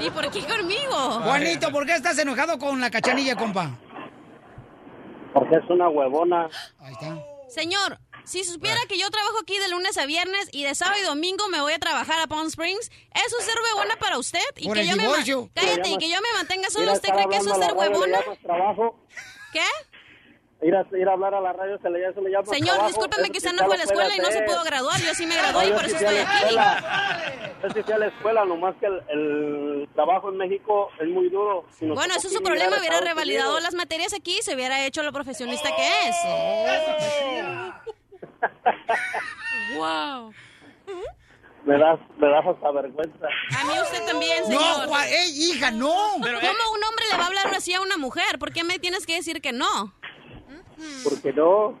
¿Y 0.00 0.10
por 0.10 0.30
qué 0.30 0.40
conmigo? 0.44 0.94
Juanito, 1.22 1.70
¿por 1.70 1.84
qué 1.84 1.94
estás 1.94 2.18
enojado 2.18 2.58
con 2.58 2.80
la 2.80 2.90
cachanilla, 2.90 3.36
compa? 3.36 3.78
Porque 5.34 5.56
es 5.56 5.64
una 5.68 5.88
huevona. 5.88 6.48
Ahí 6.78 6.92
está. 6.92 7.18
Señor, 7.48 7.98
si 8.24 8.44
supiera 8.44 8.78
que 8.88 8.96
yo 8.98 9.10
trabajo 9.10 9.38
aquí 9.42 9.58
de 9.58 9.68
lunes 9.68 9.98
a 9.98 10.06
viernes 10.06 10.48
y 10.52 10.62
de 10.62 10.74
sábado 10.74 11.00
y 11.00 11.04
domingo 11.04 11.48
me 11.48 11.60
voy 11.60 11.72
a 11.72 11.78
trabar 11.78 12.06
a 12.08 12.26
Palm 12.28 12.46
Springs, 12.46 12.90
¿eso 13.12 13.38
es 13.38 13.44
ser 13.44 13.56
huevona 13.60 13.96
para 13.96 14.18
usted? 14.18 14.38
Y 14.56 14.66
Por 14.66 14.76
que 14.76 14.82
el 14.82 14.90
yo 14.90 14.96
me. 14.96 15.04
Cállate, 15.54 15.88
y 15.90 15.98
que 15.98 16.08
yo 16.08 16.20
me 16.20 16.32
mantenga 16.36 16.70
solo, 16.70 16.92
¿usted 16.92 17.08
cree 17.12 17.28
que 17.28 17.36
eso 17.36 17.52
es 17.52 17.58
ser 17.58 17.74
huevona? 17.74 18.18
¿Qué? 19.52 19.66
Ir 20.62 20.76
a, 20.76 20.84
ir 20.94 21.08
a 21.08 21.12
hablar 21.12 21.34
a 21.34 21.40
la 21.40 21.52
radio 21.54 21.78
se 21.80 21.88
le, 21.88 22.12
se 22.12 22.20
le 22.20 22.30
llama 22.30 22.44
Señor, 22.52 22.74
trabajo. 22.76 22.88
discúlpeme 22.88 23.22
Eso 23.24 23.32
que 23.32 23.38
usted 23.38 23.52
no 23.54 23.64
fue 23.64 23.74
a 23.76 23.78
la 23.78 23.84
escuela 23.84 24.14
y 24.14 24.18
no 24.18 24.30
se 24.30 24.42
pudo 24.42 24.62
graduar. 24.62 25.00
Yo 25.00 25.14
sí 25.14 25.24
me 25.26 25.34
gradué 25.36 25.68
y 25.68 25.72
por 25.72 25.80
sí 25.86 25.94
eso 25.94 25.96
estoy 26.06 26.18
aquí. 26.18 26.54
Yo 27.62 27.70
sí 27.70 27.82
fui 27.82 27.92
a 27.94 27.98
la 27.98 28.06
escuela, 28.08 28.44
nomás 28.44 28.74
que 28.76 28.86
el, 28.86 29.02
el 29.08 29.88
trabajo 29.94 30.28
en 30.28 30.36
México 30.36 30.90
es 31.00 31.08
muy 31.08 31.30
duro. 31.30 31.64
Si 31.70 31.86
Bueno, 31.86 32.14
eso 32.14 32.28
es 32.28 32.34
su 32.34 32.42
problema. 32.42 32.76
Hubiera 32.78 33.00
revalidado 33.00 33.50
Unidos. 33.52 33.62
las 33.62 33.74
materias 33.74 34.12
aquí 34.12 34.36
y 34.38 34.42
se 34.42 34.54
hubiera 34.54 34.84
hecho 34.84 35.02
lo 35.02 35.12
profesionista 35.12 35.70
que 35.74 36.08
es. 36.08 36.16
wow. 39.76 40.32
Me 41.62 41.76
das, 41.78 42.00
me 42.16 42.26
das 42.26 42.44
hasta 42.46 42.70
vergüenza. 42.72 43.26
A 43.60 43.64
mí 43.66 43.72
usted 43.82 44.02
también, 44.06 44.42
No, 44.48 44.58
señor. 44.58 44.88
Juan, 44.88 45.06
ey, 45.08 45.30
hija, 45.30 45.70
no. 45.70 45.92
¿Cómo 46.14 46.24
un 46.24 46.84
hombre 46.84 47.04
le 47.12 47.18
va 47.18 47.24
a 47.24 47.26
hablar 47.26 47.46
así 47.54 47.74
a 47.74 47.82
una 47.82 47.98
mujer? 47.98 48.38
¿Por 48.38 48.50
qué 48.50 48.64
me 48.64 48.78
tienes 48.78 49.04
que 49.04 49.14
decir 49.16 49.42
que 49.42 49.52
no? 49.52 49.92
Porque 51.04 51.32
no, 51.32 51.78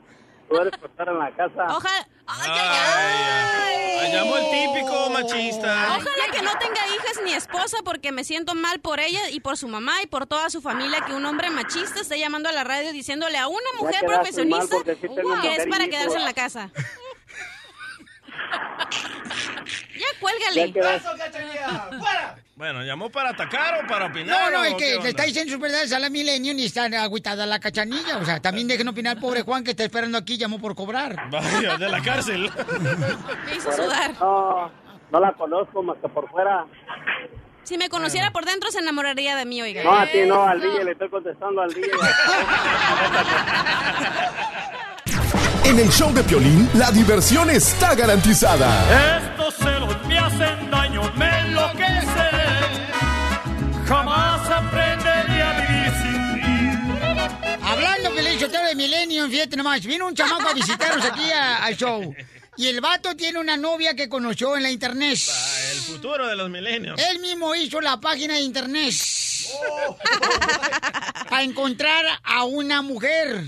para 0.48 0.68
estar 0.68 1.08
en 1.08 1.18
la 1.18 1.30
casa. 1.36 1.76
Ojalá. 1.76 2.08
Ay, 2.26 4.12
llamó 4.12 4.36
el 4.36 4.44
típico 4.50 5.10
machista. 5.10 5.96
Ojalá 5.96 6.32
que 6.32 6.42
no 6.42 6.50
tenga 6.58 6.86
hijas 6.94 7.20
ni 7.24 7.32
esposa 7.32 7.78
porque 7.84 8.12
me 8.12 8.24
siento 8.24 8.54
mal 8.54 8.80
por 8.80 9.00
ella 9.00 9.30
y 9.30 9.40
por 9.40 9.56
su 9.56 9.68
mamá 9.68 10.02
y 10.02 10.06
por 10.06 10.26
toda 10.26 10.48
su 10.50 10.60
familia 10.60 11.04
que 11.04 11.12
un 11.12 11.24
hombre 11.24 11.50
machista 11.50 12.00
esté 12.00 12.18
llamando 12.18 12.48
a 12.48 12.52
la 12.52 12.64
radio 12.64 12.92
diciéndole 12.92 13.36
a 13.38 13.48
una 13.48 13.58
mujer 13.78 14.04
profesionista 14.06 14.76
sí 14.78 14.84
que 15.42 15.56
es 15.56 15.66
para 15.66 15.84
hijo. 15.84 15.90
quedarse 15.90 16.16
en 16.16 16.24
la 16.24 16.34
casa. 16.34 16.70
Ya 18.50 19.98
Ya 19.98 20.06
cuélgale. 20.20 20.72
quedaste- 20.72 21.08
Bueno, 22.56 22.82
¿llamó 22.82 23.08
para 23.10 23.30
atacar 23.30 23.82
o 23.82 23.86
para 23.86 24.06
opinar? 24.06 24.52
No, 24.52 24.58
no, 24.58 24.64
es 24.64 24.74
que 24.74 24.98
le 25.02 25.08
está 25.10 25.22
diciendo 25.24 25.52
sus 25.52 25.60
verdades 25.60 25.92
a 25.92 25.98
la 25.98 26.10
milenio 26.10 26.52
y 26.52 26.66
está 26.66 26.84
agüitada 27.02 27.46
la 27.46 27.58
cachanilla. 27.58 28.18
O 28.18 28.24
sea, 28.24 28.40
también 28.40 28.68
dejen 28.68 28.86
opinar 28.88 29.16
al 29.16 29.22
pobre 29.22 29.42
Juan 29.42 29.64
que 29.64 29.70
está 29.70 29.84
esperando 29.84 30.18
aquí, 30.18 30.36
llamó 30.36 30.58
por 30.58 30.74
cobrar. 30.74 31.30
Vaya, 31.30 31.76
de 31.78 31.88
la 31.88 32.02
cárcel. 32.02 32.50
Me 33.46 33.54
hizo 33.56 33.72
sudar. 33.72 34.12
No, 34.20 34.70
no 35.10 35.20
la 35.20 35.32
conozco 35.32 35.82
más 35.82 35.96
que 36.02 36.08
por 36.08 36.28
fuera. 36.30 36.66
Si 37.62 37.78
me 37.78 37.88
conociera 37.88 38.30
por 38.32 38.44
dentro 38.44 38.70
se 38.70 38.80
enamoraría 38.80 39.36
de 39.36 39.44
mí, 39.46 39.62
oiga. 39.62 39.82
No, 39.84 39.96
a 39.96 40.06
ti 40.06 40.20
no, 40.26 40.42
al 40.46 40.60
DJ 40.60 40.84
le 40.84 40.92
estoy 40.92 41.08
contestando 41.08 41.62
al 41.62 41.72
DJ. 41.72 41.90
En 45.70 45.78
el 45.78 45.88
show 45.90 46.12
de 46.12 46.24
Piolín, 46.24 46.68
la 46.74 46.90
diversión 46.90 47.48
está 47.48 47.94
garantizada. 47.94 49.18
Estos 49.30 49.54
celos 49.54 49.96
me 50.06 50.18
hacen 50.18 50.68
daño, 50.68 51.12
me 51.14 51.28
enloquece. 51.42 52.30
Jamás 53.86 54.50
aprenderé 54.50 55.42
a 55.42 55.52
vivir 55.60 55.92
sin 56.02 56.40
ti. 56.42 57.56
Hablando, 57.62 58.10
Feliz 58.10 58.40
Sotelo 58.40 58.66
de 58.66 58.74
Milenio, 58.74 59.28
fíjate 59.28 59.56
nomás, 59.56 59.80
vino 59.84 60.08
un 60.08 60.14
chamaco 60.14 60.48
a 60.48 60.54
visitarnos 60.54 61.04
aquí 61.04 61.30
a- 61.30 61.64
al 61.64 61.76
show. 61.76 62.14
Y 62.56 62.66
el 62.66 62.80
vato 62.80 63.14
tiene 63.14 63.38
una 63.38 63.56
novia 63.56 63.94
que 63.94 64.08
conoció 64.08 64.56
en 64.56 64.64
la 64.64 64.70
internet. 64.72 65.18
El 65.72 65.78
futuro 65.78 66.26
de 66.26 66.34
los 66.34 66.50
milenios. 66.50 67.00
Él 67.10 67.20
mismo 67.20 67.54
hizo 67.54 67.80
la 67.80 68.00
página 68.00 68.34
de 68.34 68.40
internet. 68.40 68.92
Para 71.28 71.44
encontrar 71.44 72.04
a 72.24 72.42
una 72.44 72.82
mujer. 72.82 73.44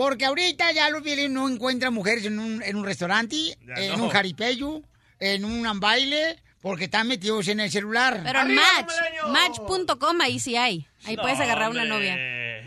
Porque 0.00 0.24
ahorita 0.24 0.72
ya 0.72 0.88
los 0.88 1.02
violines 1.02 1.30
no 1.30 1.46
encuentran 1.46 1.92
mujeres 1.92 2.24
en 2.24 2.38
un, 2.38 2.62
en 2.62 2.74
un 2.74 2.86
restaurante, 2.86 3.36
Ya 3.66 3.74
en 3.84 3.98
no. 3.98 4.04
un 4.04 4.08
jaripeyo, 4.08 4.80
en 5.18 5.44
un 5.44 5.78
baile, 5.78 6.38
porque 6.62 6.84
están 6.84 7.06
metidos 7.06 7.48
en 7.48 7.60
el 7.60 7.70
celular. 7.70 8.22
Pero 8.24 8.46
Match, 8.46 8.88
Match.com 9.28 10.18
ahí 10.22 10.40
sí 10.40 10.56
hay. 10.56 10.86
Ahí 11.04 11.18
puedes 11.18 11.38
agarrar 11.38 11.68
una 11.68 11.84
novia. 11.84 12.16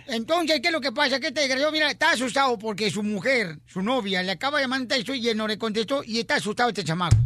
Entonces, 0.06 0.60
¿qué 0.62 0.68
es 0.68 0.72
lo 0.72 0.80
que 0.80 0.92
pasa? 0.92 1.20
Que 1.20 1.30
este 1.30 1.40
desgraciado, 1.42 1.72
mira, 1.72 1.90
está 1.90 2.12
asustado 2.12 2.56
porque 2.60 2.92
su 2.92 3.02
mujer, 3.02 3.58
su 3.66 3.82
novia, 3.82 4.22
le 4.22 4.32
acaba 4.34 4.60
de 4.60 4.68
mandar 4.68 4.96
texto 4.98 5.16
y 5.16 5.28
él 5.28 5.36
no 5.36 5.48
le 5.48 5.58
contestó 5.58 6.04
y 6.04 6.20
está 6.20 6.36
asustado 6.36 6.70
este 6.70 6.84
chamaco. 6.84 7.18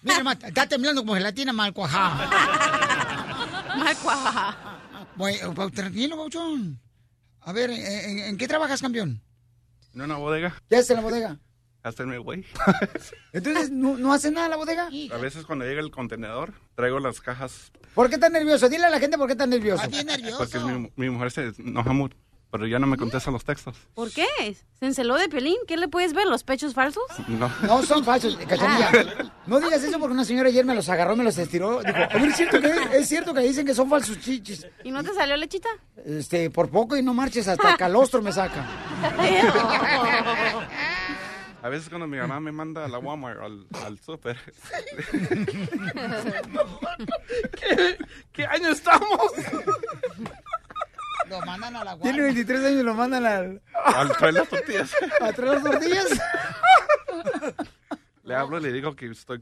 Mira, 0.00 0.38
está 0.42 0.66
temblando 0.66 1.02
como 1.02 1.12
gelatina 1.16 1.52
mal 1.52 1.74
cuajada. 1.74 2.30
mal 3.76 3.94
cuajada. 3.98 4.80
Bueno, 5.16 5.70
tranquilo, 5.70 6.16
Bauchón. 6.16 6.80
A 7.42 7.52
ver, 7.52 7.68
¿en, 7.68 7.84
en- 7.86 8.18
en 8.20 8.38
qué 8.38 8.48
trabajas, 8.48 8.80
campeón? 8.80 9.20
En 9.94 10.02
una 10.02 10.16
bodega. 10.16 10.54
¿Qué 10.68 10.76
haces 10.76 10.90
en 10.90 10.96
la 10.96 11.02
bodega? 11.02 11.38
Hacerme 11.82 12.18
güey. 12.18 12.44
Entonces, 13.32 13.70
¿no, 13.70 13.96
no 13.96 14.12
hace 14.12 14.30
nada 14.30 14.46
en 14.46 14.50
la 14.50 14.56
bodega? 14.56 14.88
A 15.12 15.16
veces 15.16 15.46
cuando 15.46 15.64
llega 15.64 15.80
el 15.80 15.90
contenedor, 15.90 16.52
traigo 16.74 17.00
las 17.00 17.20
cajas 17.22 17.72
¿Por 17.94 18.08
qué 18.08 18.16
estás 18.16 18.30
nervioso? 18.30 18.68
Dile 18.68 18.84
a 18.86 18.90
la 18.90 19.00
gente 19.00 19.16
por 19.18 19.26
qué 19.26 19.32
estás 19.32 19.48
nervioso. 19.48 19.88
bien 19.88 20.06
porque 20.36 20.58
mi, 20.58 20.92
mi 20.96 21.10
mujer 21.10 21.30
se 21.30 21.52
enoja 21.58 21.92
mucho, 21.92 22.16
pero 22.50 22.66
ya 22.66 22.78
no 22.78 22.86
me 22.86 22.96
contesta 22.96 23.30
los 23.30 23.44
textos. 23.44 23.76
¿Por 23.94 24.10
qué? 24.10 24.26
¿Se 24.78 24.86
enceló 24.86 25.16
de 25.16 25.28
Piolín? 25.28 25.56
¿Qué 25.68 25.76
le 25.76 25.88
puedes 25.88 26.12
ver? 26.12 26.26
¿Los 26.26 26.42
pechos 26.42 26.74
falsos? 26.74 27.04
No. 27.28 27.50
No 27.62 27.82
son 27.82 28.04
falsos, 28.04 28.36
cachanilla. 28.36 28.90
Ah. 28.92 29.32
No 29.46 29.60
digas 29.60 29.82
eso 29.84 29.98
porque 29.98 30.14
una 30.14 30.24
señora 30.24 30.48
ayer 30.48 30.64
me 30.64 30.74
los 30.74 30.88
agarró, 30.88 31.14
me 31.16 31.24
los 31.24 31.38
estiró. 31.38 31.80
Dijo, 31.80 31.96
a 31.96 32.08
ver, 32.08 32.28
¿es 32.28 32.36
cierto 32.36 32.60
que, 32.60 32.98
es 32.98 33.08
cierto 33.08 33.32
que 33.34 33.40
dicen 33.40 33.64
que 33.64 33.74
son 33.74 33.88
falsos 33.88 34.18
chichis? 34.18 34.66
¿Y 34.84 34.90
no 34.90 35.04
te 35.04 35.14
salió 35.14 35.36
lechita? 35.36 35.68
Este, 36.04 36.50
por 36.50 36.70
poco 36.70 36.96
y 36.96 37.02
no 37.02 37.14
marches, 37.14 37.46
hasta 37.46 37.76
calostro 37.76 38.20
me 38.22 38.32
saca. 38.32 38.66
A 41.62 41.68
veces 41.68 41.90
cuando 41.90 42.06
mi 42.06 42.16
mamá 42.16 42.40
me 42.40 42.52
manda 42.52 42.86
a 42.86 42.88
la 42.88 42.98
Walmart 42.98 43.40
al, 43.42 43.66
al 43.84 43.98
súper. 43.98 44.38
¿Qué, 47.60 47.98
qué 48.32 48.46
año 48.46 48.70
estamos? 48.70 49.32
Lo 51.30 51.40
mandan 51.46 51.76
a 51.76 51.84
la 51.84 51.98
Tiene 51.98 52.22
23 52.22 52.64
años 52.64 52.80
y 52.80 52.82
lo 52.82 52.94
mandan 52.94 53.24
al... 53.24 53.62
al 53.84 54.16
traer 54.16 54.34
las 54.34 54.48
tortillas. 54.48 54.90
¿A 55.20 55.32
traer 55.32 55.54
las 55.54 55.62
tortillas? 55.62 56.20
Le 58.24 58.34
hablo 58.34 58.58
y 58.58 58.62
le 58.62 58.72
digo 58.72 58.96
que 58.96 59.06
estoy 59.06 59.40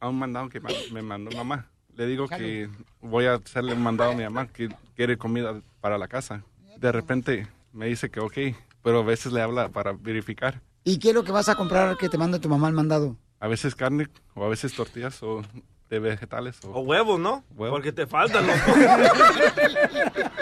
a 0.00 0.08
un 0.08 0.18
mandado 0.18 0.48
que 0.48 0.60
me 0.92 1.02
mandó 1.02 1.30
mamá. 1.36 1.68
Le 1.94 2.06
digo 2.06 2.26
que 2.26 2.70
voy 3.02 3.26
a 3.26 3.34
hacerle 3.34 3.74
un 3.74 3.82
mandado 3.82 4.12
a 4.12 4.14
mi 4.14 4.22
mamá 4.24 4.46
que 4.48 4.68
quiere 4.94 5.18
comida 5.18 5.60
para 5.80 5.98
la 5.98 6.08
casa. 6.08 6.42
De 6.78 6.90
repente 6.90 7.46
me 7.72 7.86
dice 7.86 8.10
que 8.10 8.20
ok, 8.20 8.56
pero 8.82 9.00
a 9.00 9.04
veces 9.04 9.32
le 9.32 9.42
habla 9.42 9.68
para 9.68 9.92
verificar. 9.92 10.62
¿Y 10.84 10.98
qué 10.98 11.10
es 11.10 11.14
lo 11.14 11.24
que 11.24 11.32
vas 11.32 11.48
a 11.48 11.54
comprar 11.54 11.96
que 11.98 12.08
te 12.08 12.16
manda 12.16 12.38
tu 12.38 12.48
mamá 12.48 12.68
al 12.68 12.72
mandado? 12.72 13.16
A 13.40 13.48
veces 13.48 13.74
carne 13.74 14.08
o 14.34 14.44
a 14.44 14.48
veces 14.48 14.72
tortillas 14.74 15.22
o 15.22 15.42
de 15.90 15.98
vegetales. 15.98 16.58
O, 16.64 16.70
O 16.70 16.80
huevos, 16.80 17.18
¿no? 17.20 17.44
Huevos. 17.56 17.76
Porque 17.78 17.92
te 17.92 18.06
faltan, 18.06 18.46
loco. 18.46 18.58
Ok, 18.70 20.26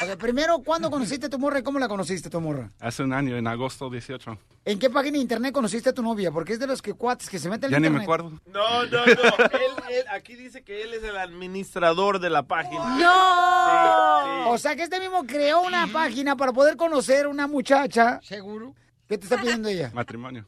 Ok, 0.00 0.16
primero, 0.16 0.60
¿cuándo 0.60 0.88
conociste 0.90 1.26
a 1.26 1.28
tu 1.28 1.38
morra 1.40 1.58
y 1.58 1.62
cómo 1.64 1.80
la 1.80 1.88
conociste 1.88 2.30
tu 2.30 2.40
morra? 2.40 2.70
Hace 2.78 3.02
un 3.02 3.12
año, 3.12 3.36
en 3.36 3.48
agosto 3.48 3.90
18. 3.90 4.38
¿En 4.64 4.78
qué 4.78 4.88
página 4.90 5.14
de 5.16 5.22
internet 5.22 5.52
conociste 5.52 5.88
a 5.90 5.92
tu 5.92 6.02
novia? 6.02 6.30
Porque 6.30 6.52
es 6.52 6.60
de 6.60 6.68
los 6.68 6.80
que 6.80 6.94
cuates 6.94 7.28
que 7.28 7.40
se 7.40 7.48
meten 7.48 7.64
en 7.74 7.82
Ya 7.82 7.90
ni 7.90 7.90
me 7.96 8.02
acuerdo. 8.04 8.30
No, 8.46 8.84
no, 8.86 9.06
no. 9.06 9.12
Él- 9.52 9.82
él- 9.90 10.04
aquí 10.12 10.36
dice 10.36 10.62
que 10.62 10.84
él 10.84 10.94
es 10.94 11.02
el 11.02 11.16
administrador 11.16 12.20
de 12.20 12.30
la 12.30 12.44
página. 12.44 12.96
¡No! 12.98 14.50
O 14.50 14.58
sea 14.58 14.76
que 14.76 14.84
este 14.84 15.00
mismo 15.00 15.24
creó 15.26 15.62
una 15.62 15.88
página 15.88 16.36
para 16.36 16.52
poder 16.52 16.76
conocer 16.76 17.26
una 17.26 17.48
muchacha. 17.48 18.20
¿Seguro? 18.22 18.74
¿Qué 19.08 19.18
te 19.18 19.24
está 19.24 19.40
pidiendo 19.40 19.68
ella? 19.68 19.90
Matrimonio. 19.92 20.44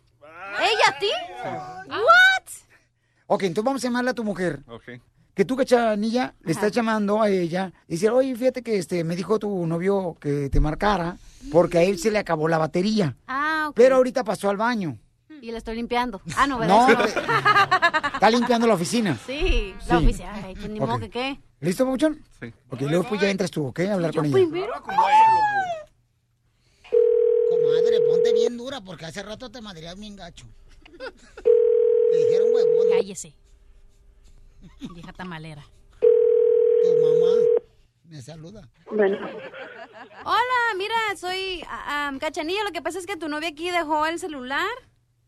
¿Ella 0.60 0.94
a 0.94 0.98
ti? 0.98 1.10
¿What? 1.88 2.48
Ok, 3.32 3.44
entonces 3.44 3.64
vamos 3.64 3.84
a 3.84 3.86
llamarle 3.86 4.10
a 4.10 4.14
tu 4.14 4.24
mujer. 4.24 4.58
Ok. 4.66 4.82
Que 5.34 5.44
tú, 5.44 5.54
cachanilla, 5.56 6.34
le 6.42 6.50
estás 6.50 6.72
llamando 6.72 7.22
a 7.22 7.30
ella 7.30 7.72
y 7.86 7.92
dice, 7.92 8.10
oye, 8.10 8.34
fíjate 8.34 8.62
que 8.62 8.76
este 8.76 9.04
me 9.04 9.14
dijo 9.14 9.38
tu 9.38 9.66
novio 9.68 10.16
que 10.20 10.50
te 10.50 10.58
marcara 10.58 11.16
porque 11.52 11.78
a 11.78 11.82
él 11.82 11.96
se 12.00 12.10
le 12.10 12.18
acabó 12.18 12.48
la 12.48 12.58
batería. 12.58 13.16
Ah, 13.28 13.66
ok. 13.70 13.76
Pero 13.76 13.94
ahorita 13.96 14.24
pasó 14.24 14.50
al 14.50 14.56
baño. 14.56 14.98
Y 15.40 15.52
la 15.52 15.58
estoy 15.58 15.76
limpiando. 15.76 16.20
Ah, 16.36 16.48
no, 16.48 16.58
¿verdad? 16.58 16.88
No, 16.88 17.04
Está 18.14 18.30
limpiando 18.30 18.66
la 18.66 18.74
oficina. 18.74 19.16
Sí, 19.24 19.74
la 19.88 19.98
Sí. 20.00 20.04
oficina. 20.04 20.32
Ay, 20.34 20.54
pues 20.56 20.68
ni 20.68 20.80
modo 20.80 20.98
que 20.98 21.08
qué. 21.08 21.40
¿Listo, 21.60 21.84
Pabuchón? 21.84 22.20
Sí. 22.40 22.52
Ok, 22.68 22.80
luego 22.80 23.04
pues 23.08 23.20
ya 23.20 23.30
entras 23.30 23.52
tú, 23.52 23.64
¿ok? 23.66 23.78
A 23.80 23.94
hablar 23.94 24.10
Yo 24.10 24.22
con 24.22 24.26
ella. 24.26 24.34
primero. 24.34 24.72
Comadre, 27.50 28.00
ponte 28.08 28.32
bien 28.32 28.56
dura 28.56 28.80
porque 28.80 29.04
hace 29.06 29.22
rato 29.22 29.48
te 29.50 29.60
madreas 29.60 29.96
bien 29.96 30.16
gacho. 30.16 30.46
Te 32.10 32.16
dijeron 32.16 32.48
huevón. 32.54 32.86
Cállese. 32.90 33.34
Vieja 34.94 35.12
tamalera. 35.12 35.64
Tu 36.00 36.88
mamá 37.02 37.60
me 38.10 38.20
saluda. 38.22 38.68
Bueno, 38.90 39.16
Hola, 40.24 40.74
mira, 40.76 40.94
soy 41.16 41.62
ah, 41.68 42.10
ah, 42.10 42.18
Cachanilla. 42.18 42.64
Lo 42.64 42.72
que 42.72 42.82
pasa 42.82 42.98
es 42.98 43.06
que 43.06 43.16
tu 43.16 43.28
novia 43.28 43.50
aquí 43.50 43.70
dejó 43.70 44.06
el 44.06 44.18
celular. 44.18 44.68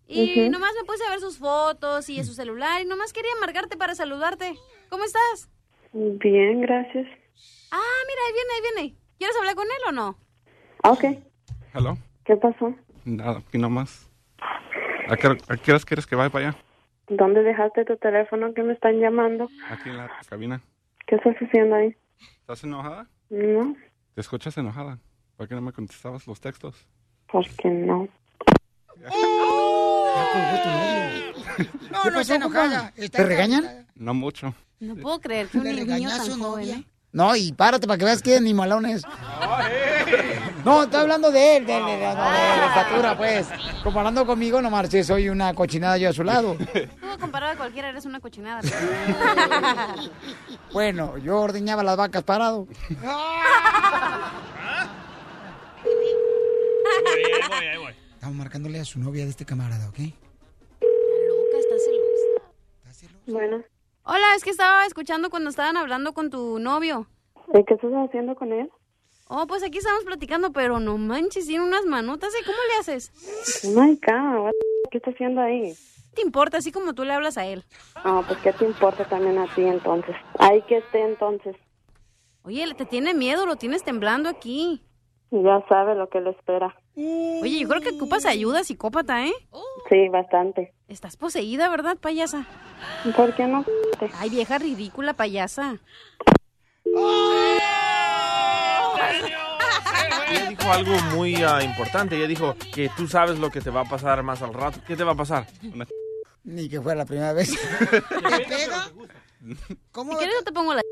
Y 0.09 0.51
nomás 0.51 0.73
me 0.75 0.85
puse 0.85 1.05
a 1.05 1.11
ver 1.11 1.21
sus 1.21 1.39
fotos 1.39 2.09
y 2.11 2.23
su 2.25 2.35
celular. 2.35 2.83
Y 2.83 2.85
nomás 2.85 3.13
quería 3.13 3.31
marcarte 3.41 3.77
para 3.77 3.95
saludarte. 3.95 4.57
¿Cómo 4.91 5.05
estás? 5.05 5.49
bien, 5.93 6.61
gracias. 6.63 7.07
Ah, 7.71 8.01
mira, 8.07 8.21
ahí 8.27 8.33
viene, 8.33 8.51
ahí 8.55 8.75
viene. 8.75 8.97
¿Quieres 9.19 9.37
hablar 9.37 9.55
con 9.55 9.67
él 9.67 9.89
o 9.89 9.93
no? 9.93 10.19
Ok, 10.85 11.05
¿Hello? 11.75 11.97
¿qué 12.25 12.37
pasó? 12.37 12.75
Nada, 13.05 13.39
aquí 13.39 13.57
nomás. 13.57 14.11
¿A 15.09 15.17
qué, 15.17 15.29
a 15.29 15.57
qué 15.57 15.71
horas 15.71 15.85
quieres 15.85 16.07
que 16.07 16.17
vaya 16.17 16.31
para 16.31 16.49
allá? 16.49 16.59
¿Dónde 17.17 17.43
dejaste 17.43 17.85
tu 17.85 17.97
teléfono 17.99 18.55
que 18.55 18.63
me 18.63 18.73
están 18.73 18.99
llamando? 18.99 19.49
Aquí 19.69 19.91
en 19.91 19.99
la 19.99 20.11
cabina. 20.29 20.61
¿Qué 21.07 21.17
estás 21.17 21.35
haciendo 21.37 21.75
ahí? 21.77 21.95
¿Estás 22.41 22.65
enojada? 22.65 23.07
No, 23.29 23.77
¿Te 24.15 24.21
escuchas 24.23 24.57
enojada? 24.57 24.99
¿Por 25.37 25.47
qué 25.49 25.55
no 25.55 25.61
me 25.61 25.73
contestabas 25.73 26.27
los 26.27 26.41
textos? 26.41 26.87
¿por 27.31 27.47
qué 27.57 27.69
no? 27.69 28.09
No, 31.91 32.11
no 32.11 32.21
está 32.21 32.35
enojada. 32.37 32.93
¿Te 33.11 33.25
regañan? 33.25 33.87
No 33.95 34.15
mucho. 34.15 34.55
No 34.81 34.97
puedo 34.97 35.21
creer 35.21 35.49
que 35.49 35.59
un 35.59 35.65
¿Le 35.65 35.85
niño 35.85 36.09
tan 36.09 36.25
su 36.25 36.33
joven, 36.39 36.41
novia? 36.69 36.77
¿eh? 36.77 36.85
No, 37.13 37.37
y 37.37 37.53
párate 37.53 37.87
para 37.87 37.99
que 37.99 38.05
veas 38.07 38.23
qué 38.23 38.37
animalón 38.37 38.87
es. 38.87 39.03
No, 40.65 40.85
estoy 40.85 41.01
hablando 41.01 41.31
de 41.31 41.57
él, 41.59 41.67
de, 41.67 41.77
él, 41.77 41.85
de, 41.85 41.93
de- 41.93 41.99
de 41.99 42.05
la 42.15 42.67
estatura, 42.75 43.17
pues. 43.17 43.49
Comparando 43.83 44.25
conmigo, 44.25 44.63
no 44.63 44.71
marches, 44.71 45.07
soy 45.09 45.29
una 45.29 45.53
cochinada 45.55 45.99
yo 45.99 46.09
a 46.09 46.13
su 46.13 46.23
lado. 46.25 46.57
Tú 47.13 47.19
comparado 47.21 47.53
a 47.53 47.57
cualquiera 47.57 47.89
eres 47.91 48.05
una 48.07 48.21
cochinada. 48.21 48.61
Bueno, 50.73 51.19
yo 51.19 51.39
ordeñaba 51.39 51.83
las 51.83 51.97
vacas 51.99 52.23
parado. 52.23 52.67
Ahí 55.85 57.03
voy, 57.49 57.67
ahí 57.67 57.79
voy. 57.79 57.93
Estamos 58.15 58.37
marcándole 58.37 58.81
a 58.81 58.85
su 58.85 58.99
novia 58.99 59.25
de 59.25 59.31
este 59.31 59.45
camarada, 59.45 59.89
¿ok? 59.91 59.99
Loca, 59.99 61.59
está 61.59 61.75
celosa. 61.79 63.13
Bueno, 63.27 63.63
Hola, 64.05 64.35
es 64.35 64.43
que 64.45 64.51
estaba 64.51 64.87
escuchando 64.87 65.29
cuando 65.31 65.51
estaban 65.51 65.77
hablando 65.77 66.13
con 66.15 66.31
tu 66.31 66.59
novio. 66.59 67.07
¿y 67.55 67.63
qué 67.65 67.75
estás 67.75 67.91
haciendo 67.93 68.35
con 68.35 68.53
él? 68.53 68.71
Oh, 69.29 69.47
pues 69.47 69.63
aquí 69.63 69.79
estamos 69.79 70.05
platicando, 70.05 70.53
pero 70.53 70.81
no 70.81 70.97
manches, 70.99 71.47
tiene 71.47 71.65
unas 71.65 71.85
manotas, 71.85 72.33
¿eh? 72.35 72.43
¿Cómo 72.45 72.59
le 72.73 72.81
haces? 72.81 73.13
Oh 73.65 73.81
my 73.81 73.95
God, 74.07 74.45
what- 74.45 74.53
¿qué 74.91 74.99
está 74.99 75.11
haciendo 75.11 75.41
ahí? 75.43 75.75
¿Te 76.15 76.23
importa, 76.23 76.59
así 76.59 76.73
como 76.73 76.95
tú 76.95 77.05
le 77.05 77.15
hablas 77.15 77.39
a 77.39 77.47
él? 77.47 77.65
Ah, 77.97 78.23
pues 78.27 78.39
¿qué 78.41 78.53
te 78.53 78.65
importa 78.65 79.05
también 79.05 79.39
a 79.39 79.53
ti 79.55 79.63
entonces? 79.63 80.15
Ahí 80.39 80.63
que 80.63 80.79
esté 80.79 81.01
entonces. 81.01 81.57
Oye, 82.43 82.67
te 82.75 82.85
tiene 82.85 83.15
miedo, 83.15 83.47
lo 83.47 83.57
tienes 83.57 83.85
temblando 83.85 84.29
aquí. 84.29 84.83
Ya 85.31 85.65
sabe 85.69 85.95
lo 85.95 86.09
que 86.09 86.21
le 86.21 86.31
espera. 86.31 86.77
Oye, 86.95 87.61
yo 87.61 87.69
creo 87.69 87.81
que 87.81 87.91
ocupas 87.91 88.27
ayuda, 88.27 88.65
psicópata, 88.65 89.25
¿eh? 89.25 89.33
Sí, 89.89 90.09
bastante. 90.11 90.75
Estás 90.89 91.17
poseída, 91.17 91.71
¿verdad, 91.71 91.97
payasa? 91.97 92.45
¿Por 93.17 93.35
qué 93.35 93.47
no? 93.47 93.65
Ay, 94.19 94.29
vieja 94.29 94.59
ridícula, 94.59 95.15
payasa. 95.15 95.79
Ella 100.31 100.49
dijo 100.51 100.71
algo 100.71 100.93
muy 101.15 101.37
ah, 101.37 101.63
importante. 101.63 102.17
Ella 102.17 102.27
dijo 102.27 102.55
que 102.75 102.91
tú 102.95 103.07
sabes 103.07 103.39
lo 103.39 103.51
que 103.51 103.63
te 103.63 103.71
va 103.71 103.83
a 103.83 103.85
pasar 103.85 104.23
más 104.23 104.43
al 104.43 104.53
rato. 104.53 104.81
¿Qué 104.87 104.97
te 104.97 105.05
va 105.05 105.13
a 105.13 105.17
pasar? 105.17 105.47
Ni 106.45 106.69
que 106.69 106.81
fuera 106.81 106.99
la 106.99 107.05
primera 107.05 107.33
vez. 107.33 107.51
¿Te 107.81 108.41
pega? 108.49 108.91
¿Cómo? 109.93 110.13
Si 110.13 110.19
quieres, 110.19 110.37
yo 110.37 110.45
te 110.45 110.53
pongo 110.53 110.75
la... 110.75 110.83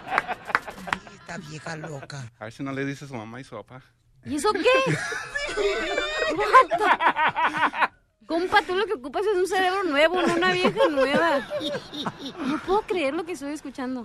Esta 1.14 1.38
vieja 1.50 1.76
loca. 1.76 2.32
A 2.40 2.46
ver 2.46 2.54
si 2.54 2.64
no 2.64 2.72
le 2.72 2.86
dices 2.86 3.04
a 3.04 3.08
su 3.08 3.16
mamá 3.16 3.42
y 3.42 3.44
su 3.44 3.56
papá. 3.56 3.84
¿Y 4.26 4.36
eso 4.36 4.52
qué? 4.54 4.62
Compa, 8.28 8.62
tú 8.62 8.76
lo 8.76 8.86
que 8.86 8.94
ocupas 8.94 9.26
es 9.26 9.38
un 9.38 9.48
cerebro 9.48 9.84
nuevo, 9.84 10.22
no 10.22 10.34
una 10.34 10.52
vieja 10.52 10.88
nueva. 10.90 11.48
No 12.40 12.60
puedo 12.66 12.82
creer 12.82 13.14
lo 13.14 13.26
que 13.26 13.34
estoy 13.34 13.54
escuchando. 13.54 14.04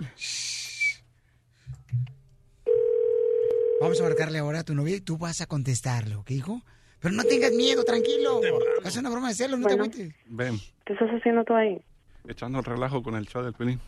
Vamos 3.81 3.99
a 3.99 4.03
marcarle 4.03 4.39
ahora 4.39 4.59
a 4.59 4.63
tu 4.63 4.75
novia 4.75 4.95
y 4.95 5.01
tú 5.01 5.17
vas 5.17 5.41
a 5.41 5.45
contestarle, 5.45 6.15
¿ok, 6.15 6.31
hijo? 6.31 6.61
Pero 7.03 7.13
no 7.15 7.23
tengas 7.25 7.51
miedo, 7.51 7.83
tranquilo. 7.83 8.39
Es 8.83 8.97
una 8.97 9.09
broma 9.11 9.27
de 9.27 9.33
celos, 9.35 9.59
no 9.59 9.67
Bueno. 9.67 9.83
te 9.89 10.01
agüites. 10.01 10.15
Ven, 10.25 10.55
¿Qué 10.85 10.93
estás 10.93 11.09
haciendo 11.09 11.43
tú 11.43 11.53
ahí? 11.53 11.79
echando 12.27 12.59
el 12.59 12.65
relajo 12.65 13.03
con 13.03 13.15
el 13.15 13.27
show 13.27 13.43
del 13.43 13.53
Pelín. 13.53 13.79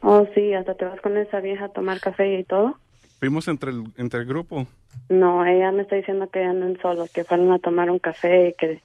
Oh, 0.00 0.26
sí, 0.34 0.52
hasta 0.52 0.74
te 0.74 0.84
vas 0.84 1.00
con 1.00 1.16
esa 1.16 1.40
vieja 1.40 1.66
a 1.66 1.68
tomar 1.70 2.00
café 2.00 2.40
y 2.40 2.44
todo. 2.44 2.76
Fuimos 3.20 3.46
entre 3.48 3.70
el, 3.70 3.84
entre 3.96 4.20
el 4.20 4.26
grupo. 4.26 4.66
No, 5.08 5.46
ella 5.46 5.70
me 5.72 5.82
está 5.82 5.96
diciendo 5.96 6.28
que 6.28 6.42
andan 6.42 6.76
solos, 6.82 7.10
que 7.10 7.24
fueron 7.24 7.52
a 7.52 7.58
tomar 7.60 7.90
un 7.90 7.98
café 8.00 8.48
y 8.48 8.52
que 8.54 8.82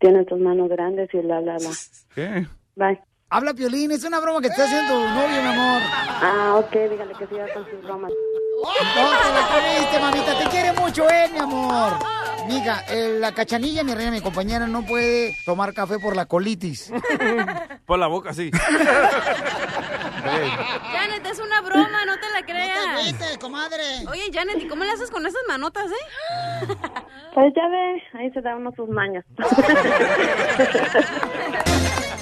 tienen 0.00 0.26
tus 0.26 0.38
manos 0.40 0.68
grandes 0.68 1.08
y 1.14 1.18
bla, 1.18 1.40
bla, 1.40 1.56
bla. 1.58 1.70
¿Qué? 2.14 2.46
Bye. 2.76 3.00
Habla, 3.30 3.52
Piolín, 3.52 3.90
es 3.90 4.04
una 4.04 4.20
broma 4.20 4.40
que 4.40 4.46
te 4.48 4.54
está 4.54 4.64
haciendo 4.64 4.94
tu 4.94 5.00
novio, 5.00 5.42
mi 5.42 5.48
amor. 5.48 5.82
Ah, 5.84 6.54
ok, 6.56 6.72
dígale 6.72 7.12
que 7.12 7.26
siga 7.26 7.44
con 7.52 7.62
sus 7.68 7.82
bromas. 7.82 8.10
No 8.10 8.70
te 8.72 8.78
la 9.34 9.46
creíste, 9.60 10.00
mamita, 10.00 10.38
te 10.38 10.44
quiere 10.48 10.72
mucho 10.72 11.06
él, 11.10 11.30
mi 11.32 11.38
amor. 11.38 11.92
Miga, 12.48 12.82
eh, 12.88 13.18
la 13.20 13.32
cachanilla, 13.32 13.84
mi 13.84 13.94
reina, 13.94 14.10
mi 14.12 14.22
compañera, 14.22 14.66
no 14.66 14.80
puede 14.86 15.36
tomar 15.44 15.74
café 15.74 15.98
por 15.98 16.16
la 16.16 16.24
colitis. 16.24 16.90
Por 17.84 17.98
la 17.98 18.06
boca, 18.06 18.32
sí. 18.32 18.50
Janet, 20.92 21.26
es 21.26 21.38
una 21.38 21.60
broma, 21.60 22.06
no 22.06 22.18
te 22.18 22.30
la 22.30 22.42
creas. 22.46 23.12
No 23.12 23.18
te 23.18 23.38
comadre. 23.38 24.06
Oye, 24.10 24.30
Janet, 24.32 24.62
¿y 24.62 24.68
cómo 24.68 24.84
le 24.84 24.92
haces 24.92 25.10
con 25.10 25.26
esas 25.26 25.42
manotas, 25.46 25.90
eh? 25.90 26.66
Pues 27.34 27.52
ya 27.54 27.68
ve, 27.68 28.02
ahí 28.14 28.30
se 28.32 28.40
da 28.40 28.56
uno 28.56 28.72
sus 28.74 28.88
mañas. 28.88 29.26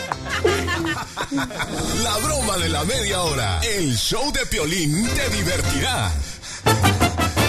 La 2.03 2.17
broma 2.19 2.57
de 2.59 2.69
la 2.69 2.85
media 2.85 3.23
hora. 3.23 3.61
El 3.63 3.97
show 3.97 4.33
de 4.33 4.45
Piolín 4.47 5.09
te 5.15 5.29
divertirá. 5.31 6.13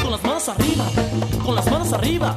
Con 0.02 0.12
las 0.12 0.24
manos 0.24 0.50
arriba, 0.50 0.86
con 1.44 1.56
las 1.56 1.66
manos 1.66 1.94
arriba, 1.94 2.36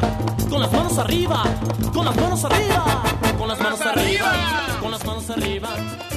con 0.49 0.61
las 0.61 0.73
manos 0.73 0.99
arriba, 0.99 1.45
con 1.93 2.05
las 2.05 2.17
manos 2.17 2.45
arriba, 2.45 3.03
con 3.39 3.49
las 3.49 3.61
manos 3.61 3.81
arriba, 3.81 4.77
con 4.81 4.91
las 4.91 5.05
manos 5.05 5.31
arriba. 5.31 5.69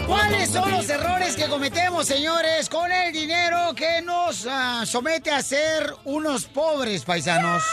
¿Cuáles 0.08 0.50
son 0.50 0.72
los 0.72 0.90
errores 0.90 1.36
que 1.36 1.48
cometemos, 1.48 2.08
señores, 2.08 2.70
con 2.70 2.92
el 2.92 3.14
dinero 3.14 3.74
que 3.76 4.02
nos 4.02 4.46
ah, 4.50 4.84
somete 4.86 5.32
a 5.32 5.42
ser 5.42 5.94
unos 6.04 6.46
pobres 6.46 7.04
paisanos? 7.04 7.64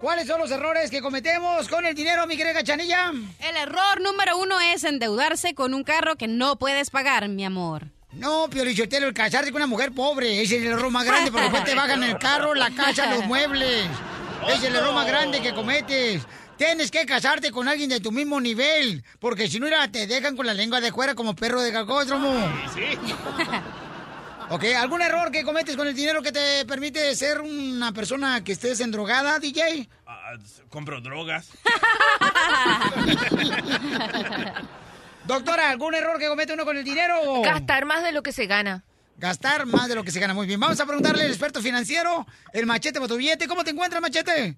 ¿Cuáles 0.00 0.26
son 0.26 0.38
los 0.38 0.50
errores 0.50 0.90
que 0.90 1.00
cometemos 1.00 1.68
con 1.68 1.86
el 1.86 1.94
dinero, 1.94 2.26
mi 2.26 2.36
querida 2.36 2.52
Cachanilla? 2.52 3.12
El 3.38 3.56
error 3.56 4.00
número 4.02 4.36
uno 4.36 4.60
es 4.60 4.84
endeudarse 4.84 5.54
con 5.54 5.72
un 5.72 5.84
carro 5.84 6.16
que 6.16 6.28
no 6.28 6.56
puedes 6.56 6.90
pagar, 6.90 7.28
mi 7.28 7.46
amor. 7.46 7.86
No, 8.12 8.48
Piolichotelo, 8.50 9.06
el 9.06 9.14
casarse 9.14 9.50
con 9.52 9.62
una 9.62 9.66
mujer 9.66 9.92
pobre. 9.92 10.42
Ese 10.42 10.56
es 10.56 10.62
el 10.64 10.72
error 10.72 10.90
más 10.90 11.06
grande 11.06 11.30
porque 11.30 11.44
después 11.44 11.64
te 11.64 11.74
bajan 11.76 12.02
el 12.02 12.18
carro, 12.18 12.54
la 12.54 12.70
casa, 12.70 13.06
los 13.14 13.24
muebles. 13.24 13.86
Ese 14.46 14.54
es 14.54 14.64
el 14.64 14.76
error 14.76 14.94
más 14.94 15.06
grande 15.06 15.40
que 15.40 15.54
cometes. 15.54 16.26
Tienes 16.58 16.90
que 16.90 17.06
casarte 17.06 17.50
con 17.50 17.66
alguien 17.66 17.88
de 17.88 18.00
tu 18.00 18.12
mismo 18.12 18.38
nivel, 18.40 19.02
porque 19.18 19.48
si 19.48 19.58
no, 19.58 19.66
te 19.90 20.06
dejan 20.06 20.36
con 20.36 20.46
la 20.46 20.54
lengua 20.54 20.80
de 20.80 20.92
fuera 20.92 21.14
como 21.14 21.34
perro 21.34 21.62
de 21.62 21.72
cacódromo. 21.72 22.32
Ok, 24.48 24.64
¿algún 24.76 25.02
error 25.02 25.32
que 25.32 25.42
cometes 25.42 25.76
con 25.76 25.88
el 25.88 25.94
dinero 25.94 26.22
que 26.22 26.30
te 26.30 26.64
permite 26.66 27.12
ser 27.16 27.40
una 27.40 27.90
persona 27.92 28.44
que 28.44 28.52
estés 28.52 28.78
endrogada, 28.78 29.40
DJ? 29.40 29.88
Ah, 30.06 30.34
compro 30.68 31.00
drogas. 31.00 31.50
Doctora, 35.26 35.70
¿algún 35.70 35.96
error 35.96 36.20
que 36.20 36.28
comete 36.28 36.52
uno 36.52 36.64
con 36.64 36.76
el 36.76 36.84
dinero? 36.84 37.42
Gastar 37.42 37.86
más 37.86 38.04
de 38.04 38.12
lo 38.12 38.22
que 38.22 38.30
se 38.30 38.46
gana. 38.46 38.84
Gastar 39.18 39.66
más 39.66 39.88
de 39.88 39.96
lo 39.96 40.04
que 40.04 40.12
se 40.12 40.20
gana. 40.20 40.32
Muy 40.32 40.46
bien. 40.46 40.60
Vamos 40.60 40.78
a 40.78 40.86
preguntarle 40.86 41.24
al 41.24 41.30
experto 41.30 41.60
financiero, 41.60 42.24
el 42.52 42.66
machete 42.66 43.00
billete. 43.00 43.48
¿Cómo 43.48 43.64
te 43.64 43.70
encuentras, 43.70 44.00
machete? 44.00 44.56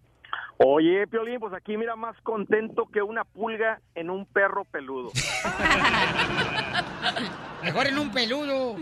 Oye, 0.61 1.06
Piolín, 1.06 1.38
pues 1.38 1.54
aquí 1.54 1.76
mira 1.76 1.94
más 1.94 2.20
contento 2.22 2.88
que 2.92 3.00
una 3.00 3.22
pulga 3.22 3.80
en 3.94 4.11
un 4.11 4.26
perro 4.26 4.64
peludo. 4.64 5.12
Mejor 7.62 7.86
en 7.86 7.98
un 7.98 8.11
peludo. 8.11 8.76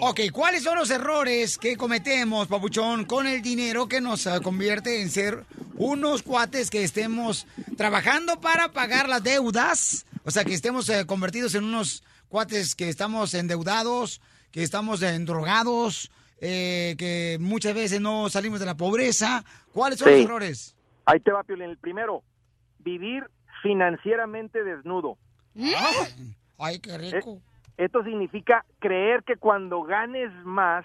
Ok, 0.00 0.20
¿cuáles 0.32 0.64
son 0.64 0.78
los 0.78 0.90
errores 0.90 1.58
que 1.58 1.76
cometemos, 1.76 2.48
papuchón, 2.48 3.04
con 3.04 3.28
el 3.28 3.40
dinero 3.40 3.86
que 3.86 4.00
nos 4.00 4.26
ah, 4.26 4.40
convierte 4.40 5.00
en 5.00 5.10
ser 5.10 5.44
unos 5.76 6.24
cuates 6.24 6.68
que 6.68 6.82
estemos 6.82 7.46
trabajando 7.76 8.40
para 8.40 8.72
pagar 8.72 9.08
las 9.08 9.22
deudas? 9.22 10.06
O 10.24 10.32
sea, 10.32 10.44
que 10.44 10.54
estemos 10.54 10.88
eh, 10.88 11.06
convertidos 11.06 11.54
en 11.54 11.62
unos 11.64 12.02
cuates 12.28 12.74
que 12.74 12.88
estamos 12.88 13.32
endeudados, 13.34 14.20
que 14.50 14.64
estamos 14.64 15.02
endrogados, 15.02 16.10
eh, 16.44 16.96
que 16.98 17.38
muchas 17.40 17.72
veces 17.74 18.00
no 18.00 18.28
salimos 18.28 18.58
de 18.60 18.66
la 18.66 18.76
pobreza. 18.76 19.44
¿Cuáles 19.72 19.98
son 20.00 20.08
Sí. 20.08 20.14
los 20.16 20.24
errores? 20.26 20.76
Ahí 21.06 21.20
te 21.20 21.30
va, 21.32 21.42
Piolín. 21.44 21.70
El 21.70 21.78
primero, 21.78 22.22
vivir 22.80 23.24
financieramente 23.62 24.64
desnudo. 24.64 25.16
Ay, 26.58 26.78
qué 26.80 26.98
rico. 26.98 27.36
Eh, 27.38 27.84
Esto 27.84 28.04
significa 28.04 28.64
creer 28.80 29.22
que 29.24 29.36
cuando 29.36 29.82
ganes 29.82 30.30
más 30.44 30.84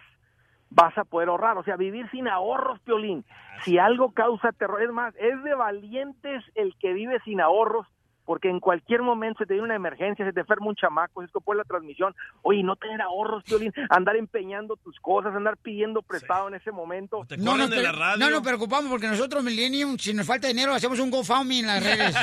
vas 0.70 0.97
a 0.97 1.03
poder 1.03 1.30
ahorrar, 1.30 1.58
o 1.58 1.64
sea, 1.64 1.76
vivir 1.76 2.10
sin 2.12 2.28
ahorros, 2.28 2.80
Piolín. 2.82 3.26
Si 3.66 3.78
algo 3.78 4.12
causa 4.12 4.51
terror, 4.51 4.82
es 4.84 4.91
más, 4.91 5.14
es 5.16 5.43
de 5.43 5.55
valientes 5.55 6.43
el 6.55 6.76
que 6.80 6.93
vive 6.93 7.20
sin 7.26 7.41
ahorros, 7.41 7.88
porque 8.28 8.49
en 8.49 8.59
cualquier 8.59 9.01
momento 9.03 9.39
se 9.39 9.45
te 9.45 9.53
viene 9.53 9.65
una 9.67 9.75
emergencia, 9.75 10.25
se 10.25 10.34
te 10.34 10.41
enferma 10.41 10.67
un 10.67 10.75
chamaco, 10.75 11.21
se 11.21 11.28
escapó 11.28 11.53
la 11.53 11.63
transmisión, 11.63 12.13
oye, 12.41 12.61
no 12.61 12.75
tener 12.75 13.01
ahorros, 13.01 13.41
Piolín, 13.45 13.71
andar 13.89 14.17
empeñando 14.17 14.75
tus 14.75 14.99
cosas, 14.99 15.34
andar 15.34 15.55
pidiendo 15.55 16.01
prestado 16.01 16.49
en 16.49 16.55
ese 16.55 16.73
momento. 16.73 17.25
No 17.38 17.55
nos, 17.57 17.69
pre- 17.69 17.88
no 18.19 18.30
nos 18.30 18.41
preocupamos 18.41 18.91
porque 18.91 19.07
nosotros, 19.07 19.41
Millennium, 19.45 19.97
si 19.97 20.13
nos 20.13 20.28
falta 20.28 20.49
dinero, 20.49 20.73
hacemos 20.73 20.99
un 20.99 21.09
GoFundMe 21.09 21.59
en 21.59 21.67
las 21.67 21.82
redes. 21.84 22.15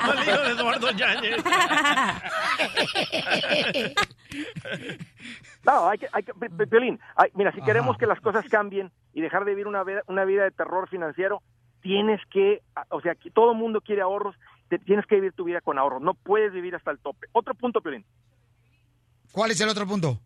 Como 0.00 0.12
el 0.12 0.28
hijo 0.28 0.40
de 0.42 0.50
Eduardo 0.50 0.90
Yáñez. 0.90 1.44
No, 5.64 5.88
hay 5.88 5.98
que, 5.98 6.08
hay 6.12 6.22
que, 6.22 6.32
hay- 7.16 7.30
mira, 7.34 7.52
si 7.52 7.60
queremos 7.62 7.96
que 7.96 8.06
las 8.06 8.20
cosas 8.20 8.44
cambien 8.48 8.90
y 9.12 9.20
dejar 9.20 9.44
de 9.44 9.52
vivir 9.52 9.66
una 9.68 9.84
vida, 9.84 10.02
una 10.06 10.24
vida 10.24 10.44
de 10.44 10.50
terror 10.50 10.88
financiero, 10.88 11.42
tienes 11.82 12.20
que, 12.30 12.62
o 12.88 13.00
sea, 13.00 13.14
que 13.14 13.30
todo 13.30 13.52
el 13.52 13.58
mundo 13.58 13.80
quiere 13.80 14.02
ahorros, 14.02 14.34
te- 14.70 14.78
tienes 14.78 15.04
que 15.04 15.16
vivir 15.16 15.32
tu 15.34 15.44
vida 15.44 15.60
con 15.60 15.76
ahorros, 15.78 16.00
no 16.00 16.14
puedes 16.14 16.50
vivir 16.54 16.74
hasta 16.74 16.90
el 16.90 16.98
tope. 17.00 17.26
Otro 17.32 17.54
punto, 17.54 17.82
Piolín, 17.82 18.06
¿Cuál 19.32 19.50
es 19.50 19.60
el 19.60 19.68
otro 19.68 19.86
punto? 19.86 20.18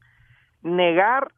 negar 0.62 1.32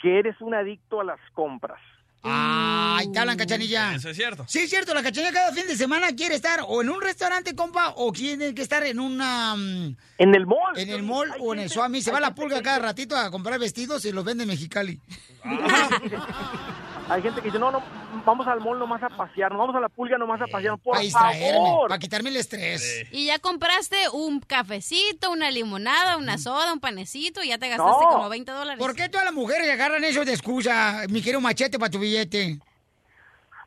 que 0.00 0.18
eres 0.18 0.40
un 0.40 0.54
adicto 0.54 1.00
a 1.00 1.04
las 1.04 1.20
compras. 1.32 1.80
Ay, 2.22 3.10
te 3.12 3.18
hablan, 3.20 3.36
cachanilla. 3.38 3.94
Eso 3.94 4.10
es 4.10 4.16
cierto. 4.16 4.44
Sí, 4.48 4.58
es 4.60 4.70
cierto, 4.70 4.92
la 4.92 5.02
cachanilla 5.04 5.32
cada 5.32 5.52
fin 5.52 5.66
de 5.68 5.76
semana 5.76 6.08
quiere 6.16 6.34
estar 6.34 6.60
o 6.66 6.82
en 6.82 6.90
un 6.90 7.00
restaurante, 7.00 7.54
compa, 7.54 7.90
o 7.96 8.12
quiere 8.12 8.54
que 8.54 8.62
estar 8.62 8.82
en 8.82 8.98
una... 9.00 9.54
mm, 9.56 9.96
En 10.18 10.34
el 10.34 10.44
mall. 10.46 10.76
En 10.76 10.90
el 10.90 11.02
mall 11.04 11.30
o 11.40 11.54
en 11.54 11.60
el 11.60 11.70
Suami. 11.70 12.02
Se 12.02 12.10
va 12.10 12.18
a 12.18 12.20
la 12.20 12.34
pulga 12.34 12.60
cada 12.60 12.80
ratito 12.80 13.16
a 13.16 13.30
comprar 13.30 13.58
vestidos 13.60 14.04
y 14.04 14.12
los 14.12 14.24
vende 14.24 14.42
en 14.42 14.48
Mexicali. 14.50 15.00
Hay 17.10 17.22
gente 17.22 17.40
que 17.40 17.46
dice, 17.48 17.58
no, 17.58 17.70
no, 17.70 17.82
vamos 18.26 18.46
al 18.46 18.60
mall 18.60 18.78
nomás 18.78 19.02
a 19.02 19.08
pasear, 19.08 19.50
no 19.50 19.58
vamos 19.58 19.74
a 19.74 19.80
la 19.80 19.88
pulga 19.88 20.18
nomás 20.18 20.40
a 20.42 20.46
pasear, 20.46 20.76
por 20.78 20.92
Para 20.92 21.02
distraerme, 21.04 21.66
favor. 21.68 21.88
para 21.88 21.98
quitarme 21.98 22.28
el 22.28 22.36
estrés. 22.36 23.06
Y 23.12 23.26
ya 23.26 23.38
compraste 23.38 23.96
un 24.12 24.40
cafecito, 24.40 25.30
una 25.30 25.50
limonada, 25.50 26.18
una 26.18 26.36
soda, 26.36 26.72
un 26.72 26.80
panecito 26.80 27.42
y 27.42 27.48
ya 27.48 27.56
te 27.58 27.68
gastaste 27.68 28.04
No. 28.04 28.10
como 28.10 28.28
20 28.28 28.52
dólares. 28.52 28.78
¿Por 28.78 28.94
qué 28.94 29.08
todas 29.08 29.24
las 29.24 29.32
mujeres 29.34 29.70
agarran 29.70 30.04
eso 30.04 30.22
de 30.24 30.32
excusa? 30.34 31.04
Mi 31.08 31.22
querido 31.22 31.40
machete 31.40 31.78
para 31.78 31.90
tu 31.90 31.98
billete. 31.98 32.58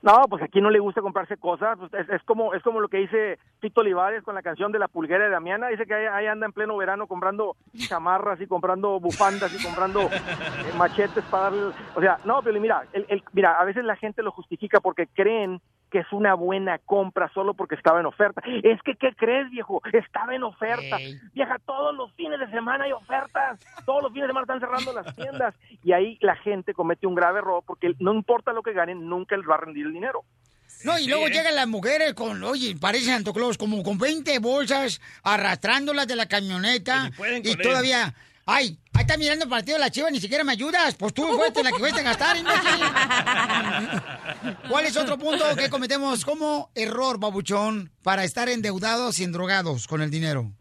No, 0.03 0.23
pues 0.27 0.41
aquí 0.41 0.61
no 0.61 0.71
le 0.71 0.79
gusta 0.79 1.01
comprarse 1.01 1.37
cosas. 1.37 1.77
pues 1.77 1.91
es, 2.09 2.23
como 2.23 2.53
es 2.55 2.63
como 2.63 2.79
lo 2.79 2.87
que 2.87 2.97
dice 2.97 3.37
Tito 3.59 3.81
Olivares 3.81 4.23
con 4.23 4.33
la 4.33 4.41
canción 4.41 4.71
de 4.71 4.79
la 4.79 4.87
pulguera 4.87 5.25
de 5.25 5.29
Damiana. 5.29 5.67
Dice 5.67 5.85
que 5.85 5.93
ahí, 5.93 6.05
ahí 6.07 6.25
anda 6.25 6.47
en 6.47 6.53
pleno 6.53 6.75
verano 6.75 7.05
comprando 7.05 7.55
chamarras 7.77 8.41
y 8.41 8.47
comprando 8.47 8.99
bufandas 8.99 9.53
y 9.53 9.63
comprando 9.63 10.01
eh, 10.01 10.09
machetes 10.77 11.23
para 11.25 11.43
darle... 11.51 11.73
O 11.95 12.01
sea, 12.01 12.17
no, 12.25 12.41
pero 12.41 12.59
mira, 12.59 12.83
el- 12.93 13.23
mira, 13.33 13.59
a 13.59 13.63
veces 13.63 13.83
la 13.85 13.95
gente 13.95 14.23
lo 14.23 14.31
justifica 14.31 14.79
porque 14.79 15.05
creen 15.05 15.61
que 15.91 15.99
es 15.99 16.11
una 16.11 16.33
buena 16.33 16.79
compra 16.79 17.29
solo 17.33 17.53
porque 17.53 17.75
estaba 17.75 17.99
en 17.99 18.05
oferta. 18.05 18.41
Es 18.63 18.81
que, 18.81 18.95
¿qué 18.95 19.13
crees, 19.15 19.49
viejo? 19.51 19.81
Estaba 19.91 20.33
en 20.33 20.43
oferta. 20.43 20.97
Vieja, 21.33 21.57
todos 21.65 21.93
los 21.95 22.11
fines 22.13 22.39
de 22.39 22.49
semana 22.49 22.85
hay 22.85 22.93
ofertas. 22.93 23.59
Todos 23.85 24.03
los 24.03 24.11
fines 24.11 24.23
de 24.23 24.29
semana 24.29 24.43
están 24.43 24.59
cerrando 24.61 24.93
las 24.93 25.15
tiendas. 25.15 25.53
Y 25.83 25.91
ahí 25.91 26.17
la 26.21 26.35
gente 26.37 26.73
comete 26.73 27.05
un 27.05 27.15
grave 27.15 27.39
error 27.39 27.63
porque 27.67 27.93
no 27.99 28.13
importa 28.13 28.53
lo 28.53 28.63
que 28.63 28.73
ganen, 28.73 29.07
nunca 29.07 29.35
les 29.35 29.47
va 29.47 29.55
a 29.55 29.57
rendir 29.57 29.85
el 29.85 29.93
dinero. 29.93 30.23
No, 30.85 30.97
y 30.97 31.07
luego 31.07 31.27
llegan 31.27 31.53
las 31.55 31.67
mujeres 31.67 32.13
con, 32.13 32.43
oye, 32.43 32.75
parecen 32.79 33.13
Santo 33.13 33.33
Claus, 33.33 33.57
como 33.57 33.83
con 33.83 33.99
20 33.99 34.39
bolsas, 34.39 34.99
arrastrándolas 35.21 36.07
de 36.07 36.15
la 36.15 36.27
camioneta. 36.27 37.11
pueden 37.17 37.43
Y 37.45 37.55
con 37.55 37.85
él. 37.85 38.13
Ay, 38.51 38.77
ahí 38.93 39.01
está 39.01 39.17
mirando 39.17 39.45
el 39.45 39.49
partido 39.49 39.77
de 39.77 39.83
la 39.83 39.89
chiva, 39.89 40.11
ni 40.11 40.19
siquiera 40.19 40.43
me 40.43 40.51
ayudas. 40.51 40.95
Pues 40.95 41.13
tú 41.13 41.23
fuiste 41.23 41.63
la 41.63 41.71
que 41.71 41.79
fuiste 41.79 42.01
a 42.01 42.03
gastar, 42.03 42.37
imbécil. 42.37 42.85
¿Cuál 44.69 44.85
es 44.85 44.97
otro 44.97 45.17
punto 45.17 45.43
que 45.57 45.69
cometemos 45.69 46.25
como 46.25 46.69
error, 46.75 47.19
babuchón, 47.19 47.91
para 48.03 48.23
estar 48.23 48.49
endeudados 48.49 49.19
y 49.19 49.23
endrogados 49.23 49.87
con 49.87 50.01
el 50.01 50.11
dinero? 50.11 50.51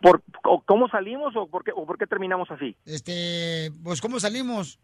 ¿Por, 0.00 0.22
o 0.44 0.62
¿Cómo 0.62 0.88
salimos 0.88 1.34
o 1.36 1.46
por, 1.46 1.64
qué, 1.64 1.72
o 1.74 1.86
por 1.86 1.98
qué 1.98 2.06
terminamos 2.06 2.50
así? 2.50 2.76
Este, 2.86 3.70
pues, 3.82 4.00
¿cómo 4.00 4.18
salimos? 4.20 4.78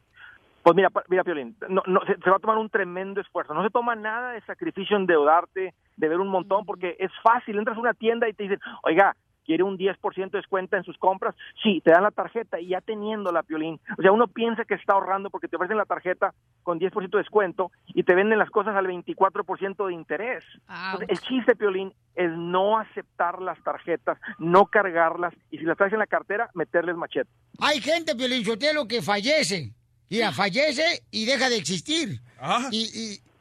Pues 0.62 0.76
mira, 0.76 0.90
mira, 1.08 1.24
Piolín, 1.24 1.56
no, 1.68 1.82
no, 1.86 2.00
se, 2.06 2.14
se 2.22 2.30
va 2.30 2.36
a 2.36 2.40
tomar 2.40 2.56
un 2.56 2.70
tremendo 2.70 3.20
esfuerzo. 3.20 3.52
No 3.52 3.64
se 3.64 3.70
toma 3.70 3.96
nada 3.96 4.32
de 4.32 4.40
sacrificio 4.42 4.96
endeudarte, 4.96 5.74
de 5.96 6.08
ver 6.08 6.20
un 6.20 6.28
montón, 6.28 6.64
porque 6.64 6.96
es 7.00 7.10
fácil. 7.22 7.58
Entras 7.58 7.76
a 7.76 7.80
una 7.80 7.94
tienda 7.94 8.28
y 8.28 8.32
te 8.32 8.44
dicen, 8.44 8.60
oiga, 8.84 9.16
¿quiere 9.52 9.64
un 9.64 9.76
10% 9.76 10.30
de 10.30 10.38
descuento 10.38 10.78
en 10.78 10.82
sus 10.82 10.96
compras? 10.96 11.34
Sí, 11.62 11.82
te 11.84 11.90
dan 11.90 12.04
la 12.04 12.10
tarjeta 12.10 12.58
y 12.58 12.68
ya 12.68 12.80
teniendo 12.80 13.30
la 13.32 13.42
Piolín. 13.42 13.78
O 13.98 14.00
sea, 14.00 14.10
uno 14.10 14.26
piensa 14.26 14.64
que 14.64 14.72
está 14.72 14.94
ahorrando 14.94 15.28
porque 15.28 15.46
te 15.46 15.56
ofrecen 15.56 15.76
la 15.76 15.84
tarjeta 15.84 16.32
con 16.62 16.80
10% 16.80 17.10
de 17.10 17.18
descuento 17.18 17.70
y 17.88 18.02
te 18.02 18.14
venden 18.14 18.38
las 18.38 18.48
cosas 18.48 18.74
al 18.74 18.86
24% 18.86 19.86
de 19.86 19.92
interés. 19.92 20.42
Entonces, 20.70 21.08
el 21.10 21.20
chiste, 21.20 21.54
Piolín, 21.54 21.92
es 22.14 22.30
no 22.30 22.78
aceptar 22.78 23.42
las 23.42 23.62
tarjetas, 23.62 24.16
no 24.38 24.64
cargarlas 24.64 25.34
y 25.50 25.58
si 25.58 25.64
las 25.64 25.76
traes 25.76 25.92
en 25.92 25.98
la 25.98 26.06
cartera, 26.06 26.48
meterles 26.54 26.96
machete. 26.96 27.28
Hay 27.58 27.82
gente, 27.82 28.16
Piolinchotelo, 28.16 28.88
que 28.88 29.02
fallece. 29.02 29.74
Mira, 30.08 30.32
fallece 30.32 31.04
y 31.10 31.26
deja 31.26 31.50
de 31.50 31.58
existir. 31.58 32.22
Y, 32.70 32.78
y... 32.78 33.31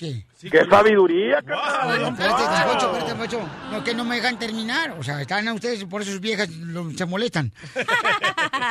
¿Qué? 0.00 0.24
¡Qué 0.50 0.64
sabiduría, 0.64 1.40
espérate, 1.40 2.08
espérate. 2.08 3.36
No, 3.70 3.84
que 3.84 3.92
no 3.94 4.02
me 4.02 4.16
dejan 4.16 4.38
terminar. 4.38 4.92
O 4.98 5.02
sea, 5.02 5.20
están 5.20 5.46
a 5.46 5.52
ustedes, 5.52 5.84
por 5.84 6.00
eso 6.00 6.12
sus 6.12 6.20
viejas 6.22 6.48
lo- 6.48 6.90
se 6.92 7.04
molestan. 7.04 7.52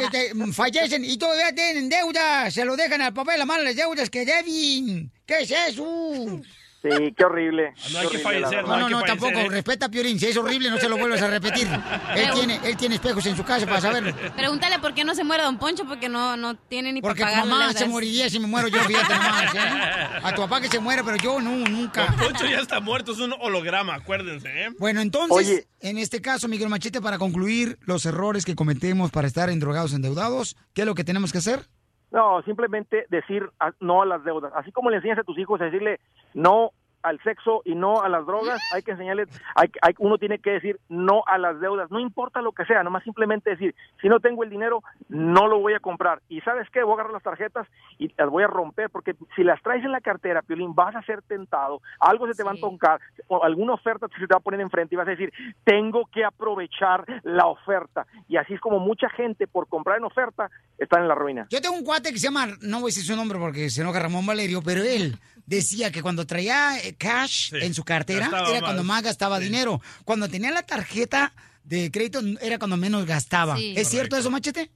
Este, 0.02 0.32
fallecen 0.54 1.04
y 1.06 1.18
todavía 1.18 1.54
tienen 1.54 1.90
deuda. 1.90 2.50
Se 2.50 2.64
lo 2.66 2.76
dejan 2.78 3.02
al 3.02 3.14
papá 3.14 3.34
de 3.34 3.38
la 3.40 3.46
mano 3.46 3.64
las 3.64 3.76
deudas 3.76 4.10
que 4.10 4.26
deben. 4.26 5.12
¿Qué 5.26 5.40
es 5.42 5.52
eso? 5.52 6.42
Sí, 6.82 7.14
qué 7.16 7.26
horrible. 7.26 7.74
No 7.92 8.00
hay 8.00 8.08
que 8.08 8.20
fallecer. 8.20 8.64
No, 8.66 8.78
no, 8.78 8.90
no, 8.90 9.02
tampoco. 9.02 9.38
¿eh? 9.38 9.50
Respeta 9.50 9.88
a 9.88 9.90
Piorín. 9.90 10.18
Si 10.18 10.28
es 10.28 10.38
horrible, 10.38 10.70
no 10.70 10.78
se 10.78 10.88
lo 10.88 10.98
vuelvas 10.98 11.22
a 11.22 11.28
repetir. 11.28 11.68
Él 12.16 12.30
tiene, 12.34 12.60
él 12.64 12.78
tiene 12.78 12.96
espejos 12.96 13.26
en 13.26 13.36
su 13.36 13.44
casa 13.44 13.66
para 13.66 13.82
saberlo. 13.82 14.14
Pregúntale 14.36 14.80
por 14.80 14.94
qué 14.94 15.04
no 15.04 15.14
se 15.14 15.26
muere 15.26 15.44
Don 15.44 15.58
Poncho, 15.58 15.86
porque 15.86 16.08
no, 16.08 16.38
no 16.38 16.56
tiene 16.56 16.94
ni 16.94 17.02
Porque 17.02 17.22
para 17.22 17.32
tu 17.44 17.50
pagar 17.50 17.60
mamá 17.60 17.74
se 17.74 17.86
moriría 17.86 18.30
si 18.30 18.40
me 18.40 18.48
muero 18.48 18.70
yo, 18.70 18.80
fíjate 18.84 19.14
nomás, 19.14 19.56
¿eh? 19.56 20.20
A 20.24 20.34
tu 20.34 20.42
papá 20.42 20.62
que 20.62 20.70
se 20.70 20.80
muere, 20.80 21.04
pero 21.04 21.18
yo 21.18 21.42
no, 21.42 21.52
nunca. 21.52 22.06
Don 22.06 22.16
Poncho 22.16 22.46
ya 22.46 22.60
está 22.60 22.80
muerto, 22.80 23.12
es 23.12 23.20
un 23.20 23.34
holograma, 23.34 23.96
acuérdense, 23.96 24.48
¿eh? 24.48 24.70
Bueno, 24.80 25.02
entonces, 25.02 25.48
Oye. 25.48 25.68
en 25.82 25.98
este 25.98 26.22
caso, 26.22 26.48
Miguel 26.48 26.70
Machete, 26.70 27.02
para 27.02 27.18
concluir 27.18 27.78
los 27.82 28.06
errores 28.06 28.46
que 28.46 28.56
cometemos 28.56 29.12
para 29.12 29.28
estar 29.28 29.50
endrogados, 29.50 29.94
endeudados, 29.94 30.56
¿qué 30.74 30.82
es 30.82 30.88
lo 30.88 30.96
que 30.96 31.04
tenemos 31.04 31.34
que 31.34 31.40
hacer? 31.40 31.68
No, 32.12 32.42
simplemente 32.44 33.06
decir 33.10 33.48
a- 33.60 33.72
no 33.80 34.02
a 34.02 34.06
las 34.06 34.24
deudas. 34.24 34.52
Así 34.56 34.72
como 34.72 34.90
le 34.90 34.98
enseñas 34.98 35.20
a 35.20 35.24
tus 35.24 35.38
hijos 35.38 35.62
a 35.62 35.66
decirle 35.66 36.00
no 36.34 36.72
al 37.04 37.22
sexo 37.24 37.62
y 37.66 37.76
no 37.76 38.02
a 38.02 38.10
las 38.10 38.26
drogas, 38.26 38.62
hay 38.74 38.82
que 38.84 38.92
enseñarles, 38.92 39.30
hay, 39.56 39.70
hay- 39.82 39.96
uno 40.00 40.18
tiene 40.18 40.40
que 40.40 40.52
decir 40.52 40.80
no 40.90 41.24
a 41.28 41.38
las 41.38 41.60
deudas, 41.60 41.90
no 41.92 42.00
importa 42.00 42.42
lo 42.42 42.52
que 42.52 42.66
sea, 42.66 42.84
nomás 42.84 43.04
simplemente 43.04 43.50
decir, 43.52 43.74
si 44.02 44.10
no 44.10 44.20
tengo 44.20 44.44
el 44.44 44.50
dinero, 44.50 44.84
no 45.08 45.48
lo 45.48 45.60
voy 45.60 45.74
a 45.74 45.80
comprar. 45.80 46.22
Y 46.30 46.42
sabes 46.42 46.68
qué, 46.72 46.84
voy 46.84 46.92
a 46.92 46.94
agarrar 46.96 47.14
las 47.14 47.24
tarjetas 47.24 47.68
y 47.98 48.12
las 48.18 48.30
voy 48.30 48.44
a 48.44 48.48
romper, 48.48 48.90
porque 48.90 49.16
si 49.36 49.44
las 49.44 49.62
traes 49.62 49.84
en 49.84 49.92
la 49.92 50.02
cartera, 50.02 50.42
Piolín, 50.42 50.76
vas 50.76 50.96
a 50.96 51.02
ser 51.04 51.22
tentado, 51.22 51.82
algo 52.00 52.28
se 52.28 52.34
te 52.34 52.44
va 52.44 52.52
a 52.52 52.56
tocar, 52.56 53.00
o 53.28 53.44
alguna 53.44 53.74
oferta 53.74 54.08
se 54.08 54.28
te 54.28 54.34
va 54.34 54.38
a 54.38 54.42
poner 54.42 54.60
enfrente 54.62 54.96
y 54.96 54.98
vas 54.98 55.08
a 55.08 55.12
decir, 55.12 55.32
tengo 55.64 56.06
que 56.12 56.24
aprovechar 56.26 57.06
la 57.24 57.48
oferta. 57.48 58.06
Y 58.28 58.38
así 58.38 58.54
es 58.54 58.60
como 58.62 58.80
mucha 58.80 59.10
gente, 59.10 59.48
por 59.48 59.68
comprar 59.68 59.98
en 59.98 60.04
oferta, 60.04 60.50
está 60.78 61.00
en 61.00 61.08
la 61.08 61.16
ruina. 61.16 61.48
Yo 61.50 61.62
tengo 61.62 61.76
un 61.76 61.84
cuate 61.84 62.12
que 62.12 62.20
se 62.20 62.28
llama, 62.28 62.48
no 62.62 62.78
voy 62.82 62.88
a 62.88 62.92
decir 62.94 63.04
su 63.04 63.16
nombre 63.16 63.40
porque 63.40 63.70
se 63.70 63.82
enoja 63.82 64.00
Ramón 64.00 64.26
Valerio, 64.26 64.62
pero 64.64 64.82
él 64.84 65.16
decía 65.50 65.92
que 65.92 66.02
cuando 66.02 66.28
traía 66.28 66.80
eh, 66.84 66.96
cash 66.96 67.54
en 67.54 67.74
su 67.74 67.84
cartera 67.84 68.30
era 68.50 68.62
cuando 68.62 68.84
más 68.84 69.02
gastaba 69.02 69.40
dinero. 69.40 69.82
Cuando 70.06 70.30
tenía 70.30 70.52
la 70.52 70.64
tarjeta 70.64 71.34
de 71.64 71.92
crédito 71.92 72.22
era 72.42 72.60
cuando 72.60 72.78
menos 72.78 73.06
gastaba. 73.06 73.58
Sí. 73.58 73.74
¿Es 73.76 73.90
cierto 73.90 74.16
eso, 74.16 74.30
Machete? 74.30 74.72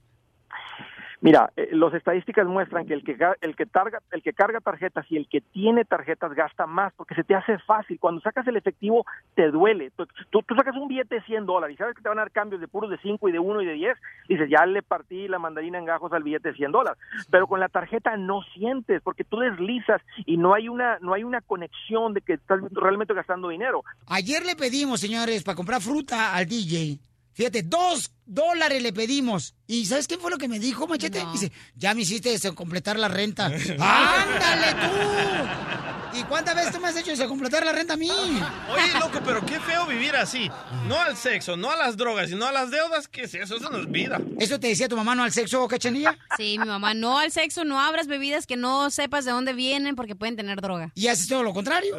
Mira, 1.24 1.50
eh, 1.56 1.70
las 1.72 1.94
estadísticas 1.94 2.46
muestran 2.46 2.86
que 2.86 2.92
el 2.92 3.02
que 3.02 3.16
el 3.40 3.56
que 3.56 3.64
targa, 3.64 4.00
el 4.10 4.22
que 4.22 4.34
carga 4.34 4.60
tarjetas 4.60 5.06
y 5.08 5.16
el 5.16 5.26
que 5.26 5.40
tiene 5.40 5.86
tarjetas 5.86 6.34
gasta 6.34 6.66
más 6.66 6.92
porque 6.98 7.14
se 7.14 7.24
te 7.24 7.34
hace 7.34 7.58
fácil. 7.60 7.98
Cuando 7.98 8.20
sacas 8.20 8.46
el 8.46 8.58
efectivo 8.58 9.06
te 9.34 9.50
duele. 9.50 9.90
Tú, 9.96 10.06
tú, 10.28 10.42
tú 10.42 10.54
sacas 10.54 10.76
un 10.76 10.86
billete 10.86 11.14
de 11.14 11.22
100 11.22 11.46
dólares 11.46 11.72
y 11.72 11.78
sabes 11.78 11.96
que 11.96 12.02
te 12.02 12.10
van 12.10 12.18
a 12.18 12.24
dar 12.24 12.30
cambios 12.30 12.60
de 12.60 12.68
puros 12.68 12.90
de 12.90 12.98
5 12.98 13.26
y 13.26 13.32
de 13.32 13.38
1 13.38 13.62
y 13.62 13.64
de 13.64 13.72
10. 13.72 13.98
Dices, 14.28 14.50
ya 14.50 14.66
le 14.66 14.82
partí 14.82 15.26
la 15.26 15.38
mandarina 15.38 15.78
en 15.78 15.86
gajos 15.86 16.12
al 16.12 16.24
billete 16.24 16.50
de 16.50 16.56
100 16.56 16.72
dólares. 16.72 17.00
Pero 17.30 17.46
con 17.46 17.58
la 17.58 17.70
tarjeta 17.70 18.18
no 18.18 18.42
sientes 18.52 19.00
porque 19.00 19.24
tú 19.24 19.38
deslizas 19.38 20.02
y 20.26 20.36
no 20.36 20.52
hay 20.52 20.68
una 20.68 20.98
no 20.98 21.14
hay 21.14 21.24
una 21.24 21.40
conexión 21.40 22.12
de 22.12 22.20
que 22.20 22.34
estás 22.34 22.60
realmente 22.70 23.14
gastando 23.14 23.48
dinero. 23.48 23.82
Ayer 24.08 24.44
le 24.44 24.56
pedimos, 24.56 25.00
señores, 25.00 25.42
para 25.42 25.56
comprar 25.56 25.80
fruta 25.80 26.34
al 26.34 26.44
DJ. 26.44 26.98
Fíjate, 27.34 27.62
dos 27.62 28.12
dólares 28.24 28.82
le 28.82 28.92
pedimos. 28.92 29.54
¿Y 29.66 29.86
sabes 29.86 30.06
qué 30.06 30.16
fue 30.18 30.30
lo 30.30 30.38
que 30.38 30.48
me 30.48 30.60
dijo, 30.60 30.86
Machete? 30.86 31.24
Dice, 31.32 31.50
ya 31.74 31.92
me 31.92 32.02
hiciste 32.02 32.32
eso, 32.32 32.54
completar 32.54 32.98
la 32.98 33.08
renta. 33.08 33.46
¡Ándale 33.78 34.72
tú! 34.74 36.18
¿Y 36.18 36.22
cuántas 36.24 36.54
veces 36.54 36.72
tú 36.72 36.80
me 36.80 36.86
has 36.86 36.96
hecho 36.96 37.10
eso, 37.10 37.26
completar 37.26 37.64
la 37.64 37.72
renta 37.72 37.94
a 37.94 37.96
mí? 37.96 38.08
Oye, 38.70 39.00
loco, 39.00 39.20
pero 39.24 39.44
qué 39.44 39.58
feo 39.58 39.84
vivir 39.86 40.14
así. 40.14 40.48
No 40.86 40.96
al 41.00 41.16
sexo, 41.16 41.56
no 41.56 41.72
a 41.72 41.76
las 41.76 41.96
drogas 41.96 42.30
y 42.30 42.36
no 42.36 42.46
a 42.46 42.52
las 42.52 42.70
deudas. 42.70 43.08
¿Qué 43.08 43.22
es 43.22 43.34
eso? 43.34 43.56
Eso 43.56 43.68
no 43.68 43.78
es 43.78 43.90
vida. 43.90 44.20
¿Eso 44.38 44.60
te 44.60 44.68
decía 44.68 44.88
tu 44.88 44.96
mamá 44.96 45.16
no 45.16 45.24
al 45.24 45.32
sexo, 45.32 45.66
cachanilla? 45.66 46.16
Sí, 46.36 46.56
mi 46.60 46.66
mamá, 46.66 46.94
no 46.94 47.18
al 47.18 47.32
sexo, 47.32 47.64
no 47.64 47.80
abras 47.80 48.06
bebidas 48.06 48.46
que 48.46 48.56
no 48.56 48.90
sepas 48.90 49.24
de 49.24 49.32
dónde 49.32 49.54
vienen 49.54 49.96
porque 49.96 50.14
pueden 50.14 50.36
tener 50.36 50.60
droga. 50.60 50.92
¿Y 50.94 51.08
haces 51.08 51.26
todo 51.26 51.42
lo 51.42 51.52
contrario? 51.52 51.98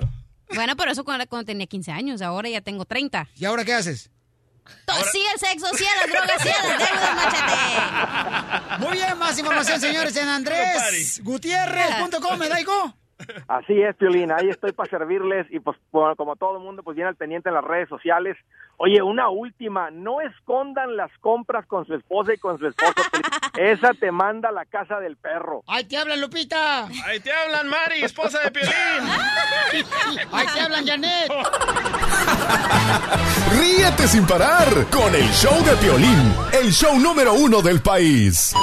Bueno, 0.54 0.78
pero 0.78 0.92
eso 0.92 1.04
cuando, 1.04 1.28
cuando 1.28 1.48
tenía 1.48 1.68
15 1.68 1.92
años, 1.92 2.22
ahora 2.22 2.48
ya 2.48 2.62
tengo 2.62 2.86
30. 2.86 3.28
¿Y 3.36 3.44
ahora 3.44 3.66
qué 3.66 3.74
haces? 3.74 4.12
To- 4.86 4.94
Sí 5.12 5.22
al 5.32 5.40
sexo, 5.40 5.68
sí 5.78 5.86
a 5.86 5.96
las 5.98 6.08
drogas, 6.10 6.42
sí 6.42 6.50
a 6.50 6.68
las 6.68 6.78
deudas, 6.80 7.16
machete. 7.16 7.54
Muy 8.86 8.94
bien, 8.98 9.18
más 9.18 9.38
información, 9.38 9.80
señores, 9.82 10.16
en 10.16 10.28
andresgutierrez.com, 10.28 12.38
¿me 12.40 12.50
daigo? 12.50 12.96
Así 13.48 13.82
es, 13.82 13.96
Piolín, 13.96 14.32
ahí 14.32 14.50
estoy 14.50 14.74
para 14.74 14.90
servirles 14.90 15.48
y 15.50 15.60
pues 15.60 15.78
bueno, 15.92 16.16
como 16.16 16.36
todo 16.36 16.58
el 16.58 16.64
mundo 16.64 16.84
pues 16.84 16.96
viene 16.96 17.10
al 17.10 17.16
pendiente 17.16 17.50
en 17.50 17.56
las 17.56 17.64
redes 17.64 17.88
sociales. 17.88 18.36
Oye, 18.78 19.02
una 19.02 19.30
última, 19.30 19.90
no 19.90 20.20
escondan 20.20 20.98
las 20.98 21.10
compras 21.20 21.66
con 21.66 21.86
su 21.86 21.96
esposa 21.96 22.34
y 22.34 22.38
con 22.38 22.60
su 22.60 22.68
esposo. 22.68 22.94
Esa 23.58 23.94
te 23.94 24.12
manda 24.12 24.50
a 24.50 24.52
la 24.52 24.66
casa 24.66 25.00
del 25.00 25.16
perro. 25.16 25.64
¡Ahí 25.68 25.86
te 25.86 25.98
hablan, 25.98 26.20
Lupita! 26.20 26.86
Ahí 27.06 27.20
te 27.22 27.32
hablan, 27.32 27.70
Mari, 27.70 28.04
esposa 28.04 28.40
de 28.42 28.52
Piolín. 28.52 28.74
¡Ahí 30.32 30.48
te 30.54 30.60
hablan, 30.60 30.86
Janet! 30.86 31.32
Ríete 33.58 34.08
sin 34.08 34.28
parar 34.28 34.68
con 34.92 35.16
el 35.16 35.24
show 35.30 35.64
de 35.64 35.76
Piolín, 35.78 36.36
el 36.52 36.72
show 36.72 37.00
número 37.00 37.34
uno 37.34 37.62
del 37.62 37.82
país. 37.82 38.54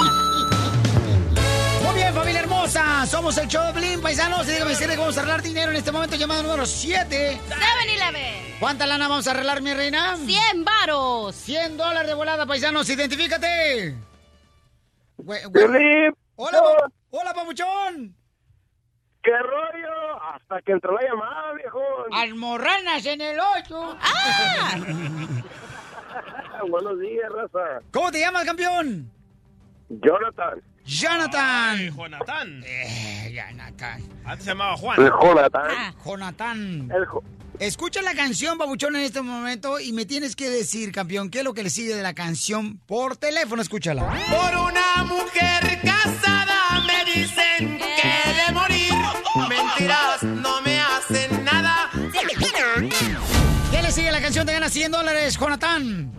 Hermosa. 2.67 3.05
Somos 3.07 3.37
el 3.37 3.47
show 3.49 3.61
de 3.65 3.73
Blin, 3.73 4.01
paisanos. 4.01 4.47
Y 4.47 4.51
decirle 4.51 4.93
que 4.93 4.99
vamos 5.01 5.17
a 5.17 5.21
arreglar 5.21 5.41
dinero 5.41 5.71
en 5.71 5.77
este 5.77 5.91
momento. 5.91 6.15
Llamada 6.15 6.41
número 6.43 6.65
7. 6.65 7.37
7-Eleven. 7.49 8.55
¿Cuánta 8.59 8.87
lana 8.87 9.07
vamos 9.09 9.27
a 9.27 9.31
arreglar, 9.31 9.61
mi 9.61 9.73
reina? 9.73 10.15
100 10.15 10.63
varos. 10.63 11.35
100 11.35 11.75
dólares 11.75 12.07
de 12.07 12.13
volada, 12.13 12.45
paisanos. 12.45 12.89
Identifícate. 12.89 13.95
Güe- 15.17 15.51
Piolín, 15.51 16.13
Hola, 16.35 16.61
pa- 16.61 16.89
hola, 17.11 17.33
papuchón. 17.33 18.15
¿Qué 19.21 19.31
rollo? 19.37 20.23
Hasta 20.33 20.61
que 20.61 20.71
entró 20.71 20.93
la 20.93 21.01
llamada, 21.03 21.53
viejo. 21.53 21.81
Almorranas 22.13 23.05
en 23.05 23.19
el 23.21 23.37
8. 23.57 23.97
¡Ah! 24.01 24.75
Buenos 26.69 26.97
días, 26.99 27.29
raza. 27.29 27.81
¿Cómo 27.91 28.09
te 28.11 28.19
llamas, 28.21 28.45
campeón? 28.45 29.11
Jonathan. 29.89 30.61
Jonathan. 30.85 31.77
Ay, 31.79 31.89
Jonathan. 31.95 32.63
Eh, 32.65 33.31
Jonathan. 33.33 34.01
Antes 34.25 34.43
se 34.45 34.51
llamaba 34.51 34.77
Juan. 34.77 35.01
El 35.01 35.11
Jonathan. 35.21 35.61
Ah, 35.69 35.93
Jonathan. 36.05 36.91
El 36.93 37.05
Jo- 37.05 37.23
Escucha 37.59 38.01
la 38.01 38.15
canción, 38.15 38.57
babuchón, 38.57 38.95
en 38.95 39.03
este 39.03 39.21
momento 39.21 39.79
y 39.79 39.93
me 39.93 40.05
tienes 40.05 40.35
que 40.35 40.49
decir, 40.49 40.91
campeón, 40.91 41.29
qué 41.29 41.39
es 41.39 41.43
lo 41.45 41.53
que 41.53 41.61
le 41.63 41.69
sigue 41.69 41.95
de 41.95 42.01
la 42.01 42.13
canción 42.13 42.79
por 42.87 43.15
teléfono. 43.15 43.61
Escúchala. 43.61 44.01
Por 44.29 44.55
una 44.71 45.03
mujer 45.05 45.79
casada 45.83 46.81
me 46.87 47.05
dicen 47.11 47.77
que 47.77 48.09
he 48.31 48.45
de 48.47 48.51
morir. 48.53 48.93
Mentiras 49.47 50.23
no 50.23 50.61
me 50.63 50.79
hacen 50.81 51.45
nada. 51.45 51.89
¿Qué 53.71 53.81
le 53.81 53.91
sigue 53.91 54.09
a 54.09 54.11
la 54.11 54.21
canción? 54.21 54.45
Te 54.45 54.53
gana 54.53 54.67
100 54.69 54.91
dólares, 54.91 55.37
Jonathan. 55.39 56.11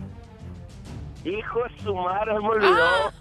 Hijo 1.25 1.63
de 1.63 1.81
su 1.83 1.93
madre, 1.95 2.33
me 2.39 2.47
olvidó. 2.47 3.11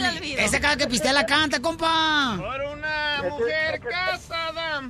Le 0.00 0.08
olvidó. 0.08 0.40
esa 0.40 0.60
cada 0.60 0.76
que 0.76 0.86
pistea 0.86 1.12
la 1.12 1.24
canta, 1.26 1.60
compa. 1.60 2.36
Por 2.36 2.60
una 2.76 3.22
mujer 3.30 3.80
casada. 3.80 4.82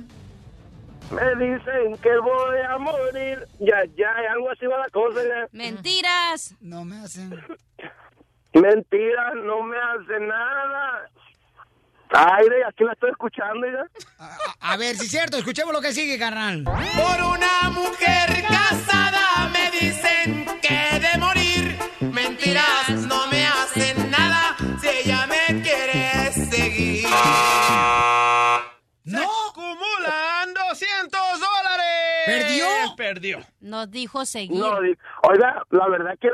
Me 1.11 1.35
dicen 1.43 1.97
que 2.03 2.17
voy 2.19 2.59
a 2.69 2.77
morir. 2.77 3.47
Ya, 3.59 3.83
ya, 3.95 4.13
algo 4.31 4.51
así 4.51 4.65
va 4.67 4.79
la 4.79 4.89
cosa. 4.89 5.21
ya. 5.23 5.47
Mentiras. 5.51 6.55
No 6.59 6.85
me 6.85 6.97
hacen. 6.99 7.31
Mentira, 8.53 9.33
no 9.35 9.63
me 9.63 9.77
hace 9.77 10.19
nada. 10.19 11.09
Aire, 12.11 12.65
aquí 12.67 12.83
la 12.83 12.93
estoy 12.93 13.11
escuchando 13.11 13.67
ya. 13.67 13.85
A 14.61 14.77
ver, 14.77 14.95
si 14.95 15.05
es 15.05 15.11
cierto, 15.11 15.37
escuchemos 15.37 15.73
lo 15.73 15.81
que 15.81 15.93
sigue, 15.93 16.17
carnal. 16.17 16.63
Por 16.63 17.21
una 17.21 17.69
mujer 17.69 18.43
casada 18.47 19.47
me 19.53 19.69
dicen 19.71 20.45
que 20.61 20.73
he 20.91 20.99
de 20.99 21.17
morir. 21.19 21.77
Mentiras 21.99 22.89
no 23.07 23.27
me 23.27 23.45
hacen 23.45 24.09
nada 24.09 24.55
si 24.81 24.87
ella 24.87 25.27
me 25.27 25.61
quiere 25.61 26.31
seguir. 26.33 27.07
¡No! 29.03 29.29
Acumulan 29.49 30.53
200 30.53 31.11
dólares. 31.39 32.25
¿Perdió? 32.25 32.65
Perdió. 32.97 33.39
Nos 33.59 33.91
dijo 33.91 34.25
seguir. 34.25 34.59
No, 34.59 34.79
oiga, 35.23 35.63
la 35.69 35.87
verdad 35.87 36.17
que 36.19 36.29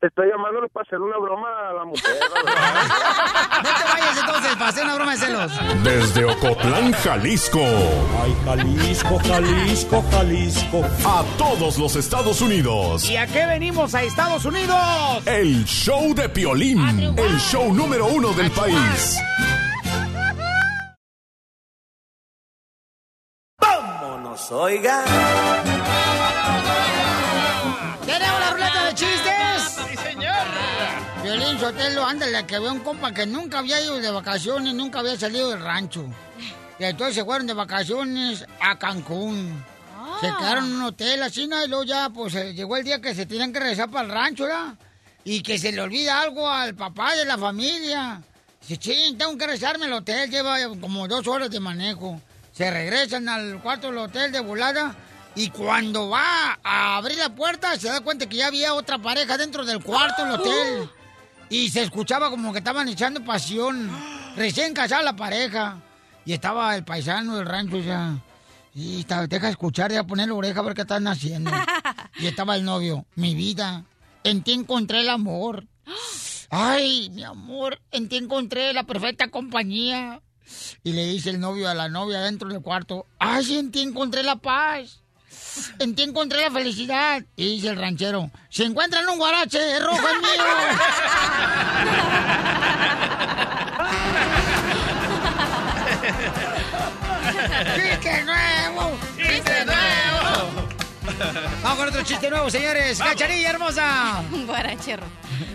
era- 0.00 0.08
estoy 0.08 0.28
llamándole 0.30 0.68
para 0.68 0.84
hacer 0.84 0.98
una 1.00 1.16
broma 1.18 1.48
a 1.70 1.72
la 1.74 1.84
mujer. 1.84 2.16
No 3.58 3.64
te 3.74 3.84
vayas 3.92 4.18
entonces 4.18 4.52
para 4.54 4.68
hacer 4.68 4.84
una 4.84 4.94
broma 4.94 5.12
de 5.12 5.18
celos. 5.18 5.52
Desde 5.82 6.24
Ocotlán, 6.26 6.92
Jalisco. 6.92 7.58
Ay, 8.22 8.36
Jalisco, 8.44 9.18
Jalisco, 9.26 10.04
Jalisco. 10.12 10.84
A 11.04 11.24
todos 11.36 11.76
los 11.78 11.96
Estados 11.96 12.40
Unidos. 12.40 13.10
¿Y 13.10 13.16
a 13.16 13.26
qué 13.26 13.46
venimos 13.46 13.94
a 13.96 14.02
Estados 14.04 14.44
Unidos? 14.44 14.76
El 15.26 15.64
show 15.64 16.14
de 16.14 16.28
Piolín. 16.28 16.78
El 17.18 17.38
show 17.40 17.72
número 17.74 18.06
uno 18.06 18.32
del 18.32 18.50
país. 18.52 19.18
Vámonos, 23.60 24.52
oiga. 24.52 25.04
Violín 31.38 31.60
Sotelo, 31.60 32.04
ándale, 32.04 32.44
que 32.46 32.56
había 32.56 32.72
un 32.72 32.80
compa 32.80 33.14
que 33.14 33.24
nunca 33.24 33.60
había 33.60 33.80
ido 33.80 34.00
de 34.00 34.10
vacaciones, 34.10 34.74
nunca 34.74 34.98
había 34.98 35.16
salido 35.16 35.50
del 35.50 35.62
rancho. 35.62 36.04
Y 36.80 36.84
entonces 36.84 37.14
se 37.14 37.24
fueron 37.24 37.46
de 37.46 37.54
vacaciones 37.54 38.44
a 38.60 38.76
Cancún. 38.76 39.64
Se 40.20 40.26
quedaron 40.26 40.64
en 40.64 40.72
un 40.72 40.82
hotel 40.82 41.22
así, 41.22 41.46
¿no? 41.46 41.64
y 41.64 41.68
luego 41.68 41.84
ya, 41.84 42.10
pues 42.10 42.34
eh, 42.34 42.54
llegó 42.54 42.76
el 42.76 42.82
día 42.82 43.00
que 43.00 43.14
se 43.14 43.24
tenían 43.24 43.52
que 43.52 43.60
regresar 43.60 43.88
para 43.88 44.06
el 44.06 44.10
rancho, 44.10 44.44
¿verdad? 44.44 44.74
Y 45.22 45.40
que 45.42 45.58
se 45.58 45.70
le 45.70 45.80
olvida 45.80 46.20
algo 46.20 46.50
al 46.50 46.74
papá 46.74 47.14
de 47.14 47.24
la 47.24 47.38
familia. 47.38 48.20
Dice, 48.60 48.76
ching, 48.76 49.16
tengo 49.16 49.38
que 49.38 49.46
regresarme 49.46 49.84
al 49.84 49.92
hotel, 49.92 50.28
lleva 50.28 50.58
como 50.80 51.06
dos 51.06 51.24
horas 51.28 51.50
de 51.50 51.60
manejo. 51.60 52.20
Se 52.52 52.68
regresan 52.68 53.28
al 53.28 53.62
cuarto 53.62 53.88
del 53.88 53.98
hotel 53.98 54.32
de 54.32 54.40
volada 54.40 54.96
y 55.36 55.50
cuando 55.50 56.08
va 56.08 56.58
a 56.64 56.96
abrir 56.96 57.16
la 57.16 57.32
puerta 57.32 57.78
se 57.78 57.88
da 57.88 58.00
cuenta 58.00 58.28
que 58.28 58.38
ya 58.38 58.48
había 58.48 58.74
otra 58.74 58.98
pareja 58.98 59.36
dentro 59.36 59.64
del 59.64 59.80
cuarto 59.84 60.24
del 60.24 60.32
hotel. 60.32 60.90
Y 61.50 61.70
se 61.70 61.82
escuchaba 61.82 62.30
como 62.30 62.52
que 62.52 62.58
estaban 62.58 62.88
echando 62.88 63.24
pasión. 63.24 63.90
Recién 64.36 64.74
casada 64.74 65.02
la 65.02 65.16
pareja. 65.16 65.80
Y 66.24 66.32
estaba 66.34 66.76
el 66.76 66.84
paisano 66.84 67.36
del 67.36 67.46
rancho 67.46 67.78
ya. 67.78 68.18
Y 68.74 69.00
estaba, 69.00 69.26
deja 69.26 69.48
escuchar, 69.48 69.90
deja 69.90 70.06
poner 70.06 70.28
la 70.28 70.34
oreja 70.34 70.60
a 70.60 70.62
ver 70.62 70.74
qué 70.74 70.82
están 70.82 71.06
haciendo. 71.06 71.50
Y 72.20 72.26
estaba 72.26 72.56
el 72.56 72.64
novio. 72.64 73.06
Mi 73.14 73.34
vida, 73.36 73.84
en 74.24 74.42
ti 74.42 74.52
encontré 74.52 75.02
el 75.02 75.08
amor. 75.08 75.66
Ay, 76.50 77.10
mi 77.10 77.22
amor, 77.22 77.80
en 77.92 78.08
ti 78.08 78.16
encontré 78.16 78.72
la 78.72 78.84
perfecta 78.84 79.30
compañía. 79.30 80.20
Y 80.82 80.92
le 80.92 81.06
dice 81.06 81.30
el 81.30 81.38
novio 81.40 81.68
a 81.68 81.74
la 81.74 81.88
novia 81.88 82.20
dentro 82.20 82.48
del 82.48 82.60
cuarto. 82.60 83.06
Ay, 83.18 83.56
en 83.56 83.70
ti 83.70 83.80
encontré 83.80 84.22
la 84.22 84.36
paz. 84.36 85.02
En 85.78 85.94
ti 85.94 86.02
encontré 86.02 86.42
la 86.42 86.50
felicidad. 86.50 87.22
Y 87.36 87.54
dice 87.56 87.68
el 87.68 87.76
ranchero. 87.76 88.30
Se 88.50 88.64
encuentra 88.64 89.00
en 89.00 89.08
un 89.08 89.18
guarache, 89.18 89.58
es 89.76 89.82
rojo 89.84 90.08
el 90.08 90.18
mío. 90.20 90.44
¡Chiste 97.74 98.24
nuevo! 98.24 98.90
¡Chiste 99.16 99.64
nuevo! 99.64 100.68
Vamos 101.62 101.78
con 101.78 101.88
otro 101.88 102.02
chiste 102.02 102.30
nuevo, 102.30 102.50
señores. 102.50 102.98
Cacharilla 102.98 103.50
hermosa. 103.50 104.22
Un 104.32 104.46
guarachero. 104.46 105.04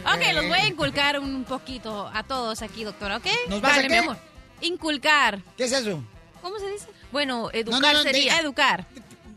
Ok, 0.06 0.34
los 0.34 0.48
voy 0.48 0.60
a 0.60 0.68
inculcar 0.68 1.20
un 1.20 1.44
poquito 1.46 2.10
a 2.14 2.24
todos 2.24 2.62
aquí, 2.62 2.84
doctora, 2.84 3.18
¿ok? 3.18 3.26
¿Nos 3.50 3.62
vas 3.62 3.74
a 3.74 3.76
Dale, 3.78 3.88
qué? 3.88 3.94
mi 3.94 3.98
amor. 4.00 4.18
Inculcar. 4.62 5.40
¿Qué 5.58 5.66
es 5.66 5.72
eso? 5.72 6.04
¿Cómo 6.42 6.60
se 6.60 6.70
dice? 6.72 6.88
Bueno, 7.12 7.50
educar 7.54 7.80
No, 7.82 7.88
no, 7.88 7.94
no, 7.94 8.04
sería. 8.04 8.40
Educar. 8.40 8.86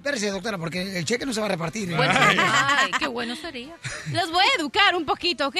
Espérese, 0.06 0.30
doctora, 0.30 0.56
porque 0.56 0.98
el 0.98 1.04
cheque 1.04 1.26
no 1.26 1.32
se 1.32 1.40
va 1.40 1.46
a 1.46 1.48
repartir. 1.48 1.90
¿eh? 1.90 1.96
Bueno, 1.96 2.14
ay, 2.16 2.92
qué 2.96 3.08
bueno 3.08 3.34
sería. 3.34 3.74
Los 4.12 4.30
voy 4.30 4.44
a 4.44 4.60
educar 4.60 4.94
un 4.94 5.04
poquito, 5.04 5.48
¿ok? 5.48 5.56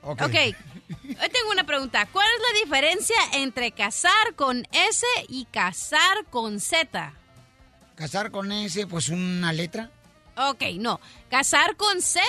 ok. 0.00 0.22
Ok. 0.22 0.34
Hoy 0.34 1.28
tengo 1.30 1.50
una 1.52 1.64
pregunta. 1.64 2.08
¿Cuál 2.10 2.26
es 2.34 2.42
la 2.50 2.60
diferencia 2.64 3.16
entre 3.34 3.72
casar 3.72 4.34
con 4.36 4.66
S 4.72 5.04
y 5.28 5.44
casar 5.44 6.24
con 6.30 6.60
Z? 6.60 7.12
Casar 7.94 8.30
con 8.30 8.50
ese, 8.52 8.86
pues 8.86 9.10
una 9.10 9.52
letra. 9.52 9.90
Ok, 10.48 10.62
no. 10.78 10.98
Casar 11.28 11.76
con 11.76 12.00
Z 12.00 12.24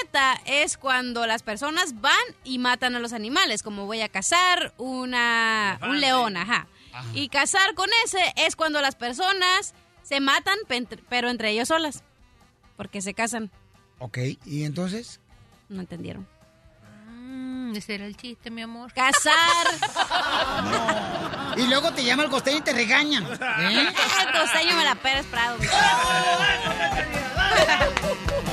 es 0.48 0.76
cuando 0.76 1.26
las 1.26 1.42
personas 1.42 2.02
van 2.02 2.20
y 2.44 2.60
matan 2.60 2.98
a 2.98 3.00
los 3.00 3.14
animales, 3.14 3.64
como 3.64 3.86
voy 3.86 4.02
a 4.02 4.10
cazar 4.10 4.74
una, 4.78 5.80
un 5.84 6.02
león, 6.02 6.36
ajá. 6.36 6.68
Y 7.14 7.30
casar 7.30 7.74
con 7.76 7.90
S 8.04 8.18
es 8.36 8.58
cuando 8.58 8.82
las 8.82 8.96
personas 8.96 9.74
se 10.04 10.20
matan, 10.20 10.58
pero 11.10 11.30
entre 11.30 11.52
ellos 11.52 11.68
solas, 11.68 12.04
porque 12.78 13.02
se 13.02 13.14
casan. 13.14 13.52
Ok, 14.00 14.18
¿y 14.46 14.64
entonces? 14.64 15.20
No 15.70 15.82
entendieron. 15.82 16.28
Mm, 17.08 17.76
ese 17.76 17.96
era 17.96 18.06
el 18.06 18.18
chiste, 18.18 18.50
mi 18.52 18.62
amor. 18.62 18.92
Casar. 18.94 19.68
Y 21.58 21.68
luego 21.68 21.92
te 21.92 22.04
llama 22.04 22.24
el 22.24 22.30
costeño 22.30 22.60
y 22.60 22.62
te 22.62 22.72
regaña. 22.72 23.20
¿eh? 23.20 23.90
El 24.26 24.40
costeño 24.40 24.76
me 24.76 24.86
la 24.86 24.96
Pérez 24.96 25.26
Prado. 25.26 25.58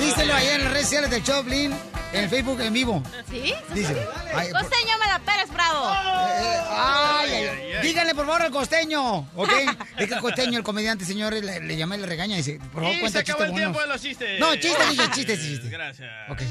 Díselo 0.01 0.35
ahí 0.35 0.49
en 0.49 0.65
las 0.65 0.73
redes 0.73 0.87
sociales 0.87 1.11
del 1.11 1.23
Choplin, 1.23 1.73
en 2.13 2.25
el 2.25 2.31
Facebook 2.31 2.61
en 2.61 2.73
vivo. 2.73 3.03
¿Sí? 3.31 3.53
Dice. 3.75 4.07
Ay, 4.35 4.51
por- 4.51 4.61
Costeño 4.63 4.99
me 5.01 5.07
la 5.07 5.19
Pérez 5.21 5.49
Prado. 5.53 5.89
Ay, 5.91 7.33
ay, 7.33 7.33
ay. 7.77 7.83
Díganle 7.83 8.15
por 8.15 8.27
favor 8.27 8.43
al 8.43 8.51
costeño, 8.51 9.19
¿ok? 9.37 9.53
Es 9.99 10.09
que 10.09 10.15
el 10.15 10.21
costeño, 10.21 10.59
el 10.59 10.65
comediante, 10.65 11.05
señores, 11.05 11.45
le, 11.45 11.61
le 11.61 11.77
llama 11.77 11.97
y 11.97 12.01
le 12.01 12.07
regaña 12.07 12.35
y 12.35 12.39
dice, 12.39 12.59
por 12.73 12.83
favor, 12.83 12.97
Y 12.97 13.01
cuenta 13.01 13.19
se 13.25 13.31
acabó 13.31 13.45
el 13.45 13.55
tiempo 13.55 13.81
de 13.81 13.87
los 13.87 14.01
chistes. 14.03 14.41
No, 14.41 14.55
chistes, 14.57 14.91
dije, 14.91 15.11
chistes, 15.13 15.41
chistes. 15.41 15.71
Gracias. 15.71 16.11
Ok. 16.31 16.43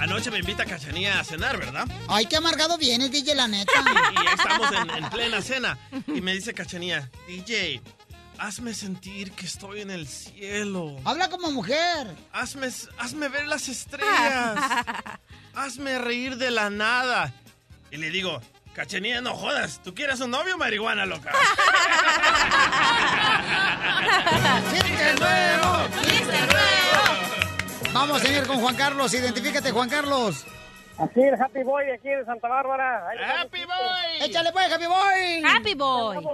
Anoche 0.00 0.32
me 0.32 0.38
invita 0.38 0.64
Cachanía 0.64 1.20
a 1.20 1.24
cenar, 1.24 1.58
¿verdad? 1.58 1.86
Ay, 2.08 2.26
qué 2.26 2.36
amargado 2.36 2.76
vienes, 2.76 3.12
DJ, 3.12 3.36
la 3.36 3.46
neta. 3.46 3.70
Y 4.12 4.24
ya 4.24 4.32
estamos 4.32 4.68
en, 4.72 5.04
en 5.04 5.10
plena 5.10 5.40
cena. 5.42 5.78
Y 6.08 6.20
me 6.20 6.34
dice 6.34 6.52
Cachanía, 6.52 7.08
DJ, 7.28 7.80
hazme 8.42 8.74
sentir 8.74 9.32
que 9.32 9.46
estoy 9.46 9.80
en 9.82 9.90
el 9.92 10.08
cielo. 10.08 10.96
Habla 11.04 11.30
como 11.30 11.52
mujer. 11.52 12.08
Hazme, 12.32 12.66
hazme 12.98 13.28
ver 13.28 13.46
las 13.46 13.68
estrellas. 13.68 14.58
hazme 15.54 15.98
reír 15.98 16.36
de 16.36 16.50
la 16.50 16.68
nada. 16.68 17.32
Y 17.92 17.98
le 17.98 18.10
digo, 18.10 18.40
Cachanía, 18.74 19.20
no 19.20 19.34
jodas. 19.34 19.80
¿Tú 19.84 19.94
quieres 19.94 20.18
un 20.20 20.32
novio 20.32 20.58
marihuana, 20.58 21.06
loca? 21.06 21.30
¡Chiste 24.72 25.14
nuevo! 25.20 25.86
¡Chiste 26.02 26.46
nuevo! 26.46 27.04
Vamos, 27.92 28.22
señor, 28.22 28.48
con 28.48 28.60
Juan 28.60 28.74
Carlos. 28.74 29.14
Identifícate, 29.14 29.70
Juan 29.70 29.88
Carlos. 29.88 30.44
Así 30.98 31.20
el 31.20 31.40
Happy 31.40 31.62
Boy 31.62 31.86
de 31.86 31.94
aquí 31.94 32.08
de 32.08 32.24
Santa 32.24 32.48
Bárbara. 32.48 33.08
Ahí 33.08 33.18
¡Happy. 33.24 33.64
Boy! 33.64 34.22
¡Échale 34.28 34.50
pues, 34.50 34.72
Happy 34.72 34.86
Boy! 34.86 35.44
Happy 35.44 35.74
Boy. 35.74 36.26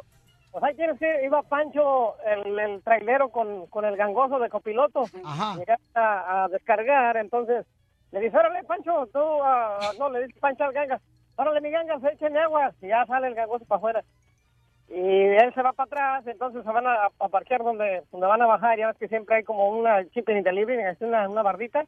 Pues 0.50 0.64
ahí 0.64 0.74
tienes 0.74 0.98
que 0.98 1.24
iba 1.24 1.42
Pancho, 1.42 2.16
el, 2.24 2.58
el 2.58 2.82
trailero, 2.82 3.28
con, 3.28 3.66
con 3.66 3.84
el 3.84 3.96
gangoso 3.96 4.38
de 4.38 4.48
copiloto. 4.48 5.04
Ajá. 5.24 5.56
A, 5.94 6.44
a 6.44 6.48
descargar, 6.48 7.16
entonces 7.16 7.66
le 8.10 8.20
dice, 8.20 8.36
órale, 8.36 8.64
Pancho, 8.64 9.06
tú, 9.12 9.20
ah, 9.20 9.92
no, 9.98 10.10
le 10.10 10.26
dice 10.26 10.40
Pancho 10.40 10.64
al 10.64 10.72
ganga, 10.72 11.00
órale, 11.36 11.60
mi 11.60 11.70
ganga, 11.70 11.98
échenle 12.10 12.40
agua. 12.40 12.72
Y 12.80 12.88
ya 12.88 13.04
sale 13.06 13.28
el 13.28 13.34
gangoso 13.34 13.64
para 13.66 13.78
afuera. 13.78 14.04
Y 14.88 14.98
él 14.98 15.52
se 15.52 15.60
va 15.60 15.74
para 15.74 15.86
atrás, 15.86 16.26
entonces 16.26 16.64
se 16.64 16.70
van 16.70 16.86
a, 16.86 17.08
a 17.18 17.28
parquear 17.28 17.62
donde, 17.62 18.02
donde 18.10 18.26
van 18.26 18.40
a 18.40 18.46
bajar. 18.46 18.78
Ya 18.78 18.86
ves 18.88 18.96
que 18.96 19.08
siempre 19.08 19.36
hay 19.36 19.44
como 19.44 19.68
una 19.68 20.08
chip 20.10 20.28
in 20.30 20.42
delivery, 20.42 20.82
es 20.82 21.00
una, 21.02 21.28
una 21.28 21.42
bardita. 21.42 21.84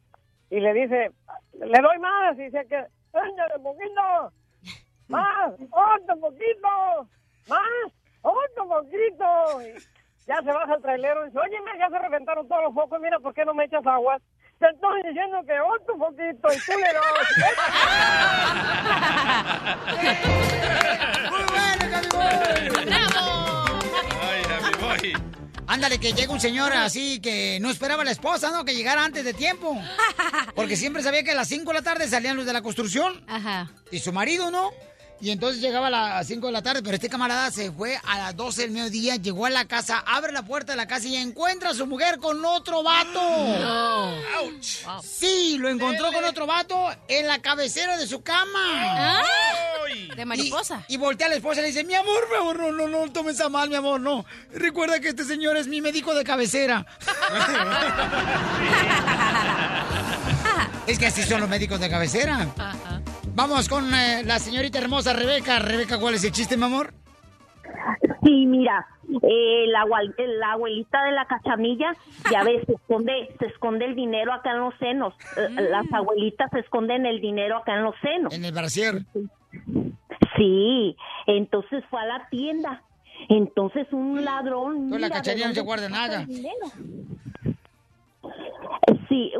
Y 0.51 0.59
le 0.59 0.73
dice, 0.73 1.11
le 1.53 1.81
doy 1.81 1.97
más. 1.97 2.37
Y 2.37 2.43
dice 2.43 2.67
que, 2.67 2.77
échale 2.77 3.59
poquito, 3.63 4.31
más, 5.07 5.53
otro 5.53 6.19
poquito, 6.19 7.07
más, 7.49 7.91
otro 8.21 8.67
poquito. 8.67 9.61
Y 9.61 9.73
ya 10.27 10.37
se 10.43 10.51
baja 10.51 10.75
el 10.75 10.81
trailero 10.81 11.23
y 11.23 11.27
dice, 11.27 11.39
oye, 11.39 11.57
ya 11.79 11.89
se 11.89 11.99
reventaron 11.99 12.47
todos 12.47 12.63
los 12.63 12.73
focos, 12.73 12.99
mira, 13.01 13.19
¿por 13.19 13.33
qué 13.33 13.43
no 13.45 13.53
me 13.53 13.65
echas 13.65 13.85
agua? 13.85 14.17
Te 14.59 14.67
estoy 14.69 15.01
diciendo 15.01 15.39
que 15.45 15.59
otro 15.59 15.97
poquito 15.97 16.47
y 16.53 16.59
tú 16.59 16.73
le 16.77 16.93
das. 16.93 17.03
¡Muy 21.31 21.43
bueno, 21.49 21.81
Boy! 22.13 22.93
Ay, 24.21 24.71
Boy. 24.79 25.31
Ándale, 25.67 25.99
que 25.99 26.11
llega 26.11 26.33
un 26.33 26.39
señor 26.39 26.73
así 26.73 27.21
que 27.21 27.57
no 27.61 27.69
esperaba 27.69 28.01
a 28.01 28.05
la 28.05 28.11
esposa, 28.11 28.51
¿no? 28.51 28.65
Que 28.65 28.75
llegara 28.75 29.03
antes 29.05 29.23
de 29.23 29.33
tiempo. 29.33 29.81
Porque 30.55 30.75
siempre 30.75 31.01
sabía 31.01 31.23
que 31.23 31.31
a 31.31 31.35
las 31.35 31.47
5 31.47 31.65
de 31.65 31.73
la 31.73 31.81
tarde 31.81 32.07
salían 32.07 32.35
los 32.35 32.45
de 32.45 32.53
la 32.53 32.61
construcción. 32.61 33.23
Ajá. 33.27 33.71
Y 33.89 33.99
su 33.99 34.11
marido, 34.11 34.51
¿no? 34.51 34.71
Y 35.21 35.29
entonces 35.29 35.61
llegaba 35.61 35.87
a 35.87 35.91
las 35.91 36.27
5 36.27 36.47
de 36.47 36.51
la 36.51 36.63
tarde, 36.63 36.81
pero 36.81 36.95
este 36.95 37.07
camarada 37.07 37.51
se 37.51 37.71
fue 37.71 37.95
a 38.03 38.17
las 38.17 38.35
12 38.35 38.63
del 38.63 38.71
mediodía, 38.71 39.17
llegó 39.17 39.45
a 39.45 39.51
la 39.51 39.65
casa, 39.65 39.99
abre 39.99 40.33
la 40.33 40.43
puerta 40.43 40.73
de 40.73 40.77
la 40.77 40.87
casa 40.87 41.07
y 41.07 41.15
encuentra 41.15 41.69
a 41.69 41.73
su 41.75 41.85
mujer 41.85 42.17
con 42.17 42.43
otro 42.43 42.81
vato. 42.81 43.19
¡Auch! 43.19 45.03
Sí, 45.03 45.57
lo 45.59 45.69
encontró 45.69 46.11
con 46.11 46.23
otro 46.23 46.47
vato 46.47 46.87
en 47.07 47.27
la 47.27 47.39
cabecera 47.39 47.97
de 47.97 48.07
su 48.07 48.23
cama. 48.23 49.19
¡Ay! 49.19 50.09
De 50.15 50.25
mariposa. 50.25 50.83
Y, 50.87 50.95
y 50.95 50.97
voltea 50.97 51.27
a 51.27 51.29
la 51.29 51.35
esposa 51.35 51.59
y 51.59 51.63
le 51.63 51.67
dice, 51.67 51.83
mi 51.83 51.93
amor, 51.93 52.27
mi 52.29 52.37
amor, 52.37 52.57
no, 52.57 52.71
no, 52.71 52.87
no, 52.87 53.11
tomes 53.11 53.39
a 53.41 53.49
mal, 53.49 53.69
mi 53.69 53.75
amor, 53.75 54.01
no. 54.01 54.25
Recuerda 54.53 54.99
que 54.99 55.09
este 55.09 55.23
señor 55.23 55.55
es 55.55 55.67
mi 55.67 55.81
médico 55.81 56.15
de 56.15 56.23
cabecera. 56.23 56.87
es 60.87 60.97
que 60.97 61.05
así 61.05 61.21
son 61.23 61.41
los 61.41 61.49
médicos 61.49 61.79
de 61.79 61.91
cabecera. 61.91 62.47
Vamos 63.33 63.69
con 63.69 63.93
eh, 63.93 64.23
la 64.25 64.39
señorita 64.39 64.77
hermosa 64.79 65.13
Rebeca. 65.13 65.59
Rebeca, 65.59 65.99
¿cuál 65.99 66.15
es 66.15 66.23
el 66.23 66.31
chiste, 66.31 66.57
mi 66.57 66.63
amor? 66.65 66.93
Sí, 68.23 68.45
mira, 68.45 68.85
eh, 69.23 69.65
la, 69.67 69.83
abuel- 69.83 70.13
la 70.39 70.53
abuelita 70.53 71.03
de 71.03 71.11
la 71.13 71.25
cachanilla, 71.25 71.93
ya 72.31 72.43
ves, 72.43 72.63
se 72.65 72.73
esconde, 72.73 73.33
se 73.39 73.45
esconde 73.47 73.85
el 73.85 73.95
dinero 73.95 74.33
acá 74.33 74.51
en 74.51 74.59
los 74.59 74.73
senos. 74.79 75.13
Eh, 75.37 75.49
Las 75.69 75.85
abuelitas 75.93 76.49
se 76.51 76.59
esconden 76.59 77.05
el 77.05 77.19
dinero 77.21 77.57
acá 77.57 77.75
en 77.75 77.83
los 77.83 77.95
senos. 78.01 78.33
En 78.33 78.45
el 78.45 78.51
brasier. 78.51 79.01
Sí, 80.37 80.95
entonces 81.27 81.83
fue 81.89 82.01
a 82.01 82.05
la 82.05 82.27
tienda. 82.29 82.83
Entonces 83.29 83.87
un 83.91 84.23
ladrón. 84.25 84.89
La 84.89 84.95
mira 84.97 85.07
de 85.09 85.13
cachanilla 85.13 85.47
no 85.47 85.53
se 85.53 85.61
guarda 85.61 85.89
nada. 85.89 86.25
Sí, 89.09 89.31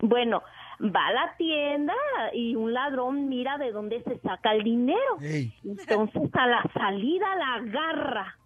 bueno, 0.00 0.42
va 0.80 1.06
a 1.08 1.12
la 1.12 1.34
tienda 1.36 1.94
y 2.32 2.54
un 2.56 2.72
ladrón 2.72 3.28
mira 3.28 3.58
de 3.58 3.72
dónde 3.72 4.02
se 4.02 4.18
saca 4.18 4.52
el 4.52 4.62
dinero. 4.62 5.18
Entonces 5.64 6.30
a 6.32 6.46
la 6.46 6.62
salida 6.72 7.34
la 7.36 7.54
agarra 7.54 8.36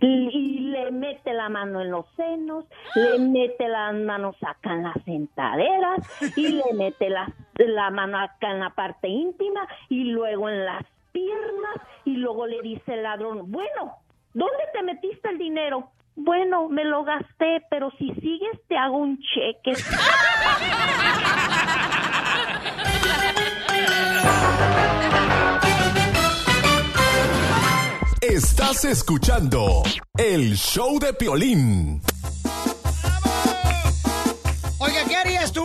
y, 0.00 0.06
y 0.06 0.58
le 0.60 0.90
mete 0.90 1.32
la 1.32 1.48
mano 1.48 1.80
en 1.80 1.90
los 1.90 2.06
senos, 2.14 2.64
le 2.94 3.18
mete 3.18 3.68
las 3.68 3.94
manos 3.94 4.36
acá 4.42 4.74
en 4.74 4.82
las 4.84 5.02
sentaderas 5.04 6.00
y 6.36 6.48
le 6.48 6.74
mete 6.74 7.08
la, 7.08 7.32
la 7.56 7.90
mano 7.90 8.18
acá 8.18 8.50
en 8.50 8.60
la 8.60 8.70
parte 8.70 9.08
íntima 9.08 9.66
y 9.88 10.04
luego 10.04 10.48
en 10.48 10.64
las 10.64 10.84
piernas 11.12 11.76
y 12.04 12.16
luego 12.16 12.46
le 12.46 12.60
dice 12.62 12.94
el 12.94 13.02
ladrón, 13.02 13.50
bueno, 13.50 13.96
¿dónde 14.34 14.64
te 14.72 14.82
metiste 14.82 15.28
el 15.30 15.38
dinero? 15.38 15.90
Bueno, 16.20 16.68
me 16.68 16.84
lo 16.84 17.04
gasté, 17.04 17.64
pero 17.70 17.92
si 17.96 18.12
sigues 18.14 18.58
te 18.68 18.76
hago 18.76 18.98
un 18.98 19.20
cheque. 19.20 19.80
Estás 28.20 28.84
escuchando 28.84 29.84
el 30.16 30.56
show 30.56 30.98
de 30.98 31.12
Piolín. 31.12 32.02
Oiga, 34.80 35.04
¿qué 35.08 35.16
harías 35.16 35.52
tú 35.52 35.64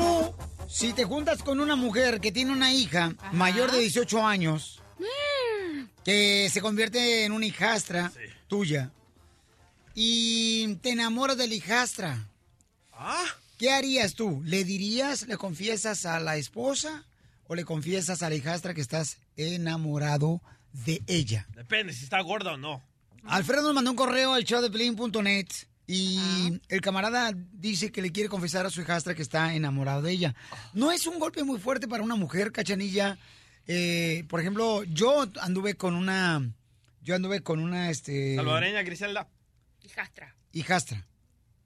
si 0.68 0.94
te 0.94 1.04
juntas 1.04 1.42
con 1.42 1.60
una 1.62 1.76
mujer 1.76 2.22
que 2.22 2.32
tiene 2.32 2.52
una 2.52 2.72
hija 2.72 3.14
mayor 3.32 3.72
de 3.72 3.80
18 3.80 4.24
años 4.24 4.84
que 6.06 6.48
se 6.52 6.62
convierte 6.62 7.26
en 7.26 7.32
una 7.32 7.48
hijastra 7.48 8.12
tuya 8.48 8.92
y 9.96 10.76
te 10.76 10.92
enamoras 10.92 11.38
de 11.38 11.48
la 11.48 11.54
hijastra? 11.54 12.28
¿Qué 13.58 13.72
harías 13.72 14.16
tú? 14.16 14.42
¿Le 14.46 14.64
dirías, 14.64 15.28
le 15.28 15.38
confiesas 15.38 16.06
a 16.06 16.20
la 16.20 16.38
esposa 16.38 17.06
o 17.48 17.56
le 17.56 17.66
confiesas 17.66 18.24
a 18.24 18.30
la 18.30 18.36
hijastra 18.36 18.74
que 18.74 18.82
estás 18.82 19.18
enamorado 19.38 20.42
de 20.72 21.02
ella? 21.08 21.48
Depende 21.56 21.94
si 21.94 22.04
está 22.04 22.20
gorda 22.22 22.54
o 22.54 22.58
no. 22.58 22.82
Alfredo 23.26 23.64
nos 23.64 23.76
mandó 23.76 23.92
un 23.92 23.98
correo 23.98 24.34
al 24.34 24.44
showdeplin.net 24.44 25.48
y 25.88 26.20
el 26.70 26.82
camarada 26.82 27.32
dice 27.54 27.92
que 27.92 28.02
le 28.02 28.12
quiere 28.12 28.30
confesar 28.30 28.66
a 28.66 28.70
su 28.70 28.82
hijastra 28.82 29.16
que 29.16 29.22
está 29.22 29.54
enamorado 29.54 30.02
de 30.02 30.12
ella. 30.12 30.36
¿No 30.74 30.92
es 30.92 31.08
un 31.08 31.20
golpe 31.20 31.44
muy 31.44 31.60
fuerte 31.60 31.88
para 31.88 32.04
una 32.04 32.16
mujer, 32.16 32.52
cachanilla? 32.52 33.18
Eh, 33.68 34.26
por 34.28 34.40
ejemplo, 34.40 34.84
yo 34.84 35.26
anduve 35.42 35.76
con 35.76 35.96
una... 35.96 36.50
Yo 37.02 37.16
anduve 37.16 37.42
con 37.42 37.60
una, 37.60 37.90
este... 37.90 38.38
Salvadoreña 38.38 38.82
Griselda. 38.84 39.28
Hijastra. 39.84 40.36
Hijastra. 40.52 41.06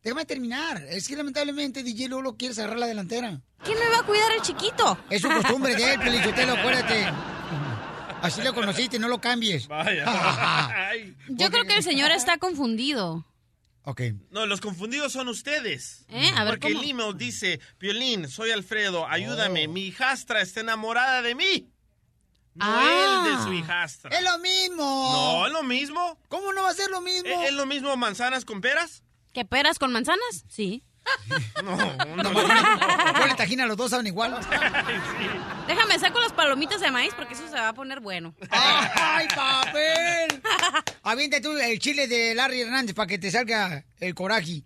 Déjame 0.03 0.25
terminar. 0.25 0.83
Es 0.89 1.07
que 1.07 1.15
lamentablemente 1.15 1.83
DJ 1.83 2.09
Lolo 2.09 2.35
quiere 2.37 2.53
cerrar 2.53 2.77
la 2.77 2.87
delantera. 2.87 3.41
¿Quién 3.63 3.77
me 3.79 3.89
va 3.89 3.99
a 3.99 4.03
cuidar 4.03 4.31
el 4.31 4.41
chiquito? 4.41 4.97
Es 5.09 5.21
su 5.21 5.29
costumbre 5.29 5.75
de 5.77 5.93
él, 5.93 5.99
Pelichotelo, 5.99 6.53
acuérdate. 6.53 7.05
Así 8.21 8.41
lo 8.41 8.53
conociste, 8.53 8.97
no 8.99 9.07
lo 9.07 9.21
cambies. 9.21 9.67
Yo 11.29 11.51
creo 11.51 11.63
que 11.65 11.77
el 11.77 11.83
señor 11.83 12.11
está 12.11 12.37
confundido. 12.37 13.25
Ok. 13.83 14.01
No, 14.31 14.45
los 14.45 14.59
confundidos 14.59 15.13
son 15.13 15.27
ustedes. 15.29 16.05
¿Eh? 16.09 16.31
A 16.35 16.43
ver, 16.43 16.53
Porque 16.53 16.73
¿cómo? 16.73 16.83
el 16.83 16.89
email 16.89 17.17
dice, 17.17 17.59
Piolín, 17.77 18.27
soy 18.27 18.51
Alfredo, 18.51 19.07
ayúdame, 19.07 19.67
mi 19.67 19.85
hijastra 19.87 20.41
está 20.41 20.59
enamorada 20.61 21.21
de 21.21 21.35
mí. 21.35 21.69
No 22.57 22.65
Ah. 22.65 23.25
él 23.27 23.37
de 23.37 23.43
su 23.43 23.53
hijastra. 23.53 24.17
Es 24.17 24.23
lo 24.23 24.37
mismo. 24.39 25.11
No, 25.13 25.47
es 25.47 25.53
lo 25.53 25.63
mismo. 25.63 26.17
¿Cómo 26.27 26.51
no 26.53 26.63
va 26.63 26.69
a 26.69 26.73
ser 26.73 26.89
lo 26.89 27.01
mismo? 27.01 27.29
¿Es, 27.43 27.49
es 27.49 27.53
lo 27.55 27.65
mismo 27.65 27.95
manzanas 27.97 28.45
con 28.45 28.61
peras? 28.61 29.03
¿Qué 29.33 29.45
peras 29.45 29.79
con 29.79 29.91
manzanas? 29.91 30.45
Sí. 30.49 30.83
No, 31.63 31.75
no. 32.17 32.33
Ponle 32.33 33.33
tajina, 33.37 33.65
los 33.65 33.77
dos 33.77 33.91
saben 33.91 34.07
igual. 34.07 34.37
Déjame 35.67 35.99
saco 35.99 36.19
las 36.19 36.33
palomitas 36.33 36.79
de 36.81 36.91
maíz 36.91 37.13
porque 37.15 37.33
eso 37.33 37.47
se 37.47 37.53
va 37.55 37.69
a 37.69 37.73
poner 37.73 37.99
bueno. 37.99 38.33
¡Ay, 38.49 39.27
papel! 39.35 40.41
Avienta 41.03 41.41
tú 41.41 41.57
el 41.57 41.79
chile 41.79 42.07
de 42.07 42.35
Larry 42.35 42.61
Hernández 42.61 42.93
para 42.95 43.07
que 43.07 43.17
te 43.17 43.31
salga 43.31 43.85
el 43.99 44.13
coraje. 44.15 44.63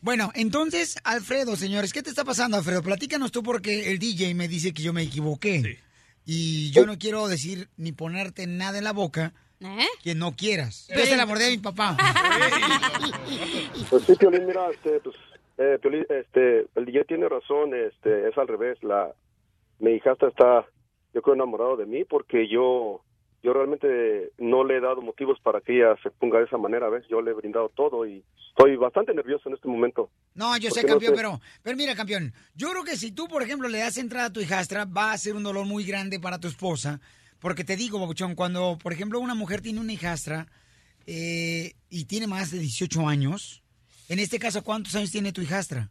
Bueno, 0.00 0.30
entonces, 0.34 0.96
Alfredo, 1.04 1.56
señores, 1.56 1.92
¿qué 1.92 2.02
te 2.02 2.10
está 2.10 2.24
pasando, 2.24 2.56
Alfredo? 2.56 2.82
Platícanos 2.82 3.32
tú 3.32 3.42
porque 3.42 3.90
el 3.90 3.98
DJ 3.98 4.34
me 4.34 4.48
dice 4.48 4.72
que 4.72 4.82
yo 4.82 4.92
me 4.92 5.02
equivoqué. 5.02 5.80
Y 6.24 6.70
yo 6.72 6.86
no 6.86 6.98
quiero 6.98 7.28
decir 7.28 7.68
ni 7.76 7.92
ponerte 7.92 8.46
nada 8.46 8.78
en 8.78 8.84
la 8.84 8.92
boca 8.92 9.32
¿Eh? 9.60 9.86
que 10.02 10.14
no 10.14 10.32
quieras. 10.36 10.88
Yo 10.94 11.04
se 11.04 11.16
la 11.16 11.26
mordé 11.26 11.46
a 11.46 11.50
mi 11.50 11.58
papá. 11.58 11.96
Pues 13.88 14.04
sí, 14.04 14.14
Piolín, 14.14 14.46
mira, 14.46 14.70
este, 14.70 15.00
pues, 15.00 15.16
eh, 15.58 15.78
Piolín, 15.80 16.06
este, 16.08 16.66
el 16.74 16.84
DJ 16.84 17.04
tiene 17.04 17.28
razón, 17.28 17.74
este, 17.74 18.28
es 18.28 18.38
al 18.38 18.46
revés, 18.46 18.82
la, 18.82 19.12
mi 19.80 19.92
hijastra 19.92 20.28
está, 20.28 20.66
yo 21.12 21.22
creo, 21.22 21.34
enamorado 21.34 21.76
de 21.76 21.86
mí 21.86 22.04
porque 22.04 22.48
yo, 22.48 23.02
yo 23.42 23.52
realmente 23.52 24.32
no 24.38 24.64
le 24.64 24.76
he 24.76 24.80
dado 24.80 25.00
motivos 25.00 25.38
para 25.40 25.60
que 25.60 25.76
ella 25.76 25.96
se 26.02 26.10
ponga 26.10 26.38
de 26.38 26.44
esa 26.44 26.58
manera, 26.58 26.88
¿ves? 26.88 27.04
Yo 27.08 27.22
le 27.22 27.30
he 27.30 27.34
brindado 27.34 27.70
todo 27.70 28.06
y 28.06 28.22
estoy 28.50 28.76
bastante 28.76 29.14
nervioso 29.14 29.48
en 29.48 29.54
este 29.54 29.68
momento. 29.68 30.10
No, 30.34 30.56
yo 30.58 30.70
sé, 30.70 30.82
no 30.82 30.88
campeón, 30.88 31.12
sé. 31.12 31.16
pero, 31.16 31.40
pero 31.62 31.76
mira, 31.76 31.94
campeón, 31.94 32.32
yo 32.54 32.70
creo 32.70 32.84
que 32.84 32.96
si 32.96 33.12
tú, 33.12 33.28
por 33.28 33.42
ejemplo, 33.42 33.68
le 33.68 33.78
das 33.78 33.96
entrada 33.96 34.26
a 34.26 34.32
tu 34.32 34.40
hijastra, 34.40 34.84
va 34.84 35.12
a 35.12 35.18
ser 35.18 35.34
un 35.34 35.42
dolor 35.42 35.66
muy 35.66 35.84
grande 35.84 36.20
para 36.20 36.38
tu 36.38 36.48
esposa. 36.48 37.00
Porque 37.40 37.64
te 37.64 37.76
digo, 37.76 37.98
Babuchón, 37.98 38.34
cuando, 38.34 38.76
por 38.82 38.92
ejemplo, 38.92 39.18
una 39.18 39.34
mujer 39.34 39.62
tiene 39.62 39.80
una 39.80 39.92
hijastra 39.92 40.46
eh, 41.06 41.72
y 41.88 42.04
tiene 42.04 42.26
más 42.26 42.50
de 42.50 42.58
18 42.58 43.08
años, 43.08 43.62
en 44.10 44.18
este 44.18 44.38
caso, 44.38 44.62
¿cuántos 44.62 44.94
años 44.94 45.10
tiene 45.10 45.32
tu 45.32 45.40
hijastra? 45.40 45.88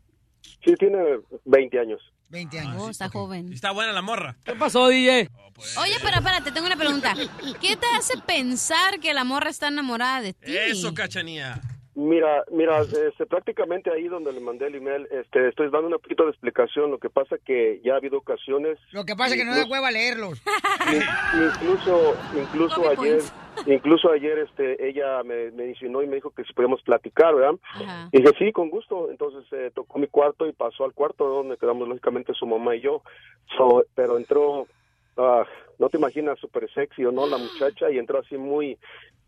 Sí, 0.63 0.75
tiene 0.75 0.99
20 1.45 1.79
años. 1.79 2.01
20 2.29 2.59
años. 2.59 2.75
Oh, 2.79 2.89
está 2.89 3.09
joven. 3.09 3.51
Está 3.51 3.71
buena 3.71 3.91
la 3.91 4.01
morra. 4.01 4.37
¿Qué 4.43 4.53
pasó, 4.55 4.87
DJ? 4.87 5.29
Oye, 5.77 5.95
pero 6.01 6.17
espérate, 6.17 6.51
tengo 6.51 6.67
una 6.67 6.77
pregunta. 6.77 7.15
¿Qué 7.59 7.75
te 7.75 7.85
hace 7.97 8.17
pensar 8.25 8.99
que 8.99 9.13
la 9.13 9.23
morra 9.23 9.49
está 9.49 9.67
enamorada 9.67 10.21
de 10.21 10.33
ti? 10.33 10.55
Eso, 10.55 10.93
cachanía. 10.93 11.59
Mira, 11.99 12.45
mira, 12.51 12.79
este, 12.81 13.25
prácticamente 13.25 13.91
ahí 13.91 14.07
donde 14.07 14.31
le 14.31 14.39
mandé 14.39 14.67
el 14.67 14.75
email, 14.75 15.05
este, 15.11 15.49
estoy 15.49 15.69
dando 15.69 15.87
un 15.87 15.93
poquito 16.01 16.23
de 16.23 16.29
explicación. 16.31 16.91
Lo 16.91 16.97
que 16.97 17.09
pasa 17.09 17.37
que 17.45 17.81
ya 17.83 17.93
ha 17.93 17.97
habido 17.97 18.17
ocasiones. 18.19 18.77
Lo 18.93 19.03
que 19.03 19.15
pasa 19.17 19.35
es 19.35 19.41
que 19.41 19.45
no 19.45 19.51
da 19.51 19.57
incluso- 19.57 19.73
hueva 19.73 19.91
leerlos. 19.91 20.41
In- 20.93 21.43
incluso 21.45 22.15
incluso 22.37 22.89
ayer 22.89 23.19
incluso 23.65 24.11
ayer 24.11 24.39
este 24.39 24.87
ella 24.87 25.21
me, 25.23 25.51
me 25.51 25.67
insinuó 25.67 26.01
y 26.01 26.07
me 26.07 26.15
dijo 26.15 26.29
que 26.31 26.43
si 26.45 26.53
podíamos 26.53 26.81
platicar 26.83 27.35
verdad 27.35 27.55
Ajá. 27.73 28.07
y 28.13 28.21
dije 28.21 28.33
sí 28.39 28.51
con 28.53 28.69
gusto 28.69 29.09
entonces 29.11 29.43
eh, 29.51 29.69
tocó 29.75 29.99
mi 29.99 30.07
cuarto 30.07 30.47
y 30.47 30.53
pasó 30.53 30.85
al 30.85 30.93
cuarto 30.93 31.27
donde 31.27 31.57
quedamos 31.57 31.85
lógicamente 31.87 32.33
su 32.33 32.45
mamá 32.47 32.75
y 32.77 32.81
yo 32.81 33.01
So, 33.57 33.83
pero 33.95 34.17
entró 34.17 34.67
ah, 35.19 35.43
no 35.77 35.89
te 35.89 35.97
imaginas 35.97 36.39
súper 36.39 36.67
sexy 36.73 37.05
o 37.05 37.11
no 37.11 37.27
la 37.27 37.37
muchacha 37.37 37.91
y 37.91 37.97
entró 37.99 38.19
así 38.19 38.35
muy 38.37 38.77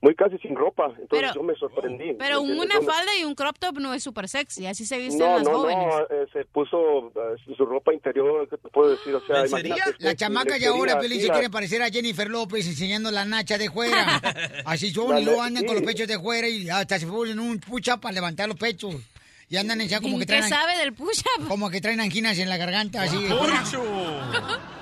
muy 0.04 0.16
casi 0.16 0.38
sin 0.40 0.56
ropa 0.56 0.86
entonces 0.88 1.10
Pero- 1.12 1.34
yo 1.36 1.44
me 1.44 1.54
sorprendí 1.54 2.14
Pero 2.18 2.42
una 2.42 2.82
falda 2.82 3.16
y 3.20 3.24
un 3.24 3.36
crop 3.36 3.56
top 3.60 3.78
no 3.78 3.94
es 3.94 4.02
súper 4.02 4.28
sexy, 4.28 4.66
así 4.66 4.84
se 4.84 4.98
visten 4.98 5.20
no, 5.20 5.36
las 5.38 5.44
no, 5.44 5.52
jóvenes. 5.60 5.86
no, 5.88 6.00
eh, 6.16 6.28
se 6.34 6.46
puso 6.46 7.10
eh, 7.10 7.54
su 7.56 7.66
ropa 7.68 7.94
interior, 7.94 8.50
¿qué 8.50 8.58
te 8.58 8.68
puedo 8.70 8.90
decir? 8.90 9.14
O 9.14 9.22
sea, 9.28 9.44
La 10.00 10.16
chamaca 10.16 10.58
ya 10.58 10.70
ahora, 10.70 11.00
sí, 11.04 11.20
se 11.22 11.28
la- 11.28 11.34
quiere 11.34 11.50
parecer 11.52 11.84
a 11.84 11.90
Jennifer 11.92 12.28
López 12.30 12.66
enseñando 12.68 13.12
la 13.12 13.26
nacha 13.26 13.60
de 13.60 13.70
fuera. 13.70 14.20
Así 14.66 14.90
son, 14.90 15.20
y 15.20 15.24
luego 15.24 15.42
andan 15.44 15.62
sí. 15.62 15.68
con 15.68 15.76
los 15.76 15.86
pechos 15.86 16.08
de 16.08 16.18
fuera 16.20 16.48
y 16.50 16.68
hasta 16.68 16.98
se 16.98 17.06
ponen 17.06 17.40
un 17.40 17.60
pucha 17.60 17.98
para 17.98 18.14
levantar 18.16 18.48
los 18.48 18.58
pechos. 18.58 18.96
Y 19.50 19.58
andan 19.58 19.82
ya 19.82 20.02
como 20.02 20.16
que 20.18 20.22
¿Qué 20.26 20.38
traen... 20.38 20.50
sabe 20.50 20.78
del 20.78 20.94
push-up? 20.94 21.48
Como 21.48 21.70
que 21.70 21.80
traen 21.80 22.00
anginas 22.00 22.40
en 22.40 22.50
la 22.50 22.58
garganta, 22.58 23.04
así. 23.04 23.18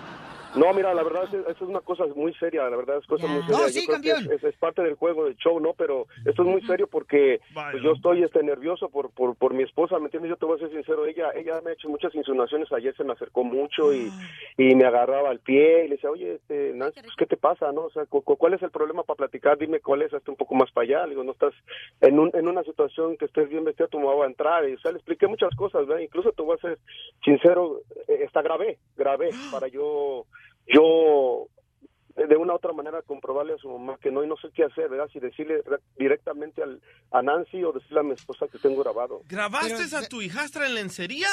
No, 0.56 0.74
mira, 0.74 0.94
la 0.94 1.04
verdad, 1.04 1.24
es- 1.26 1.34
eso 1.34 1.64
es 1.64 1.70
una 1.70 1.82
cosa 1.82 2.06
muy 2.16 2.34
seria, 2.36 2.68
la 2.70 2.76
verdad 2.76 2.98
es 2.98 3.06
cosa 3.06 3.28
muy 3.28 3.42
seria. 3.44 3.60
No, 3.60 3.68
Yo 3.68 3.70
sí, 3.74 3.86
creo 3.86 4.02
que 4.02 4.10
campeón. 4.10 4.34
Es, 4.34 4.44
es 4.44 4.58
parte 4.58 4.82
del 4.82 4.96
juego, 4.96 5.26
del 5.26 5.36
show, 5.38 5.60
¿no? 5.60 5.74
Pero 5.74 6.08
esto 6.26 6.42
es 6.42 6.48
muy 6.48 6.62
serio 6.64 6.88
porque 6.88 7.40
pues, 7.72 7.84
yo 7.84 7.92
estoy 7.94 8.24
este, 8.24 8.42
nervioso 8.44 8.90
por, 8.90 9.12
por, 9.12 9.36
por 9.36 9.54
mi 9.54 9.64
esposa, 9.64 10.00
¿me 10.00 10.06
entiendes? 10.06 10.30
Yo 10.30 10.38
te 10.38 10.46
voy 10.46 10.58
a 10.58 10.60
ser 10.60 10.72
sincero, 10.72 11.06
ella 11.06 11.32
ella 11.36 11.62
me 11.62 11.70
ha 11.70 11.74
hecho 11.74 11.88
muchas 11.90 12.14
insinuaciones, 12.16 12.72
ayer 12.72 12.96
se 12.96 13.04
me 13.04 13.14
acercó 13.14 13.44
mucho 13.44 13.94
y, 13.94 14.12
y 14.58 14.76
me 14.76 14.86
agarraba 14.86 15.30
al 15.30 15.40
pie 15.40 15.86
y 15.86 15.88
le 15.90 15.96
decía, 15.96 16.10
oye, 16.10 16.36
este, 16.36 16.72
Nancy, 16.74 17.02
pues, 17.02 17.14
¿qué 17.18 17.26
te 17.26 17.38
pasa, 17.38 17.72
no? 17.72 17.82
O 17.86 17.90
sea, 17.92 18.06
cu- 18.08 18.24
cu- 18.24 18.38
¿cuál 18.38 18.54
es 18.56 18.62
el 18.64 18.72
problema 18.72 19.04
para 19.04 19.18
platicar? 19.18 19.58
Dime 19.58 19.80
cuál 19.82 20.02
es, 20.02 20.14
hazte 20.14 20.32
un 20.32 20.38
poco 20.38 20.56
más 20.56 20.72
para 20.72 20.86
allá. 20.86 21.04
Le 21.04 21.12
digo, 21.12 21.24
no 21.24 21.32
estás 21.34 21.54
en, 22.02 22.20
un, 22.20 22.32
en 22.34 22.48
una 22.48 22.64
situación 22.64 23.18
que 23.18 23.26
estés 23.26 23.50
bien 23.50 23.64
vestida, 23.66 23.88
tu 23.88 24.00
mamá 24.00 24.16
va 24.16 24.24
a 24.26 24.30
entrar. 24.30 24.68
Y, 24.68 24.74
o 24.74 24.80
sea, 24.80 24.92
le 24.92 24.98
expliqué 24.98 25.28
muchas 25.28 25.56
cosas, 25.56 25.86
¿verdad? 25.86 26.02
Incluso 26.02 26.32
te 26.32 26.42
voy 26.42 26.56
a 26.58 26.62
ser 26.62 26.80
sincero, 27.24 27.82
eh, 28.08 28.22
está 28.24 28.42
grave, 28.42 28.80
grave, 28.98 29.32
para 29.52 29.68
yo 29.68 30.26
yo 30.74 31.48
de 32.16 32.36
una 32.36 32.54
u 32.54 32.56
otra 32.58 32.74
manera 32.74 33.02
comprobarle 33.02 33.54
a 33.54 33.58
su 33.58 33.70
mamá 33.70 33.98
que 34.02 34.12
no 34.12 34.24
y 34.24 34.28
no 34.28 34.36
sé 34.38 34.50
qué 34.54 34.66
hacer, 34.66 34.90
¿verdad? 34.90 35.08
Si 35.14 35.20
decirle 35.20 35.62
re- 35.66 35.80
directamente 35.98 36.62
al, 36.62 36.82
a 37.12 37.22
Nancy 37.22 37.64
o 37.64 37.72
decirle 37.72 38.02
a 38.02 38.04
mi 38.04 38.12
esposa 38.14 38.48
que 38.52 38.58
tengo 38.60 38.84
grabado. 38.84 39.22
¿Grabaste 39.28 39.96
a 39.96 40.02
tu 40.08 40.22
hijastra 40.22 40.66
en 40.68 40.76
lencería? 40.76 41.28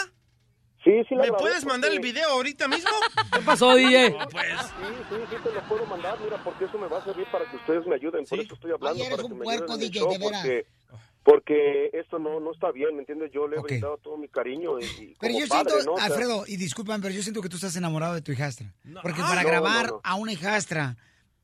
Sí, 0.84 0.92
sí 1.08 1.16
la 1.16 1.22
¿Me 1.22 1.26
grabé 1.28 1.42
puedes 1.42 1.64
mandar 1.66 1.90
el 1.90 1.98
video 1.98 2.28
ahorita 2.30 2.68
mismo? 2.68 2.90
¿Qué 3.32 3.40
pasó, 3.40 3.74
DJ? 3.74 4.10
No, 4.10 4.28
pues. 4.28 4.46
Sí, 4.46 4.94
sí, 5.10 5.16
sí 5.30 5.36
te 5.42 5.52
lo 5.52 5.60
puedo 5.62 5.84
mandar, 5.86 6.16
mira, 6.22 6.36
porque 6.44 6.66
eso 6.66 6.78
me 6.78 6.86
va 6.86 6.98
a 6.98 7.04
servir 7.04 7.26
para 7.32 7.44
que 7.50 7.56
ustedes 7.56 7.84
me 7.86 7.96
ayuden, 7.96 8.24
por 8.24 8.38
eso 8.38 8.54
estoy 8.54 8.70
hablando, 8.70 9.02
Ay, 9.02 9.06
eres 9.08 9.16
para 9.16 9.26
que 9.26 9.32
un 9.32 9.38
me 9.40 9.44
puerco, 9.44 9.74
el 9.74 9.80
DJ, 9.80 10.00
de 10.06 10.18
veras. 10.18 10.42
porque, 10.42 10.66
porque 11.22 11.90
esto 11.92 12.20
no, 12.20 12.38
no 12.38 12.52
está 12.52 12.70
bien, 12.70 12.94
¿me 12.94 13.00
entiendes? 13.00 13.32
Yo 13.32 13.48
le 13.48 13.56
he 13.56 13.60
brindado 13.60 13.98
todo 13.98 14.16
mi 14.16 14.28
cariño 14.28 14.78
y, 14.78 14.84
y 14.84 15.16
Pero 15.18 15.36
yo 15.36 15.48
padre, 15.48 15.72
siento, 15.72 15.98
Alfredo, 15.98 16.44
y 16.46 16.56
disculpan, 16.56 17.02
pero 17.02 17.12
yo 17.12 17.22
siento 17.22 17.42
que 17.42 17.48
tú 17.48 17.56
estás 17.56 17.74
enamorado 17.74 18.14
de 18.14 18.22
tu 18.22 18.30
hijastra. 18.30 18.72
Porque 19.02 19.22
para 19.22 19.42
no, 19.42 19.48
grabar 19.48 19.86
no, 19.86 19.92
no. 19.94 20.00
a 20.04 20.14
una 20.14 20.32
hijastra 20.32 20.96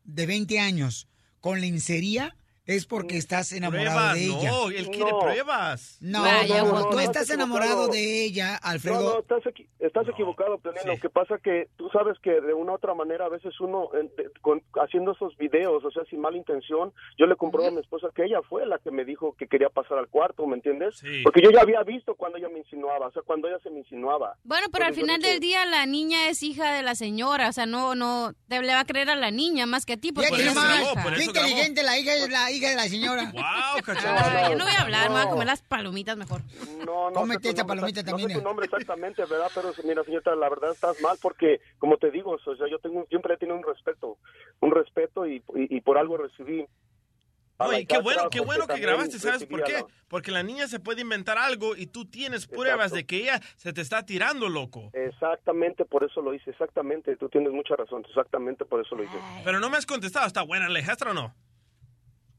de 0.04 0.26
20 0.26 0.60
años 0.60 1.08
con 1.40 1.60
lencería 1.60 2.36
es 2.74 2.86
porque 2.86 3.16
estás 3.16 3.52
enamorado 3.52 3.90
Pruebas, 3.90 4.14
de 4.14 4.24
ella. 4.24 4.50
no, 4.50 4.68
él 4.70 4.88
quiere 4.90 5.10
pruebas. 5.20 5.98
No, 6.00 6.22
No, 6.24 6.32
no, 6.46 6.64
no, 6.64 6.72
no, 6.72 6.88
tú 6.90 6.96
no, 6.96 7.00
estás 7.00 7.30
enamorado 7.30 7.88
de 7.88 8.24
ella, 8.24 8.56
Alfredo. 8.56 9.00
No, 9.00 9.12
no, 9.14 9.18
estás, 9.20 9.42
equi- 9.44 9.66
estás 9.78 10.08
equivocado, 10.08 10.58
Piolín. 10.58 10.82
Lo 10.86 10.98
que 10.98 11.08
pasa 11.10 11.38
que 11.42 11.68
tú 11.76 11.88
sabes 11.92 12.18
que 12.22 12.40
de 12.40 12.54
una 12.54 12.72
u 12.72 12.74
otra 12.74 12.94
manera 12.94 13.26
a 13.26 13.28
veces 13.28 13.58
uno 13.60 13.88
en- 13.94 14.08
de- 14.16 14.30
con- 14.40 14.62
haciendo 14.82 15.12
esos 15.12 15.36
videos, 15.36 15.84
o 15.84 15.90
sea, 15.90 16.02
sin 16.10 16.20
mala 16.20 16.36
intención, 16.36 16.92
yo 17.18 17.26
le 17.26 17.36
compruebo 17.36 17.68
a 17.68 17.72
mi 17.72 17.80
esposa 17.80 18.08
que 18.14 18.24
ella 18.24 18.40
fue 18.48 18.66
la 18.66 18.78
que 18.78 18.90
me 18.90 19.04
dijo 19.04 19.34
que 19.38 19.46
quería 19.46 19.68
pasar 19.68 19.98
al 19.98 20.08
cuarto, 20.08 20.46
¿me 20.46 20.56
entiendes? 20.56 20.98
Sí. 20.98 21.22
Porque 21.22 21.40
yo 21.42 21.50
ya 21.50 21.60
había 21.62 21.82
visto 21.82 22.14
cuando 22.14 22.38
ella 22.38 22.48
me 22.48 22.58
insinuaba, 22.58 23.06
o 23.08 23.12
sea, 23.12 23.22
cuando 23.22 23.48
ella 23.48 23.58
se 23.62 23.70
me 23.70 23.78
insinuaba. 23.80 24.36
Bueno, 24.44 24.66
pero 24.72 24.84
al 24.84 24.90
Entonces, 24.94 25.14
final 25.16 25.20
del 25.20 25.40
día 25.40 25.64
la 25.66 25.86
niña 25.86 26.28
es 26.28 26.42
hija 26.42 26.72
de 26.74 26.82
la 26.82 26.94
señora, 26.94 27.48
o 27.48 27.52
sea, 27.52 27.66
no, 27.66 27.94
no, 27.94 28.32
te 28.48 28.60
le 28.60 28.72
va 28.72 28.80
a 28.80 28.84
creer 28.84 29.10
a 29.10 29.16
la 29.16 29.30
niña 29.30 29.66
más 29.66 29.86
que 29.86 29.94
a 29.94 29.96
ti, 29.96 30.12
porque 30.12 30.30
qué 30.30 31.24
inteligente 31.24 31.82
la 31.82 31.98
hija 31.98 32.14
es 32.14 32.28
la 32.30 32.50
hija 32.50 32.61
hija 32.62 32.70
de 32.70 32.76
la 32.76 32.88
señora. 32.88 33.32
Wow, 33.32 33.42
Ay, 33.42 34.50
yo 34.50 34.56
no 34.56 34.64
voy 34.64 34.72
a 34.74 34.80
hablar, 34.82 35.08
me 35.08 35.12
voy 35.14 35.20
a 35.20 35.24
No. 35.24 35.30
comer 35.30 35.46
las 35.46 35.62
palomitas 35.62 36.16
mejor. 36.16 36.40
No, 36.86 37.10
no 37.10 37.12
Cómete 37.12 37.48
esta 37.50 37.64
palomita 37.66 38.02
no 38.02 38.06
también, 38.10 38.28
sé 38.30 38.34
tu 38.36 38.40
eh. 38.40 38.44
nombre 38.44 38.66
exactamente, 38.72 39.24
¿verdad? 39.24 39.50
Pero 39.54 39.72
mira, 39.84 40.04
señorita, 40.04 40.34
la 40.36 40.48
verdad 40.48 40.72
estás 40.72 41.00
mal 41.00 41.18
porque, 41.20 41.60
como 41.78 41.96
te 41.98 42.10
digo, 42.10 42.32
o 42.44 42.56
sea, 42.56 42.68
yo 42.70 42.78
tengo 42.78 43.04
siempre 43.08 43.34
he 43.34 43.36
tenido 43.36 43.56
un 43.56 43.64
respeto, 43.64 44.18
un 44.60 44.70
respeto 44.70 45.26
y, 45.26 45.36
y, 45.54 45.76
y 45.76 45.80
por 45.80 45.98
algo 45.98 46.16
recibí. 46.16 46.66
Oye, 47.58 47.86
qué 47.86 48.00
bueno, 48.00 48.28
qué 48.28 48.40
bueno 48.40 48.66
que 48.66 48.80
grabaste, 48.80 49.20
¿sabes 49.20 49.44
por 49.44 49.62
qué? 49.62 49.84
Porque 50.08 50.32
la 50.32 50.42
niña 50.42 50.66
se 50.66 50.80
puede 50.80 51.02
inventar 51.02 51.38
algo 51.38 51.76
y 51.76 51.86
tú 51.86 52.06
tienes 52.06 52.48
pruebas 52.48 52.86
Exacto. 52.92 52.96
de 52.96 53.06
que 53.06 53.16
ella 53.18 53.40
se 53.56 53.72
te 53.72 53.80
está 53.82 54.04
tirando, 54.04 54.48
loco. 54.48 54.90
Exactamente, 54.92 55.84
por 55.84 56.02
eso 56.02 56.20
lo 56.22 56.34
hice, 56.34 56.50
exactamente, 56.50 57.14
tú 57.16 57.28
tienes 57.28 57.52
mucha 57.52 57.76
razón, 57.76 58.04
exactamente 58.08 58.64
por 58.64 58.84
eso 58.84 58.96
lo 58.96 59.04
hice. 59.04 59.16
Pero 59.44 59.60
no 59.60 59.70
me 59.70 59.76
has 59.76 59.86
contestado, 59.86 60.26
¿está 60.26 60.42
buena 60.42 60.68
la 60.68 60.80
hijastra 60.80 61.12
o 61.12 61.14
no? 61.14 61.34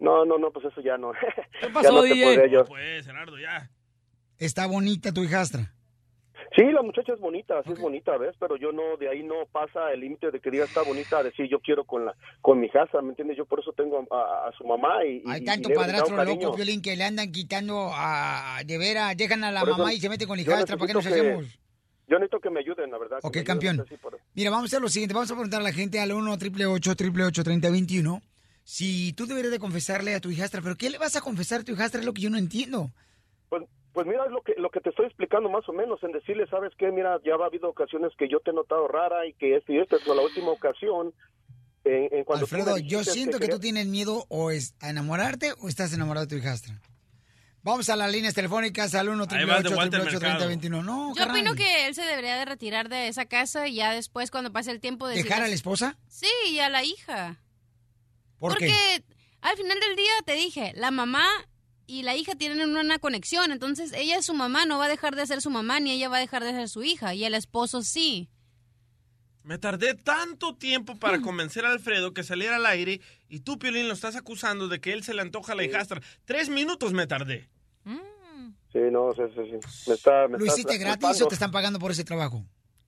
No, 0.03 0.25
no, 0.25 0.37
no, 0.37 0.51
pues 0.51 0.65
eso 0.65 0.81
ya 0.81 0.97
no. 0.97 1.13
¿Qué 1.61 1.69
pasó, 1.73 1.89
ya 1.89 1.91
no 1.91 2.01
te 2.01 2.13
DJ? 2.13 2.49
yo. 2.51 2.65
Pues, 2.65 3.05
Gerardo, 3.05 3.37
ya. 3.39 3.69
Está 4.37 4.67
bonita 4.67 5.13
tu 5.13 5.23
hijastra. 5.23 5.73
Sí, 6.55 6.63
la 6.71 6.81
muchacha 6.83 7.13
es 7.13 7.19
bonita, 7.19 7.63
sí 7.63 7.71
es 7.71 7.79
bonita, 7.79 8.15
¿ves? 8.17 8.35
Pero 8.39 8.57
yo 8.57 8.71
no, 8.71 8.97
de 8.99 9.09
ahí 9.09 9.23
no 9.23 9.45
pasa 9.51 9.91
el 9.91 10.01
límite 10.01 10.29
de 10.29 10.39
que 10.39 10.51
diga 10.51 10.65
está 10.65 10.83
bonita 10.83 11.19
a 11.19 11.23
decir 11.23 11.47
yo 11.49 11.59
quiero 11.59 11.83
con 11.85 12.05
la 12.05 12.13
con 12.41 12.59
mi 12.59 12.67
hija, 12.67 12.85
¿me 13.01 13.09
entiendes? 13.09 13.37
Yo 13.37 13.45
por 13.45 13.59
eso 13.61 13.71
tengo 13.73 14.05
a, 14.11 14.15
a- 14.15 14.49
a 14.49 14.51
su 14.57 14.63
mamá 14.65 15.03
y... 15.05 15.23
Hay 15.25 15.43
tanto 15.45 15.69
padrastro 15.69 16.23
loco, 16.23 16.53
Violín, 16.55 16.81
que 16.81 16.95
le 16.95 17.05
andan 17.05 17.31
quitando 17.31 17.89
a... 17.93 18.61
De 18.65 18.77
veras, 18.77 19.15
dejan 19.17 19.43
a 19.45 19.51
la 19.51 19.61
Por 19.61 19.69
eso 19.69 19.77
mamá 19.79 19.93
y 19.93 19.99
se 19.99 20.09
meten 20.09 20.27
con 20.27 20.37
la 20.37 20.43
hijastra. 20.43 20.77
¿Para 20.77 20.87
qué 20.87 20.93
nos 20.93 21.07
que- 21.07 21.13
hacemos? 21.13 21.45
Yo 22.07 22.19
necesito 22.19 22.39
que 22.41 22.49
me 22.51 22.59
ayuden, 22.59 22.91
la 22.91 22.97
verdad. 22.99 23.17
que 23.21 23.27
Ok, 23.27 23.35
ayuden, 23.37 23.45
campeón. 23.45 23.79
así 23.79 23.95
por- 23.97 24.19
Mira, 24.35 24.51
vamos 24.51 24.65
a 24.65 24.67
hacer 24.67 24.81
lo 24.81 24.89
siguiente. 24.89 25.13
Vamos 25.15 25.31
a 25.31 25.35
preguntar 25.35 25.61
a 25.61 25.63
la 25.63 25.71
gente 25.71 25.99
al 25.99 26.11
1 26.11 26.33
888 26.33 27.43
3021 27.43 28.21
si 28.63 29.13
tú 29.13 29.25
deberías 29.25 29.51
de 29.51 29.59
confesarle 29.59 30.15
a 30.15 30.19
tu 30.21 30.29
hijastra. 30.31 30.61
¿Pero 30.61 30.75
qué 30.77 30.89
le 30.89 30.97
vas 30.97 31.15
a 31.15 31.21
confesar 31.21 31.61
a 31.61 31.63
tu 31.63 31.73
hijastra? 31.73 31.99
Es 31.99 32.05
lo 32.05 32.13
que 32.13 32.21
yo 32.21 32.29
no 32.29 32.37
entiendo. 32.37 32.91
Pues, 33.49 33.63
pues 33.93 34.07
mira, 34.07 34.25
es 34.25 34.31
lo 34.31 34.41
que, 34.41 34.53
lo 34.57 34.69
que 34.71 34.79
te 34.79 34.89
estoy 34.89 35.05
explicando 35.05 35.49
más 35.49 35.67
o 35.69 35.73
menos, 35.73 36.01
en 36.03 36.11
decirle, 36.11 36.47
¿sabes 36.47 36.71
qué? 36.77 36.91
Mira, 36.91 37.19
ya 37.25 37.33
ha 37.41 37.45
habido 37.45 37.69
ocasiones 37.69 38.11
que 38.17 38.27
yo 38.29 38.39
te 38.39 38.51
he 38.51 38.53
notado 38.53 38.87
rara 38.87 39.25
y 39.27 39.33
que 39.33 39.55
esto 39.57 39.71
y 39.73 39.79
esto, 39.79 39.97
pero 40.03 40.15
la 40.15 40.23
última 40.23 40.49
ocasión... 40.51 41.13
En, 41.85 42.07
en 42.13 42.23
cuando 42.23 42.45
Alfredo, 42.45 42.77
yo 42.77 43.03
siento 43.03 43.39
que 43.39 43.47
quería- 43.47 43.55
tú 43.55 43.59
tienes 43.61 43.85
miedo 43.87 44.25
o 44.29 44.51
es 44.51 44.73
a 44.79 44.89
enamorarte 44.89 45.51
o 45.59 45.67
estás 45.67 45.91
enamorado 45.93 46.25
de 46.25 46.29
tu 46.29 46.41
hijastra. 46.41 46.79
Vamos 47.61 47.89
a 47.89 47.97
las 47.97 48.09
líneas 48.09 48.33
telefónicas 48.33 48.95
al 48.95 49.09
1 49.09 49.25
Ahí 49.31 49.45
vas 49.45 49.63
de 49.63 49.69
Walter 49.69 49.99
888 50.01 50.19
Mercado. 50.19 50.37
3021 50.47 50.83
No, 50.83 51.13
Yo 51.13 51.25
opino 51.25 51.55
que 51.55 51.87
él 51.87 51.93
se 51.95 52.03
debería 52.03 52.37
de 52.37 52.45
retirar 52.45 52.87
de 52.87 53.09
esa 53.09 53.25
casa 53.25 53.67
y 53.67 53.75
ya 53.75 53.93
después, 53.93 54.31
cuando 54.31 54.51
pase 54.53 54.71
el 54.71 54.79
tiempo, 54.79 55.07
de 55.07 55.15
¿Dejar 55.15 55.43
a 55.43 55.47
la 55.49 55.53
esposa? 55.53 55.97
Sí, 56.07 56.27
y 56.51 56.59
a 56.59 56.69
la 56.69 56.83
hija. 56.85 57.37
¿Por 58.43 58.51
Porque 58.51 58.67
qué? 58.67 59.03
al 59.39 59.55
final 59.55 59.79
del 59.79 59.95
día 59.95 60.11
te 60.25 60.33
dije, 60.33 60.73
la 60.75 60.91
mamá 60.91 61.25
y 61.87 62.03
la 62.03 62.17
hija 62.17 62.35
tienen 62.35 62.75
una 62.75 62.99
conexión, 62.99 63.53
entonces 63.53 63.93
ella 63.93 64.17
es 64.17 64.25
su 64.25 64.33
mamá, 64.33 64.65
no 64.65 64.79
va 64.79 64.85
a 64.85 64.89
dejar 64.89 65.15
de 65.15 65.25
ser 65.25 65.41
su 65.41 65.49
mamá, 65.49 65.79
ni 65.79 65.91
ella 65.91 66.09
va 66.09 66.17
a 66.17 66.19
dejar 66.19 66.43
de 66.43 66.51
ser 66.51 66.67
su 66.67 66.83
hija, 66.83 67.13
y 67.13 67.23
el 67.23 67.35
esposo 67.35 67.83
sí. 67.83 68.27
Me 69.43 69.57
tardé 69.59 69.93
tanto 69.93 70.57
tiempo 70.57 70.97
para 70.99 71.21
convencer 71.21 71.65
a 71.65 71.71
Alfredo 71.71 72.13
que 72.13 72.23
saliera 72.23 72.57
al 72.57 72.65
aire 72.65 72.99
y 73.29 73.39
tú, 73.39 73.57
Piolín, 73.57 73.87
lo 73.87 73.93
estás 73.93 74.17
acusando 74.17 74.67
de 74.67 74.81
que 74.81 74.91
él 74.91 75.05
se 75.05 75.13
le 75.13 75.21
antoja 75.21 75.53
a 75.53 75.55
la 75.55 75.63
hijastra. 75.63 76.01
Tres 76.25 76.49
minutos 76.49 76.91
me 76.91 77.07
tardé. 77.07 77.49
Sí, 78.73 78.79
no, 78.91 79.13
sí, 79.13 79.21
sí, 79.35 79.41
sí. 79.51 79.89
Me 79.89 79.95
está, 79.95 80.27
me 80.27 80.37
¿Lo 80.37 80.43
está 80.43 80.59
hiciste 80.59 80.77
gratis 80.77 81.21
o 81.21 81.27
te 81.29 81.35
están 81.35 81.51
pagando 81.51 81.79
por 81.79 81.91
ese 81.91 82.03
trabajo? 82.03 82.43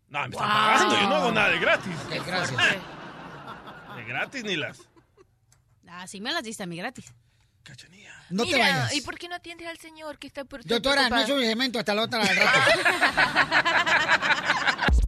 No, 0.10 0.20
me 0.20 0.26
están 0.36 0.50
pagando, 0.50 0.96
yo 0.96 1.08
no 1.08 1.16
hago 1.16 1.32
nada 1.32 1.50
de 1.50 1.60
gratis. 1.60 1.96
Ok, 2.08 2.26
gracias. 2.28 2.62
De 3.96 4.04
gratis 4.04 4.44
ni 4.44 4.58
las. 4.58 4.95
Ah, 5.98 6.08
sí 6.08 6.20
me 6.20 6.34
las 6.34 6.44
diste 6.44 6.62
a 6.64 6.66
mí 6.66 6.76
gratis. 6.76 7.06
No 8.30 8.44
te 8.44 8.52
Mira, 8.52 8.60
vayas. 8.60 8.96
¿y 8.96 9.02
por 9.02 9.18
qué 9.18 9.30
no 9.30 9.36
atiendes 9.36 9.68
al 9.68 9.78
señor 9.78 10.20
que 10.20 10.28
está 10.28 10.44
por 10.44 10.64
Doctora, 10.66 11.10
no 11.10 11.20
es 11.20 11.30
un 11.30 11.42
cemento 11.42 11.80
hasta 11.80 11.96
la 11.96 12.02
otra 12.04 12.22
rato. 12.24 12.60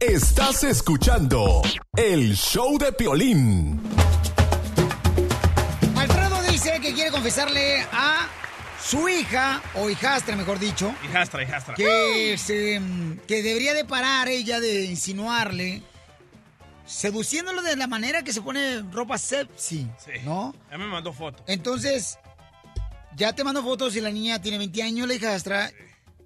Estás 0.00 0.64
escuchando 0.64 1.60
el 1.94 2.34
show 2.36 2.78
de 2.78 2.92
Piolín. 2.92 3.80
Alfredo 5.96 6.42
dice 6.50 6.80
que 6.80 6.94
quiere 6.94 7.10
confesarle 7.10 7.82
a 7.92 8.26
su 8.82 9.08
hija, 9.10 9.60
o 9.74 9.90
hijastra, 9.90 10.34
mejor 10.36 10.58
dicho, 10.58 10.94
Hijastra, 11.04 11.42
hijastra. 11.42 11.74
que, 11.74 12.38
se, 12.38 12.80
que 13.26 13.42
debería 13.42 13.74
de 13.74 13.84
parar 13.84 14.28
ella 14.28 14.58
de 14.60 14.84
insinuarle, 14.86 15.82
seduciéndolo 16.88 17.60
de 17.62 17.76
la 17.76 17.86
manera 17.86 18.22
que 18.22 18.32
se 18.32 18.40
pone 18.40 18.80
ropa 18.90 19.18
sexy, 19.18 19.86
¿no? 20.24 20.54
Ya 20.70 20.78
me 20.78 20.86
mandó 20.86 21.12
foto. 21.12 21.44
Entonces, 21.46 22.18
ya 23.14 23.34
te 23.34 23.44
mando 23.44 23.62
fotos 23.62 23.94
y 23.94 24.00
la 24.00 24.10
niña 24.10 24.40
tiene 24.40 24.56
20 24.58 24.82
años, 24.82 25.06
la 25.06 25.14
hijastra, 25.14 25.70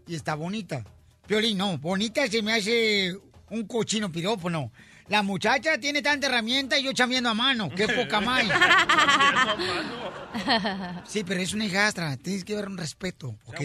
y 0.06 0.14
está 0.14 0.34
bonita. 0.36 0.84
Piolín, 1.26 1.58
no, 1.58 1.78
bonita 1.78 2.26
se 2.28 2.42
me 2.42 2.54
hace 2.54 3.16
un 3.50 3.66
cochino 3.66 4.10
pirófono. 4.12 4.70
La 5.08 5.22
muchacha 5.22 5.78
tiene 5.78 6.00
tanta 6.00 6.28
herramienta 6.28 6.78
y 6.78 6.84
yo 6.84 6.92
chambeando 6.92 7.28
a 7.28 7.34
mano. 7.34 7.68
¡Qué 7.74 7.88
poca 7.88 8.20
más! 8.20 8.44
Sí, 11.06 11.24
pero 11.24 11.40
es 11.40 11.52
una 11.52 11.64
hijastra. 11.66 12.16
Tienes 12.16 12.44
que 12.44 12.54
ver 12.54 12.68
un 12.68 12.78
respeto, 12.78 13.36
¿ok? 13.46 13.60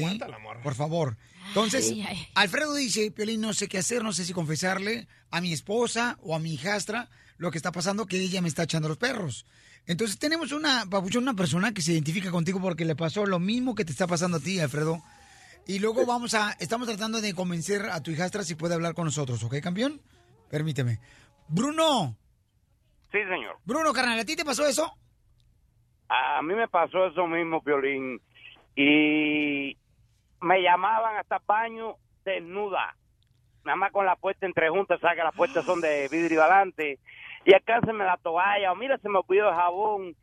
Por 0.64 0.74
favor. 0.74 1.16
Entonces, 1.50 1.90
Ay, 1.92 2.06
ay. 2.08 2.28
Alfredo 2.34 2.74
dice, 2.74 3.12
Piolín, 3.12 3.40
no 3.40 3.54
sé 3.54 3.68
qué 3.68 3.78
hacer, 3.78 4.04
no 4.04 4.12
sé 4.14 4.26
si 4.26 4.34
confesarle 4.34 5.08
a 5.32 5.42
mi 5.42 5.54
esposa 5.54 6.18
o 6.22 6.36
a 6.36 6.40
mi 6.40 6.54
hijastra 6.54 7.10
lo 7.38 7.52
que 7.52 7.58
está 7.58 7.72
pasando, 7.72 8.06
que 8.06 8.20
ella 8.20 8.42
me 8.42 8.48
está 8.48 8.64
echando 8.64 8.88
los 8.88 8.98
perros. 8.98 9.46
Entonces 9.86 10.20
tenemos 10.20 10.52
una, 10.52 10.86
papuchón, 10.90 11.24
una 11.24 11.34
persona 11.34 11.74
que 11.74 11.82
se 11.82 11.94
identifica 11.94 12.32
contigo 12.32 12.60
porque 12.60 12.86
le 12.86 12.96
pasó 12.96 13.26
lo 13.26 13.40
mismo 13.40 13.76
que 13.76 13.86
te 13.86 13.92
está 13.92 14.08
pasando 14.08 14.38
a 14.38 14.40
ti, 14.40 14.60
Alfredo. 14.60 15.02
Y 15.66 15.80
luego 15.80 16.06
vamos 16.06 16.34
a, 16.34 16.52
estamos 16.60 16.88
tratando 16.88 17.22
de 17.22 17.34
convencer 17.34 17.86
a 17.86 18.02
tu 18.02 18.12
hijastra 18.12 18.44
si 18.44 18.56
puede 18.56 18.74
hablar 18.74 18.94
con 18.94 19.06
nosotros, 19.06 19.44
¿ok, 19.44 19.60
campeón? 19.62 20.02
Permíteme. 20.50 21.00
Bruno, 21.48 22.18
Sí, 23.12 23.24
señor. 23.24 23.58
Bruno, 23.66 23.94
carnal, 23.94 24.20
¿a 24.20 24.26
ti 24.26 24.36
te 24.36 24.46
pasó 24.46 24.66
eso? 24.66 24.92
A 26.10 26.42
mí 26.42 26.54
me 26.54 26.68
pasó 26.68 27.08
eso 27.08 27.26
mismo, 27.28 27.62
Piolín. 27.62 28.22
Y 28.76 29.78
me 30.42 30.62
llamaban 30.62 31.18
hasta 31.18 31.42
baño 31.46 31.96
desnuda. 32.26 32.96
Nada 33.68 33.76
más 33.76 33.92
con 33.92 34.06
la 34.06 34.16
puerta 34.16 34.46
entre 34.46 34.70
juntas, 34.70 35.02
que 35.02 35.24
las 35.24 35.36
puertas 35.36 35.66
son 35.66 35.82
de 35.82 36.08
vidrio 36.10 36.42
adelante. 36.42 37.00
Y 37.44 37.54
acá 37.54 37.82
se 37.82 37.92
me 37.92 38.06
la 38.06 38.16
toalla, 38.16 38.72
o 38.72 38.76
mira, 38.78 38.98
se 39.00 39.10
me 39.10 39.20
olvidó 39.20 39.50
el 39.50 39.56
jabón. 39.56 40.16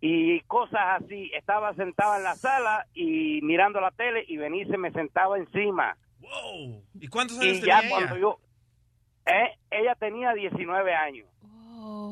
Y 0.00 0.38
cosas 0.42 1.02
así. 1.02 1.32
Estaba 1.34 1.74
sentada 1.74 2.18
en 2.18 2.22
la 2.22 2.36
sala 2.36 2.86
y 2.94 3.40
mirando 3.42 3.80
la 3.80 3.90
tele 3.90 4.24
y 4.28 4.36
venía 4.36 4.62
y 4.62 4.68
se 4.68 4.78
me 4.78 4.92
sentaba 4.92 5.36
encima. 5.36 5.96
Wow. 6.20 6.80
¿Y 7.00 7.08
cuántos 7.08 7.40
años 7.40 7.56
Y 7.56 7.60
tenía 7.60 7.80
ya 7.80 7.80
ella? 7.80 7.90
cuando 7.90 8.16
yo... 8.18 8.38
Eh, 9.26 9.58
ella 9.72 9.94
tenía 9.96 10.32
19 10.32 10.94
años. 10.94 11.26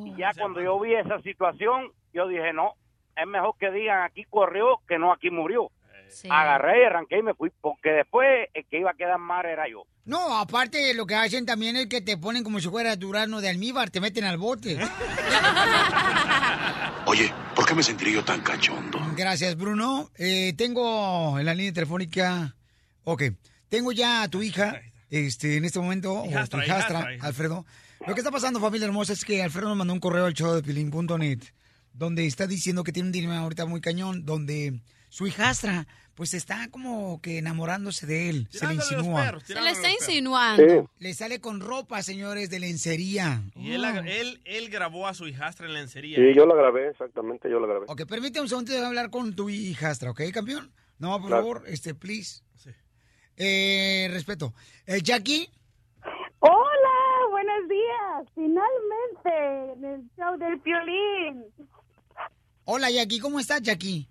y 0.07 0.17
ya 0.17 0.33
cuando 0.37 0.61
yo 0.61 0.81
vi 0.81 0.95
esa 0.95 1.21
situación, 1.21 1.93
yo 2.13 2.27
dije, 2.27 2.53
no, 2.53 2.73
es 3.17 3.27
mejor 3.29 3.55
que 3.61 3.71
digan 3.71 4.03
aquí 4.03 4.25
corrió 4.25 4.81
que 4.89 4.99
no 4.99 5.13
aquí 5.13 5.31
murió. 5.31 5.71
Agarré 6.31 6.83
y 6.83 6.85
arranqué 6.85 7.19
y 7.19 7.23
me 7.23 7.35
fui, 7.35 7.51
porque 7.61 7.91
después 7.91 8.49
el 8.55 8.65
que 8.67 8.81
iba 8.81 8.91
a 8.91 8.95
quedar 8.95 9.19
mal 9.19 9.45
era 9.47 9.69
yo. 9.69 9.85
No, 10.05 10.39
aparte 10.39 10.93
lo 10.95 11.07
que 11.07 11.15
hacen 11.15 11.47
también 11.47 11.77
es 11.77 11.87
que 11.87 12.01
te 12.01 12.17
ponen 12.17 12.45
como 12.45 12.61
si 12.61 12.69
fuera 12.69 12.95
durano 12.97 13.41
de 13.41 13.49
almíbar, 13.49 13.91
te 13.91 14.01
meten 14.01 14.25
al 14.25 14.39
bote. 14.39 14.79
Oye, 17.07 17.33
¿por 17.55 17.67
qué 17.67 17.75
me 17.75 17.83
sentiré 17.83 18.13
yo 18.13 18.25
tan 18.25 18.41
cachondo? 18.41 18.99
Gracias, 19.17 19.57
Bruno. 19.57 20.11
Eh, 20.17 20.55
tengo 20.57 21.39
en 21.39 21.47
la 21.47 21.55
línea 21.55 21.73
telefónica. 21.73 22.57
Ok, 23.05 23.25
tengo 23.69 23.93
ya 23.93 24.23
a 24.23 24.29
tu 24.29 24.43
hija, 24.43 24.81
este, 25.11 25.57
en 25.57 25.65
este 25.65 25.79
momento, 25.79 26.13
o 26.13 26.27
Hijastra, 26.27 26.61
tu 26.61 26.65
hijastra, 26.65 26.99
hijastra, 26.99 27.15
hija. 27.15 27.27
Alfredo. 27.27 27.67
Lo 28.07 28.15
que 28.15 28.21
está 28.21 28.31
pasando, 28.31 28.61
familia 28.61 28.87
hermosa, 28.87 29.15
es 29.15 29.25
que 29.25 29.43
Alfredo 29.43 29.69
nos 29.69 29.79
mandó 29.79 29.95
un 29.95 30.01
correo 30.01 30.27
al 30.27 30.35
show 30.35 30.55
de 30.55 30.63
pilín.net, 30.63 31.41
donde 31.93 32.27
está 32.27 32.47
diciendo 32.47 32.85
que 32.85 32.93
tiene 32.93 33.09
un 33.09 33.13
dilema 33.13 33.39
ahorita 33.39 33.65
muy 33.65 33.81
cañón, 33.81 34.27
donde 34.27 34.81
su 35.15 35.29
hijastra, 35.29 35.87
pues 36.17 36.35
está 36.35 36.67
como 36.73 37.21
que 37.23 37.39
enamorándose 37.39 38.05
de 38.05 38.31
él, 38.31 38.49
se 38.51 38.67
le 38.67 38.75
insinúa. 38.75 39.23
perros, 39.27 39.45
Se 39.45 39.61
le 39.61 39.71
está 39.71 39.89
insinuando. 39.93 40.91
Le 40.99 41.15
sale 41.15 41.41
con 41.41 41.61
ropa, 41.61 42.03
señores, 42.03 42.51
de 42.51 42.59
lencería. 42.59 43.41
Y 43.55 43.75
él, 43.75 43.85
él, 43.85 44.41
él 44.45 44.69
grabó 44.71 45.07
a 45.07 45.15
su 45.15 45.29
hijastra 45.29 45.67
en 45.69 45.75
lencería. 45.75 46.17
Sí, 46.19 46.35
yo 46.35 46.47
la 46.47 46.57
grabé, 46.57 46.89
exactamente, 46.89 47.49
yo 47.49 47.61
la 47.61 47.69
grabé. 47.69 47.87
Ok, 47.89 48.07
permíteme 48.09 48.43
un 48.43 48.49
segundo 48.49 48.73
de 48.73 48.85
hablar 48.85 49.11
con 49.11 49.37
tu 49.37 49.49
hijastra, 49.49 50.11
¿ok, 50.11 50.21
campeón? 50.33 50.73
No, 50.99 51.21
por 51.21 51.29
Claro. 51.29 51.43
favor, 51.43 51.63
este, 51.69 51.95
please. 51.95 52.43
Eh, 53.37 54.09
respeto. 54.11 54.53
Eh, 54.87 55.01
Jackie, 55.01 55.49
Hola, 56.41 57.31
buenos 57.31 57.69
días. 57.69 58.29
Finalmente, 58.35 59.73
en 59.79 59.85
el 59.85 60.01
show 60.17 60.37
del 60.39 60.57
violín. 60.57 61.45
hola 62.65 62.91
Jackie, 62.91 63.21
¿cómo 63.21 63.39
estás, 63.41 63.63
Jackie? 63.63 64.09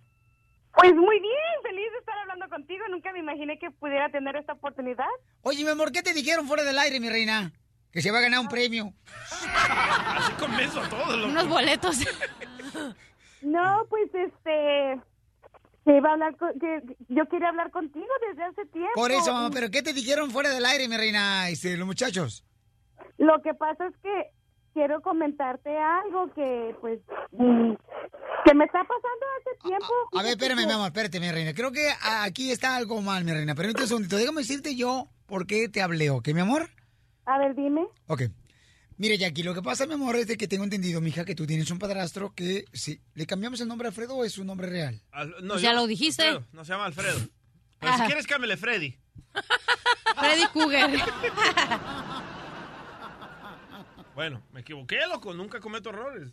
Pues 0.75 0.93
muy 0.95 1.19
bien, 1.19 1.33
feliz 1.61 1.91
de 1.91 1.97
estar 1.99 2.17
hablando 2.19 2.49
contigo. 2.49 2.83
Nunca 2.89 3.11
me 3.13 3.19
imaginé 3.19 3.59
que 3.59 3.69
pudiera 3.71 4.09
tener 4.09 4.35
esta 4.35 4.53
oportunidad. 4.53 5.05
Oye, 5.43 5.63
mi 5.63 5.69
amor, 5.69 5.91
¿qué 5.91 6.01
te 6.01 6.13
dijeron 6.13 6.47
fuera 6.47 6.63
del 6.63 6.77
aire, 6.79 6.99
mi 6.99 7.09
reina? 7.09 7.51
Que 7.91 8.01
se 8.01 8.11
va 8.11 8.17
a 8.17 8.21
ganar 8.21 8.39
un 8.39 8.47
premio. 8.47 8.91
Así 10.17 10.31
convenzo 10.33 10.81
a 10.81 10.89
todos. 10.89 11.15
loco. 11.17 11.29
Unos 11.29 11.47
boletos. 11.47 11.97
No, 13.41 13.85
pues 13.89 14.09
este, 14.15 14.99
Que 15.85 15.97
iba 15.97 16.09
a 16.09 16.13
hablar 16.13 16.35
con- 16.37 16.57
que 16.59 16.81
yo 17.09 17.27
quería 17.27 17.49
hablar 17.49 17.69
contigo 17.69 18.07
desde 18.29 18.43
hace 18.43 18.65
tiempo. 18.67 18.91
Por 18.95 19.11
eso, 19.11 19.31
mamá, 19.31 19.51
¿pero 19.53 19.69
qué 19.69 19.83
te 19.83 19.93
dijeron 19.93 20.31
fuera 20.31 20.49
del 20.49 20.65
aire, 20.65 20.87
mi 20.87 20.97
reina, 20.97 21.49
este, 21.49 21.77
los 21.77 21.85
muchachos? 21.85 22.43
Lo 23.17 23.41
que 23.43 23.53
pasa 23.53 23.85
es 23.87 23.93
que 24.01 24.31
quiero 24.73 25.01
comentarte 25.01 25.69
algo 25.77 26.33
que, 26.33 26.75
pues, 26.81 26.99
mm, 27.31 27.73
que 28.45 28.53
me 28.53 28.65
está 28.65 28.79
pasando 28.79 29.25
hace 29.39 29.67
tiempo. 29.67 29.93
A 30.17 30.23
ver, 30.23 30.31
espérame, 30.31 30.65
mi 30.65 30.71
amor, 30.73 30.87
espérate, 30.87 31.19
mi 31.19 31.31
reina. 31.31 31.53
Creo 31.53 31.71
que 31.71 31.87
aquí 32.01 32.51
está 32.51 32.75
algo 32.75 33.01
mal, 33.01 33.23
mi 33.23 33.31
reina. 33.31 33.55
Permíteme 33.55 33.83
un 33.83 33.87
segundito. 33.87 34.17
Déjame 34.17 34.41
decirte 34.41 34.75
yo 34.75 35.07
por 35.25 35.47
qué 35.47 35.69
te 35.69 35.81
hablé, 35.81 36.09
¿ok, 36.09 36.27
mi 36.29 36.41
amor? 36.41 36.69
A 37.25 37.37
ver, 37.37 37.55
dime. 37.55 37.87
Ok. 38.07 38.23
Mire, 38.97 39.17
Jackie, 39.17 39.43
lo 39.43 39.53
que 39.55 39.61
pasa, 39.61 39.87
mi 39.87 39.93
amor, 39.95 40.15
es 40.15 40.27
de 40.27 40.37
que 40.37 40.47
tengo 40.47 40.63
entendido, 40.63 41.01
mija, 41.01 41.25
que 41.25 41.33
tú 41.35 41.47
tienes 41.47 41.69
un 41.71 41.79
padrastro 41.79 42.33
que, 42.35 42.65
sí, 42.73 43.01
¿le 43.15 43.25
cambiamos 43.25 43.59
el 43.61 43.67
nombre 43.67 43.87
a 43.87 43.89
Alfredo 43.89 44.15
o 44.15 44.23
es 44.23 44.33
su 44.33 44.43
nombre 44.45 44.67
real? 44.67 45.01
Al- 45.11 45.33
Pues 45.47 45.61
ya 45.61 45.71
yo- 45.71 45.77
lo 45.77 45.87
dijiste. 45.87 46.23
Alfredo, 46.23 46.45
no 46.53 46.63
se 46.63 46.71
llama 46.73 46.85
Alfredo. 46.85 47.17
Pero 47.79 47.91
si 47.93 47.99
Ajá. 47.99 48.05
quieres, 48.05 48.27
cámbiale 48.27 48.55
Freddy. 48.55 48.95
Freddy 50.19 50.45
Cougar. 50.53 50.91
Bueno, 54.15 54.41
me 54.53 54.61
equivoqué, 54.61 54.97
loco. 55.07 55.33
Nunca 55.33 55.59
cometo 55.59 55.89
errores. 55.89 56.29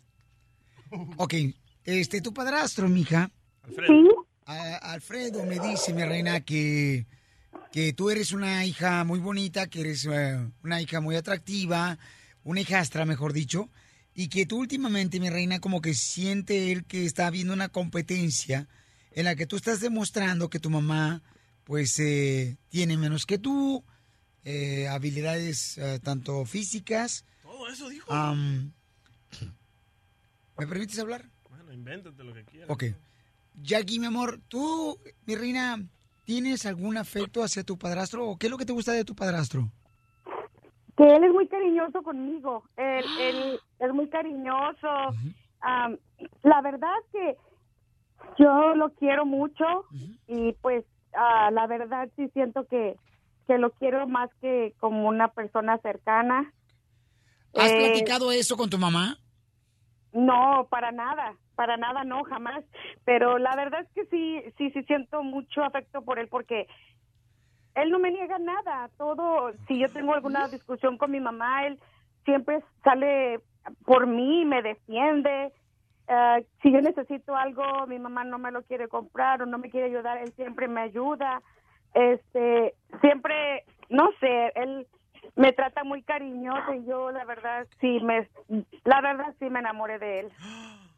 Ok, 1.16 1.34
este, 1.84 2.20
tu 2.20 2.34
padrastro, 2.34 2.88
mija. 2.88 3.30
Alfredo. 3.62 4.26
A- 4.46 4.76
Alfredo 4.92 5.44
me 5.44 5.58
dice, 5.60 5.92
mi 5.92 6.02
reina, 6.04 6.40
que, 6.40 7.06
que 7.72 7.92
tú 7.92 8.10
eres 8.10 8.32
una 8.32 8.64
hija 8.64 9.04
muy 9.04 9.20
bonita, 9.20 9.68
que 9.68 9.80
eres 9.80 10.04
eh, 10.10 10.38
una 10.64 10.80
hija 10.82 11.00
muy 11.00 11.16
atractiva, 11.16 11.98
una 12.42 12.60
hijastra, 12.60 13.04
mejor 13.06 13.32
dicho, 13.32 13.70
y 14.14 14.28
que 14.28 14.46
tú 14.46 14.58
últimamente, 14.58 15.20
mi 15.20 15.30
reina, 15.30 15.60
como 15.60 15.80
que 15.80 15.94
siente 15.94 16.72
él 16.72 16.84
que 16.84 17.04
está 17.06 17.28
habiendo 17.28 17.52
una 17.54 17.68
competencia 17.68 18.66
en 19.12 19.24
la 19.24 19.36
que 19.36 19.46
tú 19.46 19.56
estás 19.56 19.80
demostrando 19.80 20.50
que 20.50 20.58
tu 20.58 20.70
mamá, 20.70 21.22
pues, 21.64 21.98
eh, 22.00 22.56
tiene 22.68 22.96
menos 22.96 23.26
que 23.26 23.38
tú, 23.38 23.84
eh, 24.44 24.88
habilidades 24.88 25.78
eh, 25.78 26.00
tanto 26.02 26.44
físicas. 26.44 27.24
Eso 27.72 27.88
dijo. 27.88 28.12
¿Me 30.58 30.66
permites 30.66 30.98
hablar? 30.98 31.24
Bueno, 31.48 31.72
invéntate 31.72 32.24
lo 32.24 32.34
que 32.34 32.44
quieras. 32.44 32.68
Ok. 32.70 32.84
Jackie, 33.54 33.98
mi 33.98 34.06
amor, 34.06 34.40
tú, 34.48 34.98
mi 35.26 35.34
reina, 35.34 35.76
¿tienes 36.24 36.66
algún 36.66 36.96
afecto 36.96 37.42
hacia 37.42 37.64
tu 37.64 37.78
padrastro 37.78 38.26
o 38.26 38.38
qué 38.38 38.46
es 38.46 38.50
lo 38.50 38.58
que 38.58 38.64
te 38.64 38.72
gusta 38.72 38.92
de 38.92 39.04
tu 39.04 39.14
padrastro? 39.14 39.68
Que 40.96 41.04
él 41.04 41.24
es 41.24 41.32
muy 41.32 41.46
cariñoso 41.48 42.02
conmigo. 42.02 42.64
Él, 42.76 43.04
él 43.20 43.60
es 43.78 43.94
muy 43.94 44.08
cariñoso. 44.08 44.88
Am, 45.60 45.96
la 46.42 46.60
verdad 46.62 46.94
que 47.12 47.36
yo 48.38 48.74
lo 48.74 48.90
quiero 48.94 49.24
mucho 49.24 49.64
y 50.26 50.52
pues 50.60 50.84
ah, 51.14 51.50
la 51.52 51.66
verdad 51.66 52.08
sí 52.16 52.28
siento 52.32 52.66
que, 52.66 52.96
que 53.46 53.58
lo 53.58 53.70
quiero 53.70 54.06
más 54.06 54.30
que 54.40 54.74
como 54.78 55.08
una 55.08 55.28
persona 55.28 55.78
cercana. 55.78 56.52
¿Has 57.54 57.72
Eh, 57.72 57.76
platicado 57.76 58.30
eso 58.32 58.56
con 58.56 58.70
tu 58.70 58.78
mamá? 58.78 59.16
No, 60.12 60.66
para 60.70 60.90
nada, 60.92 61.34
para 61.54 61.76
nada, 61.76 62.04
no, 62.04 62.24
jamás. 62.24 62.64
Pero 63.04 63.38
la 63.38 63.54
verdad 63.56 63.80
es 63.82 63.88
que 63.94 64.04
sí, 64.06 64.42
sí, 64.58 64.70
sí 64.70 64.82
siento 64.84 65.22
mucho 65.22 65.62
afecto 65.62 66.02
por 66.02 66.18
él 66.18 66.28
porque 66.28 66.66
él 67.74 67.90
no 67.90 67.98
me 67.98 68.10
niega 68.10 68.38
nada. 68.38 68.90
Todo, 68.96 69.52
si 69.68 69.78
yo 69.78 69.88
tengo 69.88 70.14
alguna 70.14 70.48
discusión 70.48 70.98
con 70.98 71.10
mi 71.10 71.20
mamá, 71.20 71.66
él 71.66 71.78
siempre 72.24 72.62
sale 72.82 73.40
por 73.84 74.06
mí, 74.06 74.44
me 74.44 74.62
defiende. 74.62 75.52
Eh, 76.08 76.46
si 76.62 76.72
yo 76.72 76.80
necesito 76.80 77.36
algo, 77.36 77.86
mi 77.86 77.98
mamá 78.00 78.24
no 78.24 78.38
me 78.38 78.50
lo 78.50 78.62
quiere 78.64 78.88
comprar 78.88 79.42
o 79.42 79.46
no 79.46 79.58
me 79.58 79.70
quiere 79.70 79.86
ayudar, 79.86 80.18
él 80.18 80.32
siempre 80.32 80.66
me 80.66 80.80
ayuda. 80.80 81.40
Este, 81.94 82.74
siempre, 83.00 83.64
no 83.88 84.10
sé, 84.18 84.52
él 84.56 84.86
me 85.36 85.52
trata 85.52 85.84
muy 85.84 86.02
cariñoso 86.02 86.74
y 86.74 86.86
yo 86.86 87.10
la 87.10 87.24
verdad 87.24 87.66
sí 87.80 87.98
me, 88.02 88.28
la 88.84 89.00
verdad 89.00 89.34
sí 89.38 89.46
me 89.50 89.60
enamoré 89.60 89.98
de 89.98 90.20
él. 90.20 90.28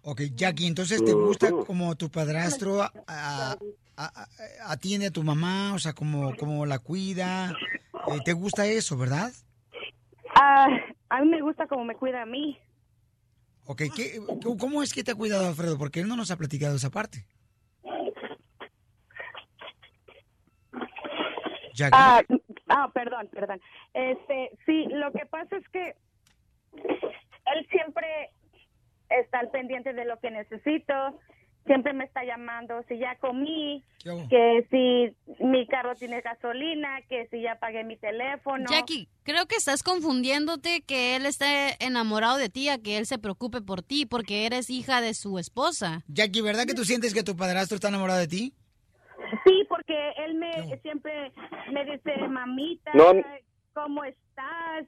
Ok, 0.02 0.22
Jackie, 0.34 0.66
entonces 0.66 1.04
te 1.04 1.12
gusta 1.12 1.50
como 1.66 1.94
tu 1.96 2.10
padrastro 2.10 2.82
a- 2.82 2.92
a- 3.06 3.56
a- 3.96 4.26
atiende 4.66 5.06
a 5.06 5.10
tu 5.12 5.22
mamá, 5.22 5.74
o 5.74 5.78
sea, 5.78 5.92
como, 5.92 6.34
como 6.36 6.66
la 6.66 6.78
cuida. 6.80 7.56
Eh, 8.08 8.18
¿Te 8.24 8.32
gusta 8.32 8.66
eso, 8.66 8.96
verdad? 8.96 9.30
Ah, 10.34 10.66
a 11.08 11.20
mí 11.20 11.28
me 11.28 11.40
gusta 11.40 11.66
como 11.68 11.84
me 11.84 11.94
cuida 11.94 12.22
a 12.22 12.26
mí. 12.26 12.58
Ok, 13.66 13.82
¿qué- 13.94 14.18
¿cómo 14.58 14.82
es 14.82 14.92
que 14.92 15.04
te 15.04 15.12
ha 15.12 15.14
cuidado 15.14 15.46
Alfredo? 15.46 15.78
Porque 15.78 16.00
él 16.00 16.08
no 16.08 16.16
nos 16.16 16.32
ha 16.32 16.36
platicado 16.36 16.74
esa 16.74 16.90
parte. 16.90 17.24
Jackie. 21.74 21.96
Ah, 21.96 22.22
ah, 22.72 22.90
perdón, 22.92 23.28
perdón. 23.32 23.60
Este, 23.94 24.50
sí, 24.66 24.86
lo 24.90 25.12
que 25.12 25.26
pasa 25.26 25.56
es 25.56 25.68
que 25.68 25.94
él 26.72 27.66
siempre 27.70 28.30
está 29.08 29.40
al 29.40 29.50
pendiente 29.50 29.92
de 29.92 30.04
lo 30.04 30.18
que 30.20 30.30
necesito, 30.30 30.94
siempre 31.66 31.92
me 31.92 32.04
está 32.04 32.24
llamando 32.24 32.82
si 32.88 32.98
ya 32.98 33.16
comí, 33.16 33.84
que 34.30 34.66
si 34.70 35.44
mi 35.44 35.66
carro 35.66 35.94
tiene 35.94 36.20
gasolina, 36.20 37.00
que 37.08 37.28
si 37.28 37.42
ya 37.42 37.56
pagué 37.56 37.84
mi 37.84 37.96
teléfono. 37.96 38.64
Jackie, 38.68 39.08
creo 39.22 39.46
que 39.46 39.56
estás 39.56 39.82
confundiéndote 39.82 40.82
que 40.82 41.16
él 41.16 41.26
esté 41.26 41.76
enamorado 41.84 42.36
de 42.36 42.48
ti, 42.48 42.68
a 42.68 42.78
que 42.78 42.98
él 42.98 43.06
se 43.06 43.18
preocupe 43.18 43.60
por 43.60 43.82
ti, 43.82 44.06
porque 44.06 44.46
eres 44.46 44.70
hija 44.70 45.00
de 45.00 45.14
su 45.14 45.38
esposa. 45.38 46.02
Jackie, 46.08 46.40
¿verdad 46.40 46.66
que 46.66 46.74
tú 46.74 46.84
sientes 46.84 47.14
que 47.14 47.22
tu 47.22 47.36
padrastro 47.36 47.76
está 47.76 47.88
enamorado 47.88 48.18
de 48.20 48.28
ti? 48.28 48.54
Sí, 49.44 49.66
porque 49.68 50.12
él 50.18 50.34
me 50.34 50.78
siempre 50.82 51.32
me 51.72 51.84
dice, 51.84 52.16
mamita, 52.28 52.90
No. 52.94 53.12
¿cómo 53.74 54.04
estás? 54.04 54.21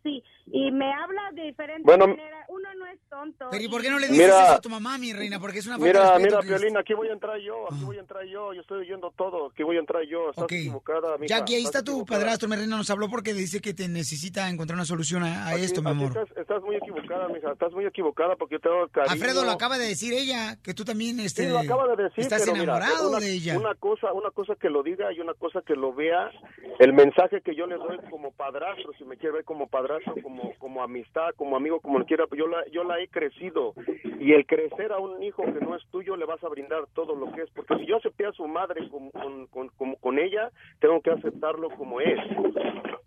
Y, 0.05 0.23
y 0.47 0.73
me 0.73 0.93
habla 0.93 1.31
de 1.35 1.43
diferentes 1.43 1.85
Bueno. 1.85 2.07
Uno 2.47 2.69
no 2.79 2.87
es 2.87 2.99
tonto. 3.09 3.47
Pero 3.51 3.65
¿y 3.65 3.69
por 3.69 3.81
qué 3.83 3.91
no 3.91 3.99
le 3.99 4.07
dices 4.09 4.27
Mira. 4.27 4.45
eso 4.45 4.53
a 4.55 4.61
tu 4.61 4.69
mamá, 4.69 4.97
mi 4.99 5.13
reina? 5.13 5.41
Porque 5.41 5.59
es 5.59 5.67
una 5.67 5.79
falta 5.79 6.19
de 6.19 6.19
Mira, 6.25 6.39
mira, 6.39 6.41
Piolín, 6.41 6.77
aquí 6.77 6.95
voy 6.95 7.09
a 7.09 7.13
entrar 7.13 7.39
yo, 7.39 7.67
aquí 7.73 7.85
voy 7.85 7.97
a 7.97 8.01
entrar 8.01 8.25
yo, 8.27 8.53
yo 8.53 8.61
estoy 8.61 8.81
oyendo 8.81 9.13
todo, 9.17 9.49
aquí 9.51 9.63
voy 9.63 9.77
a 9.77 9.81
entrar 9.81 10.03
yo, 10.05 10.31
estás 10.31 10.45
Ok. 10.45 10.53
equivocada, 10.53 11.17
mija, 11.19 11.39
Jackie, 11.39 11.55
ahí 11.57 11.65
estás 11.65 11.81
está 11.83 11.93
tu 11.93 12.05
padrastro, 12.05 12.49
mi 12.49 12.57
reina, 12.57 12.77
nos 12.77 12.91
habló 12.91 13.09
porque 13.09 13.33
dice 13.35 13.61
que 13.61 13.73
te 13.75 13.89
necesita 13.89 14.49
encontrar 14.51 14.77
una 14.77 14.85
solución 14.85 15.23
a, 15.25 15.47
a 15.47 15.51
Aquí- 15.53 15.63
esto, 15.65 15.83
mi 15.83 15.91
amor. 15.91 16.09
Estás, 16.17 16.37
estás 16.37 16.63
muy 16.63 16.77
equivocada, 16.77 17.29
mija, 17.29 17.53
estás 17.53 17.73
muy 17.73 17.87
equivocada 17.87 18.37
porque 18.37 18.57
yo 18.57 18.61
tengo 18.61 18.89
cariño. 18.89 19.13
Alfredo 19.13 19.45
lo 19.45 19.51
acaba 19.53 19.79
de 19.79 19.87
decir 19.89 20.13
ella, 20.13 20.57
que 20.63 20.75
tú 20.75 20.85
también 20.85 21.19
este, 21.21 21.45
Sí, 21.45 21.49
lo 21.49 21.59
acaba 21.59 21.89
de 21.97 22.03
decir, 22.05 22.21
estás 22.25 22.43
pero 22.43 22.53
mira, 22.53 22.65
enamorado 22.77 23.09
una, 23.11 23.19
de 23.21 23.33
ella. 23.33 23.59
Una 23.59 23.75
cosa, 23.75 24.13
una 24.13 24.31
cosa 24.31 24.55
que 24.57 24.69
lo 24.71 24.83
diga 24.83 25.13
y 25.13 25.21
una 25.21 25.35
cosa 25.35 25.61
que 25.63 25.75
lo 25.75 25.93
vea. 25.95 26.31
El 26.79 26.93
mensaje 26.93 27.41
que 27.41 27.55
yo 27.57 27.67
le 27.67 27.77
doy 27.77 27.99
como 28.11 28.31
padrastro, 28.33 28.93
si 28.99 29.05
me 29.05 29.17
quiere 29.17 29.34
como 29.43 29.67
padrastro, 29.67 30.15
como 30.23 30.53
como 30.59 30.83
amistad, 30.83 31.31
como 31.37 31.57
amigo, 31.57 31.81
como 31.81 31.99
lo 31.99 32.07
quiera, 32.07 32.25
yo 32.37 32.47
la 32.47 32.65
yo 32.69 32.85
la 32.85 33.01
he 33.01 33.09
crecido 33.09 33.75
y 34.21 34.33
el 34.33 34.47
crecer 34.47 34.93
a 34.93 34.99
un 34.99 35.23
hijo 35.23 35.43
que 35.43 35.65
no 35.65 35.75
es 35.75 35.85
tuyo 35.91 36.17
le 36.17 36.25
vas 36.25 36.43
a 36.45 36.49
brindar 36.49 36.87
todo 36.95 37.15
lo 37.17 37.33
que 37.33 37.43
es, 37.43 37.51
porque 37.51 37.77
si 37.79 37.87
yo 37.87 37.97
acepté 37.97 38.27
a 38.27 38.33
su 38.33 38.47
madre 38.47 38.89
con 38.89 39.11
con, 39.11 39.47
con, 39.47 39.69
como 39.71 39.97
con 39.97 40.19
ella, 40.19 40.51
tengo 40.81 41.01
que 41.01 41.11
aceptarlo 41.11 41.71
como 41.71 42.01
es. 42.01 42.19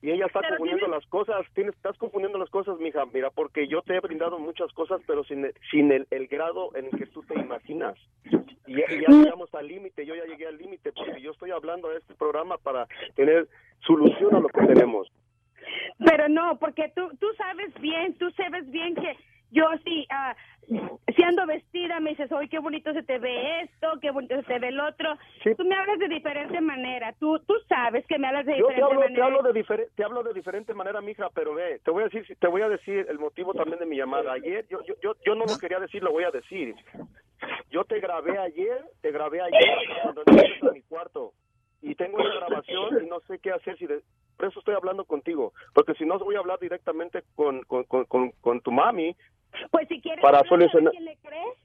Y 0.01 0.11
ella 0.11 0.27
está 0.27 0.41
confundiendo 0.47 0.87
las 0.87 1.05
cosas, 1.07 1.45
tienes, 1.53 1.75
estás 1.75 1.97
confundiendo 1.97 2.37
las 2.37 2.49
cosas, 2.49 2.79
mija, 2.79 3.03
mira, 3.13 3.29
porque 3.29 3.67
yo 3.67 3.81
te 3.81 3.95
he 3.95 3.99
brindado 3.99 4.39
muchas 4.39 4.71
cosas, 4.73 5.01
pero 5.07 5.23
sin, 5.23 5.51
sin 5.71 5.91
el, 5.91 6.07
el 6.11 6.27
grado 6.27 6.69
en 6.75 6.85
el 6.85 6.91
que 6.91 7.07
tú 7.07 7.23
te 7.23 7.33
imaginas. 7.33 7.97
Y 8.67 8.77
ya, 8.77 8.85
y 8.89 9.01
ya 9.01 9.07
llegamos 9.09 9.53
al 9.53 9.67
límite, 9.67 10.05
yo 10.05 10.15
ya 10.15 10.25
llegué 10.25 10.47
al 10.47 10.57
límite, 10.57 10.91
porque 10.91 11.21
yo 11.21 11.31
estoy 11.31 11.51
hablando 11.51 11.89
de 11.89 11.97
este 11.97 12.13
programa 12.13 12.57
para 12.57 12.87
tener 13.15 13.47
solución 13.85 14.35
a 14.35 14.39
lo 14.39 14.49
que 14.49 14.65
tenemos. 14.65 15.11
Pero 16.05 16.29
no, 16.29 16.57
porque 16.59 16.91
tú, 16.95 17.09
tú 17.19 17.27
sabes 17.37 17.73
bien, 17.81 18.17
tú 18.17 18.29
sabes 18.31 18.69
bien 18.71 18.95
que 18.95 19.15
yo 19.51 19.63
sí, 19.85 20.05
ah, 20.09 20.35
si 21.15 21.23
ando 21.23 21.45
vestida, 21.45 22.01
me 22.01 22.09
dices, 22.09 22.29
oye, 22.33 22.49
qué 22.49 22.59
bonito 22.59 22.91
se 22.93 23.01
te 23.03 23.17
ve 23.17 23.61
esto, 23.61 23.97
qué 24.01 24.11
bonito 24.11 24.35
se 24.35 24.43
te 24.43 24.59
ve 24.59 24.67
el 24.67 24.79
otro. 24.81 25.17
Tú 25.55 25.63
me 25.63 25.73
hablas 25.75 25.99
de 25.99 26.09
diferente 26.09 26.59
manera, 26.59 27.13
tú, 27.13 27.39
tú 27.47 27.53
sabes 27.69 28.05
que 28.07 28.19
me 28.19 28.27
hablas 28.27 28.45
de 28.45 28.57
Yo 28.57 28.67
te 28.67 28.73
diferente 28.73 28.83
hablo, 28.91 28.99
te 29.01 29.07
manera. 29.07 29.25
hablo 29.25 29.41
de 29.43 29.53
diferente, 29.53 29.91
te 29.95 30.03
hablo 30.03 30.23
de 30.23 30.33
diferente 30.33 30.73
manera, 30.73 30.99
mija, 30.99 31.29
pero 31.33 31.53
ve, 31.53 31.79
te 31.79 31.91
voy 31.91 32.03
a 32.03 32.09
decir, 32.09 32.37
te 32.37 32.47
voy 32.47 32.61
a 32.61 32.67
decir 32.69 33.05
el 33.09 33.19
motivo 33.19 33.53
también 33.53 33.79
de 33.79 33.85
mi 33.85 33.95
llamada. 33.95 34.33
Ayer, 34.33 34.67
yo, 34.69 34.83
yo, 34.85 34.95
yo, 35.01 35.15
yo 35.25 35.35
no 35.35 35.45
lo 35.45 35.57
quería 35.57 35.79
decir, 35.79 36.03
lo 36.03 36.11
voy 36.11 36.25
a 36.25 36.31
decir. 36.31 36.75
Yo 37.69 37.83
te 37.85 37.99
grabé 37.99 38.37
ayer, 38.37 38.83
te 39.01 39.11
grabé 39.11 39.41
ayer 39.41 39.77
cuando 40.03 40.21
entraste 40.21 40.67
a 40.67 40.73
mi 40.73 40.81
cuarto 40.81 41.33
y 41.81 41.95
tengo 41.95 42.17
una 42.17 42.33
grabación 42.33 43.05
y 43.05 43.07
no 43.07 43.19
sé 43.21 43.39
qué 43.39 43.51
hacer 43.51 43.77
si 43.77 43.85
de- 43.85 44.01
por 44.37 44.47
eso 44.47 44.59
estoy 44.59 44.75
hablando 44.75 45.05
contigo, 45.05 45.53
porque 45.73 45.93
si 45.95 46.05
no 46.05 46.17
voy 46.19 46.35
a 46.35 46.39
hablar 46.39 46.59
directamente 46.59 47.23
con, 47.35 47.63
con, 47.63 47.83
con, 47.85 48.05
con, 48.05 48.31
con 48.41 48.61
tu 48.61 48.71
mami 48.71 49.15
Pues 49.71 49.87
si 49.87 49.99
quieres 49.99 50.21
para 50.21 50.39
hablar, 50.39 50.45
¿a 50.45 50.49
solucionar. 50.49 50.91
quién 50.91 51.05
le 51.05 51.17
crees? 51.17 51.57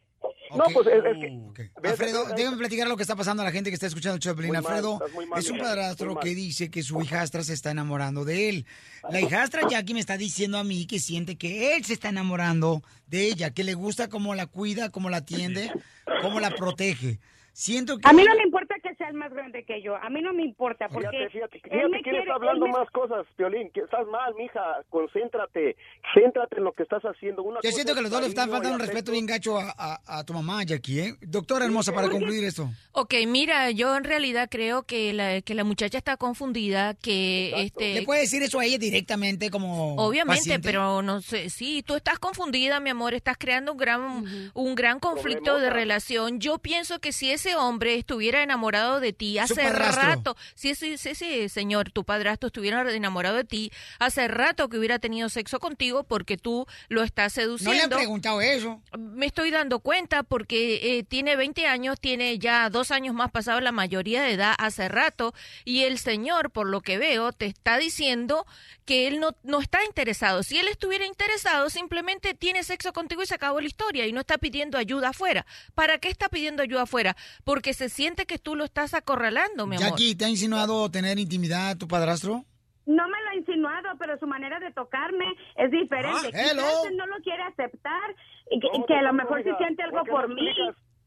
No, 0.57 0.65
pues 0.73 0.86
es, 0.86 1.05
es 1.05 1.16
que 1.19 1.89
Alfredo, 1.89 2.27
déjame 2.36 2.57
platicar 2.59 2.86
lo 2.86 2.97
que 2.97 3.03
está 3.03 3.16
pasando 3.16 3.43
a 3.43 3.47
la 3.47 3.53
gente 3.53 3.70
que 3.70 3.74
está 3.74 3.86
escuchando 3.86 4.19
el 4.23 4.49
mal, 4.49 4.57
Alfredo 4.57 5.01
mal, 5.28 5.39
es 5.39 5.51
un 5.51 5.59
padrastro 5.59 6.16
que 6.16 6.35
dice 6.35 6.70
que 6.70 6.82
su 6.82 7.01
hijastra 7.01 7.43
se 7.43 7.55
está 7.55 7.70
enamorando 7.70 8.24
de 8.24 8.49
él. 8.49 8.66
La 9.11 9.20
hijastra 9.20 9.66
Jackie 9.66 9.94
me 9.94 10.01
está 10.01 10.16
diciendo 10.16 10.59
a 10.59 10.65
mí 10.65 10.86
que 10.86 10.99
siente 10.99 11.36
que 11.36 11.74
él 11.74 11.85
se 11.85 11.94
está 11.94 12.11
enamorando 12.11 12.82
de 13.07 13.27
ella, 13.27 13.53
que 13.53 13.65
le 13.65 13.74
gusta 13.74 14.09
cómo 14.09 14.35
la 14.35 14.47
cuida, 14.47 14.90
cómo 14.90 15.09
la 15.11 15.19
atiende, 15.19 15.73
cómo 16.20 16.39
la 16.39 16.51
protege. 16.51 17.19
siento 17.53 17.99
que... 17.99 18.09
A 18.09 18.12
mí 18.12 18.23
no 18.23 18.35
me 18.36 18.43
importa 18.43 18.74
que 18.82 18.91
sea 19.03 19.09
el 19.11 19.15
más 19.16 19.33
grande 19.33 19.65
que 19.65 19.83
yo. 19.83 19.97
A 19.97 20.09
mí 20.11 20.23
no 20.23 20.33
me 20.33 20.45
importa 20.45 20.89
porque 20.89 21.09
Fíjate, 21.09 21.31
fíjate, 21.31 21.57
él 21.57 21.62
fíjate 21.62 21.89
me 21.89 22.03
quién 22.03 22.15
está 22.16 22.23
quiere- 22.24 22.33
hablando 22.33 22.66
él 22.66 22.73
me- 22.73 22.79
más 22.79 22.91
cosas, 22.91 23.27
Piolín, 23.37 23.70
que 23.70 23.81
estás 23.81 24.07
mal, 24.07 24.35
mija, 24.37 24.61
concéntrate, 24.91 25.77
céntrate 26.15 26.57
en 26.59 26.65
lo 26.65 26.73
que 26.73 26.85
estás 26.85 27.03
haciendo. 27.03 27.43
Una 27.43 27.57
Yo 27.57 27.70
cosa 27.70 27.74
siento 27.74 27.95
que 27.95 28.03
los 28.03 28.11
dos 28.11 28.20
le 28.20 28.27
están 28.29 28.51
faltando 28.51 28.77
un 28.77 28.81
respeto 28.81 29.12
bien 29.12 29.27
gacho 29.27 29.59
a, 29.59 29.74
a- 29.77 30.19
a 30.19 30.24
tu 30.24 30.33
mamá, 30.35 30.62
Jackie, 30.65 31.01
¿eh? 31.01 31.15
Doctora 31.23 31.65
hermosa, 31.65 31.93
para 31.93 32.09
concluir 32.09 32.45
esto. 32.45 32.69
Ok, 32.93 33.15
mira, 33.27 33.70
yo 33.70 33.97
en 33.97 34.05
realidad 34.05 34.49
creo 34.51 34.83
que 34.85 35.12
la, 35.12 35.41
que 35.43 35.55
la 35.55 35.65
muchacha 35.65 35.99
está 35.99 36.16
confundida, 36.16 36.95
que 36.95 37.53
este... 37.57 37.95
¿Le 37.95 38.03
puede 38.03 38.20
decir 38.20 38.43
eso 38.43 38.61
a 38.61 38.65
ella 38.65 38.79
directamente 38.79 39.51
como 39.51 39.97
Obviamente, 39.97 40.41
paciente? 40.41 40.69
pero 40.69 41.03
no 41.03 41.20
sé, 41.20 41.51
sí, 41.51 41.83
tú 41.83 41.95
estás 41.97 42.19
confundida, 42.19 42.81
mi 42.81 42.91
amor, 42.91 43.15
estás 43.15 43.37
creando 43.39 43.73
un 43.73 43.79
gran, 43.79 44.24
un 44.55 44.74
gran 44.74 45.01
conflicto 45.01 45.59
de 45.59 45.70
relación. 45.70 46.39
Yo 46.41 46.59
pienso 46.59 46.99
que 47.01 47.12
si 47.12 47.31
ese 47.31 47.57
hombre 47.57 47.95
estuviera 47.95 48.43
enamorado 48.43 48.91
de 49.01 49.12
ti 49.12 49.39
hace 49.39 49.69
rato, 49.70 50.36
si 50.55 50.70
ese, 50.70 50.94
ese 50.94 51.48
señor, 51.48 51.90
tu 51.90 52.05
padrastro, 52.05 52.48
estuviera 52.48 52.90
enamorado 52.93 53.36
de 53.36 53.44
ti, 53.44 53.73
hace 53.98 54.28
rato 54.28 54.69
que 54.69 54.78
hubiera 54.78 54.98
tenido 54.98 55.28
sexo 55.28 55.59
contigo 55.60 56.05
porque 56.05 56.36
tú 56.36 56.66
lo 56.89 57.02
estás 57.02 57.36
No 57.36 57.43
seduciendo. 57.43 57.74
le 57.77 57.82
han 57.82 57.90
preguntado 57.90 58.40
eso. 58.40 58.82
Me 58.98 59.27
estoy 59.27 59.51
dando 59.51 59.81
cuenta 59.81 60.23
porque 60.23 60.98
eh, 60.98 61.05
tiene 61.05 61.36
20 61.36 61.66
años, 61.66 62.01
tiene 62.01 62.39
ya 62.39 62.69
dos 62.70 62.90
años 62.90 63.14
más 63.14 63.31
pasado 63.31 63.60
la 63.60 63.73
mayoría 63.73 64.23
de 64.23 64.32
edad 64.32 64.55
hace 64.59 64.89
rato 64.89 65.35
y 65.64 65.82
el 65.85 65.98
señor, 65.98 66.51
por 66.51 66.66
lo 66.66 66.81
que 66.81 66.98
veo, 66.98 67.32
te 67.32 67.47
está 67.47 67.78
diciendo 67.78 68.47
que 68.85 69.06
él 69.06 69.20
no, 69.20 69.36
no 69.44 69.60
está 69.60 69.85
interesado. 69.85 70.43
Si 70.43 70.59
él 70.59 70.66
estuviera 70.69 71.06
interesado, 71.06 71.70
simplemente 71.70 72.35
tiene 72.35 72.64
sexo 72.64 72.93
contigo 72.93 73.23
y 73.23 73.27
se 73.27 73.35
acabó 73.36 73.60
la 73.60 73.66
historia 73.69 74.06
y 74.06 74.12
no 74.12 74.20
está 74.20 74.39
pidiendo 74.39 74.77
ayuda 74.77 75.10
afuera. 75.10 75.47
¿Para 75.77 75.98
qué 75.98 76.09
está 76.09 76.28
pidiendo 76.28 76.62
ayuda 76.64 76.82
afuera? 76.82 77.16
Porque 77.44 77.74
se 77.74 77.89
siente 77.89 78.27
que 78.27 78.39
tú 78.39 78.56
lo 78.56 78.64
estás 78.64 78.82
acorralando, 78.95 79.67
mi 79.67 79.77
amor. 79.77 79.91
Jackie, 79.91 80.15
¿te 80.15 80.25
ha 80.25 80.29
insinuado 80.29 80.91
tener 80.91 81.19
intimidad 81.19 81.77
tu 81.77 81.87
padrastro? 81.89 82.45
No 82.85 83.07
me 83.09 83.23
lo 83.23 83.31
ha 83.31 83.35
insinuado, 83.37 83.89
pero 83.99 84.19
su 84.19 84.27
manera 84.27 84.59
de 84.59 84.73
tocarme 84.73 85.25
es 85.57 85.71
diferente. 85.71 86.31
Ah, 86.35 86.51
hello. 86.51 86.63
Quizás 86.63 86.85
él 86.91 86.97
no 86.97 87.07
lo 87.07 87.17
quiere 87.23 87.43
aceptar 87.45 88.17
y 88.51 88.59
que, 88.61 88.95
a 88.95 89.03
lo 89.03 89.13
mejor 89.13 89.43
sí 89.45 89.51
siente 89.59 89.83
algo 89.85 90.03
por 90.05 90.29
mí. 90.29 90.49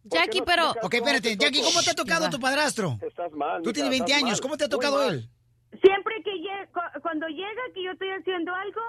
Jackie, 0.06 0.42
pero... 0.46 0.72
Ok, 0.84 0.94
espérate, 0.94 1.36
Jackie, 1.36 1.62
¿cómo 1.62 1.82
te 1.84 1.92
ha 1.92 1.96
tocado 1.96 2.30
tu 2.30 2.40
padrastro? 2.40 2.98
Estás 3.02 3.32
mal. 3.34 3.62
Tú 3.62 3.74
tienes 3.74 3.90
20 3.90 4.06
estás 4.06 4.24
años, 4.24 4.38
mal, 4.38 4.42
¿cómo 4.42 4.58
te 4.58 4.66
ha 4.66 4.70
tocado 4.70 5.04
él? 5.10 5.28
Siempre 5.84 6.16
que 6.24 6.32
llega, 6.38 6.68
cu- 6.72 7.02
cuando 7.02 7.28
llega 7.28 7.62
que 7.74 7.84
yo 7.84 7.92
estoy 7.92 8.10
haciendo 8.10 8.54
algo, 8.56 8.82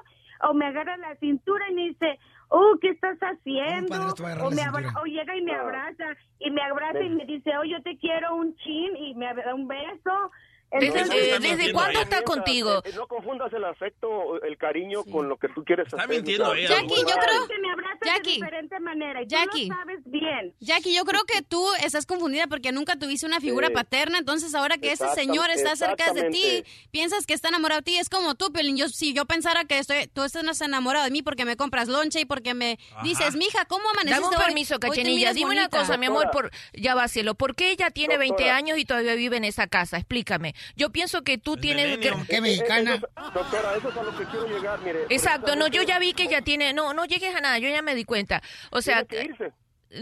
o 0.48 0.54
me 0.54 0.66
agarra 0.66 0.96
la 0.98 1.16
cintura 1.16 1.64
y 1.70 1.74
me 1.74 1.82
dice, 1.88 2.18
oh, 2.48 2.78
¿qué 2.80 2.90
estás 2.90 3.18
haciendo? 3.20 3.94
a 3.94 4.10
agarrar 4.10 4.46
O, 4.46 4.50
me 4.50 4.62
abra- 4.62 4.92
o 5.00 5.04
llega 5.04 5.36
y 5.36 5.42
me 5.42 5.52
Ah. 5.54 5.60
abraza, 5.60 6.04
y 6.38 6.50
me 6.50 6.62
abraza 6.62 7.00
y 7.02 7.10
me 7.10 7.24
dice, 7.26 7.50
oh, 7.56 7.64
yo 7.64 7.82
te 7.82 7.96
quiero 7.98 8.34
un 8.36 8.54
chin, 8.56 8.96
y 8.96 9.14
me 9.14 9.32
da 9.34 9.54
un 9.54 9.66
beso. 9.68 10.30
¿Desde, 10.72 10.86
Entonces- 10.88 11.14
eh, 11.14 11.38
¿desde 11.40 11.72
cuándo 11.72 12.00
está 12.00 12.22
contigo? 12.22 12.82
Eh, 12.84 12.90
No 12.96 13.06
confundas 13.06 13.52
el 13.52 13.64
afecto, 13.64 14.42
el 14.42 14.58
cariño 14.58 15.04
con 15.04 15.28
lo 15.28 15.36
que 15.36 15.48
tú 15.48 15.64
quieres 15.64 15.86
hacer. 15.94 16.08
mintiendo 16.08 16.52
ella, 16.54 16.68
Jackie, 16.68 16.94
yo 16.96 17.06
creo... 17.06 17.48
que 17.48 17.58
me 17.58 17.70
abrazas 17.70 17.98
Jackie. 18.04 18.28
de 18.30 18.34
diferente 18.34 18.80
manera, 18.80 19.22
y 19.22 19.26
tú 19.28 19.36
Jackie. 19.36 19.68
lo 19.68 19.74
sabes 19.76 20.00
bien. 20.04 20.54
Jackie, 20.60 20.94
yo 20.94 21.04
creo 21.04 21.22
que 21.24 21.42
tú 21.42 21.64
estás 21.82 22.04
confundida 22.04 22.46
porque 22.48 22.72
nunca 22.72 22.96
tuviste 22.98 23.26
una 23.26 23.40
figura 23.40 23.68
Sí. 23.68 23.74
paterna, 23.74 24.18
entonces 24.18 24.54
ahora 24.54 24.76
que 24.78 24.92
ese 24.92 25.08
señor 25.14 25.50
está 25.50 25.76
cerca 25.76 26.12
de 26.12 26.30
ti, 26.30 26.64
piensas 26.90 27.26
que 27.26 27.34
está 27.34 27.48
enamorado 27.48 27.80
de 27.80 27.84
ti, 27.84 27.96
es 27.98 28.08
como 28.10 28.34
tú, 28.34 28.52
Pelín. 28.52 28.76
Yo, 28.76 28.88
si 28.88 29.14
yo 29.14 29.24
pensara 29.24 29.64
que 29.64 29.78
estoy, 29.78 30.08
tú 30.08 30.24
estás 30.24 30.60
enamorado 30.60 31.04
de 31.04 31.10
mí 31.12 31.22
porque 31.22 31.44
me 31.44 31.56
compras 31.56 31.88
lonche 31.88 32.20
y 32.20 32.24
porque 32.24 32.54
me 32.54 32.78
dices, 33.04 33.36
mija, 33.36 33.64
¿cómo 33.66 33.88
amaneciste 33.90 34.22
Dame 34.24 34.36
un 34.36 34.42
permiso, 34.44 34.78
Cachenilla. 34.80 35.32
Dime 35.32 35.52
una 35.52 35.62
bonita". 35.62 35.78
cosa, 35.78 35.96
mi 35.96 36.06
amor, 36.06 36.30
por 36.32 36.50
ya 36.74 36.94
va 36.96 37.06
cielo. 37.08 37.34
¿Por 37.36 37.54
qué 37.54 37.70
ella 37.70 37.90
tiene 37.90 38.18
20 38.18 38.34
Doctora. 38.42 38.56
años 38.56 38.78
y 38.78 38.84
todavía 38.84 39.14
vive 39.14 39.36
en 39.36 39.44
esa 39.44 39.68
casa? 39.68 39.96
Explícame. 39.98 40.54
Yo 40.76 40.90
pienso 40.90 41.22
que 41.22 41.38
tú 41.38 41.56
tienes 41.56 41.98
que- 41.98 42.12
¿Qué 42.28 42.40
mexicana? 42.40 42.94
Eh, 42.94 42.96
eso 42.96 43.06
es- 43.28 43.34
doctora, 43.34 43.76
eso 43.76 43.88
es 43.90 43.96
a 43.96 44.02
lo 44.02 44.16
que 44.16 44.24
quiero 44.24 44.46
llegar, 44.48 44.80
mire. 44.80 45.06
Exacto, 45.10 45.56
no, 45.56 45.68
yo 45.68 45.82
ya 45.82 45.98
vi 45.98 46.12
que 46.12 46.24
ella 46.24 46.42
tiene, 46.42 46.72
no, 46.72 46.94
no 46.94 47.04
llegues 47.04 47.34
a 47.34 47.40
nada, 47.40 47.58
yo 47.58 47.68
ya 47.68 47.82
me 47.82 47.94
di 47.94 48.04
cuenta. 48.04 48.42
O 48.70 48.82
sea, 48.82 49.06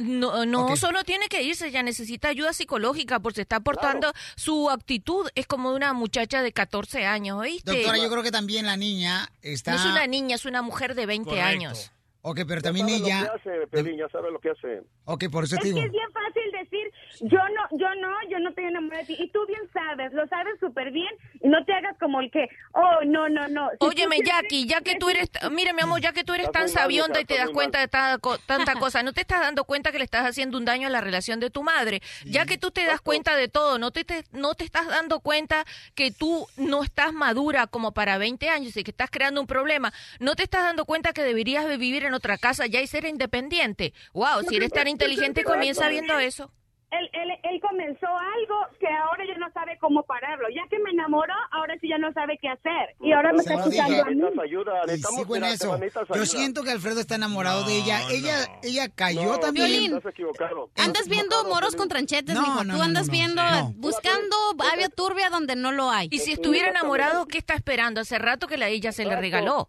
no, 0.00 0.46
no 0.46 0.76
solo 0.76 1.04
tiene 1.04 1.28
que 1.28 1.42
irse, 1.42 1.68
ella 1.68 1.82
necesita 1.82 2.28
ayuda 2.28 2.52
psicológica 2.52 3.20
porque 3.20 3.36
se 3.36 3.42
está 3.42 3.60
portando, 3.60 4.12
su 4.34 4.70
actitud 4.70 5.28
es 5.34 5.46
como 5.46 5.70
de 5.70 5.76
una 5.76 5.92
muchacha 5.92 6.42
de 6.42 6.52
14 6.52 7.04
años, 7.04 7.38
¿oíste? 7.38 7.70
Doctora, 7.70 7.98
yo 7.98 8.10
creo 8.10 8.22
que 8.22 8.30
también 8.32 8.66
la 8.66 8.76
niña 8.76 9.28
está... 9.42 9.72
No 9.72 9.78
es 9.78 9.84
una 9.84 10.06
niña, 10.06 10.36
es 10.36 10.46
una 10.46 10.62
mujer 10.62 10.94
de 10.94 11.06
20 11.06 11.40
años. 11.40 11.90
Ok, 12.22 12.40
pero 12.48 12.60
Ya 12.60 12.62
también 12.62 12.88
sabe 12.88 13.00
ella... 13.02 13.20
Lo 13.20 13.26
que 13.26 13.50
hace, 13.50 13.66
Pelín, 13.66 13.98
ya 13.98 14.08
sabe 14.08 14.30
lo 14.32 14.40
que 14.40 14.48
hace. 14.50 14.80
Ok, 15.04 15.24
por 15.30 15.44
eso 15.44 15.56
Es 15.56 15.60
te 15.60 15.66
digo. 15.68 15.78
que 15.80 15.84
es 15.86 15.92
bien 15.92 16.10
fácil 16.10 16.50
decir, 16.58 16.90
yo 17.20 17.38
no, 17.38 17.78
yo 17.78 17.88
no, 18.00 18.08
yo 18.30 18.38
no 18.38 18.50
estoy 18.50 18.64
enamorada 18.64 19.02
de 19.02 19.14
ti. 19.14 19.22
Y 19.22 19.28
tú 19.30 19.40
bien 19.46 19.60
sabes, 19.72 20.12
lo 20.12 20.26
sabes 20.28 20.54
súper 20.60 20.90
bien. 20.90 21.10
Y 21.40 21.48
no 21.48 21.64
te 21.64 21.72
hagas 21.72 21.96
como 21.98 22.20
el 22.20 22.30
que, 22.30 22.48
oh, 22.72 23.04
no, 23.06 23.28
no, 23.28 23.48
no. 23.48 23.70
Si 23.70 23.76
Óyeme, 23.86 24.18
Jackie, 24.24 24.66
ya 24.66 24.80
que 24.80 24.96
tú 24.96 25.08
eres, 25.10 25.30
mire, 25.50 25.72
mi 25.72 25.82
amor, 25.82 26.00
ya 26.00 26.12
que 26.12 26.24
tú 26.24 26.34
eres 26.34 26.50
tan 26.50 26.68
sabionda 26.68 27.20
y 27.20 27.24
te 27.24 27.36
das 27.38 27.50
cuenta 27.50 27.78
de 27.80 27.88
tanta, 27.88 28.18
tanta 28.46 28.74
cosa, 28.78 29.02
¿no 29.02 29.12
te 29.12 29.20
estás 29.20 29.40
dando 29.40 29.64
cuenta 29.64 29.92
que 29.92 29.98
le 29.98 30.04
estás 30.04 30.24
haciendo 30.26 30.58
un 30.58 30.64
daño 30.64 30.88
a 30.88 30.90
la 30.90 31.00
relación 31.00 31.40
de 31.40 31.50
tu 31.50 31.62
madre? 31.62 32.02
Ya 32.24 32.46
que 32.46 32.58
tú 32.58 32.70
te 32.70 32.84
das 32.84 33.00
cuenta 33.00 33.36
de 33.36 33.48
todo, 33.48 33.78
¿no 33.78 33.90
te, 33.90 34.04
te- 34.04 34.24
no 34.32 34.54
te 34.54 34.64
estás 34.64 34.86
dando 34.86 35.20
cuenta 35.20 35.64
que 35.94 36.10
tú 36.10 36.46
no 36.56 36.82
estás 36.82 37.12
madura 37.12 37.66
como 37.66 37.92
para 37.92 38.18
20 38.18 38.48
años 38.48 38.76
y 38.76 38.84
que 38.84 38.90
estás 38.90 39.10
creando 39.10 39.40
un 39.40 39.46
problema? 39.46 39.92
¿No 40.20 40.34
te 40.34 40.42
estás 40.44 40.62
dando 40.64 40.84
cuenta 40.84 41.12
que 41.12 41.22
deberías 41.22 41.66
de 41.66 41.76
vivir 41.76 42.04
en 42.04 42.14
otra 42.14 42.38
casa 42.38 42.66
ya 42.66 42.80
y 42.80 42.86
ser 42.86 43.04
independiente? 43.04 43.92
Wow, 44.12 44.42
si 44.48 44.56
eres 44.56 44.72
tan 44.72 44.88
inteligente, 44.88 45.44
comienza 45.44 45.88
viendo 45.88 46.18
eso. 46.18 46.50
Él, 46.98 47.10
él, 47.12 47.30
él 47.42 47.60
comenzó 47.60 48.06
algo 48.06 48.56
que 48.78 48.86
ahora 48.88 49.24
ya 49.26 49.36
no 49.38 49.50
sabe 49.52 49.76
cómo 49.80 50.02
pararlo. 50.04 50.48
Ya 50.50 50.62
que 50.68 50.78
me 50.78 50.90
enamoró, 50.90 51.34
ahora 51.50 51.74
sí 51.80 51.88
ya 51.88 51.98
no 51.98 52.12
sabe 52.12 52.38
qué 52.40 52.48
hacer. 52.48 52.94
Y 53.00 53.12
ahora 53.12 53.32
me 53.32 53.38
está 53.38 53.54
escuchando 53.54 54.02
a 54.02 54.04
mí. 54.10 54.20
Ayuda, 54.42 54.82
eso. 55.48 55.78
Yo 56.14 56.26
siento 56.26 56.62
que 56.62 56.70
Alfredo 56.70 57.00
está 57.00 57.14
enamorado 57.16 57.64
de 57.64 57.76
ella. 57.78 58.00
Ella 58.10 58.36
ella 58.62 58.88
cayó 58.94 59.24
No, 59.24 59.38
también. 59.38 59.66
Violín. 59.68 59.96
Estás 59.96 60.12
equivocado. 60.12 60.70
Andas 60.76 61.08
viendo 61.08 61.44
moros 61.44 61.74
con 61.76 61.88
tranchetes, 61.88 62.34
No, 62.34 62.42
mijo. 62.42 62.64
no, 62.64 62.72
Tú 62.74 62.78
no, 62.78 62.84
andas 62.84 63.06
no, 63.06 63.12
viendo, 63.12 63.42
no. 63.42 63.72
buscando 63.76 64.36
avia 64.72 64.88
turbia 64.88 65.30
donde 65.30 65.56
no 65.56 65.72
lo 65.72 65.90
hay. 65.90 66.08
Y 66.10 66.18
si 66.18 66.32
estuviera 66.32 66.68
enamorado, 66.68 67.26
¿qué 67.26 67.38
está 67.38 67.54
esperando? 67.54 68.00
Hace 68.00 68.18
rato 68.18 68.46
que 68.46 68.56
la 68.56 68.68
ella 68.68 68.92
se 68.92 69.04
le 69.04 69.16
regaló. 69.16 69.66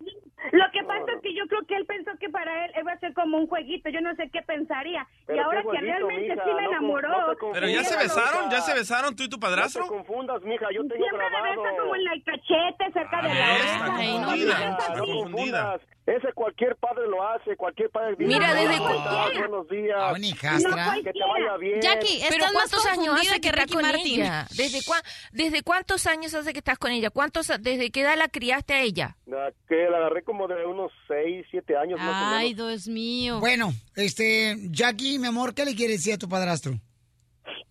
Lo 0.52 0.64
que 0.72 0.84
pasa 0.84 1.00
es 1.00 1.06
que 1.08 1.15
yo 1.46 1.50
creo 1.50 1.66
que 1.68 1.76
él 1.76 1.86
pensó 1.86 2.12
que 2.20 2.30
para 2.30 2.66
él 2.66 2.72
iba 2.80 2.92
a 2.92 3.00
ser 3.00 3.14
como 3.14 3.38
un 3.38 3.48
jueguito. 3.48 3.90
Yo 3.90 4.02
no 4.02 4.16
sé 4.16 4.30
qué 4.32 4.42
pensaría. 4.42 5.08
Pero 5.28 5.38
y 5.38 5.42
ahora 5.42 5.62
que 5.62 5.80
realmente 5.80 6.34
mija, 6.34 6.44
sí 6.44 6.50
me 6.56 6.66
enamoró. 6.66 7.10
no 7.10 7.52
Pero 7.54 7.68
ya 7.68 7.84
se 7.84 7.98
besaron, 7.98 8.50
ya 8.50 8.62
se 8.62 8.74
besaron 8.74 9.16
tú 9.16 9.24
y 9.24 9.30
tu 9.30 9.40
padrastro. 9.40 9.84
No 9.84 9.90
te 9.90 9.96
confundas, 9.96 10.42
mija, 10.44 10.66
yo 10.74 10.82
tengo 10.82 10.96
Siempre 10.96 11.18
me 11.20 11.30
grabado. 11.30 11.62
besa 11.64 11.82
como 11.82 11.96
en 11.96 12.08
el 12.08 12.24
cachete, 12.24 12.92
cerca 12.94 13.22
de 13.22 13.28
la 13.28 13.54
oreja. 13.54 13.76
está 13.76 13.86
confundida, 13.86 14.60
no, 14.70 14.78
está 14.78 14.96
no, 14.96 15.06
confundida. 15.06 15.80
Ese 16.06 16.32
cualquier 16.34 16.76
padre 16.76 17.08
lo 17.10 17.28
hace, 17.28 17.58
cualquier 17.58 17.90
padre 17.90 18.12
dice, 18.20 18.26
Mira, 18.32 18.54
desde 18.54 18.78
"¿Cómo 18.78 18.90
cu- 18.92 18.98
estás? 19.00 19.38
Buenos 19.40 19.68
días. 19.70 19.98
Ah, 20.00 20.14
una 20.16 20.28
hijastra. 20.28 20.94
Que 21.04 21.12
te 21.14 21.20
vaya 21.20 21.58
bien. 21.58 21.82
Jackie, 21.82 22.22
Pero 22.30 22.46
¿cuántos 22.54 22.86
años 22.86 23.16
hace 23.20 23.42
que 23.42 23.52
Ricky 23.52 23.76
ella? 24.14 24.46
¿Desde, 24.56 24.80
cua- 24.82 25.04
¿Desde 25.32 25.64
cuántos 25.64 26.06
años 26.06 26.36
hace 26.36 26.54
que 26.54 26.60
estás 26.60 26.78
con 26.78 26.92
ella? 26.92 27.10
¿Cuántos, 27.10 27.48
¿Desde 27.60 27.90
qué 27.90 28.02
edad 28.02 28.16
la 28.18 28.28
criaste 28.28 28.76
a 28.76 28.82
ella? 28.82 29.18
La 29.26 29.52
que 29.68 29.76
la 29.90 29.98
agarré 29.98 30.24
como 30.24 30.48
de 30.48 30.64
unos 30.64 30.92
6, 31.08 31.44
7 31.50 31.76
años 31.76 32.00
más 32.00 32.34
o 32.34 32.36
Ay, 32.36 32.54
menos. 32.54 32.68
Dios 32.70 32.88
mío. 32.88 33.40
Bueno, 33.40 33.74
este, 33.96 34.58
Jackie, 34.70 35.18
mi 35.18 35.26
amor, 35.26 35.56
¿qué 35.56 35.66
le 35.66 35.74
quiere 35.76 35.94
decir 35.94 36.14
a 36.14 36.18
tu 36.20 36.30
padrastro? 36.30 36.74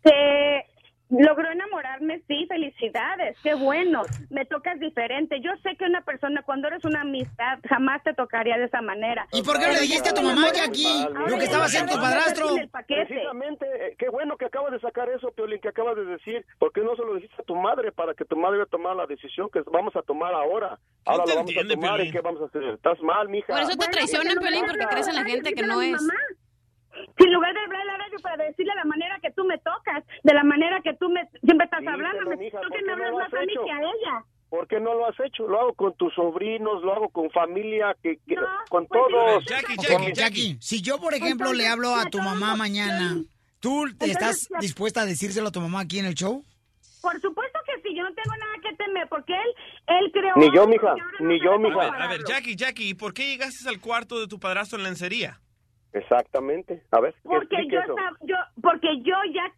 Que 0.03 0.61
logró 1.11 1.51
enamorarme, 1.51 2.23
sí, 2.27 2.47
felicidades, 2.49 3.37
qué 3.43 3.55
bueno. 3.55 4.03
Me 4.31 4.45
tocas 4.47 4.79
diferente. 4.81 5.41
Yo 5.41 5.51
sé 5.63 5.77
que 5.77 5.85
una 5.85 6.03
persona, 6.03 6.43
cuando 6.43 6.69
eres 6.69 6.85
una 6.85 7.03
amistad, 7.03 7.59
jamás 7.69 8.03
te 8.03 8.15
tocaría 8.15 8.57
de 8.57 8.65
esa 8.65 8.81
manera. 8.81 9.27
¿Y 9.33 9.43
por 9.43 9.59
qué 9.59 9.67
no 9.67 9.73
le 9.73 9.81
dijiste 9.81 10.11
a 10.11 10.15
tu 10.15 10.23
mamá, 10.23 10.53
Jackie, 10.53 11.07
lo 11.29 11.39
que 11.39 11.45
estaba 11.45 11.65
haciendo 11.65 11.93
tu 11.93 12.01
padrastro? 12.01 12.47
Precisamente, 12.87 13.67
eh, 13.81 13.97
qué 13.99 14.09
bueno 14.09 14.37
que 14.37 14.47
acabas 14.47 14.73
de 14.73 14.81
sacar 14.81 15.09
eso, 15.11 15.31
Piolín, 15.33 15.61
que 15.61 15.69
acabas 15.69 15.97
de 15.97 16.05
decir. 16.05 16.45
¿Por 16.59 16.73
qué 16.73 16.81
no 16.81 16.97
se 16.97 17.03
lo 17.03 17.15
dijiste 17.15 17.37
a 17.41 17.45
tu 17.45 17.55
madre 17.55 17.93
para 17.93 18.15
que 18.15 18.25
tu 18.25 18.37
madre 18.37 18.65
tomara 18.67 18.95
la 18.95 19.07
decisión 19.07 19.49
que 19.51 19.63
vamos 19.71 19.95
a 19.97 20.03
tomar 20.03 20.35
ahora? 20.35 20.79
Ahora 21.05 21.25
lo 21.27 21.35
vamos 21.35 21.51
entiende, 21.51 21.75
a 21.75 21.77
tomar 21.77 22.01
y 22.01 22.11
qué 22.11 22.21
vamos 22.21 22.43
a 22.43 22.47
hacer. 22.47 22.63
Estás 22.65 23.01
mal, 23.01 23.29
mija. 23.29 23.53
Por 23.53 23.63
eso 23.63 23.77
te 23.77 23.89
traicionan, 23.89 24.37
Piolín, 24.39 24.65
porque 24.67 24.87
crees 24.87 25.09
en 25.09 25.15
la 25.17 25.25
gente 25.25 25.53
que 25.53 25.63
no 25.63 25.81
es. 25.83 26.01
Si 27.19 27.25
en 27.25 27.33
lugar 27.33 27.53
de 27.55 27.61
hablar 27.61 27.81
a 27.83 27.85
la 27.85 27.97
radio 27.99 28.19
para 28.23 28.45
decirle 28.45 28.73
la 28.75 28.85
manera 28.85 29.19
que 29.21 29.31
tú 29.33 29.45
me 29.45 29.59
tocas, 29.59 30.05
de 30.23 30.35
la 30.35 30.45
manera 30.45 30.81
que 30.83 30.95
tú 30.95 31.09
me 31.09 31.29
siempre 31.45 31.65
estás 31.65 31.81
Díselo, 31.81 31.95
hablando, 31.95 32.31
me, 32.31 32.37
mija, 32.37 32.61
tú 32.61 32.69
¿por 32.69 32.77
que 32.79 32.83
me 32.83 32.87
no 32.87 32.93
hablas 32.95 33.11
lo 33.11 33.19
más 33.19 33.27
has 33.29 33.35
a 33.35 33.41
mí 33.47 33.53
hecho? 33.53 33.65
que 33.65 33.71
a 33.73 33.79
ella. 33.81 34.25
¿Por 34.51 34.69
qué 34.69 34.79
no 34.81 34.95
lo 34.95 35.07
has 35.07 35.19
hecho? 35.21 35.49
Lo 35.49 35.61
hago 35.61 35.73
con 35.75 35.95
tus 35.97 36.15
sobrinos, 36.15 36.83
lo 36.85 36.93
hago 36.95 37.09
con 37.09 37.29
familia, 37.31 37.97
que, 38.03 38.19
que- 38.27 38.37
con 38.69 38.87
pues 38.87 39.01
todos. 39.11 39.45
Jackie, 39.47 39.77
Jackie, 39.77 40.13
Jackie, 40.13 40.57
si 40.61 40.81
yo, 40.81 40.99
por 41.01 41.13
ejemplo, 41.15 41.53
le 41.53 41.67
hablo 41.67 41.95
a 41.95 42.05
tu 42.11 42.21
mamá 42.21 42.55
mañana, 42.55 43.17
¿tú 43.61 43.87
estás 44.01 44.47
dispuesta 44.61 45.01
a 45.03 45.07
decírselo 45.07 45.49
a 45.49 45.53
tu 45.53 45.61
mamá 45.61 45.81
aquí 45.81 45.99
en 45.99 46.07
el 46.07 46.15
show? 46.15 46.45
Por 47.03 47.21
supuesto 47.21 47.59
que 47.67 47.83
sí, 47.83 47.95
yo 47.97 48.03
no 48.03 48.15
tengo 48.15 48.35
nada 48.37 48.55
que 48.63 48.75
temer, 48.77 49.07
porque 49.09 49.33
él, 49.35 49.55
él 49.89 50.11
creó... 50.13 50.37
Ni 50.37 50.55
yo, 50.55 50.67
mija, 50.67 50.95
ni 51.21 51.39
no 51.39 51.45
yo, 51.45 51.59
mija. 51.59 51.83
A 51.83 51.91
ver, 51.91 52.03
a 52.03 52.09
ver. 52.09 52.25
Jackie, 52.25 52.57
Jackie, 52.57 52.89
¿y 52.91 52.95
por 52.95 53.13
qué 53.13 53.27
llegaste 53.27 53.69
al 53.69 53.81
cuarto 53.81 54.19
de 54.21 54.27
tu 54.29 54.39
padrastro 54.39 54.79
en 54.79 54.85
lencería? 54.85 55.39
Exactamente. 55.95 56.83
A 56.91 57.01
ver, 57.01 57.15
¿qué 57.15 57.21
Porque 57.29 57.57
yo, 57.71 57.81
eso? 57.81 57.95
yo, 58.23 58.37
porque 58.61 58.89
yo 59.03 59.15
ya 59.33 59.51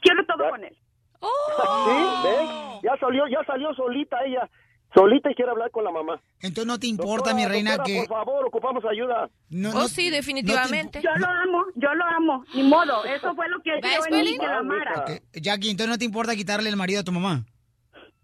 quiero 0.00 0.24
todo 0.26 0.50
con 0.50 0.64
él. 0.64 0.76
¿Sí? 1.20 2.24
¿Ves? 2.24 2.82
Ya 2.82 2.96
salió, 3.00 3.26
ya 3.26 3.42
salió 3.44 3.74
solita 3.74 4.18
ella. 4.24 4.48
Solita 4.94 5.30
y 5.30 5.34
quiere 5.34 5.50
hablar 5.50 5.70
con 5.70 5.84
la 5.84 5.90
mamá. 5.90 6.20
Entonces 6.40 6.66
no 6.66 6.78
te 6.78 6.86
importa, 6.86 7.30
Doctora, 7.30 7.34
mi 7.34 7.46
reina, 7.46 7.72
doctora, 7.72 7.86
que... 7.86 8.06
Por 8.06 8.16
favor, 8.16 8.46
ocupamos 8.46 8.84
ayuda. 8.86 9.28
No, 9.50 9.70
oh, 9.76 9.88
sí, 9.88 10.08
definitivamente. 10.08 11.02
Yo 11.02 11.10
lo 11.16 11.26
amo, 11.26 11.64
yo 11.74 11.92
lo 11.94 12.04
amo. 12.04 12.44
Ni 12.54 12.62
modo, 12.62 13.04
eso 13.04 13.34
fue 13.34 13.48
lo 13.50 13.60
que 13.60 13.72
¿Ves, 13.82 13.98
yo 14.10 14.16
en 14.16 14.38
que 14.38 14.46
la 14.46 14.58
amara. 14.58 14.94
Ok, 15.02 15.10
Jackie, 15.34 15.70
entonces 15.70 15.90
no 15.90 15.98
te 15.98 16.06
importa 16.06 16.34
quitarle 16.36 16.70
el 16.70 16.76
marido 16.76 17.00
a 17.00 17.04
tu 17.04 17.12
mamá. 17.12 17.44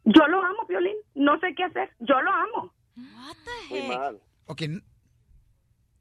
Yo 0.04 0.26
lo 0.26 0.42
amo, 0.42 0.66
Piolín. 0.66 0.96
No 1.14 1.38
sé 1.40 1.54
qué 1.54 1.64
hacer. 1.64 1.90
Yo 2.00 2.20
lo 2.20 2.30
amo. 2.30 2.72
Muy 3.68 3.82
mal. 3.82 4.20
Ok, 4.46 4.62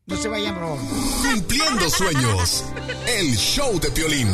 no 0.06 0.18
se 0.18 0.28
vayan, 0.28 0.56
bro. 0.56 0.78
Cumpliendo 1.22 1.90
sueños. 1.90 2.66
El 3.08 3.36
show 3.38 3.80
de 3.80 3.90
Piolín. 3.92 4.28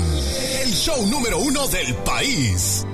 El 0.61 0.73
show 0.73 1.05
número 1.07 1.37
uno 1.39 1.67
del 1.67 1.93
país. 1.97 2.85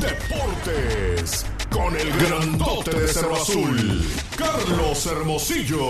Deportes. 0.00 1.46
Con 1.70 1.96
el 1.96 2.12
grandote 2.18 2.98
de 2.98 3.08
Cerro 3.08 3.36
Azul. 3.36 4.06
Carlos 4.36 5.06
Hermosillo. 5.06 5.88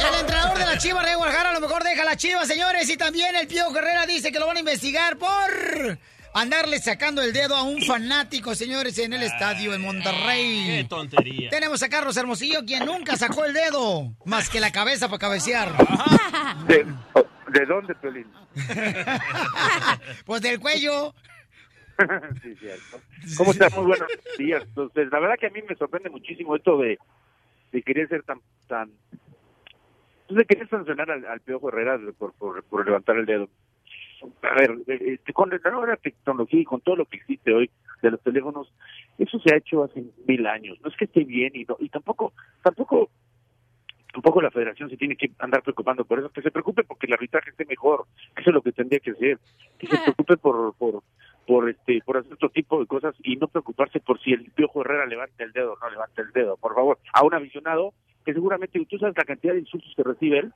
El 0.00 0.20
entrenador 0.20 0.58
de 0.58 0.66
la 0.66 0.78
Chiva, 0.78 1.02
Rey 1.02 1.14
Guadalajara, 1.14 1.50
a 1.50 1.54
lo 1.54 1.60
mejor 1.60 1.82
deja 1.84 2.04
la 2.04 2.16
Chiva, 2.16 2.44
señores. 2.44 2.88
Y 2.90 2.96
también 2.96 3.34
el 3.36 3.46
Pío 3.46 3.74
Herrera 3.76 4.06
dice 4.06 4.30
que 4.30 4.38
lo 4.38 4.46
van 4.46 4.56
a 4.56 4.60
investigar 4.60 5.16
por 5.16 5.98
andarle 6.34 6.78
sacando 6.78 7.22
el 7.22 7.32
dedo 7.32 7.56
a 7.56 7.62
un 7.62 7.80
fanático, 7.82 8.54
señores, 8.54 8.98
en 8.98 9.12
el 9.12 9.22
estadio 9.22 9.72
en 9.72 9.80
Monterrey. 9.80 10.82
Qué 10.82 10.86
tontería. 10.88 11.48
Tenemos 11.50 11.82
a 11.82 11.88
Carlos 11.88 12.16
Hermosillo, 12.16 12.64
quien 12.66 12.84
nunca 12.84 13.16
sacó 13.16 13.44
el 13.44 13.54
dedo, 13.54 14.14
más 14.26 14.50
que 14.50 14.60
la 14.60 14.72
cabeza 14.72 15.08
para 15.08 15.18
cabecear. 15.18 15.72
¿De, 16.66 16.84
¿de 17.48 17.66
dónde, 17.66 17.94
Piolín? 17.94 18.26
Pues 20.26 20.42
del 20.42 20.60
cuello. 20.60 21.14
sí, 22.42 22.54
cierto. 22.56 23.00
¿Cómo 23.36 23.52
estás? 23.52 23.74
Muy 23.76 23.86
buenos 23.86 24.08
días. 24.36 24.62
Entonces, 24.64 25.08
la 25.10 25.20
verdad 25.20 25.36
que 25.38 25.46
a 25.46 25.50
mí 25.50 25.60
me 25.68 25.76
sorprende 25.76 26.10
muchísimo 26.10 26.56
esto 26.56 26.76
de, 26.78 26.98
de 27.72 27.82
querer 27.82 28.08
ser 28.08 28.22
tan... 28.24 28.40
tan 28.66 28.90
de 30.28 30.44
querer 30.46 30.68
sancionar 30.68 31.10
al, 31.10 31.24
al 31.26 31.40
Piojo 31.40 31.68
Herrera 31.68 32.00
por, 32.18 32.32
por, 32.34 32.64
por 32.64 32.84
levantar 32.84 33.16
el 33.16 33.26
dedo. 33.26 33.48
A 34.42 34.54
ver, 34.54 34.76
eh, 34.86 35.18
eh, 35.26 35.32
con 35.32 35.50
la 35.50 35.70
nueva 35.70 35.96
tecnología 35.96 36.60
y 36.60 36.64
con 36.64 36.80
todo 36.80 36.96
lo 36.96 37.04
que 37.06 37.16
existe 37.16 37.52
hoy 37.52 37.70
de 38.02 38.10
los 38.10 38.20
teléfonos, 38.22 38.72
eso 39.18 39.38
se 39.40 39.54
ha 39.54 39.58
hecho 39.58 39.84
hace 39.84 40.04
mil 40.26 40.46
años. 40.46 40.78
No 40.82 40.90
es 40.90 40.96
que 40.96 41.06
esté 41.06 41.24
bien 41.24 41.52
y, 41.54 41.64
no, 41.64 41.76
y 41.80 41.88
tampoco, 41.88 42.32
tampoco 42.62 43.10
tampoco 44.12 44.40
la 44.40 44.50
federación 44.52 44.88
se 44.88 44.96
tiene 44.96 45.16
que 45.16 45.32
andar 45.40 45.62
preocupando 45.62 46.04
por 46.04 46.20
eso, 46.20 46.30
que 46.30 46.40
se 46.40 46.52
preocupe 46.52 46.84
porque 46.84 47.06
el 47.06 47.14
arbitraje 47.14 47.50
esté 47.50 47.64
mejor, 47.64 48.06
eso 48.36 48.50
es 48.50 48.54
lo 48.54 48.62
que 48.62 48.70
tendría 48.70 49.00
que 49.00 49.12
ser, 49.14 49.40
que 49.76 49.88
se 49.88 49.98
preocupe 49.98 50.36
por, 50.36 50.72
por, 50.74 51.02
por 51.46 51.68
este, 51.68 52.00
por 52.04 52.18
hacer 52.18 52.34
otro 52.34 52.48
tipo 52.50 52.78
de 52.78 52.86
cosas 52.86 53.16
y 53.24 53.34
no 53.36 53.48
preocuparse 53.48 53.98
por 53.98 54.20
si 54.20 54.32
el 54.32 54.44
Piojo 54.52 54.82
Herrera 54.82 55.06
levanta 55.06 55.42
el 55.42 55.52
dedo 55.52 55.72
o 55.72 55.78
no 55.78 55.90
levanta 55.90 56.22
el 56.22 56.30
dedo, 56.30 56.56
por 56.56 56.74
favor, 56.74 56.98
a 57.12 57.24
un 57.24 57.34
aficionado 57.34 57.92
que 58.24 58.32
seguramente 58.32 58.84
tú 58.88 58.98
sabes 58.98 59.16
la 59.16 59.24
cantidad 59.24 59.52
de 59.52 59.60
insultos 59.60 59.92
que 59.96 60.02
recibe 60.04 60.38
él, 60.38 60.52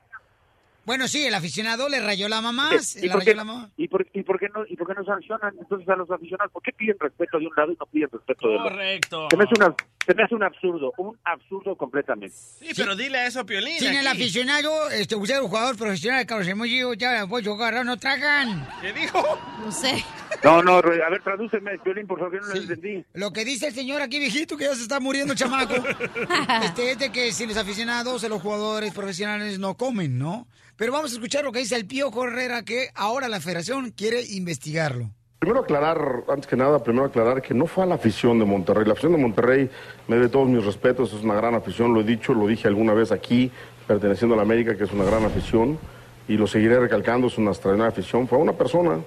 Bueno, 0.88 1.06
sí, 1.06 1.26
el 1.26 1.34
aficionado 1.34 1.86
le 1.90 2.00
rayó 2.00 2.30
la 2.30 2.40
mamá. 2.40 2.70
¿Y 2.72 3.02
le 3.02 3.08
por, 3.10 3.18
rayó 3.18 3.30
qué, 3.32 3.34
la 3.34 3.44
mamá. 3.44 3.70
y, 3.76 3.88
por, 3.88 4.06
¿Y 4.14 4.22
por 4.22 4.40
qué 4.40 4.48
no 4.48 4.64
y 4.66 4.74
por 4.74 4.86
qué 4.86 4.94
no 4.94 5.04
sancionan 5.04 5.54
entonces 5.60 5.86
a 5.86 5.96
los 5.96 6.10
aficionados? 6.10 6.50
¿Por 6.50 6.62
qué 6.62 6.72
piden 6.72 6.96
respeto 6.98 7.38
de 7.38 7.46
un 7.46 7.52
lado 7.54 7.72
y 7.72 7.76
no 7.78 7.84
piden 7.84 8.08
respeto 8.10 8.48
del 8.48 8.56
otro? 8.56 8.70
Correcto. 8.70 9.28
Se 9.28 9.36
me 9.36 9.44
hace, 9.44 9.52
una, 9.58 9.74
se 10.08 10.14
me 10.14 10.22
hace 10.22 10.34
un 10.34 10.42
absurdo, 10.42 10.94
un 10.96 11.18
absurdo 11.22 11.76
completamente. 11.76 12.34
Sí, 12.34 12.70
pero 12.74 12.96
dile 12.96 13.26
eso 13.26 13.40
a 13.40 13.44
Piolín. 13.44 13.78
Sin 13.78 13.94
el 13.94 14.06
aquí. 14.06 14.22
aficionado, 14.22 14.88
este, 14.88 15.14
usted 15.14 15.38
un 15.38 15.48
jugador 15.48 15.76
profesional 15.76 16.24
Carlos 16.24 16.48
Hermosillo, 16.48 16.94
ya 16.94 17.26
pues 17.28 17.46
agarrar, 17.46 17.84
no 17.84 17.98
tragan. 17.98 18.66
¿Qué 18.80 18.94
dijo? 18.94 19.22
No 19.62 19.70
sé. 19.70 20.02
No, 20.42 20.62
no, 20.62 20.78
a 20.78 20.80
ver, 20.80 21.22
tradúceme, 21.22 21.78
Piolín, 21.80 22.06
por 22.06 22.18
favor, 22.20 22.32
que 22.32 22.40
no 22.40 22.54
lo 22.54 22.58
entendí. 22.58 23.04
Lo 23.12 23.32
que 23.34 23.44
dice 23.44 23.66
el 23.66 23.74
señor 23.74 24.00
aquí, 24.00 24.18
viejito, 24.18 24.56
que 24.56 24.64
ya 24.64 24.74
se 24.74 24.80
está 24.80 24.98
muriendo, 24.98 25.34
chamaco, 25.34 25.74
este, 26.62 26.92
es 26.92 26.98
de 26.98 27.12
que 27.12 27.30
si 27.32 27.46
los 27.46 27.58
aficionados, 27.58 28.22
los 28.22 28.40
jugadores 28.40 28.94
profesionales 28.94 29.58
no 29.58 29.76
comen, 29.76 30.18
¿no? 30.18 30.48
Pero 30.76 30.90
vamos 30.92 31.10
a 31.10 31.14
escuchar 31.14 31.44
lo 31.44 31.52
que 31.52 31.58
dice 31.58 31.76
el 31.76 31.86
Pío 31.86 32.10
Herrera, 32.24 32.64
que 32.64 32.88
ahora 32.94 33.28
la 33.28 33.40
federación 33.40 33.90
quiere 33.90 34.22
investigarlo. 34.30 35.10
Primero 35.38 35.60
aclarar, 35.60 36.24
antes 36.26 36.48
que 36.48 36.56
nada, 36.56 36.82
primero 36.82 37.06
aclarar 37.06 37.40
que 37.40 37.54
no 37.54 37.66
fue 37.66 37.84
a 37.84 37.86
la 37.86 37.94
afición 37.94 38.40
de 38.40 38.44
Monterrey. 38.44 38.84
La 38.84 38.94
afición 38.94 39.12
de 39.12 39.18
Monterrey 39.18 39.70
me 40.08 40.16
debe 40.16 40.28
todos 40.28 40.48
mis 40.48 40.64
respetos, 40.64 41.12
es 41.12 41.22
una 41.22 41.34
gran 41.34 41.54
afición, 41.54 41.94
lo 41.94 42.00
he 42.00 42.04
dicho, 42.04 42.34
lo 42.34 42.48
dije 42.48 42.66
alguna 42.66 42.92
vez 42.92 43.12
aquí, 43.12 43.52
perteneciendo 43.86 44.34
a 44.34 44.36
la 44.36 44.42
América, 44.42 44.76
que 44.76 44.82
es 44.82 44.92
una 44.92 45.04
gran 45.04 45.24
afición, 45.24 45.78
y 46.26 46.36
lo 46.36 46.48
seguiré 46.48 46.80
recalcando, 46.80 47.28
es 47.28 47.38
una 47.38 47.52
extraordinaria 47.52 47.90
afición. 47.92 48.26
Fue 48.26 48.36
una 48.36 48.54
persona 48.54 48.98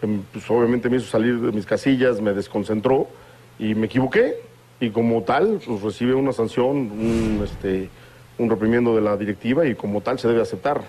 que 0.00 0.20
pues, 0.32 0.48
obviamente 0.48 0.88
me 0.88 0.98
hizo 0.98 1.10
salir 1.10 1.40
de 1.40 1.50
mis 1.50 1.66
casillas, 1.66 2.20
me 2.20 2.32
desconcentró 2.32 3.08
y 3.58 3.74
me 3.74 3.86
equivoqué, 3.86 4.36
y 4.78 4.90
como 4.90 5.22
tal, 5.22 5.60
pues 5.66 5.82
recibe 5.82 6.14
una 6.14 6.32
sanción, 6.32 6.76
un, 6.76 7.40
este, 7.42 7.90
un 8.38 8.48
reprimiendo 8.48 8.94
de 8.94 9.00
la 9.00 9.16
directiva, 9.16 9.66
y 9.66 9.74
como 9.74 10.00
tal 10.00 10.20
se 10.20 10.28
debe 10.28 10.42
aceptar. 10.42 10.80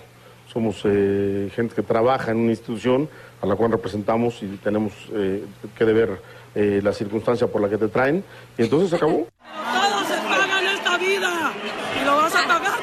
Somos 0.52 0.82
eh, 0.84 1.50
gente 1.52 1.74
que 1.74 1.82
trabaja 1.82 2.30
en 2.30 2.36
una 2.36 2.50
institución 2.50 3.08
a 3.44 3.46
la 3.46 3.56
cual 3.56 3.72
representamos 3.72 4.42
y 4.42 4.56
tenemos 4.56 4.92
eh, 5.12 5.44
que 5.76 5.84
deber 5.84 6.20
eh, 6.54 6.80
la 6.82 6.92
circunstancia 6.92 7.46
por 7.46 7.60
la 7.60 7.68
que 7.68 7.76
te 7.76 7.88
traen. 7.88 8.24
Y 8.56 8.62
entonces 8.62 8.90
se 8.90 8.96
acabó. 8.96 9.28
Todo 9.38 10.04
se 10.04 10.16
paga 10.26 10.60
en 10.60 10.66
esta 10.68 10.98
vida 10.98 11.52
y 12.00 12.04
lo 12.06 12.16
vas 12.16 12.34
a 12.34 12.48
pagar, 12.48 12.78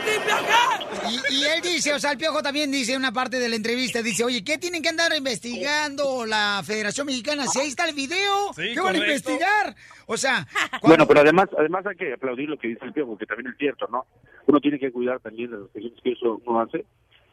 Y, 1.10 1.34
y 1.34 1.44
él 1.46 1.62
dice, 1.64 1.94
o 1.94 2.00
sea, 2.00 2.12
el 2.12 2.18
Piojo 2.20 2.44
también 2.44 2.72
dice 2.72 2.94
en 2.94 3.00
una 3.00 3.12
parte 3.12 3.40
de 3.40 3.50
la 3.50 3.56
entrevista, 3.56 4.04
dice, 4.04 4.24
oye, 4.24 4.44
¿qué 4.44 4.60
tienen 4.60 4.84
que 4.84 4.90
andar 4.90 5.12
investigando 5.18 6.26
la 6.28 6.62
Federación 6.64 7.08
Mexicana? 7.08 7.48
Si 7.48 7.60
ahí 7.60 7.68
está 7.68 7.90
el 7.90 7.96
video, 7.96 8.54
Sí, 8.56 8.74
¿qué 8.74 8.80
van 8.80 8.96
a 8.96 9.00
investigar? 9.00 9.76
O 10.06 10.16
sea, 10.16 10.48
Bueno, 10.84 11.08
pero 11.08 11.22
además, 11.22 11.50
además 11.58 11.86
hay 11.88 11.96
que 11.96 12.14
aplaudir 12.14 12.50
lo 12.50 12.58
que 12.60 12.68
dice 12.68 12.86
el 12.86 12.94
Piojo, 12.94 13.18
que 13.18 13.26
también 13.26 13.52
es 13.52 13.58
cierto, 13.58 13.88
¿no? 13.92 14.06
Uno 14.46 14.60
tiene 14.60 14.78
que 14.78 14.92
cuidar 14.92 15.20
también 15.22 15.50
de 15.50 15.58
cuestiones 15.58 16.00
que 16.04 16.12
eso 16.12 16.40
no 16.46 16.62
hace, 16.62 16.86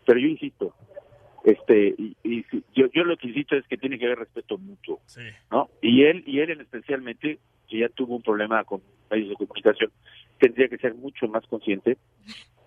pero 0.06 0.18
yo 0.18 0.28
insisto, 0.28 0.74
este, 1.50 1.94
y, 1.98 2.16
y 2.24 2.44
yo, 2.74 2.86
yo 2.92 3.04
lo 3.04 3.16
que 3.16 3.28
insisto 3.28 3.56
es 3.56 3.66
que 3.66 3.76
tiene 3.78 3.98
que 3.98 4.06
haber 4.06 4.18
respeto 4.18 4.58
mutuo, 4.58 5.00
¿no? 5.50 5.68
Y 5.82 6.02
él, 6.04 6.22
y 6.26 6.40
él 6.40 6.50
en 6.50 6.60
especialmente, 6.60 7.38
que 7.68 7.78
ya 7.78 7.88
tuvo 7.88 8.16
un 8.16 8.22
problema 8.22 8.64
con 8.64 8.80
medios 9.10 9.30
de 9.30 9.34
comunicación, 9.36 9.90
tendría 10.38 10.68
que 10.68 10.78
ser 10.78 10.94
mucho 10.94 11.26
más 11.28 11.46
consciente 11.46 11.96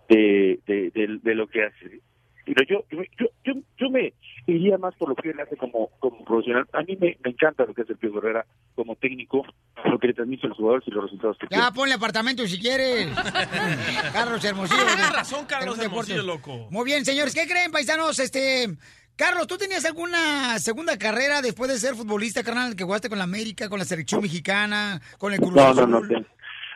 de, 0.09 0.59
de, 0.67 0.91
de- 0.91 1.19
de 1.21 1.35
lo 1.35 1.47
que 1.47 1.63
hace. 1.63 2.01
Pero 2.45 2.63
yo, 2.67 2.83
yo, 2.89 3.03
yo, 3.19 3.27
yo, 3.45 3.53
yo 3.77 3.89
me 3.89 4.13
iría 4.47 4.77
más 4.77 4.95
por 4.95 5.09
lo 5.09 5.15
que 5.15 5.29
él 5.29 5.39
hace 5.39 5.55
como, 5.57 5.89
como 5.99 6.23
profesional. 6.25 6.65
A 6.73 6.81
mí 6.81 6.97
me, 6.99 7.17
me 7.23 7.31
encanta 7.31 7.65
lo 7.65 7.73
que 7.73 7.83
hace 7.83 7.93
el 7.93 7.99
Pío 7.99 8.17
Herrera 8.17 8.45
como 8.75 8.95
técnico, 8.95 9.45
lo 9.85 9.99
que 9.99 10.07
le 10.07 10.13
transmite 10.13 10.47
a 10.47 10.49
los 10.49 10.57
jugadores 10.57 10.87
y 10.87 10.91
los 10.91 11.03
resultados 11.03 11.37
que 11.37 11.47
tiene. 11.47 11.63
ya 11.63 11.71
ponle 11.71 11.93
apartamento 11.93 12.45
si 12.47 12.59
quieres. 12.59 13.07
Carlos 14.13 14.43
Hermosillo. 14.43 14.85
Tienes 14.85 15.13
razón, 15.13 15.45
Carlos. 15.45 15.79
Hermosillo, 15.79 16.23
loco. 16.23 16.67
Muy 16.71 16.85
bien, 16.85 17.05
señores, 17.05 17.33
¿qué 17.33 17.47
creen, 17.47 17.71
paisanos? 17.71 18.17
Este, 18.19 18.67
Carlos, 19.15 19.47
¿tú 19.47 19.57
tenías 19.57 19.85
alguna 19.85 20.57
segunda 20.59 20.97
carrera 20.97 21.41
después 21.41 21.69
de 21.71 21.77
ser 21.77 21.95
futbolista, 21.95 22.43
carnal, 22.43 22.75
que 22.75 22.83
jugaste 22.83 23.09
con 23.09 23.17
la 23.19 23.23
América, 23.25 23.69
con 23.69 23.79
la 23.79 23.85
selección 23.85 24.21
mexicana, 24.21 24.99
con 25.17 25.33
el 25.33 25.39
Cruz 25.39 25.53
No, 25.53 25.73
no, 25.73 25.97
Azul? 25.97 26.09
no. 26.11 26.25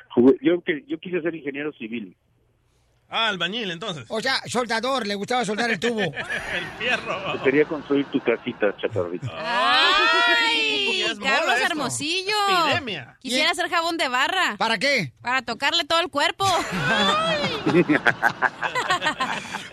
jugué- 0.10 0.38
yo, 0.42 0.62
que, 0.62 0.84
yo 0.88 1.00
quise 1.00 1.22
ser 1.22 1.34
ingeniero 1.36 1.74
civil. 1.74 2.16
Ah, 3.10 3.27
albañil, 3.27 3.72
entonces. 3.72 4.06
O 4.10 4.19
sea, 4.22 4.41
soldador, 4.48 5.06
le 5.06 5.15
gustaba 5.15 5.45
soldar 5.45 5.69
el 5.72 5.80
tubo. 5.80 6.02
el 6.02 6.65
fierro. 6.80 7.44
Quería 7.44 7.65
construir 7.65 8.06
tu 8.11 8.19
casita, 8.19 8.76
chaparrito. 8.82 9.27
¡Ay! 9.34 11.06
Carlos. 11.22 11.56
Hermosillo. 11.61 12.34
Epidemia. 12.65 13.15
Quisiera 13.22 13.52
hacer 13.52 13.69
jabón 13.69 13.98
de 13.98 14.07
barra. 14.10 14.56
¿Para 14.57 14.77
qué? 14.77 15.14
Para 15.22 15.44
tocarle 15.44 15.86
todo 15.86 15.99
el 16.02 16.10
cuerpo. 16.10 16.45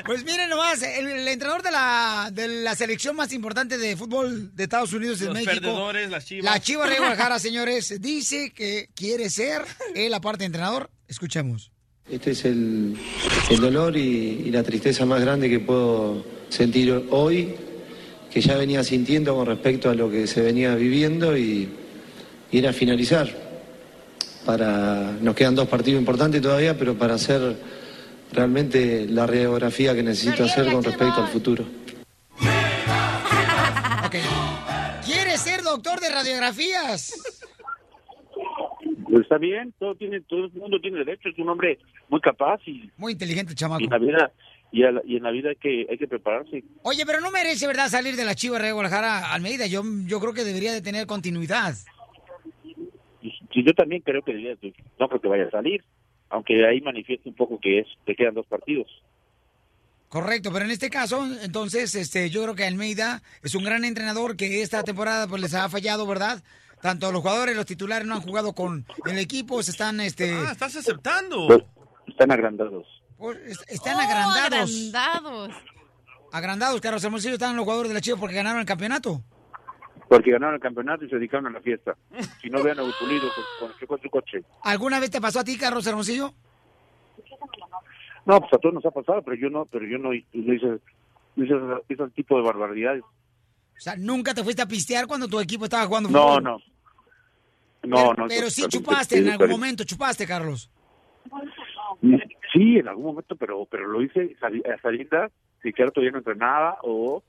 Pues 0.05 0.25
miren 0.25 0.49
nomás, 0.51 0.83
el, 0.83 1.07
el 1.07 1.29
entrenador 1.29 1.63
de 1.63 1.71
la, 1.71 2.29
de 2.33 2.49
la 2.49 2.75
selección 2.75 3.15
más 3.15 3.33
importante 3.33 3.79
de 3.79 3.97
fútbol 3.97 4.55
de 4.55 4.65
Estados 4.65 4.93
Unidos 4.93 5.21
y 5.21 5.25
Los 5.27 5.35
México. 5.35 5.53
perdedores, 5.53 6.11
las 6.11 6.27
chivas. 6.27 6.45
La 6.45 6.61
Chiva 6.61 6.89
de 6.89 6.97
Guadalajara, 6.99 7.39
señores, 7.39 8.01
dice 8.01 8.53
que 8.53 8.89
quiere 8.97 9.31
ser 9.31 9.65
él, 9.95 10.13
aparte 10.13 10.41
de 10.41 10.47
entrenador. 10.47 10.91
Escuchemos. 11.07 11.72
Este 12.11 12.33
es 12.33 12.45
el, 12.45 12.97
el 13.51 13.61
dolor 13.61 13.97
y, 13.97 14.51
la 14.51 14.63
tristeza 14.63 15.07
más 15.07 15.21
grande 15.21 15.49
que 15.49 15.61
puedo 15.61 16.25
sentir 16.49 17.07
hoy, 17.11 17.55
que 18.31 18.41
ya 18.41 18.57
venía 18.57 18.85
sintiendo 18.85 19.35
con 19.35 19.47
respecto 19.47 19.89
a 19.89 19.95
lo 19.95 20.11
que 20.11 20.27
se 20.27 20.43
venía 20.43 20.75
viviendo 20.75 21.37
y, 21.37 21.69
y 22.51 22.59
era 22.59 22.73
finalizar. 22.73 23.53
Para, 24.45 25.13
nos 25.21 25.35
quedan 25.35 25.55
dos 25.55 25.69
partidos 25.69 26.01
importantes 26.01 26.43
todavía, 26.43 26.77
pero 26.77 26.99
para 26.99 27.15
hacer 27.15 27.57
realmente 28.33 29.07
la 29.09 29.27
radiografía 29.27 29.95
que 29.95 30.03
necesito 30.03 30.45
hacer 30.45 30.71
con 30.73 30.83
respecto 30.83 31.23
al 31.23 31.29
futuro. 31.29 31.65
¿Quiere 35.05 35.39
ser 35.39 35.63
doctor 35.63 36.01
de 36.01 36.11
radiografías? 36.11 37.15
Está 39.21 39.37
bien, 39.39 39.73
todo 39.79 39.95
tiene, 39.95 40.21
todo 40.23 40.47
el 40.47 40.53
mundo 40.53 40.81
tiene 40.81 40.99
derecho, 40.99 41.29
es 41.29 41.39
un 41.39 41.49
hombre 41.51 41.79
muy 42.09 42.21
capaz 42.21 42.61
y, 42.67 42.91
Muy 42.97 43.13
inteligente, 43.13 43.55
chamaco. 43.55 43.83
y 43.85 43.87
la 43.87 43.99
vida 43.99 44.33
y, 44.73 44.85
a 44.85 44.91
la- 44.91 45.03
y 45.05 45.17
en 45.17 45.23
la 45.23 45.31
vida 45.31 45.51
hay 45.51 45.57
que, 45.57 45.87
hay 45.91 45.99
que 45.99 46.09
prepararse. 46.09 46.65
Oye, 46.83 47.05
pero 47.05 47.21
no 47.21 47.31
merece, 47.31 47.67
¿verdad?, 47.67 47.89
salir 47.89 48.17
de 48.17 48.25
la 48.25 48.35
Chivas 48.35 48.63
de 48.63 48.73
Guadalajara 48.73 49.19
a 49.19 49.35
Almeida. 49.35 49.67
Yo, 49.67 49.83
yo 50.07 50.19
creo 50.19 50.33
que 50.33 50.45
debería 50.45 50.73
de 50.73 50.81
tener 50.81 51.07
continuidad. 51.07 51.75
Y, 53.21 53.31
y 53.53 53.65
yo 53.67 53.75
también 53.75 54.01
creo 54.03 54.23
que 54.23 54.33
debería- 54.33 54.57
no 54.99 55.09
creo 55.09 55.21
que 55.21 55.29
vaya 55.29 55.45
a 55.45 55.51
salir, 55.51 55.85
aunque 56.31 56.67
ahí 56.67 56.81
manifiesta 56.81 57.29
un 57.29 57.35
poco 57.37 57.61
que 57.61 57.81
es 57.81 57.87
te 58.07 58.15
quedan 58.17 58.33
dos 58.35 58.47
partidos. 58.47 58.89
Correcto, 60.09 60.51
pero 60.53 60.65
en 60.67 60.71
este 60.71 60.91
caso, 60.91 61.27
entonces, 61.43 61.95
este, 61.95 62.29
yo 62.29 62.43
creo 62.43 62.55
que 62.55 62.65
Almeida 62.65 63.23
es 63.43 63.55
un 63.55 63.65
gran 63.65 63.85
entrenador 63.85 64.37
que 64.37 64.61
esta 64.63 64.83
temporada 64.83 65.27
pues 65.27 65.41
les 65.41 65.55
ha 65.55 65.69
fallado, 65.71 66.07
¿verdad? 66.07 66.43
Tanto 66.83 67.11
los 67.13 67.23
jugadores, 67.23 67.57
los 67.57 67.65
titulares 67.65 68.07
no 68.07 68.17
han 68.17 68.23
jugado 68.23 68.53
con 68.55 68.85
el 69.07 69.19
equipo, 69.19 69.63
se 69.63 69.71
están, 69.71 70.01
este, 70.01 70.35
Ah, 70.35 70.51
estás 70.53 70.75
aceptando. 70.77 71.47
Pues, 71.47 71.63
están 72.09 72.31
agrandados. 72.33 72.85
pues, 73.17 73.39
est- 73.47 73.63
están 73.71 73.97
Oh, 73.97 74.01
agrandados. 74.01 74.71
agrandados. 74.91 75.55
Agrandados, 76.33 76.81
Carlos 76.81 77.05
Hermosillo, 77.05 77.35
están 77.35 77.55
los 77.57 77.65
jugadores 77.65 77.89
de 77.91 77.95
la 77.95 78.01
Chivas 78.01 78.19
porque 78.19 78.35
ganaron 78.35 78.59
el 78.61 78.67
campeonato. 78.67 79.23
Porque 80.09 80.33
ganaron 80.33 80.57
el 80.57 80.61
campeonato 80.61 81.05
y 81.05 81.09
se 81.09 81.17
dedicaron 81.17 81.47
a 81.47 81.51
la 81.51 81.61
fiesta. 81.61 81.97
Si 82.43 82.51
no 82.51 82.63
vean 82.63 82.81
a 82.81 82.83
Pulido 82.99 83.29
con, 83.61 83.69
con, 83.79 83.87
con 83.87 84.01
su 84.03 84.11
coche. 84.11 84.43
¿Alguna 84.63 84.99
vez 84.99 85.11
te 85.11 85.21
pasó 85.21 85.39
a 85.41 85.45
ti, 85.45 85.57
Carlos 85.57 85.87
Hermosillo? 85.87 86.35
No, 88.27 88.41
pues 88.41 88.53
a 88.53 88.59
todos 88.59 88.75
nos 88.75 88.85
ha 88.87 88.91
pasado, 88.91 89.23
pero 89.23 89.37
yo 89.37 89.51
no, 89.51 89.65
pero 89.67 89.85
yo 89.87 89.99
no, 89.99 90.09
no 90.11 90.15
hice, 90.15 90.29
no 91.37 91.45
hice 91.45 91.55
ese, 91.89 92.09
tipo 92.15 92.37
de 92.37 92.43
barbaridades. 92.43 93.03
O 93.05 93.81
sea, 93.81 93.97
¿nunca 93.97 94.33
te 94.35 94.45
fuiste 94.45 94.63
a 94.63 94.67
pistear 94.67 95.07
cuando 95.07 95.29
tu 95.29 95.41
equipo 95.41 95.65
estaba 95.65 95.87
jugando 95.87 96.09
No, 96.11 96.23
fútbol? 96.23 96.43
no. 96.45 96.51
No, 96.59 96.63
pero, 97.83 98.15
no. 98.15 98.27
Pero 98.29 98.49
sí 98.51 98.63
chupaste 98.69 99.19
en 99.19 99.29
algún 99.31 99.51
momento, 99.51 99.85
chupaste, 99.85 100.27
Carlos. 100.27 100.71
Sí, 102.53 102.79
en 102.79 102.89
algún 102.89 103.05
momento, 103.07 103.37
pero 103.37 103.65
pero 103.71 103.87
lo 103.89 104.03
hice 104.03 104.37
a 104.43 104.81
sabiendas 104.81 105.31
si 105.63 105.73
claro 105.73 105.91
todavía 105.93 106.11
no 106.13 106.19
entrenaba 106.19 106.79
o, 106.83 107.23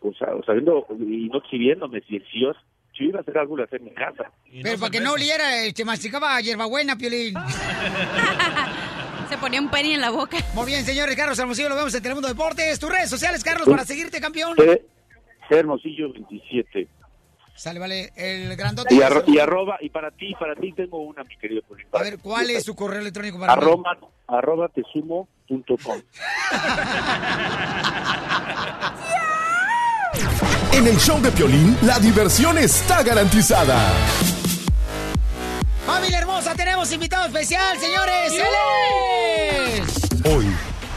o, 0.00 0.12
sa- 0.14 0.34
o 0.34 0.42
sabiendo 0.44 0.86
y 1.00 1.28
no 1.28 1.38
exhibiéndome 1.38 2.00
si, 2.02 2.20
si 2.30 2.40
yo 2.42 2.52
si 2.96 3.02
yo 3.04 3.08
iba 3.10 3.18
a 3.18 3.22
hacer 3.22 3.36
algo 3.38 3.56
lo 3.56 3.64
hacía 3.64 3.78
en 3.78 3.84
mi 3.86 3.90
casa. 3.94 4.30
Pero 4.62 4.78
para 4.78 4.90
que 4.90 5.00
no 5.00 5.12
oliera, 5.14 5.64
este, 5.64 5.84
masticaba 5.84 6.40
hierbabuena, 6.40 6.96
Piolín. 6.96 7.34
Se 9.28 9.38
ponía 9.38 9.60
un 9.60 9.68
penny 9.70 9.94
en 9.94 10.00
la 10.00 10.10
boca. 10.10 10.36
Muy 10.54 10.66
bien, 10.66 10.84
señores, 10.84 11.16
Carlos 11.16 11.38
Hermosillo, 11.38 11.68
lo 11.70 11.76
vemos 11.76 11.94
en 11.94 12.02
Telemundo 12.02 12.28
Deportes. 12.28 12.78
Tus 12.78 12.90
redes 12.90 13.10
sociales, 13.10 13.42
Carlos, 13.42 13.66
para 13.68 13.84
seguirte, 13.84 14.20
campeón. 14.20 14.54
Hermosillo 15.50 16.12
27. 16.12 16.86
Sale, 17.56 17.78
vale, 17.78 18.12
el 18.16 18.54
grandote. 18.56 18.94
Y, 18.94 18.98
arro- 18.98 19.22
y 19.26 19.38
arroba, 19.38 19.76
y 19.80 19.88
para 19.90 20.10
ti, 20.10 20.34
para 20.38 20.54
ti 20.56 20.72
tengo 20.72 20.98
una, 20.98 21.22
mi 21.24 21.36
querido 21.36 21.62
Polín. 21.62 21.86
A 21.92 22.02
ver, 22.02 22.18
¿cuál 22.18 22.50
es 22.50 22.64
tu 22.64 22.74
correo 22.74 23.00
electrónico 23.00 23.38
para 23.38 23.54
mí? 23.54 23.62
Arroba, 23.62 23.96
arroba 24.26 24.68
tesumo.com. 24.68 26.02
En 30.72 30.86
el 30.88 30.96
show 30.98 31.20
de 31.22 31.30
Piolín, 31.30 31.76
la 31.82 31.98
diversión 32.00 32.58
está 32.58 33.02
garantizada. 33.04 33.78
Familia 35.86 36.18
hermosa, 36.18 36.54
tenemos 36.54 36.92
invitado 36.92 37.26
especial, 37.26 37.78
señores. 37.78 38.32
¡Él 38.32 39.82
es! 39.84 40.26
Hoy 40.32 40.46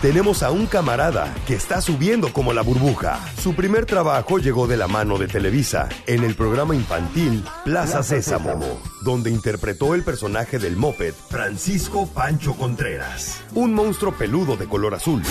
tenemos 0.08 0.42
a 0.42 0.52
un 0.52 0.68
camarada 0.68 1.36
que 1.46 1.54
está 1.54 1.82
subiendo 1.82 2.32
como 2.32 2.54
la 2.54 2.62
burbuja. 2.62 3.20
Su 3.44 3.56
primer 3.56 3.86
trabajo 3.86 4.38
llegó 4.38 4.66
de 4.66 4.78
la 4.78 4.88
mano 4.88 5.18
de 5.18 5.28
Televisa 5.28 5.90
en 6.06 6.24
el 6.24 6.34
programa 6.34 6.74
infantil 6.74 7.44
Plaza 7.66 8.02
Sésamo, 8.04 8.82
donde 9.04 9.30
interpretó 9.30 9.96
el 9.96 10.06
personaje 10.06 10.60
del 10.60 10.78
moped 10.78 11.14
Francisco 11.30 12.08
Pancho 12.08 12.54
Contreras, 12.56 13.44
un 13.54 13.74
monstruo 13.74 14.14
peludo 14.14 14.56
de 14.56 14.66
color 14.66 14.96
azul. 14.96 15.22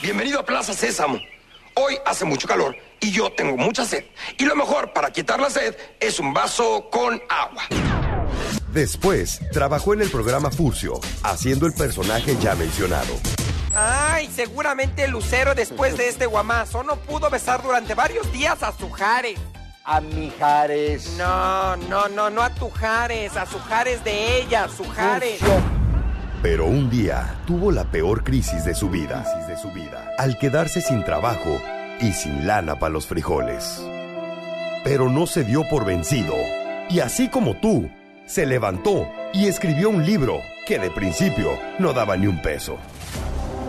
Bienvenido 0.00 0.40
a 0.40 0.46
Plaza 0.46 0.72
Sésamo. 0.72 1.18
Hoy 1.74 1.98
hace 2.06 2.24
mucho 2.24 2.48
calor 2.48 2.74
y 3.00 3.10
yo 3.10 3.30
tengo 3.32 3.58
mucha 3.58 3.84
sed. 3.84 4.06
Y 4.38 4.46
lo 4.46 4.56
mejor 4.56 4.94
para 4.94 5.10
quitar 5.10 5.40
la 5.40 5.50
sed 5.50 5.76
es 6.00 6.18
un 6.18 6.32
vaso 6.32 6.88
con 6.90 7.20
agua. 7.28 8.21
Después, 8.72 9.40
trabajó 9.52 9.92
en 9.92 10.00
el 10.00 10.10
programa 10.10 10.50
Furcio, 10.50 10.98
haciendo 11.22 11.66
el 11.66 11.74
personaje 11.74 12.36
ya 12.40 12.54
mencionado. 12.54 13.12
Ay, 13.74 14.30
seguramente 14.34 15.04
el 15.04 15.10
Lucero 15.10 15.54
después 15.54 15.96
de 15.98 16.08
este 16.08 16.24
guamazo 16.24 16.82
no 16.82 16.96
pudo 16.96 17.28
besar 17.28 17.62
durante 17.62 17.94
varios 17.94 18.30
días 18.32 18.62
a 18.62 18.72
su 18.72 18.90
Jares. 18.90 19.38
A 19.84 20.00
Mijares. 20.00 21.16
No, 21.18 21.76
no, 21.76 22.08
no, 22.08 22.30
no 22.30 22.42
a 22.42 22.50
tu 22.50 22.70
Jares, 22.70 23.36
a 23.36 23.44
su 23.44 23.58
Jares 23.58 24.02
de 24.04 24.40
ella, 24.40 24.68
su 24.74 24.84
Jares. 24.84 25.40
Pero 26.42 26.66
un 26.66 26.88
día 26.88 27.42
tuvo 27.46 27.72
la 27.72 27.84
peor 27.90 28.24
crisis 28.24 28.64
de 28.64 28.74
su 28.74 28.88
vida, 28.88 29.24
de 29.48 29.56
su 29.58 29.70
vida, 29.70 30.12
al 30.18 30.38
quedarse 30.38 30.80
sin 30.80 31.04
trabajo 31.04 31.60
y 32.00 32.12
sin 32.12 32.46
lana 32.46 32.78
para 32.78 32.92
los 32.92 33.06
frijoles. 33.06 33.82
Pero 34.82 35.10
no 35.10 35.26
se 35.26 35.44
dio 35.44 35.68
por 35.68 35.84
vencido 35.84 36.34
y 36.88 37.00
así 37.00 37.28
como 37.28 37.56
tú, 37.56 37.90
se 38.32 38.46
levantó 38.46 39.06
y 39.34 39.46
escribió 39.46 39.90
un 39.90 40.06
libro 40.06 40.40
que 40.64 40.78
de 40.78 40.90
principio 40.90 41.50
no 41.78 41.92
daba 41.92 42.16
ni 42.16 42.26
un 42.26 42.40
peso. 42.40 42.78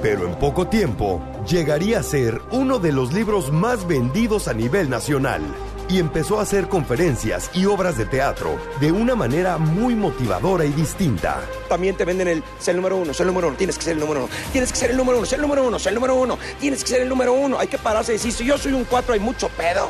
Pero 0.02 0.26
en 0.26 0.36
poco 0.36 0.68
tiempo 0.68 1.22
llegaría 1.46 2.00
a 2.00 2.04
ser 2.04 2.40
uno 2.50 2.80
de 2.80 2.94
los 2.94 3.12
libros 3.12 3.52
más 3.52 3.86
vendidos 3.86 4.48
a 4.48 4.54
nivel 4.54 4.90
nacional 4.90 5.42
y 5.90 6.00
empezó 6.00 6.40
a 6.40 6.44
hacer 6.44 6.70
conferencias 6.70 7.52
y 7.54 7.66
obras 7.66 7.98
de 7.98 8.06
teatro 8.06 8.58
de 8.80 8.94
una 8.94 9.16
manera 9.16 9.58
muy 9.58 9.96
motivadora 9.96 10.64
y 10.64 10.72
distinta. 10.72 11.42
También 11.68 11.98
te 11.98 12.06
venden 12.06 12.30
el 12.30 12.44
ser 12.58 12.76
el 12.76 12.78
número 12.78 12.96
uno, 12.96 13.14
ser 13.14 13.26
el 13.26 13.34
número 13.34 13.50
uno, 13.50 13.58
tienes 13.58 13.78
que 13.78 13.84
ser 13.84 13.94
el 13.96 14.00
número 14.00 14.22
uno, 14.22 14.30
tienes 14.54 14.72
que 14.72 14.78
ser 14.78 14.92
el 14.92 14.96
número 14.96 15.18
uno, 15.18 15.26
ser 15.26 15.40
el 15.40 15.42
número 15.42 15.68
uno, 15.68 15.78
ser 15.78 15.90
el 15.90 15.96
número 15.96 16.16
uno, 16.16 16.40
tienes 16.62 16.84
que 16.86 16.90
ser 16.90 17.02
el 17.02 17.10
número 17.10 17.34
uno. 17.34 17.60
Hay 17.60 17.68
que 17.68 17.78
pararse 17.78 18.14
y 18.14 18.16
decir, 18.16 18.32
si 18.32 18.46
yo 18.46 18.58
soy 18.58 18.72
un 18.72 18.86
cuatro 18.86 19.14
hay 19.14 19.20
mucho 19.20 19.50
pedo. 19.50 19.90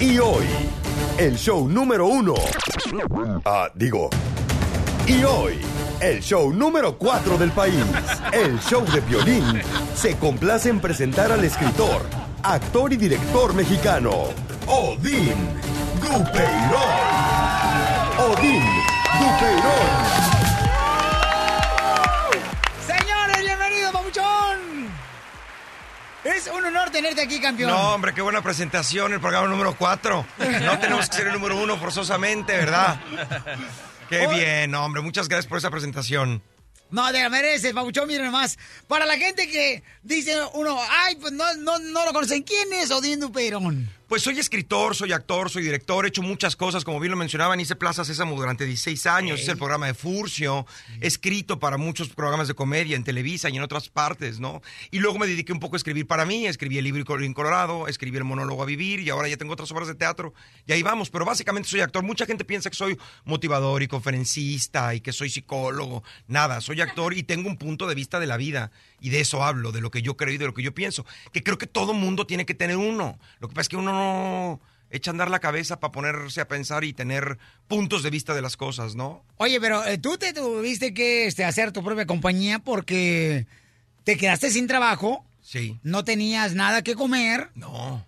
Y 0.00 0.18
hoy, 0.18 0.46
el 1.18 1.36
show 1.36 1.68
número 1.68 2.06
uno. 2.06 2.34
Ah, 3.44 3.68
digo. 3.74 4.10
Y 5.06 5.22
hoy, 5.22 5.60
el 6.00 6.20
show 6.20 6.52
número 6.52 6.96
cuatro 6.98 7.36
del 7.36 7.52
país, 7.52 7.84
el 8.32 8.58
show 8.60 8.84
de 8.86 9.00
violín, 9.00 9.60
se 9.94 10.16
complace 10.16 10.70
en 10.70 10.80
presentar 10.80 11.30
al 11.30 11.44
escritor, 11.44 12.02
actor 12.42 12.92
y 12.92 12.96
director 12.96 13.54
mexicano, 13.54 14.10
Odín 14.66 15.34
Dupeirón. 16.00 16.84
Odín 18.18 18.62
Dupeirón. 19.20 20.03
Es 26.24 26.46
un 26.48 26.64
honor 26.64 26.90
tenerte 26.90 27.20
aquí, 27.20 27.40
campeón. 27.40 27.70
No, 27.70 27.94
hombre, 27.94 28.14
qué 28.14 28.22
buena 28.22 28.42
presentación, 28.42 29.12
el 29.12 29.20
programa 29.20 29.46
número 29.46 29.76
4. 29.76 30.26
No 30.62 30.78
tenemos 30.78 31.08
que 31.08 31.16
ser 31.16 31.26
el 31.26 31.34
número 31.34 31.56
uno 31.60 31.76
forzosamente, 31.76 32.56
¿verdad? 32.56 32.98
Qué 34.08 34.26
bien, 34.28 34.74
hombre, 34.74 35.02
muchas 35.02 35.28
gracias 35.28 35.46
por 35.46 35.58
esa 35.58 35.70
presentación. 35.70 36.42
No, 36.90 37.10
te 37.10 37.22
la 37.22 37.28
mereces, 37.28 37.72
papuchón, 37.72 38.06
miren 38.06 38.26
nomás. 38.26 38.58
Para 38.86 39.06
la 39.06 39.16
gente 39.16 39.48
que 39.48 39.82
dice 40.02 40.36
uno, 40.52 40.78
ay, 40.90 41.16
pues 41.16 41.32
no, 41.32 41.44
no, 41.54 41.78
no 41.78 42.04
lo 42.04 42.12
conocen, 42.12 42.42
¿quién 42.42 42.72
es 42.74 42.90
Odín 42.90 43.20
Dupeirón? 43.20 43.90
Pues 44.08 44.20
soy 44.20 44.38
escritor, 44.38 44.94
soy 44.94 45.12
actor, 45.12 45.48
soy 45.48 45.62
director, 45.62 46.04
he 46.04 46.08
hecho 46.08 46.20
muchas 46.20 46.56
cosas, 46.56 46.84
como 46.84 47.00
bien 47.00 47.10
lo 47.10 47.16
mencionaban, 47.16 47.58
hice 47.58 47.74
Plaza 47.74 48.04
Sésamo 48.04 48.36
durante 48.36 48.66
16 48.66 49.06
años, 49.06 49.40
hice 49.40 49.52
el 49.52 49.56
programa 49.56 49.86
de 49.86 49.94
Furcio, 49.94 50.66
he 51.00 51.06
escrito 51.06 51.58
para 51.58 51.78
muchos 51.78 52.10
programas 52.10 52.46
de 52.46 52.52
comedia 52.52 52.96
en 52.96 53.04
Televisa 53.04 53.48
y 53.48 53.56
en 53.56 53.62
otras 53.62 53.88
partes, 53.88 54.40
¿no? 54.40 54.60
Y 54.90 54.98
luego 54.98 55.18
me 55.18 55.26
dediqué 55.26 55.54
un 55.54 55.58
poco 55.58 55.76
a 55.76 55.78
escribir 55.78 56.06
para 56.06 56.26
mí, 56.26 56.46
escribí 56.46 56.76
el 56.76 56.84
libro 56.84 57.18
en 57.18 57.32
Colorado, 57.32 57.88
escribí 57.88 58.18
el 58.18 58.24
monólogo 58.24 58.62
a 58.62 58.66
vivir 58.66 59.00
y 59.00 59.08
ahora 59.08 59.26
ya 59.26 59.38
tengo 59.38 59.54
otras 59.54 59.72
obras 59.72 59.88
de 59.88 59.94
teatro 59.94 60.34
y 60.66 60.72
ahí 60.72 60.82
vamos, 60.82 61.08
pero 61.08 61.24
básicamente 61.24 61.70
soy 61.70 61.80
actor. 61.80 62.04
Mucha 62.04 62.26
gente 62.26 62.44
piensa 62.44 62.68
que 62.68 62.76
soy 62.76 62.98
motivador 63.24 63.82
y 63.82 63.88
conferencista 63.88 64.94
y 64.94 65.00
que 65.00 65.12
soy 65.12 65.30
psicólogo, 65.30 66.04
nada, 66.28 66.60
soy 66.60 66.82
actor 66.82 67.14
y 67.14 67.22
tengo 67.22 67.48
un 67.48 67.56
punto 67.56 67.86
de 67.86 67.94
vista 67.94 68.20
de 68.20 68.26
la 68.26 68.36
vida 68.36 68.70
y 69.04 69.10
de 69.10 69.20
eso 69.20 69.44
hablo, 69.44 69.70
de 69.70 69.82
lo 69.82 69.90
que 69.90 70.00
yo 70.00 70.16
creo 70.16 70.32
y 70.32 70.38
de 70.38 70.46
lo 70.46 70.54
que 70.54 70.62
yo 70.62 70.72
pienso, 70.72 71.04
que 71.30 71.42
creo 71.42 71.58
que 71.58 71.66
todo 71.66 71.92
mundo 71.92 72.26
tiene 72.26 72.46
que 72.46 72.54
tener 72.54 72.78
uno. 72.78 73.18
Lo 73.38 73.48
que 73.48 73.54
pasa 73.54 73.64
es 73.64 73.68
que 73.68 73.76
uno 73.76 73.92
no 73.92 74.60
echa 74.88 75.10
a 75.10 75.12
andar 75.12 75.30
la 75.30 75.40
cabeza 75.40 75.78
para 75.78 75.92
ponerse 75.92 76.40
a 76.40 76.48
pensar 76.48 76.84
y 76.84 76.94
tener 76.94 77.36
puntos 77.68 78.02
de 78.02 78.08
vista 78.08 78.32
de 78.32 78.40
las 78.40 78.56
cosas, 78.56 78.94
¿no? 78.94 79.22
Oye, 79.36 79.60
pero 79.60 79.84
eh, 79.84 79.98
tú 79.98 80.16
te 80.16 80.32
tuviste 80.32 80.94
que 80.94 81.26
este, 81.26 81.44
hacer 81.44 81.70
tu 81.70 81.84
propia 81.84 82.06
compañía 82.06 82.60
porque 82.60 83.46
te 84.04 84.16
quedaste 84.16 84.50
sin 84.50 84.66
trabajo. 84.66 85.26
Sí. 85.42 85.78
No 85.82 86.02
tenías 86.02 86.54
nada 86.54 86.80
que 86.80 86.94
comer. 86.94 87.50
No. 87.54 88.06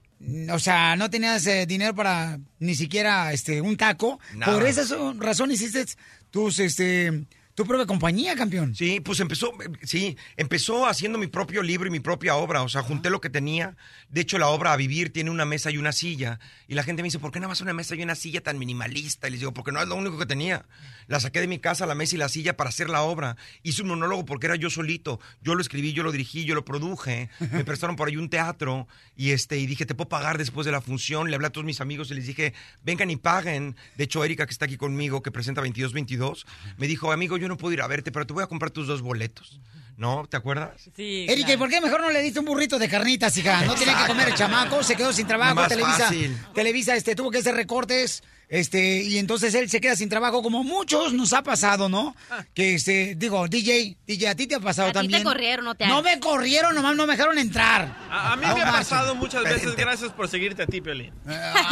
O 0.50 0.58
sea, 0.58 0.96
no 0.96 1.10
tenías 1.10 1.46
eh, 1.46 1.66
dinero 1.66 1.94
para 1.94 2.38
ni 2.58 2.74
siquiera 2.74 3.34
este, 3.34 3.60
un 3.60 3.76
taco. 3.76 4.18
Nada. 4.34 4.54
Por 4.54 4.66
esa 4.66 4.82
razón 5.18 5.50
hiciste 5.50 5.84
tus, 6.30 6.58
este, 6.58 7.26
tu 7.56 7.64
propia 7.64 7.86
compañía, 7.86 8.36
campeón. 8.36 8.74
Sí, 8.74 9.00
pues 9.00 9.18
empezó, 9.18 9.50
sí, 9.82 10.18
empezó 10.36 10.86
haciendo 10.86 11.16
mi 11.16 11.26
propio 11.26 11.62
libro 11.62 11.88
y 11.88 11.90
mi 11.90 12.00
propia 12.00 12.36
obra. 12.36 12.62
O 12.62 12.68
sea, 12.68 12.82
junté 12.82 13.08
lo 13.08 13.22
que 13.22 13.30
tenía. 13.30 13.78
De 14.10 14.20
hecho, 14.20 14.36
la 14.36 14.48
obra 14.48 14.74
A 14.74 14.76
Vivir 14.76 15.10
tiene 15.10 15.30
una 15.30 15.46
mesa 15.46 15.70
y 15.70 15.78
una 15.78 15.92
silla. 15.92 16.38
Y 16.68 16.74
la 16.74 16.82
gente 16.82 17.00
me 17.00 17.06
dice, 17.06 17.18
¿por 17.18 17.32
qué 17.32 17.40
nada 17.40 17.48
más 17.48 17.62
una 17.62 17.72
mesa 17.72 17.94
y 17.94 18.02
una 18.02 18.14
silla 18.14 18.42
tan 18.42 18.58
minimalista? 18.58 19.26
Y 19.26 19.30
les 19.30 19.40
digo, 19.40 19.54
porque 19.54 19.72
no 19.72 19.80
es 19.80 19.88
lo 19.88 19.96
único 19.96 20.18
que 20.18 20.26
tenía. 20.26 20.66
La 21.06 21.18
saqué 21.18 21.40
de 21.40 21.48
mi 21.48 21.58
casa, 21.58 21.86
la 21.86 21.94
mesa 21.94 22.16
y 22.16 22.18
la 22.18 22.28
silla 22.28 22.58
para 22.58 22.68
hacer 22.68 22.90
la 22.90 23.00
obra. 23.00 23.38
Hice 23.62 23.80
un 23.80 23.88
monólogo 23.88 24.26
porque 24.26 24.48
era 24.48 24.56
yo 24.56 24.68
solito. 24.68 25.18
Yo 25.40 25.54
lo 25.54 25.62
escribí, 25.62 25.94
yo 25.94 26.02
lo 26.02 26.12
dirigí, 26.12 26.44
yo 26.44 26.54
lo 26.54 26.64
produje. 26.66 27.30
Me 27.52 27.64
prestaron 27.64 27.96
por 27.96 28.08
ahí 28.08 28.18
un 28.18 28.28
teatro. 28.28 28.86
Y 29.16 29.30
este, 29.30 29.56
y 29.56 29.64
dije, 29.64 29.86
te 29.86 29.94
puedo 29.94 30.10
pagar 30.10 30.36
después 30.36 30.66
de 30.66 30.72
la 30.72 30.82
función. 30.82 31.30
Le 31.30 31.36
hablé 31.36 31.46
a 31.46 31.50
todos 31.50 31.64
mis 31.64 31.80
amigos 31.80 32.10
y 32.10 32.14
les 32.16 32.26
dije, 32.26 32.52
vengan 32.84 33.10
y 33.10 33.16
paguen. 33.16 33.76
De 33.96 34.04
hecho, 34.04 34.22
Erika, 34.22 34.44
que 34.44 34.52
está 34.52 34.66
aquí 34.66 34.76
conmigo, 34.76 35.22
que 35.22 35.30
presenta 35.30 35.62
2222, 35.62 36.44
me 36.76 36.86
dijo, 36.86 37.12
amigo, 37.12 37.38
yo 37.38 37.45
no 37.48 37.56
puedo 37.56 37.72
ir 37.72 37.82
a 37.82 37.86
verte, 37.86 38.12
pero 38.12 38.26
te 38.26 38.32
voy 38.32 38.42
a 38.42 38.46
comprar 38.46 38.70
tus 38.70 38.86
dos 38.86 39.02
boletos. 39.02 39.60
¿No? 39.96 40.26
¿Te 40.28 40.36
acuerdas? 40.36 40.90
Sí. 40.94 41.24
Erika, 41.26 41.54
¿y 41.54 41.56
por 41.56 41.70
qué 41.70 41.80
mejor 41.80 42.02
no 42.02 42.10
le 42.10 42.20
diste 42.20 42.38
un 42.38 42.44
burrito 42.44 42.78
de 42.78 42.86
carnitas, 42.86 43.34
hija? 43.38 43.64
No 43.64 43.74
tenía 43.74 43.96
que 44.02 44.06
comer 44.08 44.28
el 44.28 44.34
chamaco, 44.34 44.82
se 44.82 44.94
quedó 44.94 45.10
sin 45.10 45.26
trabajo, 45.26 45.54
Más 45.54 45.68
Televisa. 45.68 45.96
fácil. 45.98 46.38
Televisa 46.54 46.94
este, 46.96 47.14
tuvo 47.14 47.30
que 47.30 47.38
hacer 47.38 47.54
recortes, 47.54 48.22
este, 48.48 49.02
y 49.02 49.18
entonces 49.18 49.54
él 49.54 49.68
se 49.68 49.80
queda 49.80 49.96
sin 49.96 50.08
trabajo, 50.08 50.42
como 50.42 50.62
muchos 50.62 51.12
nos 51.12 51.32
ha 51.32 51.42
pasado, 51.42 51.88
¿no? 51.88 52.14
Que 52.54 52.74
este, 52.74 53.14
digo, 53.16 53.48
DJ, 53.48 53.96
DJ, 54.06 54.28
a 54.28 54.34
ti 54.34 54.46
te 54.46 54.54
ha 54.54 54.60
pasado 54.60 54.88
A 54.88 54.92
ti 54.92 54.98
te 54.98 55.02
también. 55.02 55.22
corrieron, 55.24 55.64
no 55.64 55.74
te 55.74 55.86
No 55.86 56.02
me 56.02 56.18
corrieron, 56.20 56.74
nomás 56.74 56.94
no 56.96 57.06
me 57.06 57.14
dejaron 57.14 57.38
entrar. 57.38 57.96
A, 58.10 58.32
a 58.32 58.36
mí 58.36 58.46
me 58.46 58.62
ha 58.62 58.72
pasado 58.72 59.14
muchas 59.14 59.42
veces, 59.44 59.74
gracias 59.76 60.12
por 60.12 60.28
seguirte 60.28 60.62
a 60.62 60.66
ti, 60.66 60.80
Piolín. 60.80 61.12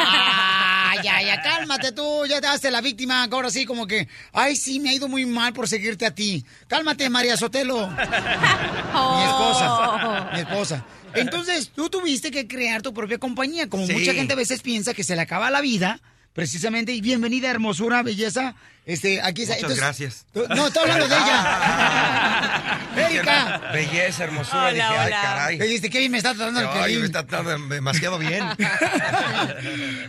Ah, 0.07 0.95
ya, 1.03 1.23
ya, 1.23 1.41
cálmate 1.43 1.93
tú, 1.93 2.27
ya 2.27 2.41
te 2.41 2.47
haces 2.47 2.71
la 2.71 2.81
víctima, 2.81 3.25
ahora 3.25 3.51
sí 3.51 3.65
como 3.67 3.87
que, 3.87 4.09
ay, 4.33 4.57
sí, 4.57 4.81
me 4.81 4.91
ha 4.91 4.95
ido 4.95 5.09
muy 5.09 5.27
mal 5.27 5.53
por 5.53 5.69
seguirte 5.69 6.07
a 6.07 6.15
ti. 6.15 6.45
Cálmate, 6.69 7.09
María 7.11 7.37
Sotelo. 7.37 7.89
Mi 7.89 9.23
esposa, 9.25 10.31
mi 10.35 10.41
esposa. 10.41 10.85
Entonces, 11.15 11.71
tú 11.75 11.89
tuviste 11.89 12.31
que 12.31 12.47
crear 12.49 12.83
tu 12.83 12.93
propia 12.93 13.19
compañía, 13.19 13.69
como 13.69 13.87
Sí. 13.87 13.93
mucha 13.93 14.13
gente 14.15 14.33
a 14.33 14.37
veces 14.37 14.63
piensa 14.63 14.95
que 14.95 15.05
se 15.05 15.15
le 15.15 15.23
acaba 15.23 15.51
la 15.51 15.61
vida, 15.61 16.01
precisamente, 16.35 16.93
y 16.93 17.01
bienvenida, 17.01 17.51
hermosura, 17.51 18.03
belleza. 18.03 18.55
Este, 18.87 19.21
aquí 19.23 19.43
está. 19.43 19.55
Muchas 19.55 19.77
gracias. 19.77 20.27
No, 20.35 20.67
estoy 20.67 20.83
hablando 20.83 21.09
de 21.09 21.15
ella. 21.15 22.81
Erika. 22.97 23.71
Belleza, 23.73 24.25
hermosura. 24.25 24.69
Hola, 24.69 24.73
dije, 24.73 24.85
ay, 24.85 25.11
caray. 25.11 25.59
Dijiste, 25.59 25.91
qué 25.91 25.99
bien 26.01 26.13
me 26.13 26.19
está 26.19 26.35
tratando 26.35 26.61
el 26.61 26.67
Ay, 26.67 26.97
me 26.97 27.07
está 27.07 27.27
tratando 27.27 27.75
demasiado 27.75 28.19
bien. 28.19 28.45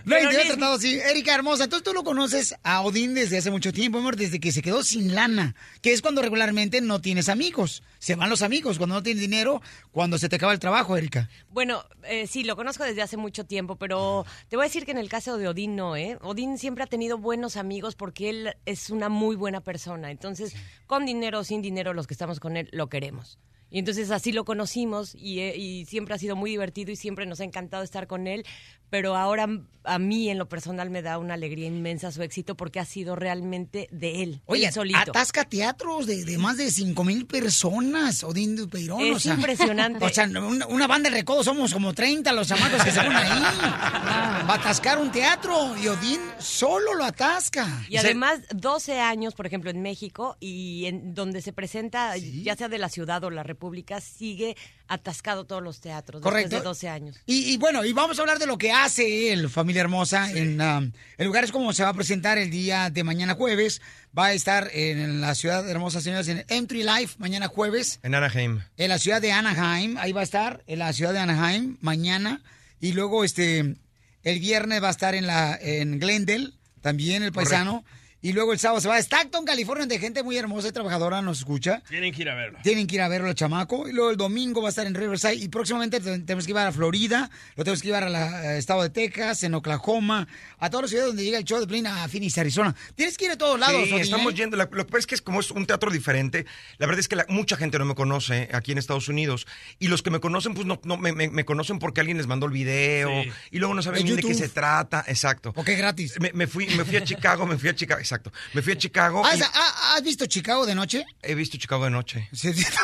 No, 0.06 0.18
y 0.20 0.28
te 0.28 0.42
he 0.42 0.46
tratado 0.46 0.76
así. 0.76 1.00
Erika 1.00 1.34
hermosa, 1.34 1.64
entonces 1.64 1.84
tú 1.84 1.94
lo 1.94 2.04
conoces 2.04 2.56
a 2.64 2.82
Odín 2.82 3.16
desde 3.16 3.38
hace 3.38 3.50
mucho 3.50 3.74
tiempo, 3.74 3.98
amor, 3.98 4.16
desde 4.16 4.40
que 4.40 4.52
se 4.52 4.62
quedó 4.62 4.84
sin 4.84 5.16
lana, 5.16 5.56
que 5.82 5.94
es 5.94 6.02
cuando 6.02 6.22
regularmente 6.22 6.82
no 6.82 7.02
tienes 7.02 7.28
amigos. 7.28 7.82
Se 7.98 8.16
van 8.16 8.30
los 8.30 8.42
amigos 8.44 8.78
cuando 8.78 8.96
no 8.96 9.04
tienes 9.04 9.22
dinero, 9.22 9.62
cuando 9.92 10.18
se 10.18 10.30
te 10.30 10.36
acaba 10.36 10.54
el 10.54 10.60
trabajo, 10.60 10.96
Erika. 10.96 11.30
Bueno, 11.50 11.84
eh, 12.04 12.28
sí, 12.28 12.44
lo 12.44 12.56
conozco 12.56 12.84
desde 12.84 13.02
hace 13.02 13.18
mucho 13.18 13.46
tiempo, 13.46 13.78
pero 13.78 14.26
te 14.50 14.58
voy 14.58 14.66
a 14.66 14.68
decir 14.68 14.86
que 14.86 14.92
en 14.92 15.00
el 15.00 15.10
caso 15.10 15.38
de 15.38 15.48
Odín 15.48 15.76
no, 15.76 15.96
¿eh? 15.96 16.18
Odín 16.22 16.58
siempre 16.60 16.84
ha 16.84 16.88
tenido 16.88 17.18
buenos 17.18 17.58
amigos 17.58 17.96
porque 17.96 18.30
él 18.30 18.56
es 18.66 18.90
una 18.90 19.10
muy 19.10 19.36
buena 19.36 19.62
persona. 19.62 20.12
Entonces, 20.12 20.56
con 20.88 21.06
dinero 21.06 21.40
o 21.40 21.44
sin 21.44 21.62
dinero, 21.62 21.94
los 21.94 22.08
que 22.08 22.14
estamos 22.14 22.40
con 22.40 22.58
él 22.58 22.70
lo 22.72 22.88
queremos. 22.90 23.40
Y 23.76 23.80
entonces 23.80 24.10
así 24.10 24.32
lo 24.32 24.46
conocimos 24.46 25.14
y, 25.16 25.42
eh, 25.42 25.58
y 25.58 25.84
siempre 25.84 26.16
ha 26.16 26.18
sido 26.18 26.38
muy 26.38 26.52
divertido 26.52 26.94
y 26.94 26.96
siempre 26.96 27.26
nos 27.26 27.42
ha 27.42 27.44
encantado 27.44 27.84
estar 27.84 28.08
con 28.08 28.26
él. 28.26 28.46
Pero 28.90 29.18
ahora 29.18 29.50
a 29.84 30.00
mí 30.00 30.30
en 30.30 30.38
lo 30.38 30.48
personal 30.48 30.90
me 30.90 31.02
da 31.02 31.18
una 31.18 31.34
alegría 31.34 31.68
inmensa 31.68 32.12
su 32.12 32.24
éxito 32.24 32.56
porque 32.56 32.80
ha 32.80 32.86
sido 32.86 33.16
realmente 33.16 33.88
de 33.92 34.24
él, 34.24 34.42
Oye, 34.46 34.68
él 34.68 34.74
solito. 34.74 34.98
atasca 34.98 35.44
teatros 35.44 36.08
de, 36.08 36.24
de 36.24 36.38
más 36.38 36.58
de 36.58 36.72
cinco 36.72 37.04
mil 37.04 37.26
personas, 37.26 38.24
Odín 38.24 38.56
de 38.56 38.68
Peirón. 38.68 39.02
Es 39.02 39.16
o 39.18 39.20
sea, 39.20 39.34
impresionante. 39.36 40.04
O 40.04 40.10
sea, 40.10 40.26
una, 40.26 40.68
una 40.68 40.88
banda 40.88 41.10
de 41.10 41.18
recodo 41.18 41.44
somos 41.44 41.74
como 41.74 41.94
30 41.94 42.32
los 42.32 42.48
chamacos 42.48 42.84
que 42.84 42.92
se 42.92 43.02
ponen 43.02 43.18
ahí. 43.18 43.30
Va 43.30 44.54
a 44.54 44.56
atascar 44.56 45.00
un 45.00 45.12
teatro 45.12 45.76
y 45.78 45.88
Odín 45.88 46.22
solo 46.40 46.94
lo 46.94 47.04
atasca. 47.04 47.86
Y 47.90 47.98
además, 47.98 48.40
12 48.54 49.00
años, 49.00 49.36
por 49.36 49.46
ejemplo, 49.46 49.70
en 49.70 49.82
México, 49.82 50.38
y 50.40 50.86
en 50.86 51.14
donde 51.14 51.42
se 51.42 51.54
presenta, 51.54 52.16
ya 52.18 52.56
sea 52.56 52.70
de 52.70 52.78
la 52.78 52.90
ciudad 52.90 53.24
o 53.24 53.30
la 53.30 53.44
república, 53.44 53.65
sigue 54.02 54.56
atascado 54.88 55.46
todos 55.46 55.64
los 55.64 55.80
teatros 55.80 56.22
Correcto. 56.22 56.50
después 56.50 56.64
de 56.64 56.68
12 56.68 56.90
años. 56.90 57.18
Y, 57.26 57.52
y 57.54 57.58
bueno, 57.58 57.84
y 57.84 57.94
vamos 57.94 58.18
a 58.18 58.22
hablar 58.22 58.40
de 58.40 58.46
lo 58.46 58.58
que 58.58 58.72
hace 58.72 59.34
él, 59.34 59.50
familia 59.50 59.82
hermosa, 59.82 60.32
en, 60.32 60.62
um, 60.62 60.92
en 61.18 61.26
lugares 61.26 61.52
como 61.52 61.74
se 61.74 61.84
va 61.84 61.90
a 61.90 61.94
presentar 61.94 62.38
el 62.38 62.50
día 62.52 62.90
de 62.90 63.04
mañana 63.04 63.36
jueves. 63.36 63.82
Va 64.18 64.28
a 64.28 64.34
estar 64.34 64.70
en 64.74 65.22
la 65.22 65.36
ciudad 65.36 65.68
hermosa, 65.70 66.02
señores, 66.02 66.28
en 66.28 66.46
Entry 66.48 66.84
Life, 66.84 67.16
mañana 67.18 67.48
jueves. 67.48 68.00
En 68.04 68.16
Anaheim. 68.16 68.62
En 68.78 68.90
la 68.90 69.00
ciudad 69.00 69.22
de 69.22 69.32
Anaheim, 69.32 69.98
ahí 69.98 70.12
va 70.12 70.22
a 70.22 70.24
estar, 70.24 70.64
en 70.68 70.80
la 70.80 70.94
ciudad 70.94 71.14
de 71.14 71.20
Anaheim, 71.20 71.78
mañana. 71.82 72.42
Y 72.80 72.94
luego, 72.94 73.24
este, 73.24 73.76
el 74.24 74.40
viernes 74.40 74.82
va 74.82 74.88
a 74.88 74.92
estar 74.92 75.16
en 75.16 75.28
la 75.28 75.58
en 75.62 76.00
Glendale, 76.00 76.52
también 76.82 77.24
el 77.24 77.32
paisano. 77.32 77.84
Y 78.26 78.34
luego 78.34 78.54
el 78.54 78.58
sábado 78.60 78.82
se 78.82 78.88
va 78.88 78.96
a 78.96 79.00
Stockton, 79.00 79.46
California, 79.46 79.82
donde 79.84 80.00
gente 80.00 80.24
muy 80.24 80.36
hermosa 80.36 80.70
y 80.70 80.72
trabajadora 80.72 81.22
nos 81.22 81.38
escucha. 81.38 81.84
Tienen 81.88 82.12
que 82.12 82.24
ir 82.24 82.30
a 82.32 82.34
verlo. 82.34 82.58
Tienen 82.64 82.88
que 82.88 82.96
ir 82.96 83.02
a 83.02 83.08
verlo 83.08 83.30
el 83.30 83.36
chamaco. 83.36 83.88
Y 83.88 83.92
luego 83.94 84.10
el 84.10 84.18
domingo 84.18 84.64
va 84.64 84.70
a 84.70 84.72
estar 84.72 84.88
en 84.88 84.96
Riverside. 84.96 85.36
Y 85.36 85.48
próximamente 85.48 86.00
te- 86.00 86.18
tenemos 86.18 86.46
que 86.46 86.52
ir 86.52 86.58
a 86.58 86.72
Florida. 86.72 87.30
Lo 87.56 87.64
tenemos 87.64 87.84
que 87.84 87.90
llevar 87.90 88.06
al 88.06 88.56
estado 88.58 88.82
de 88.82 88.90
Texas, 88.90 89.44
en 89.44 89.54
Oklahoma, 89.54 90.28
a 90.58 90.72
todas 90.72 90.86
las 90.86 90.90
ciudades 90.90 91.10
donde 91.10 91.24
llega 91.24 91.38
el 91.38 91.44
show 91.44 91.60
de 91.60 91.68
Plin, 91.68 91.86
a 91.86 92.08
Phoenix, 92.08 92.36
Arizona. 92.40 92.76
Tienes 92.96 93.16
que 93.16 93.26
ir 93.26 93.32
a 93.32 93.38
todos 93.38 93.60
lados. 93.60 93.84
Sí, 93.86 93.92
Odín, 93.94 94.02
estamos 94.02 94.34
¿eh? 94.34 94.38
yendo. 94.38 94.58
La- 94.58 94.70
lo 94.72 94.86
que 94.88 94.92
pasa 94.92 95.00
es 95.02 95.06
que 95.06 95.14
es 95.14 95.22
como 95.22 95.40
es 95.40 95.52
un 95.52 95.68
teatro 95.68 95.92
diferente. 95.92 96.48
La 96.80 96.88
verdad 96.88 97.02
es 97.02 97.08
que 97.08 97.16
la- 97.18 97.28
mucha 97.30 97.58
gente 97.58 97.78
no 97.78 97.86
me 97.86 97.94
conoce 97.94 98.50
aquí 98.54 98.72
en 98.72 98.80
Estados 98.80 99.08
Unidos. 99.08 99.46
Y 99.78 99.88
los 99.88 100.02
que 100.02 100.10
me 100.10 100.20
conocen, 100.20 100.56
pues 100.56 100.66
no, 100.66 100.82
no 100.84 100.98
me, 100.98 101.12
me- 101.12 101.30
me 101.30 101.46
conocen 101.46 101.78
porque 101.78 102.00
alguien 102.02 102.18
les 102.18 102.26
mandó 102.26 102.48
el 102.48 102.54
video. 102.54 103.08
Sí. 103.22 103.30
Y 103.52 103.60
luego 103.60 103.76
no 103.76 103.84
saben 103.84 104.00
De 104.00 104.04
bien 104.04 104.16
de 104.16 104.24
qué 104.24 104.34
se 104.34 104.50
trata. 104.50 105.06
Exacto. 105.08 105.54
Porque 105.54 105.74
es 105.74 105.78
gratis. 105.78 106.16
Me, 106.20 106.32
me 106.34 106.48
fui, 106.48 106.66
me 106.76 106.84
fui 106.86 106.96
a 106.96 107.04
Chicago, 107.04 107.46
me 107.46 107.60
fui 107.60 107.70
a 107.70 107.76
Chicago. 107.76 108.00
Exacto. 108.00 108.15
Me 108.54 108.62
fui 108.62 108.74
a 108.74 108.78
Chicago. 108.78 109.26
¿Has, 109.26 109.40
y 109.40 109.44
ha- 109.44 109.96
has 109.96 110.02
visto 110.04 110.26
Chicago 110.26 110.66
de 110.66 110.76
noche? 110.76 111.06
he 111.22 111.36
visto 111.36 111.58
Chicago 111.58 111.84
de 111.86 111.92
noche. 111.92 112.30
Sí, 112.34 112.54
sí. 112.54 112.66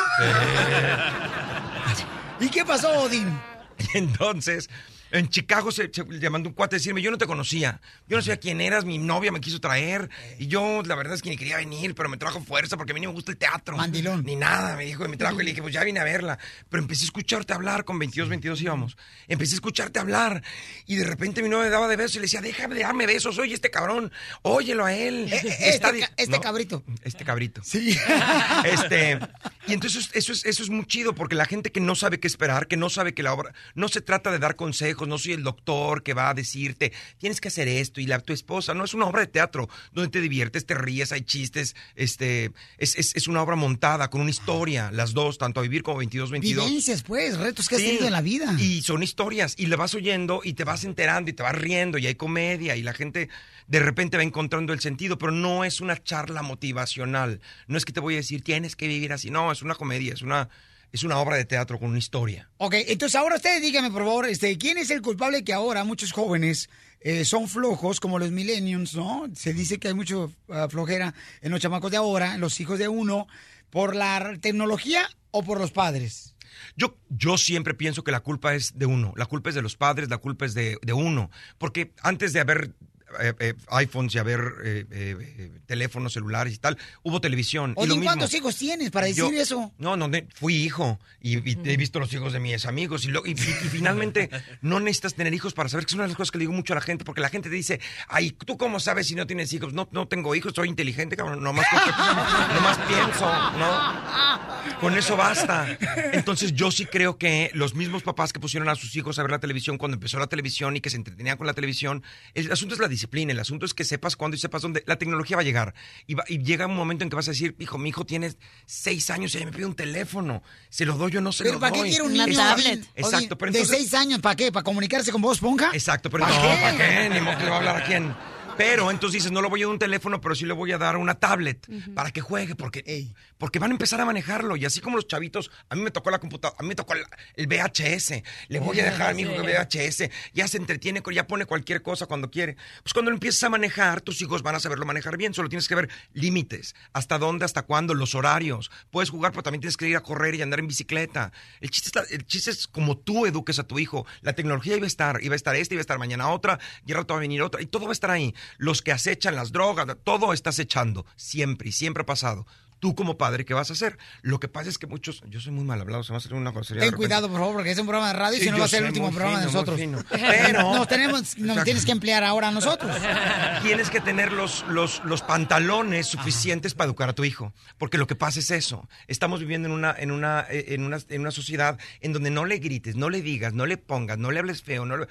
¿Y 2.40 2.48
qué 2.48 2.64
pasó, 2.64 2.90
Odín? 3.02 3.38
Entonces, 3.94 4.68
en 5.12 5.28
Chicago 5.28 5.70
se, 5.70 5.90
se- 5.92 6.04
le 6.04 6.28
mandó 6.30 6.48
un 6.48 6.54
cuate 6.54 6.76
a 6.76 6.78
decirme, 6.78 7.00
yo 7.02 7.10
no 7.10 7.18
te 7.18 7.26
conocía, 7.26 7.80
yo 8.08 8.16
no 8.16 8.22
sabía 8.22 8.38
quién 8.40 8.60
eras, 8.60 8.84
mi 8.84 8.98
novia 8.98 9.30
me 9.30 9.40
quiso 9.40 9.60
traer, 9.60 10.10
y 10.38 10.48
yo 10.48 10.82
la 10.84 10.94
verdad 10.96 11.14
es 11.14 11.22
que 11.22 11.30
ni 11.30 11.36
quería 11.36 11.56
venir, 11.58 11.94
pero 11.94 12.08
me 12.08 12.16
trajo 12.16 12.40
fuerza 12.40 12.76
porque 12.76 12.92
a 12.92 12.94
mí 12.94 13.00
no 13.00 13.10
me 13.10 13.14
gusta 13.14 13.30
el 13.30 13.38
teatro. 13.38 13.76
Mandilón. 13.76 14.24
Ni 14.24 14.34
nada, 14.36 14.76
me 14.76 14.84
dijo, 14.84 15.04
y 15.04 15.08
me 15.08 15.16
trajo 15.16 15.40
y 15.40 15.44
le 15.44 15.50
dije, 15.50 15.62
pues 15.62 15.72
ya 15.74 15.84
vine 15.84 16.00
a 16.00 16.04
verla. 16.04 16.38
Pero 16.68 16.82
empecé 16.82 17.04
a 17.04 17.06
escucharte 17.06 17.52
hablar, 17.52 17.84
con 17.84 17.98
22, 17.98 18.28
22 18.28 18.60
íbamos, 18.62 18.96
empecé 19.28 19.54
a 19.54 19.56
escucharte 19.56 20.00
hablar, 20.00 20.42
y 20.86 20.96
de 20.96 21.04
repente 21.04 21.42
mi 21.42 21.48
novia 21.48 21.64
me 21.66 21.70
daba 21.70 21.86
de 21.88 21.96
besos 21.96 22.16
y 22.16 22.18
le 22.18 22.22
decía, 22.22 22.40
déjame 22.40 22.74
de 22.74 22.82
darme 22.82 23.06
besos, 23.06 23.38
oye 23.38 23.54
este 23.54 23.70
cabrón, 23.70 24.10
óyelo 24.42 24.84
a 24.84 24.92
él. 24.94 25.30
Este, 25.42 25.68
Está 25.74 25.92
ca- 25.92 26.10
este 26.16 26.36
No, 26.36 26.40
cabrito. 26.40 26.82
Este 27.04 27.24
cabrito. 27.24 27.60
Sí. 27.64 27.96
Este, 28.64 29.18
y 29.66 29.72
entonces 29.74 30.10
eso 30.14 30.32
es, 30.32 30.44
eso 30.44 30.62
es 30.62 30.70
muy 30.70 30.84
chido, 30.86 31.14
porque 31.14 31.34
la 31.34 31.44
gente 31.46 31.70
que 31.72 31.80
no 31.80 31.94
sabe 31.94 32.20
qué 32.20 32.26
esperar, 32.26 32.66
que 32.66 32.76
no 32.76 32.88
sabe 32.90 33.14
que 33.14 33.22
la 33.22 33.32
obra, 33.34 33.52
no 33.74 33.88
se 33.88 34.00
trata 34.00 34.30
de 34.30 34.38
dar 34.38 34.56
consejos, 34.56 35.01
no 35.06 35.18
soy 35.18 35.32
el 35.32 35.42
doctor 35.42 36.02
que 36.02 36.14
va 36.14 36.30
a 36.30 36.34
decirte, 36.34 36.92
tienes 37.18 37.40
que 37.40 37.48
hacer 37.48 37.68
esto, 37.68 38.00
y 38.00 38.06
la 38.06 38.20
tu 38.20 38.32
esposa, 38.32 38.74
no, 38.74 38.84
es 38.84 38.94
una 38.94 39.06
obra 39.06 39.20
de 39.20 39.26
teatro, 39.26 39.68
donde 39.92 40.10
te 40.10 40.20
diviertes, 40.20 40.66
te 40.66 40.74
ríes, 40.74 41.12
hay 41.12 41.22
chistes, 41.22 41.74
este, 41.94 42.52
es, 42.78 42.96
es, 42.96 43.14
es 43.16 43.28
una 43.28 43.42
obra 43.42 43.56
montada, 43.56 44.10
con 44.10 44.20
una 44.20 44.30
historia, 44.30 44.90
las 44.92 45.12
dos, 45.12 45.38
tanto 45.38 45.60
a 45.60 45.62
vivir 45.62 45.82
como 45.82 45.98
22, 45.98 46.30
22. 46.30 46.66
Vivencias, 46.66 47.02
pues, 47.02 47.38
retos 47.38 47.68
que 47.68 47.76
has 47.76 47.80
Sí, 47.80 47.86
tenido 47.88 48.06
en 48.06 48.12
la 48.12 48.20
vida. 48.20 48.54
Y 48.58 48.82
son 48.82 49.02
historias, 49.02 49.54
y 49.58 49.66
le 49.66 49.76
vas 49.76 49.94
oyendo 49.94 50.40
y 50.44 50.54
te 50.54 50.64
vas 50.64 50.84
enterando 50.84 51.30
y 51.30 51.32
te 51.32 51.42
vas 51.42 51.54
riendo 51.54 51.98
y 51.98 52.06
hay 52.06 52.14
comedia 52.14 52.76
y 52.76 52.82
la 52.82 52.92
gente 52.92 53.28
de 53.66 53.78
repente 53.78 54.16
va 54.16 54.22
encontrando 54.22 54.72
el 54.72 54.80
sentido, 54.80 55.18
pero 55.18 55.32
no 55.32 55.64
es 55.64 55.80
una 55.80 56.02
charla 56.02 56.42
motivacional. 56.42 57.40
No 57.66 57.78
es 57.78 57.84
que 57.84 57.92
te 57.92 58.00
voy 58.00 58.14
a 58.14 58.18
decir 58.18 58.42
tienes 58.42 58.76
que 58.76 58.88
vivir 58.88 59.12
así, 59.12 59.30
no, 59.30 59.52
es 59.52 59.62
una 59.62 59.74
comedia, 59.74 60.12
es 60.12 60.22
una, 60.22 60.48
es 60.92 61.02
una 61.02 61.18
obra 61.18 61.36
de 61.36 61.44
teatro 61.44 61.78
con 61.78 61.88
una 61.90 61.98
historia. 61.98 62.50
Ok, 62.58 62.74
entonces 62.86 63.16
ahora 63.16 63.36
ustedes 63.36 63.62
díganme, 63.62 63.90
por 63.90 64.04
favor, 64.04 64.28
este, 64.28 64.56
¿quién 64.58 64.78
es 64.78 64.90
el 64.90 65.00
culpable 65.00 65.42
que 65.42 65.54
ahora 65.54 65.84
muchos 65.84 66.12
jóvenes 66.12 66.68
eh, 67.00 67.24
son 67.24 67.48
flojos, 67.48 67.98
como 67.98 68.18
los 68.18 68.30
millennials, 68.30 68.94
¿no? 68.94 69.26
Se 69.34 69.54
dice 69.54 69.78
que 69.78 69.88
hay 69.88 69.94
mucho 69.94 70.32
ah, 70.48 70.68
flojera 70.70 71.14
en 71.40 71.50
los 71.50 71.60
chamacos 71.60 71.90
de 71.90 71.96
ahora, 71.96 72.34
en 72.34 72.40
los 72.40 72.60
hijos 72.60 72.78
de 72.78 72.88
uno, 72.88 73.26
por 73.70 73.96
la 73.96 74.36
tecnología 74.40 75.08
o 75.30 75.42
por 75.42 75.58
los 75.58 75.72
padres. 75.72 76.36
Yo, 76.76 76.98
yo 77.08 77.38
siempre 77.38 77.72
pienso 77.72 78.04
que 78.04 78.12
la 78.12 78.20
culpa 78.20 78.54
es 78.54 78.78
de 78.78 78.86
uno, 78.86 79.14
la 79.16 79.26
culpa 79.26 79.48
es 79.48 79.54
de 79.54 79.62
los 79.62 79.76
padres, 79.76 80.10
la 80.10 80.18
culpa 80.18 80.44
es 80.44 80.52
de, 80.52 80.76
de 80.82 80.92
uno, 80.92 81.30
porque 81.56 81.92
antes 82.02 82.34
de 82.34 82.40
haber 82.40 82.74
eh, 83.20 83.32
eh, 83.38 83.54
iPhones 83.70 84.14
y 84.14 84.18
a 84.18 84.22
ver 84.22 84.40
eh, 84.64 84.86
eh, 84.90 85.52
teléfonos 85.66 86.12
celulares 86.12 86.54
y 86.54 86.58
tal, 86.58 86.78
hubo 87.02 87.20
televisión. 87.20 87.72
y 87.72 87.74
lo 87.74 87.80
Odín, 87.82 87.88
mismo. 88.00 88.04
¿cuántos 88.04 88.34
hijos 88.34 88.56
tienes 88.56 88.90
para 88.90 89.06
decir 89.06 89.24
Yo- 89.24 89.30
eso? 89.32 89.72
No, 89.78 89.96
no, 89.96 90.10
fui 90.34 90.54
hijo 90.56 90.98
y, 91.20 91.38
y 91.48 91.58
he 91.64 91.76
visto 91.76 91.98
los 92.00 92.12
hijos 92.12 92.32
de 92.32 92.40
mis 92.40 92.66
amigos 92.66 93.04
y, 93.04 93.08
lo- 93.08 93.24
y- 93.26 93.30
y- 93.30 93.32
y 93.32 93.68
finalmente 93.68 94.28
no 94.62 94.80
necesitas 94.80 95.14
tener 95.14 95.32
hijos 95.34 95.54
para 95.54 95.68
saber 95.68 95.84
que 95.86 95.90
es 95.90 95.94
una 95.94 96.04
de 96.04 96.08
las 96.08 96.16
cosas 96.16 96.30
que 96.30 96.38
le 96.38 96.42
digo 96.42 96.52
mucho 96.52 96.72
a 96.72 96.76
la 96.76 96.82
gente 96.82 97.04
porque 97.04 97.20
la 97.20 97.28
gente 97.28 97.48
te 97.48 97.54
dice, 97.56 97.80
ay, 98.08 98.30
¿tú 98.32 98.56
cómo 98.56 98.80
sabes 98.80 99.06
si 99.06 99.14
no 99.14 99.26
tienes 99.26 99.52
hijos? 99.52 99.72
No, 99.72 99.88
no 99.92 100.08
tengo 100.08 100.34
hijos, 100.34 100.52
soy 100.54 100.68
inteligente, 100.68 101.16
cabrón, 101.16 101.42
nomás, 101.42 101.66
nomás 102.54 102.78
pienso, 102.88 103.26
¿no? 103.58 104.80
Con 104.80 104.96
eso 104.96 105.16
basta. 105.16 105.76
Entonces 106.12 106.52
yo 106.54 106.70
sí 106.70 106.86
creo 106.86 107.18
que 107.18 107.50
los 107.54 107.74
mismos 107.74 108.02
papás 108.02 108.32
que 108.32 108.40
pusieron 108.40 108.68
a 108.68 108.74
sus 108.74 108.94
hijos 108.96 109.18
a 109.18 109.22
ver 109.22 109.30
la 109.30 109.38
televisión 109.40 109.78
cuando 109.78 109.96
empezó 109.96 110.18
la 110.18 110.26
televisión 110.26 110.76
y 110.76 110.80
que 110.80 110.90
se 110.90 110.96
entretenían 110.96 111.36
con 111.36 111.46
la 111.46 111.54
televisión, 111.54 112.02
el 112.34 112.50
asunto 112.50 112.74
es 112.74 112.80
la 112.80 112.88
disciplina, 112.88 113.01
el 113.30 113.38
asunto 113.40 113.66
es 113.66 113.74
que 113.74 113.84
sepas 113.84 114.16
cuándo 114.16 114.36
y 114.36 114.40
sepas 114.40 114.62
dónde. 114.62 114.82
La 114.86 114.96
tecnología 114.96 115.36
va 115.36 115.42
a 115.42 115.44
llegar 115.44 115.74
y, 116.06 116.14
va- 116.14 116.24
y 116.28 116.38
llega 116.42 116.66
un 116.66 116.74
momento 116.76 117.04
en 117.04 117.10
que 117.10 117.16
vas 117.16 117.28
a 117.28 117.32
decir, 117.32 117.54
hijo, 117.58 117.78
mi 117.78 117.88
hijo 117.90 118.04
tiene 118.04 118.32
seis 118.66 119.10
años 119.10 119.34
y 119.34 119.38
ya 119.38 119.44
me 119.44 119.52
pide 119.52 119.66
un 119.66 119.74
teléfono, 119.74 120.42
se 120.70 120.84
lo 120.84 120.96
doy 120.96 121.16
o 121.16 121.20
no 121.20 121.32
se 121.32 121.44
¿Pero 121.44 121.54
lo 121.54 121.60
para 121.60 121.76
doy. 121.76 121.82
qué 121.84 121.88
quiere 121.96 122.04
un 122.04 122.12
niño? 122.12 122.54
Odín? 122.54 122.86
Exacto, 122.94 123.36
pero 123.38 123.52
¿De 123.52 123.58
entonces... 123.60 123.78
seis 123.88 123.94
años 123.94 124.20
para 124.20 124.36
qué? 124.36 124.52
¿Para 124.52 124.64
comunicarse 124.64 125.12
con 125.12 125.20
vos, 125.22 125.38
Ponja? 125.40 125.70
Exacto, 125.72 126.10
pero 126.10 126.24
¿Pa' 126.24 126.30
no, 126.30 126.42
qué? 126.42 126.58
¿para 126.62 126.76
qué? 126.76 127.08
Ni 127.10 127.20
modo 127.20 127.36
que 127.38 127.44
le 127.44 127.50
va 127.50 127.56
a 127.56 127.58
hablar 127.58 127.76
a 127.76 127.84
quién. 127.84 128.14
Pero 128.56 128.90
entonces 128.90 129.14
dices, 129.14 129.32
no 129.32 129.42
le 129.42 129.48
voy 129.48 129.62
a 129.62 129.64
dar 129.64 129.72
un 129.72 129.78
teléfono, 129.78 130.20
pero 130.20 130.34
sí 130.34 130.44
le 130.44 130.52
voy 130.52 130.72
a 130.72 130.78
dar 130.78 130.96
una 130.96 131.14
tablet 131.14 131.66
para 131.94 132.10
que 132.10 132.20
juegue, 132.20 132.54
porque, 132.54 133.08
porque 133.38 133.58
van 133.58 133.70
a 133.70 133.74
empezar 133.74 134.00
a 134.00 134.04
manejarlo. 134.04 134.56
Y 134.56 134.64
así 134.64 134.80
como 134.80 134.96
los 134.96 135.06
chavitos, 135.06 135.50
a 135.68 135.74
mí 135.74 135.82
me 135.82 135.90
tocó 135.90 136.10
la 136.10 136.18
computadora, 136.18 136.56
a 136.58 136.62
mí 136.62 136.68
me 136.68 136.74
tocó 136.74 136.94
el, 136.94 137.04
el 137.36 137.46
VHS. 137.46 138.22
Le 138.48 138.60
voy 138.60 138.80
a 138.80 138.84
dejar 138.84 139.10
a 139.10 139.14
mi 139.14 139.22
hijo 139.22 139.32
que 139.32 139.42
VHS. 139.42 140.10
Ya 140.34 140.48
se 140.48 140.58
entretiene, 140.58 141.02
ya 141.12 141.26
pone 141.26 141.46
cualquier 141.46 141.82
cosa 141.82 142.06
cuando 142.06 142.30
quiere. 142.30 142.56
Pues 142.82 142.92
cuando 142.92 143.10
lo 143.10 143.16
empieces 143.16 143.42
a 143.42 143.48
manejar, 143.48 144.00
tus 144.00 144.20
hijos 144.22 144.42
van 144.42 144.54
a 144.54 144.60
saberlo 144.60 144.86
manejar 144.86 145.16
bien. 145.16 145.34
Solo 145.34 145.48
tienes 145.48 145.68
que 145.68 145.74
ver 145.74 145.88
límites. 146.12 146.74
Hasta 146.92 147.18
dónde, 147.18 147.44
hasta 147.44 147.62
cuándo, 147.62 147.94
los 147.94 148.14
horarios. 148.14 148.70
Puedes 148.90 149.10
jugar, 149.10 149.32
pero 149.32 149.42
también 149.42 149.60
tienes 149.60 149.76
que 149.76 149.88
ir 149.88 149.96
a 149.96 150.02
correr 150.02 150.34
y 150.34 150.42
andar 150.42 150.60
en 150.60 150.66
bicicleta. 150.66 151.32
El 151.60 151.70
chiste, 151.70 152.00
el 152.10 152.26
chiste 152.26 152.50
es 152.50 152.66
como 152.66 152.96
tú 152.96 153.26
eduques 153.26 153.58
a 153.58 153.64
tu 153.64 153.78
hijo. 153.78 154.06
La 154.20 154.34
tecnología 154.34 154.76
iba 154.76 154.84
a 154.84 154.88
estar, 154.88 155.22
iba 155.22 155.34
a 155.34 155.36
estar 155.36 155.56
esta, 155.56 155.74
iba 155.74 155.80
a 155.80 155.82
estar 155.82 155.98
mañana 155.98 156.30
otra, 156.30 156.58
y 156.86 156.92
al 156.92 156.98
rato 156.98 157.14
va 157.14 157.18
a 157.18 157.20
venir 157.20 157.42
otra, 157.42 157.60
y 157.60 157.66
todo 157.66 157.84
va 157.84 157.90
a 157.90 157.92
estar 157.92 158.10
ahí. 158.10 158.34
Los 158.58 158.82
que 158.82 158.92
acechan 158.92 159.34
las 159.36 159.52
drogas, 159.52 159.86
todo 160.04 160.32
está 160.32 160.50
acechando, 160.50 161.06
siempre, 161.16 161.68
y 161.68 161.72
siempre 161.72 162.02
ha 162.02 162.06
pasado. 162.06 162.46
Tú 162.80 162.96
como 162.96 163.16
padre, 163.16 163.44
¿qué 163.44 163.54
vas 163.54 163.70
a 163.70 163.74
hacer? 163.74 163.96
Lo 164.22 164.40
que 164.40 164.48
pasa 164.48 164.68
es 164.68 164.76
que 164.76 164.88
muchos, 164.88 165.22
yo 165.28 165.38
soy 165.40 165.52
muy 165.52 165.62
mal 165.62 165.80
hablado, 165.80 166.02
se 166.02 166.10
me 166.10 166.14
va 166.14 166.16
a 166.16 166.18
hacer 166.18 166.34
una 166.34 166.50
grosería. 166.50 166.82
Ten 166.82 166.90
cuidado, 166.94 167.28
por 167.28 167.38
favor, 167.38 167.54
porque 167.54 167.70
es 167.70 167.78
un 167.78 167.86
programa 167.86 168.12
de 168.12 168.18
radio 168.18 168.36
y 168.38 168.40
Sí, 168.40 168.44
si 168.46 168.50
no 168.50 168.58
va 168.58 168.64
a 168.64 168.68
ser 168.68 168.80
el 168.82 168.88
último 168.88 169.10
programa 169.12 169.38
de 169.40 169.46
fino, 169.46 169.60
nosotros. 169.60 169.80
Pero- 170.10 170.74
Nos, 170.74 170.88
tenemos, 170.88 171.38
nos 171.38 171.62
tienes 171.62 171.84
que 171.86 171.92
emplear 171.92 172.24
ahora 172.24 172.48
a 172.48 172.50
nosotros. 172.50 172.90
Tienes 173.62 173.88
que 173.88 174.00
tener 174.00 174.32
los, 174.32 174.64
los, 174.66 175.00
los 175.04 175.22
pantalones 175.22 176.08
suficientes 176.08 176.74
para 176.74 176.86
educar 176.86 177.08
a 177.08 177.12
tu 177.12 177.22
hijo. 177.24 177.52
Porque 177.78 177.98
lo 177.98 178.08
que 178.08 178.16
pasa 178.16 178.40
es 178.40 178.50
eso. 178.50 178.88
Estamos 179.06 179.38
viviendo 179.38 179.68
en 179.68 179.74
una, 179.74 179.94
en, 179.96 180.10
una, 180.10 180.44
en, 180.48 180.82
una, 180.82 180.98
en 181.08 181.20
una 181.20 181.30
sociedad 181.30 181.78
en 182.00 182.12
donde 182.12 182.30
no 182.30 182.44
le 182.46 182.58
grites, 182.58 182.96
no 182.96 183.10
le 183.10 183.22
digas, 183.22 183.52
no 183.52 183.64
le 183.66 183.76
pongas, 183.76 184.18
no 184.18 184.32
le 184.32 184.40
hables 184.40 184.62
feo. 184.64 184.84
No 184.86 184.96
le- 184.96 185.06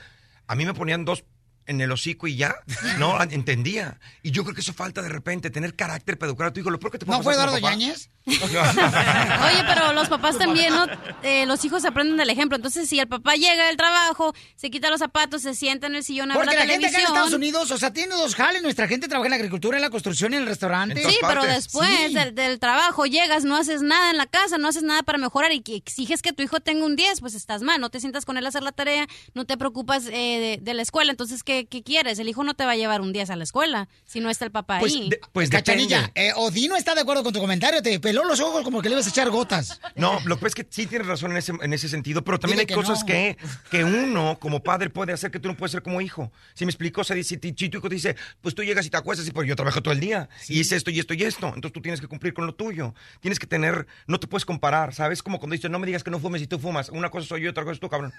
A 0.47 0.55
mí 0.55 0.65
me 0.65 0.73
ponían 0.73 1.05
dos 1.05 1.23
en 1.65 1.81
el 1.81 1.91
hocico 1.91 2.27
y 2.27 2.35
ya. 2.35 2.55
No 2.97 3.21
entendía. 3.29 3.99
Y 4.23 4.31
yo 4.31 4.43
creo 4.43 4.53
que 4.55 4.61
eso 4.61 4.73
falta 4.73 5.01
de 5.01 5.09
repente, 5.09 5.49
tener 5.49 5.75
carácter 5.75 6.17
para 6.17 6.29
educar 6.29 6.47
a 6.47 6.53
tu 6.53 6.59
hijo. 6.59 6.69
Lo 6.69 6.79
peor 6.79 6.91
que 6.91 6.97
te 6.99 7.05
puede 7.05 7.19
¿No 7.19 7.23
fue 7.23 7.33
Eduardo 7.33 7.57
Yáñez? 7.57 8.09
Oye, 8.25 9.63
pero 9.67 9.93
los 9.93 10.07
papás 10.09 10.37
también, 10.37 10.73
¿no? 10.73 10.85
Eh, 11.23 11.45
los 11.45 11.63
hijos 11.65 11.85
aprenden 11.85 12.17
del 12.17 12.29
ejemplo. 12.29 12.55
Entonces, 12.55 12.87
si 12.87 12.99
el 12.99 13.07
papá 13.07 13.35
llega 13.35 13.67
del 13.67 13.77
trabajo, 13.77 14.33
se 14.55 14.69
quita 14.69 14.89
los 14.89 14.99
zapatos, 14.99 15.41
se 15.41 15.55
sienta 15.55 15.87
en 15.87 15.95
el 15.95 16.03
sillón 16.03 16.31
a 16.31 16.35
ver 16.37 16.45
Porque 16.45 16.59
la 16.59 16.65
la 16.65 16.71
gente 16.71 16.87
acá 16.87 16.99
en. 16.99 17.05
Estados 17.07 17.33
Unidos, 17.33 17.71
o 17.71 17.77
sea, 17.77 17.91
tiene 17.93 18.15
dos 18.15 18.35
jales. 18.35 18.61
Nuestra 18.61 18.87
gente 18.87 19.07
trabaja 19.07 19.27
en 19.27 19.31
la 19.31 19.35
agricultura, 19.37 19.77
en 19.77 19.81
la 19.81 19.89
construcción, 19.89 20.33
en 20.33 20.41
el 20.41 20.47
restaurante. 20.47 21.01
Sí, 21.03 21.17
pero 21.21 21.43
después 21.43 21.89
Sí. 22.07 22.13
del, 22.13 22.35
del 22.35 22.59
trabajo 22.59 23.05
llegas, 23.05 23.43
no 23.43 23.55
haces 23.57 23.81
nada 23.81 24.11
en 24.11 24.17
la 24.17 24.27
casa, 24.27 24.57
no 24.57 24.67
haces 24.67 24.83
nada 24.83 25.03
para 25.03 25.17
mejorar 25.17 25.51
y 25.51 25.61
que 25.61 25.75
exiges 25.75 26.21
que 26.21 26.31
tu 26.33 26.43
hijo 26.43 26.59
tenga 26.59 26.85
un 26.85 26.95
10, 26.95 27.19
pues 27.21 27.33
estás 27.33 27.61
mal. 27.63 27.81
No 27.81 27.89
te 27.89 27.99
sientas 27.99 28.25
con 28.25 28.37
él 28.37 28.45
a 28.45 28.49
hacer 28.49 28.63
la 28.63 28.71
tarea, 28.71 29.07
no 29.33 29.45
te 29.45 29.57
preocupas 29.57 30.05
eh, 30.05 30.11
de, 30.11 30.59
de 30.61 30.73
la 30.73 30.81
escuela. 30.83 31.11
Entonces, 31.11 31.43
¿qué, 31.43 31.50
qué 31.69 31.83
quieres? 31.83 32.19
El 32.19 32.27
hijo 32.29 32.43
no 32.43 32.53
te 32.53 32.65
va 32.65 32.71
a 32.71 32.75
llevar 32.75 33.01
un 33.01 33.13
10 33.13 33.29
a 33.29 33.35
la 33.35 33.43
escuela 33.43 33.87
si 34.05 34.19
no 34.19 34.29
está 34.29 34.45
el 34.45 34.51
papá 34.51 34.79
Pues, 34.79 34.93
ahí. 34.93 35.09
de- 35.09 35.19
pues 35.31 35.49
Cachanilla, 35.49 36.11
eh, 36.15 36.31
Odino 36.35 36.75
está 36.75 36.95
de 36.95 37.01
acuerdo 37.01 37.23
con 37.23 37.33
tu 37.33 37.39
comentario. 37.39 37.81
Te 37.81 37.99
peló 37.99 38.23
los 38.25 38.39
ojos 38.39 38.63
como 38.63 38.81
que 38.81 38.89
le 38.89 38.95
ibas 38.95 39.07
a 39.07 39.09
echar 39.09 39.29
gotas. 39.29 39.79
No, 39.95 40.19
lo 40.25 40.35
que 40.37 40.41
pasa 40.41 40.47
es 40.47 40.55
que 40.55 40.67
sí 40.69 40.85
tienes 40.87 41.07
razón 41.07 41.31
en 41.31 41.37
ese, 41.37 41.53
en 41.61 41.73
ese 41.73 41.89
sentido, 41.89 42.23
pero 42.23 42.39
también 42.39 42.57
Dile 42.57 42.61
hay 42.63 42.67
que 42.67 42.73
cosas 42.75 42.99
no. 43.01 43.05
que, 43.05 43.37
que 43.69 43.83
uno 43.83 44.37
como 44.39 44.61
padre 44.63 44.89
puede 44.89 45.13
hacer 45.13 45.31
que 45.31 45.39
tú 45.39 45.47
no 45.47 45.55
puedes 45.57 45.71
ser 45.71 45.81
como 45.83 46.01
hijo. 46.01 46.31
Si 46.53 46.65
me 46.65 46.71
explico, 46.71 47.01
o 47.01 47.03
sea, 47.03 47.15
si, 47.17 47.23
si 47.23 47.37
tu 47.37 47.47
hijo 47.77 47.87
te 47.89 47.95
dice, 47.95 48.15
pues 48.41 48.55
tú 48.55 48.63
llegas 48.63 48.85
y 48.85 48.89
te 48.89 48.97
acuestas 48.97 49.27
y 49.27 49.31
pues 49.31 49.47
yo 49.47 49.55
trabajo 49.55 49.81
todo 49.81 49.93
el 49.93 49.99
día 49.99 50.29
y 50.47 50.59
hice 50.59 50.75
esto 50.75 50.91
y 50.91 50.99
esto 50.99 51.13
y 51.13 51.23
esto, 51.23 51.47
entonces 51.47 51.73
tú 51.73 51.81
tienes 51.81 52.01
que 52.01 52.07
cumplir 52.07 52.33
con 52.33 52.45
lo 52.45 52.53
tuyo. 52.55 52.93
Tienes 53.19 53.39
que 53.39 53.47
tener, 53.47 53.87
no 54.07 54.19
te 54.19 54.27
puedes 54.27 54.45
comparar, 54.45 54.93
¿sabes? 54.93 55.21
Como 55.23 55.39
cuando 55.39 55.55
dices, 55.55 55.69
no 55.71 55.79
me 55.79 55.85
digas 55.85 56.03
que 56.03 56.11
no 56.11 56.19
fumes 56.19 56.41
y 56.41 56.47
tú 56.47 56.59
fumas. 56.59 56.89
Una 56.89 57.09
cosa 57.09 57.27
soy 57.27 57.41
yo, 57.41 57.49
otra 57.51 57.63
cosa 57.63 57.73
es 57.73 57.79
tú, 57.79 57.89
cabrón. 57.89 58.13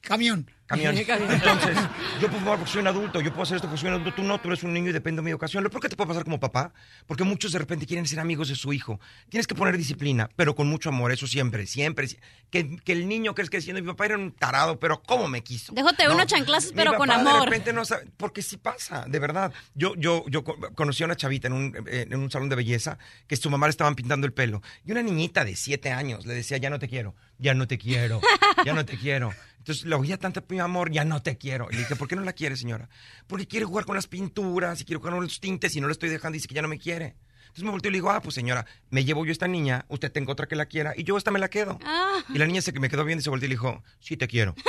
Camión. 0.00 0.50
Camión. 0.66 0.98
Entonces, 0.98 1.78
yo 2.20 2.28
puedo 2.28 2.40
fumar 2.40 2.58
porque 2.58 2.70
soy 2.72 2.82
un 2.82 2.88
adulto, 2.88 3.22
yo 3.22 3.30
puedo 3.30 3.42
hacer 3.44 3.56
esto 3.56 3.68
porque 3.68 3.80
soy 3.80 3.88
un 3.88 3.94
adulto, 3.94 4.12
tú 4.16 4.22
no, 4.22 4.38
tú 4.38 4.48
eres 4.48 4.62
un 4.62 4.74
niño 4.74 4.90
y 4.90 4.92
depende 4.92 5.20
de 5.20 5.24
mi 5.24 5.30
educación. 5.30 5.64
Lo 5.64 5.70
peor 5.70 5.80
que 5.82 5.88
te 5.88 5.96
puede 5.96 6.08
pasar 6.08 6.24
como 6.24 6.38
papá, 6.38 6.74
porque 7.06 7.24
muchos 7.24 7.52
de 7.52 7.58
repente 7.58 7.86
quieren 7.86 8.06
ser 8.06 8.20
amigos 8.20 8.48
de 8.48 8.54
su 8.54 8.74
hijo. 8.74 9.00
Tienes 9.30 9.46
que 9.46 9.54
poner 9.54 9.78
disciplina, 9.78 10.28
pero 10.36 10.54
con 10.54 10.68
mucho 10.68 10.90
amor, 10.90 11.10
eso 11.10 11.26
siempre, 11.26 11.66
siempre. 11.66 12.06
Que, 12.50 12.76
que 12.84 12.92
el 12.92 13.08
niño 13.08 13.34
crezca 13.34 13.56
diciendo, 13.56 13.80
mi 13.80 13.88
papá 13.88 14.04
era 14.06 14.18
un 14.18 14.30
tarado, 14.30 14.78
pero 14.78 15.02
¿cómo 15.02 15.26
me 15.26 15.42
quiso? 15.42 15.72
Déjate 15.72 16.04
No, 16.04 16.14
unos 16.14 16.26
chanclazos, 16.26 16.72
mi 16.72 16.76
pero 16.76 16.94
con 16.94 17.10
amor. 17.10 17.40
De 17.40 17.44
repente 17.46 17.72
no 17.72 17.86
sabe, 17.86 18.06
porque 18.18 18.42
sí 18.42 18.58
pasa, 18.58 19.06
de 19.08 19.18
verdad. 19.18 19.52
Yo, 19.74 19.94
yo, 19.96 20.24
yo 20.28 20.44
co- 20.44 20.58
conocí 20.74 21.02
a 21.02 21.06
una 21.06 21.16
chavita 21.16 21.46
en 21.46 21.54
un, 21.54 21.84
en 21.86 22.14
un 22.14 22.30
salón 22.30 22.50
de 22.50 22.56
belleza 22.56 22.98
que 23.26 23.36
su 23.36 23.48
mamá 23.48 23.66
le 23.68 23.70
estaban 23.70 23.94
pintando 23.94 24.26
el 24.26 24.34
pelo. 24.34 24.60
Y 24.84 24.92
una 24.92 25.00
niñita 25.02 25.46
de 25.46 25.56
siete 25.56 25.92
años 25.92 26.26
le 26.26 26.34
decía, 26.34 26.58
ya 26.58 26.68
no 26.68 26.78
te 26.78 26.88
quiero, 26.88 27.14
ya 27.38 27.54
no 27.54 27.66
te 27.66 27.78
quiero, 27.78 28.20
ya 28.66 28.74
no 28.74 28.84
te 28.84 28.98
quiero. 28.98 29.32
Entonces 29.68 29.84
le 29.84 29.96
oía 29.96 30.16
tanto 30.16 30.42
mi 30.48 30.60
amor, 30.60 30.90
ya 30.90 31.04
no 31.04 31.20
te 31.20 31.36
quiero. 31.36 31.68
Y 31.70 31.74
le 31.74 31.80
dije, 31.80 31.94
¿por 31.94 32.08
qué 32.08 32.16
no 32.16 32.22
la 32.22 32.32
quiere, 32.32 32.56
señora? 32.56 32.88
Porque 33.26 33.46
quiere 33.46 33.66
jugar 33.66 33.84
con 33.84 33.96
las 33.96 34.06
pinturas 34.06 34.80
y 34.80 34.86
quiere 34.86 34.98
jugar 34.98 35.12
con 35.12 35.22
los 35.22 35.40
tintes 35.40 35.76
y 35.76 35.82
no 35.82 35.88
le 35.88 35.92
estoy 35.92 36.08
dejando, 36.08 36.32
dice 36.32 36.48
que 36.48 36.54
ya 36.54 36.62
no 36.62 36.68
me 36.68 36.78
quiere. 36.78 37.16
Entonces 37.42 37.64
me 37.64 37.70
volteó 37.70 37.90
y 37.90 37.92
le 37.92 37.98
digo, 37.98 38.10
ah, 38.10 38.22
pues 38.22 38.34
señora, 38.34 38.64
me 38.88 39.04
llevo 39.04 39.26
yo 39.26 39.32
esta 39.32 39.46
niña, 39.46 39.84
usted 39.88 40.10
tenga 40.10 40.32
otra 40.32 40.48
que 40.48 40.56
la 40.56 40.64
quiera 40.64 40.94
y 40.96 41.04
yo 41.04 41.18
esta 41.18 41.30
me 41.30 41.38
la 41.38 41.50
quedo. 41.50 41.78
Ah. 41.84 42.18
Y 42.32 42.38
la 42.38 42.46
niña 42.46 42.62
se 42.62 42.72
me 42.72 42.88
quedó 42.88 43.04
bien 43.04 43.18
y 43.18 43.22
se 43.22 43.28
volteó 43.28 43.44
y 43.44 43.50
le 43.50 43.56
dijo, 43.56 43.84
sí 44.00 44.16
te 44.16 44.26
quiero. 44.26 44.54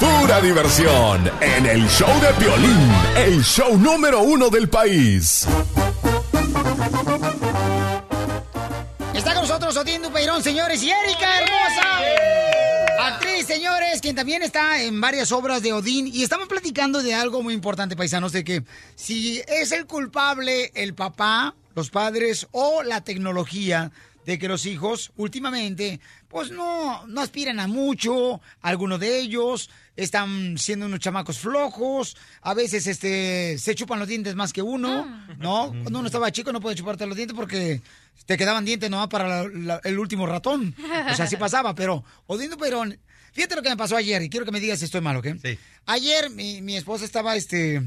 Pura 0.00 0.40
diversión 0.40 1.30
en 1.40 1.66
el 1.66 1.88
show 1.88 2.20
de 2.20 2.32
Piolín, 2.34 2.90
el 3.16 3.44
show 3.44 3.78
número 3.78 4.22
uno 4.22 4.50
del 4.50 4.68
país. 4.68 5.46
Nosotros 9.60 9.84
Odín 9.84 10.00
Dupeirón, 10.00 10.42
señores, 10.42 10.82
y 10.82 10.88
Erika 10.88 11.38
Hermosa. 11.38 13.08
Actriz, 13.12 13.46
señores, 13.46 14.00
quien 14.00 14.16
también 14.16 14.42
está 14.42 14.82
en 14.82 14.98
varias 15.02 15.32
obras 15.32 15.60
de 15.60 15.74
Odín. 15.74 16.06
Y 16.06 16.22
estamos 16.22 16.48
platicando 16.48 17.02
de 17.02 17.12
algo 17.12 17.42
muy 17.42 17.52
importante, 17.52 17.94
paisanos, 17.94 18.32
de 18.32 18.42
que 18.42 18.64
si 18.94 19.42
es 19.46 19.72
el 19.72 19.84
culpable 19.84 20.72
el 20.74 20.94
papá, 20.94 21.54
los 21.74 21.90
padres 21.90 22.48
o 22.52 22.82
la 22.82 23.04
tecnología 23.04 23.92
de 24.24 24.38
que 24.38 24.48
los 24.48 24.64
hijos 24.64 25.12
últimamente 25.16 26.00
pues 26.28 26.50
no, 26.50 27.06
no 27.06 27.20
aspiran 27.20 27.60
a 27.60 27.66
mucho, 27.66 28.40
algunos 28.62 29.00
de 29.00 29.18
ellos 29.18 29.68
están 29.96 30.56
siendo 30.56 30.86
unos 30.86 31.00
chamacos 31.00 31.38
flojos, 31.38 32.16
a 32.40 32.54
veces 32.54 32.86
este 32.86 33.58
se 33.58 33.74
chupan 33.74 33.98
los 33.98 34.08
dientes 34.08 34.36
más 34.36 34.52
que 34.52 34.62
uno, 34.62 35.06
¿no? 35.38 35.68
Cuando 35.68 35.98
uno 35.98 36.06
estaba 36.06 36.30
chico 36.30 36.52
no 36.52 36.60
puede 36.60 36.76
chuparte 36.76 37.06
los 37.06 37.16
dientes 37.16 37.36
porque 37.36 37.82
te 38.26 38.36
quedaban 38.36 38.64
dientes 38.64 38.90
nomás 38.90 39.08
para 39.08 39.26
la- 39.44 39.48
la- 39.48 39.80
el 39.84 39.98
último 39.98 40.26
ratón. 40.26 40.74
O 41.10 41.14
sea, 41.14 41.24
así 41.24 41.36
pasaba, 41.38 41.74
pero 41.74 42.04
Odín 42.26 42.50
Perón, 42.58 42.98
fíjate 43.32 43.56
lo 43.56 43.62
que 43.62 43.68
me 43.70 43.76
pasó 43.76 43.96
ayer 43.96 44.22
y 44.22 44.30
quiero 44.30 44.46
que 44.46 44.52
me 44.52 44.60
digas 44.60 44.78
si 44.78 44.84
estoy 44.84 45.00
mal, 45.00 45.16
¿ok? 45.16 45.26
Ayer 45.86 46.30
mi, 46.30 46.62
mi 46.62 46.76
esposa 46.76 47.04
estaba, 47.04 47.34
este, 47.36 47.82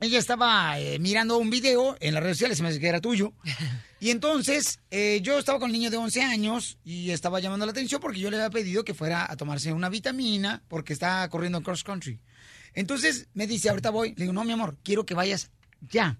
ella 0.00 0.18
estaba 0.18 0.78
eh, 0.78 0.98
mirando 1.00 1.38
un 1.38 1.50
video 1.50 1.96
en 2.00 2.14
las 2.14 2.22
redes 2.22 2.36
sociales, 2.36 2.56
se 2.58 2.62
me 2.62 2.68
hace 2.68 2.78
que 2.80 2.88
era 2.88 3.00
tuyo. 3.00 3.32
Y 4.00 4.10
entonces 4.10 4.78
eh, 4.92 5.18
yo 5.24 5.40
estaba 5.40 5.58
con 5.58 5.70
el 5.70 5.72
niño 5.76 5.90
de 5.90 5.96
11 5.96 6.22
años 6.22 6.78
y 6.84 7.10
estaba 7.10 7.40
llamando 7.40 7.66
la 7.66 7.72
atención 7.72 8.00
porque 8.00 8.20
yo 8.20 8.30
le 8.30 8.36
había 8.36 8.48
pedido 8.50 8.84
que 8.84 8.94
fuera 8.94 9.26
a 9.28 9.36
tomarse 9.36 9.72
una 9.72 9.88
vitamina 9.88 10.62
porque 10.68 10.92
está 10.92 11.28
corriendo 11.28 11.60
cross 11.64 11.82
country. 11.82 12.20
Entonces 12.74 13.26
me 13.34 13.48
dice, 13.48 13.70
ahorita 13.70 13.90
voy. 13.90 14.10
Le 14.10 14.22
digo, 14.22 14.32
no, 14.32 14.44
mi 14.44 14.52
amor, 14.52 14.76
quiero 14.84 15.04
que 15.04 15.14
vayas 15.14 15.50
ya. 15.90 16.16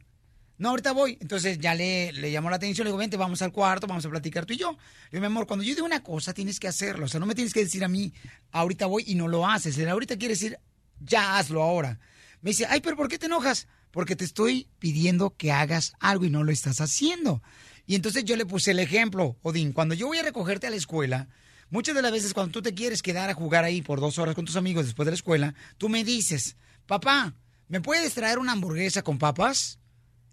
No, 0.58 0.70
ahorita 0.70 0.92
voy. 0.92 1.16
Entonces 1.20 1.58
ya 1.58 1.74
le, 1.74 2.12
le 2.12 2.30
llamó 2.30 2.50
la 2.50 2.56
atención. 2.56 2.84
Le 2.84 2.90
digo, 2.90 2.98
vente, 2.98 3.16
vamos 3.16 3.40
al 3.42 3.52
cuarto, 3.52 3.86
vamos 3.86 4.04
a 4.04 4.10
platicar 4.10 4.44
tú 4.44 4.52
y 4.52 4.58
yo. 4.58 4.72
Le 4.72 5.18
digo, 5.18 5.20
mi 5.20 5.26
amor, 5.26 5.46
cuando 5.46 5.64
yo 5.64 5.74
digo 5.74 5.86
una 5.86 6.02
cosa, 6.02 6.34
tienes 6.34 6.58
que 6.58 6.68
hacerlo. 6.68 7.06
O 7.06 7.08
sea, 7.08 7.20
no 7.20 7.26
me 7.26 7.34
tienes 7.34 7.54
que 7.54 7.60
decir 7.60 7.84
a 7.84 7.88
mí, 7.88 8.12
ahorita 8.50 8.86
voy 8.86 9.04
y 9.06 9.14
no 9.14 9.28
lo 9.28 9.46
haces. 9.46 9.78
El 9.78 9.88
ahorita 9.88 10.16
quiere 10.16 10.34
decir, 10.34 10.58
ya 11.00 11.38
hazlo 11.38 11.62
ahora. 11.62 12.00
Me 12.40 12.50
dice, 12.50 12.66
ay, 12.68 12.80
pero 12.80 12.96
¿por 12.96 13.08
qué 13.08 13.18
te 13.18 13.26
enojas? 13.26 13.68
Porque 13.90 14.16
te 14.16 14.24
estoy 14.24 14.68
pidiendo 14.78 15.30
que 15.36 15.52
hagas 15.52 15.94
algo 16.00 16.24
y 16.24 16.30
no 16.30 16.44
lo 16.44 16.52
estás 16.52 16.80
haciendo. 16.80 17.42
Y 17.86 17.94
entonces 17.94 18.24
yo 18.24 18.36
le 18.36 18.44
puse 18.44 18.72
el 18.72 18.80
ejemplo, 18.80 19.36
Odín, 19.42 19.72
cuando 19.72 19.94
yo 19.94 20.08
voy 20.08 20.18
a 20.18 20.22
recogerte 20.22 20.66
a 20.66 20.70
la 20.70 20.76
escuela, 20.76 21.28
muchas 21.70 21.94
de 21.94 22.02
las 22.02 22.12
veces 22.12 22.34
cuando 22.34 22.52
tú 22.52 22.62
te 22.62 22.74
quieres 22.74 23.00
quedar 23.00 23.30
a 23.30 23.34
jugar 23.34 23.64
ahí 23.64 23.80
por 23.80 24.00
dos 24.00 24.18
horas 24.18 24.34
con 24.34 24.44
tus 24.44 24.56
amigos 24.56 24.84
después 24.84 25.06
de 25.06 25.12
la 25.12 25.16
escuela, 25.16 25.54
tú 25.78 25.88
me 25.88 26.04
dices, 26.04 26.56
papá, 26.86 27.34
¿me 27.68 27.80
puedes 27.80 28.14
traer 28.14 28.38
una 28.38 28.52
hamburguesa 28.52 29.02
con 29.02 29.18
papas? 29.18 29.78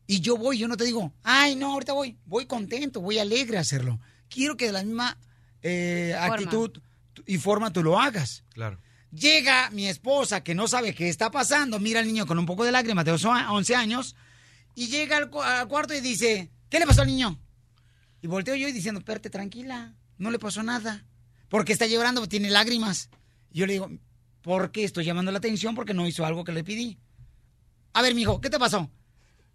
Y 0.08 0.20
yo 0.22 0.38
voy, 0.38 0.58
yo 0.58 0.68
no 0.68 0.78
te 0.78 0.84
digo, 0.86 1.14
ay, 1.24 1.56
no, 1.56 1.74
ahorita 1.74 1.94
voy. 1.94 2.18
Voy 2.26 2.46
contento, 2.46 3.02
voy 3.02 3.18
alegre 3.20 3.58
a 3.58 3.62
hacerlo. 3.62 4.00
Quiero 4.30 4.56
que 4.58 4.68
de 4.68 4.72
la 4.72 4.84
misma 4.84 5.18
eh, 5.62 6.16
actitud 6.20 6.72
y 7.26 7.38
forma 7.38 7.72
tú 7.74 7.82
lo 7.84 8.00
hagas. 8.00 8.44
Claro. 8.54 8.80
Llega 9.12 9.70
mi 9.72 9.88
esposa 9.88 10.44
que 10.44 10.54
no 10.56 10.68
sabe 10.68 10.94
qué 10.94 11.10
está 11.10 11.32
pasando, 11.32 11.80
mira 11.80 12.02
al 12.02 12.06
niño 12.08 12.26
con 12.28 12.38
un 12.38 12.46
poco 12.46 12.66
de 12.66 12.72
lágrimas 12.72 13.06
de 13.06 13.12
11 13.14 13.76
años 13.76 14.16
y 14.76 14.88
llega 14.88 15.18
al, 15.18 15.30
cu- 15.30 15.42
al 15.42 15.68
cuarto 15.68 15.94
y 15.96 16.02
dice, 16.02 16.52
¿qué 16.70 16.80
le 16.80 16.86
pasó 16.86 17.02
al 17.02 17.08
niño? 17.08 17.40
Y 18.22 18.28
volteo 18.28 18.56
yo 18.56 18.68
y 18.68 18.74
diciendo, 18.74 19.00
espérate, 19.00 19.30
tranquila, 19.30 19.96
no 20.18 20.32
le 20.32 20.40
pasó 20.40 20.62
nada. 20.64 21.06
Porque 21.48 21.72
está 21.74 21.86
llorando, 21.88 22.28
tiene 22.28 22.50
lágrimas. 22.50 23.10
Y 23.52 23.60
yo 23.60 23.66
le 23.68 23.74
digo, 23.74 23.90
¿por 24.42 24.72
qué 24.72 24.84
estoy 24.84 25.06
llamando 25.06 25.32
la 25.32 25.38
atención? 25.38 25.76
Porque 25.76 25.94
no 25.94 26.06
hizo 26.08 26.26
algo 26.26 26.44
que 26.44 26.52
le 26.52 26.64
pedí. 26.64 26.98
A 27.94 28.02
ver, 28.02 28.14
mijo, 28.16 28.42
¿qué 28.42 28.50
te 28.50 28.60
pasó? 28.60 28.90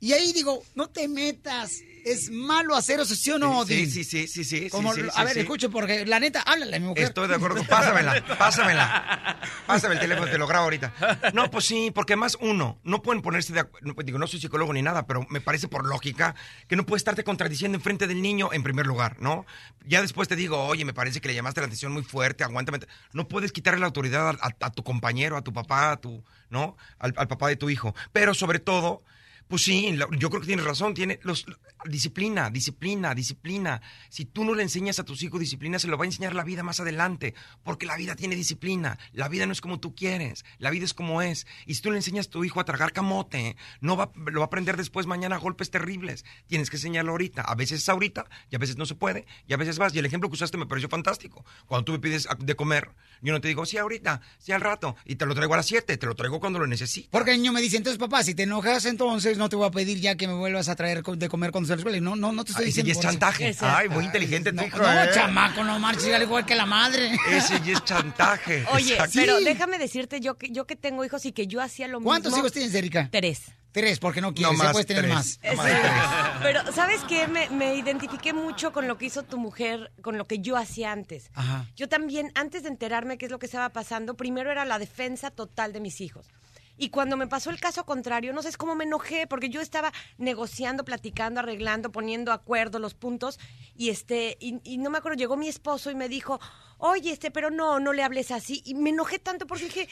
Y 0.01 0.13
ahí 0.15 0.33
digo, 0.33 0.63
no 0.75 0.89
te 0.89 1.07
metas. 1.09 1.83
Es 2.03 2.31
malo 2.31 2.75
hacer 2.75 2.99
eso, 3.01 3.15
¿sí 3.15 3.31
o 3.31 3.39
no, 3.39 3.67
Sí, 3.67 3.85
sí, 3.85 4.05
sí, 4.05 4.27
sí, 4.27 4.43
sí. 4.43 4.71
Como, 4.71 4.95
sí, 4.95 5.03
a 5.15 5.23
ver, 5.23 5.37
escuche, 5.37 5.69
porque 5.69 6.07
la 6.07 6.19
neta, 6.19 6.41
háblale 6.41 6.81
mi 6.81 6.87
mujer. 6.87 7.05
Estoy 7.05 7.29
de 7.29 7.35
acuerdo. 7.35 7.63
Pásamela, 7.65 8.25
pásamela. 8.39 9.39
Pásame 9.67 9.95
el 9.97 10.01
teléfono, 10.01 10.31
te 10.31 10.39
lo 10.39 10.47
grabo 10.47 10.65
ahorita. 10.65 10.95
No, 11.35 11.51
pues 11.51 11.67
sí, 11.67 11.91
porque 11.95 12.17
más 12.17 12.39
uno, 12.41 12.81
no 12.85 13.03
pueden 13.03 13.21
ponerse 13.21 13.53
de 13.53 13.61
acuerdo. 13.61 13.93
Digo, 14.03 14.19
no 14.19 14.27
soy 14.27 14.41
psicólogo 14.41 14.73
ni 14.73 14.81
nada, 14.81 15.07
pero 15.07 15.27
me 15.29 15.43
parece 15.43 15.69
por 15.69 15.85
lógica 15.85 16.35
que 16.69 16.75
no 16.75 16.87
puedes 16.87 17.01
estarte 17.01 17.23
contradiciendo 17.23 17.77
en 17.77 17.83
frente 17.83 18.07
del 18.07 18.23
niño 18.23 18.49
en 18.55 18.63
primer 18.63 18.87
lugar, 18.87 19.17
¿no? 19.21 19.45
Ya 19.87 20.01
después 20.01 20.27
te 20.27 20.37
digo, 20.37 20.65
oye, 20.65 20.87
me 20.87 20.95
parece 20.95 21.21
que 21.21 21.29
le 21.29 21.35
llamaste 21.35 21.61
la 21.61 21.67
atención 21.67 21.93
muy 21.93 22.03
fuerte, 22.03 22.45
aguántame. 22.45 22.79
No 23.13 23.29
puedes 23.29 23.53
quitarle 23.53 23.81
la 23.81 23.87
autoridad 23.87 24.29
a, 24.31 24.31
a- 24.41 24.57
a 24.67 24.71
tu 24.73 24.83
compañero, 24.83 25.37
a 25.37 25.43
tu 25.43 25.53
papá, 25.53 25.93
a 25.93 25.97
tu, 26.01 26.25
¿no? 26.49 26.79
Al, 26.99 27.13
al 27.19 27.29
papá 27.29 27.49
de 27.49 27.57
tu 27.57 27.69
hijo. 27.69 27.95
Pero 28.15 28.33
sobre 28.33 28.59
todo, 28.59 29.03
pues 29.51 29.63
sí, 29.63 29.93
yo 30.17 30.31
creo 30.31 30.41
que 30.41 30.47
tienes 30.47 30.65
razón. 30.65 30.95
Tiene 30.95 31.19
los 31.25 31.45
disciplina, 31.85 32.51
disciplina, 32.51 33.17
disciplina. 33.17 33.83
Si 34.09 34.25
tú 34.25 34.45
no 34.45 34.55
le 34.55 34.63
enseñas 34.63 35.01
a 35.01 35.05
tus 35.05 35.25
hijos 35.25 35.41
disciplina, 35.41 35.81
se 35.81 35.89
lo 35.89 35.99
va 35.99 36.05
a 36.05 36.07
enseñar 36.07 36.37
la 36.37 36.45
vida 36.45 36.63
más 36.63 36.79
adelante, 36.79 37.35
porque 37.65 37.85
la 37.85 37.97
vida 37.97 38.15
tiene 38.15 38.37
disciplina. 38.37 38.97
La 39.13 39.29
vida 39.29 39.47
no 39.47 39.53
es 39.53 39.61
como 39.61 39.81
tú 39.81 39.97
quieres, 39.97 40.45
la 40.59 40.71
vida 40.71 40.85
es 40.85 40.95
como 40.95 41.21
es. 41.21 41.49
Y 41.67 41.75
si 41.75 41.83
tú 41.83 41.91
le 41.91 41.97
enseñas 41.97 42.29
a 42.29 42.31
tu 42.31 42.45
hijo 42.45 42.61
a 42.61 42.65
tragar 42.65 42.93
camote, 42.93 43.57
no 43.81 43.97
va, 43.97 44.13
lo 44.15 44.39
va 44.39 44.45
a 44.45 44.47
aprender 44.47 44.77
después 44.77 45.09
mañana 45.09 45.35
a 45.35 45.39
golpes 45.41 45.73
terribles. 45.73 46.25
Tienes 46.47 46.71
que 46.71 46.77
enseñarlo 46.77 47.11
ahorita. 47.11 47.43
A 47.43 47.57
veces 47.57 47.81
es 47.81 47.89
ahorita, 47.89 48.27
y 48.51 48.55
a 48.55 48.59
veces 48.59 48.77
no 48.77 48.87
se 48.87 48.95
puede, 48.95 49.27
y 49.49 49.53
a 49.53 49.57
veces 49.57 49.79
vas. 49.79 49.93
Y 49.97 49.99
el 49.99 50.07
ejemplo 50.07 50.29
que 50.29 50.35
usaste 50.35 50.59
me 50.59 50.67
pareció 50.67 50.89
fantástico. 50.89 51.45
Cuando 51.67 51.87
tú 51.87 51.93
me 51.93 51.99
pides 51.99 52.29
de 52.39 52.55
comer, 52.55 52.91
yo 53.21 53.33
no 53.33 53.41
te 53.41 53.49
digo, 53.49 53.67
sí, 53.67 53.79
ahorita, 53.79 54.21
sí, 54.39 54.53
al 54.53 54.61
rato, 54.61 54.95
y 55.05 55.17
te 55.17 55.27
lo 55.27 55.35
traigo 55.35 55.55
a 55.55 55.57
las 55.57 55.67
7, 55.67 55.97
te 55.97 56.07
lo 56.07 56.15
traigo 56.15 56.39
cuando 56.39 56.61
lo 56.61 56.69
necesites. 56.69 57.11
Porque 57.11 57.33
el 57.33 57.39
niño 57.39 57.53
me 57.53 57.61
dice, 57.61 57.79
entonces 57.79 57.99
papá, 57.99 58.23
si 58.23 58.37
te 58.37 58.45
enojas, 58.45 58.85
entonces 58.85 59.40
no 59.41 59.49
te 59.49 59.57
voy 59.57 59.67
a 59.67 59.71
pedir 59.73 59.99
ya 60.01 60.15
que 60.15 60.29
me 60.29 60.35
vuelvas 60.35 60.69
a 60.69 60.77
traer 60.77 61.03
de 61.03 61.29
comer 61.29 61.51
cuando 61.51 61.69
la 61.69 61.75
escuela. 61.77 61.99
Y 61.99 62.01
No, 62.01 62.15
no, 62.15 62.31
no 62.31 62.45
te 62.45 62.53
estoy 62.53 62.67
Ay, 62.67 62.67
diciendo. 62.69 62.87
ya 62.89 62.93
es 62.93 62.99
eso. 62.99 63.09
chantaje. 63.09 63.57
Ay, 63.61 63.89
muy 63.89 64.05
inteligente 64.05 64.51
tu 64.51 64.57
no, 64.57 64.67
hijo, 64.67 64.79
No, 64.79 64.93
¿eh? 65.03 65.11
chamaco, 65.13 65.65
no 65.65 65.79
marches, 65.81 66.15
al 66.15 66.23
igual 66.23 66.47
que 66.47 66.55
la 66.55 66.67
madre. 66.67 67.11
Ese 67.31 67.61
ya 67.65 67.73
es 67.73 67.85
chantaje. 67.85 68.65
Oye, 68.73 68.93
Exacto. 68.93 69.13
pero 69.17 69.39
Sí. 69.39 69.45
déjame 69.45 69.79
decirte 69.79 70.21
yo 70.21 70.39
que 70.39 70.51
yo 70.51 70.67
que 70.67 70.77
tengo 70.77 71.05
hijos 71.05 71.27
y 71.27 71.33
que 71.33 71.47
yo 71.49 71.61
hacía 71.61 71.89
lo 71.89 71.99
mismo. 71.99 72.11
¿Cuántos 72.11 72.37
hijos 72.39 72.53
tienes, 72.53 72.73
Erika? 72.75 73.09
Tres. 73.11 73.41
Tres, 73.73 74.01
porque 74.01 74.21
no 74.21 74.35
quieres, 74.35 74.59
No 74.59 74.65
más 74.65 74.73
puedes 74.73 74.87
tener 74.87 75.05
tres. 75.05 75.15
más. 75.15 75.39
No 75.45 75.55
más 75.55 75.67
Sí. 75.67 75.73
tres. 75.81 75.93
Pero, 76.43 76.73
¿sabes 76.73 77.01
qué? 77.09 77.29
Me, 77.29 77.49
me 77.51 77.77
identifiqué 77.77 78.33
mucho 78.33 78.73
con 78.73 78.89
lo 78.89 78.99
que 78.99 79.07
hizo 79.07 79.23
tu 79.23 79.39
mujer, 79.39 79.93
con 80.03 80.19
lo 80.19 80.27
que 80.27 80.41
yo 80.41 80.57
hacía 80.57 80.91
antes. 80.91 81.31
Ajá. 81.35 81.67
Yo 81.77 81.89
también, 81.89 82.33
antes 82.35 82.65
de 82.65 82.69
enterarme 82.69 83.17
qué 83.17 83.27
es 83.27 83.31
lo 83.31 83.39
que 83.39 83.47
estaba 83.47 83.69
pasando, 83.69 84.15
primero 84.15 84.51
era 84.51 84.65
la 84.65 84.81
defensa 84.81 85.31
total 85.31 85.73
de 85.73 85.79
mis 85.79 86.01
hijos. 86.01 86.27
Y 86.83 86.89
cuando 86.89 87.19
me 87.19 87.27
pasó 87.27 87.51
el 87.51 87.61
caso 87.61 87.85
contrario, 87.85 88.33
no 88.33 88.41
sé 88.43 88.51
cómo 88.57 88.75
me 88.75 88.85
enojé, 88.85 89.27
porque 89.27 89.51
yo 89.51 89.61
estaba 89.61 89.93
negociando, 90.17 90.83
platicando, 90.85 91.41
arreglando, 91.41 91.93
poniendo 91.93 92.33
acuerdo 92.33 92.79
los 92.79 92.95
puntos, 92.95 93.39
y 93.77 93.91
este, 93.91 94.39
y, 94.41 94.61
y 94.65 94.79
no 94.79 94.89
me 94.89 94.97
acuerdo, 94.97 95.19
llegó 95.19 95.37
mi 95.37 95.47
esposo 95.49 95.91
y 95.91 95.95
me 95.95 96.09
dijo, 96.09 96.41
oye, 96.79 97.11
este, 97.13 97.31
pero 97.31 97.51
no, 97.51 97.81
no 97.81 97.93
le 97.93 98.03
hables 98.03 98.31
así. 98.31 98.63
Y 98.65 98.75
me 98.75 98.91
enojé 98.91 99.19
tanto 99.19 99.47
porque 99.47 99.65
dije, 99.65 99.89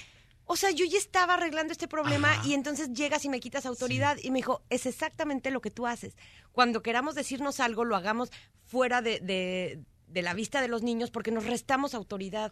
o 0.47 0.57
sea, 0.57 0.71
yo 0.71 0.87
ya 0.87 0.97
estaba 0.97 1.35
arreglando 1.35 1.73
este 1.73 1.89
problema 1.89 2.31
y 2.43 2.55
entonces 2.55 2.95
llegas 2.95 3.23
y 3.27 3.29
me 3.29 3.39
quitas 3.39 3.67
autoridad. 3.67 4.17
Y 4.23 4.31
me 4.31 4.39
dijo, 4.39 4.63
es 4.71 4.87
exactamente 4.87 5.51
lo 5.51 5.61
que 5.61 5.71
tú 5.71 5.87
haces. 5.87 6.17
Cuando 6.53 6.83
queramos 6.83 7.15
decirnos 7.15 7.61
algo, 7.61 7.85
lo 7.85 7.97
hagamos 7.97 8.31
fuera 8.65 9.03
de, 9.03 9.21
de- 9.21 9.85
de 10.09 10.23
la 10.23 10.35
vista 10.35 10.61
de 10.61 10.69
los 10.69 10.83
niños 10.83 11.11
porque 11.11 11.31
nos 11.31 11.45
restamos 11.45 11.95
autoridad. 11.95 12.51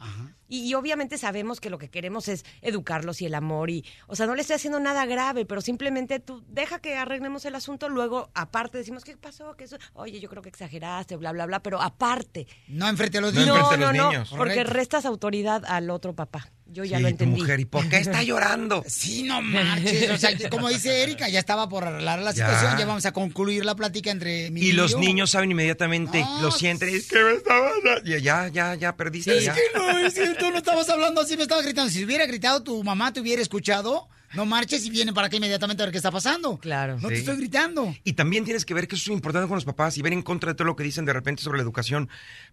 Y, 0.48 0.60
y 0.68 0.74
obviamente 0.74 1.18
sabemos 1.18 1.60
que 1.60 1.70
lo 1.70 1.78
que 1.78 1.88
queremos 1.88 2.28
es 2.28 2.44
educarlos 2.62 3.20
y 3.22 3.26
el 3.26 3.34
amor. 3.34 3.70
y 3.70 3.84
O 4.06 4.16
sea, 4.16 4.26
no 4.26 4.34
le 4.34 4.42
estoy 4.42 4.56
haciendo 4.56 4.78
nada 4.80 5.06
grave, 5.06 5.44
pero 5.46 5.60
simplemente 5.60 6.20
tú 6.20 6.44
deja 6.48 6.78
que 6.80 6.96
arreglemos 6.96 7.44
el 7.44 7.54
asunto. 7.54 7.88
Luego, 7.88 8.30
aparte, 8.34 8.78
decimos, 8.78 9.04
¿qué 9.04 9.16
pasó? 9.16 9.54
¿Qué 9.56 9.64
eso? 9.64 9.78
Oye, 9.94 10.20
yo 10.20 10.28
creo 10.28 10.42
que 10.42 10.48
exageraste, 10.48 11.16
bla, 11.16 11.32
bla, 11.32 11.46
bla. 11.46 11.60
Pero 11.62 11.80
aparte. 11.80 12.46
No 12.68 12.88
enfrente 12.88 13.18
a 13.18 13.20
los 13.22 13.34
No 13.34 13.40
niños. 13.40 13.58
No, 13.58 13.70
a 13.70 13.76
no, 13.76 13.86
los 13.86 13.96
no, 13.96 14.10
niños. 14.10 14.34
porque 14.36 14.64
restas 14.64 15.04
autoridad 15.06 15.64
al 15.66 15.90
otro 15.90 16.14
papá. 16.14 16.50
Yo 16.68 16.84
ya 16.84 16.96
Sí, 16.96 17.02
lo 17.02 17.08
tu 17.08 17.12
entendí. 17.12 17.40
mujer, 17.40 17.60
¿y 17.60 17.64
por 17.64 17.88
qué 17.88 17.98
está 17.98 18.22
llorando? 18.24 18.84
Sí, 18.88 19.22
no 19.22 19.40
marches. 19.40 20.10
O 20.10 20.18
sea, 20.18 20.30
como 20.50 20.68
dice 20.68 21.02
Erika, 21.02 21.28
ya 21.28 21.38
estaba 21.38 21.68
por 21.68 21.84
arreglar 21.84 22.18
la 22.20 22.32
situación. 22.32 22.76
Ya 22.78 22.84
vamos 22.86 23.06
a 23.06 23.12
concluir 23.12 23.64
la 23.64 23.74
plática 23.76 24.10
entre 24.10 24.50
mi 24.50 24.60
Y 24.62 24.72
los 24.72 24.92
yo. 24.92 24.98
niños 24.98 25.30
saben 25.30 25.50
inmediatamente, 25.52 26.20
No, 26.20 26.42
lo 26.42 26.50
sienten, 26.50 26.88
es 26.88 27.06
que 27.08 27.22
me 27.22 27.32
estaba... 27.34 27.70
Ya, 28.04 28.18
ya, 28.18 28.48
ya, 28.48 28.74
ya 28.74 28.96
perdiste. 28.96 29.38
Es 29.38 29.44
ya. 29.44 29.54
que 29.54 29.60
no, 29.74 29.98
es 29.98 30.14
tú 30.38 30.50
no 30.50 30.58
estabas 30.58 30.88
hablando 30.88 31.20
así, 31.20 31.36
me 31.36 31.44
estabas 31.44 31.64
gritando. 31.64 31.90
Si 31.90 32.04
hubiera 32.04 32.26
gritado, 32.26 32.62
tu 32.62 32.82
mamá 32.82 33.12
te 33.12 33.20
hubiera 33.20 33.40
escuchado. 33.40 34.08
No 34.34 34.44
marches 34.44 34.84
y 34.84 34.90
viene 34.90 35.12
para 35.14 35.28
acá 35.28 35.36
inmediatamente 35.36 35.82
a 35.82 35.86
ver 35.86 35.92
qué 35.92 35.98
está 35.98 36.10
pasando. 36.10 36.58
Claro. 36.58 36.98
No 37.00 37.08
te 37.08 37.14
estoy 37.14 37.36
gritando. 37.36 37.94
Y 38.02 38.14
también 38.14 38.44
tienes 38.44 38.64
que 38.66 38.74
ver 38.74 38.88
que 38.88 38.96
eso 38.96 39.04
es 39.04 39.14
importante 39.14 39.46
con 39.48 39.54
los 39.54 39.64
papás 39.64 39.96
y 39.96 40.02
ver 40.02 40.12
en 40.12 40.20
contra 40.22 40.50
de 40.50 40.56
todo 40.56 40.66
lo 40.66 40.74
que 40.76 40.82
dicen 40.82 41.04
de 41.04 41.12
repente 41.12 41.42
sobre 41.42 41.58
la 41.58 41.62
educación. 41.62 42.10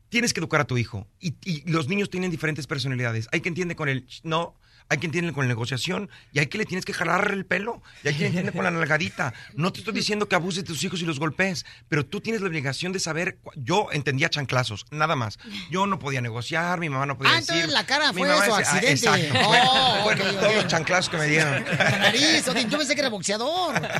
Tienes 0.10 0.34
que 0.34 0.40
educar 0.40 0.62
a 0.62 0.66
tu 0.66 0.78
hijo. 0.78 1.08
Y, 1.20 1.36
y 1.44 1.70
los 1.70 1.88
niños 1.88 2.10
tienen 2.10 2.30
diferentes 2.32 2.68
personalidades. 2.68 3.28
Hay 3.32 3.42
que 3.42 3.50
entiende 3.50 3.76
con 3.76 3.90
el 3.90 4.06
no, 4.24 4.56
hay 4.90 4.98
que 5.00 5.06
entiende 5.08 5.32
con 5.34 5.46
la 5.46 5.48
negociación 5.48 6.10
y 6.34 6.40
hay 6.40 6.48
que 6.48 6.58
le 6.60 6.66
tienes 6.66 6.86
que 6.86 6.94
jalar 6.94 7.32
el 7.32 7.46
pelo. 7.46 7.82
Y 8.04 8.10
hay 8.10 8.14
que 8.16 8.28
entiende 8.28 8.52
con 8.52 8.64
la 8.64 8.70
nalgadita. 8.70 9.34
No 9.56 9.72
te 9.74 9.80
estoy 9.80 9.94
diciendo 9.94 10.28
que 10.28 10.36
abuses 10.36 10.64
de 10.64 10.68
tus 10.68 10.84
hijos 10.84 11.02
y 11.02 11.06
los 11.06 11.20
golpees, 11.20 11.66
pero 11.90 12.06
tú 12.06 12.22
tienes 12.22 12.42
la 12.42 12.48
obligación 12.48 12.92
de 12.92 13.00
saber. 13.00 13.40
Yo 13.56 13.88
entendía 13.92 14.30
chanclazos, 14.30 14.86
nada 14.92 15.16
más. 15.16 15.40
Yo 15.72 15.88
no 15.88 15.98
podía 15.98 16.22
negociar, 16.22 16.80
mi 16.80 16.90
mamá 16.90 17.08
no 17.08 17.18
podía 17.18 17.32
Ah, 17.32 17.36
decir. 17.38 17.56
entonces 17.56 17.74
la 17.74 17.86
cara 17.88 18.12
mi 18.14 18.20
fue 18.20 18.28
mamá 18.28 18.46
su 18.46 18.52
decía- 18.58 18.72
ah, 18.72 18.76
accidente. 18.78 19.40
Oh, 19.46 20.04
Fue- 20.04 20.14
ok, 20.14 20.20
todos 20.20 20.46
ok. 20.50 20.56
los 20.56 20.68
chanclazos 20.68 21.10
que 21.10 21.18
me 21.18 21.26
dieron. 21.28 21.64
La 21.66 21.98
nariz, 21.98 22.46
yo 22.46 22.78
pensé 22.78 22.94
que 22.94 23.02
era 23.02 23.10
boxeador. 23.10 23.82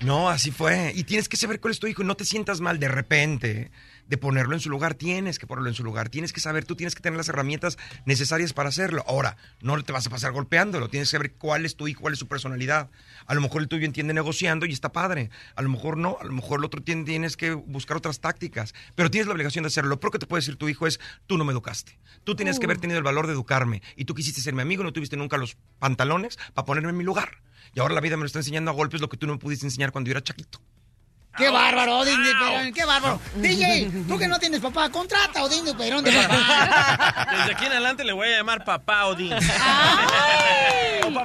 No, 0.00 0.28
así 0.28 0.50
fue. 0.50 0.92
Y 0.94 1.04
tienes 1.04 1.26
que 1.28 1.36
saber 1.38 1.58
cuál 1.58 1.72
es 1.72 1.78
tu 1.80 1.86
hijo 1.86 2.02
y 2.02 2.04
no 2.04 2.16
te 2.16 2.24
sientas 2.26 2.60
mal 2.60 2.78
de 2.78 2.88
repente 2.88 3.70
de 4.08 4.18
ponerlo 4.18 4.54
en 4.54 4.60
su 4.60 4.70
lugar. 4.70 4.94
Tienes 4.94 5.38
que 5.38 5.46
ponerlo 5.46 5.68
en 5.68 5.74
su 5.74 5.82
lugar. 5.84 6.08
Tienes 6.08 6.32
que 6.32 6.40
saber, 6.40 6.64
tú 6.64 6.76
tienes 6.76 6.94
que 6.94 7.02
tener 7.02 7.16
las 7.16 7.28
herramientas 7.28 7.76
necesarias 8.04 8.52
para 8.52 8.68
hacerlo. 8.68 9.04
Ahora, 9.06 9.36
no 9.60 9.82
te 9.82 9.92
vas 9.92 10.06
a 10.06 10.10
pasar 10.10 10.32
golpeándolo. 10.32 10.88
Tienes 10.88 11.08
que 11.10 11.16
saber 11.16 11.32
cuál 11.34 11.64
es 11.66 11.76
tu 11.76 11.88
hijo, 11.88 12.00
cuál 12.02 12.12
es 12.12 12.18
su 12.18 12.28
personalidad. 12.28 12.90
A 13.26 13.34
lo 13.34 13.40
mejor 13.40 13.62
el 13.62 13.68
tuyo 13.68 13.84
entiende 13.86 14.14
negociando 14.14 14.66
y 14.66 14.72
está 14.72 14.92
padre. 14.92 15.30
A 15.54 15.62
lo 15.62 15.68
mejor 15.68 15.96
no. 15.96 16.18
A 16.20 16.24
lo 16.24 16.32
mejor 16.32 16.60
el 16.60 16.64
otro 16.64 16.82
tiene- 16.82 17.04
tienes 17.04 17.36
que 17.36 17.52
buscar 17.52 17.96
otras 17.96 18.20
tácticas. 18.20 18.74
Pero 18.94 19.10
tienes 19.10 19.26
la 19.26 19.34
obligación 19.34 19.62
de 19.64 19.68
hacerlo. 19.68 19.90
Lo 19.90 20.00
peor 20.00 20.12
que 20.12 20.18
te 20.18 20.26
puede 20.26 20.40
decir 20.40 20.56
tu 20.56 20.68
hijo 20.68 20.86
es, 20.86 21.00
tú 21.26 21.36
no 21.38 21.44
me 21.44 21.52
educaste. 21.52 21.98
Tú 22.24 22.36
tienes 22.36 22.58
que 22.58 22.66
haber 22.66 22.78
tenido 22.78 22.98
el 22.98 23.04
valor 23.04 23.26
de 23.26 23.32
educarme. 23.32 23.82
Y 23.96 24.04
tú 24.04 24.14
quisiste 24.14 24.40
ser 24.40 24.54
mi 24.54 24.62
amigo 24.62 24.82
y 24.82 24.84
no 24.84 24.92
tuviste 24.92 25.16
nunca 25.16 25.36
los 25.36 25.56
pantalones 25.78 26.38
para 26.54 26.64
ponerme 26.64 26.90
en 26.90 26.96
mi 26.96 27.04
lugar. 27.04 27.42
Y 27.74 27.80
ahora 27.80 27.94
la 27.94 28.00
vida 28.00 28.16
me 28.16 28.22
lo 28.22 28.26
está 28.26 28.38
enseñando 28.38 28.70
a 28.70 28.74
golpes 28.74 29.00
lo 29.00 29.08
que 29.08 29.16
tú 29.16 29.26
no 29.26 29.34
me 29.34 29.38
pudiste 29.38 29.66
enseñar 29.66 29.92
cuando 29.92 30.08
yo 30.08 30.12
era 30.12 30.22
chaquito. 30.22 30.60
¡Qué 31.36 31.50
bárbaro, 31.50 31.98
Odín 31.98 32.22
de 32.24 32.32
Perón! 32.32 32.72
¡Qué 32.72 32.84
bárbaro! 32.84 33.20
DJ, 33.36 33.90
tú 34.08 34.18
que 34.18 34.26
no 34.28 34.38
tienes 34.38 34.60
papá, 34.60 34.88
contrata 34.90 35.40
a 35.40 35.44
Odín 35.44 35.64
de 35.64 35.74
Perón 35.74 36.02
de 36.04 36.12
papá. 36.28 37.28
Desde 37.30 37.52
aquí 37.54 37.66
en 37.66 37.72
adelante 37.72 38.04
le 38.04 38.12
voy 38.12 38.28
a 38.28 38.38
llamar 38.38 38.64
papá 38.64 39.06
Odín. 39.06 39.32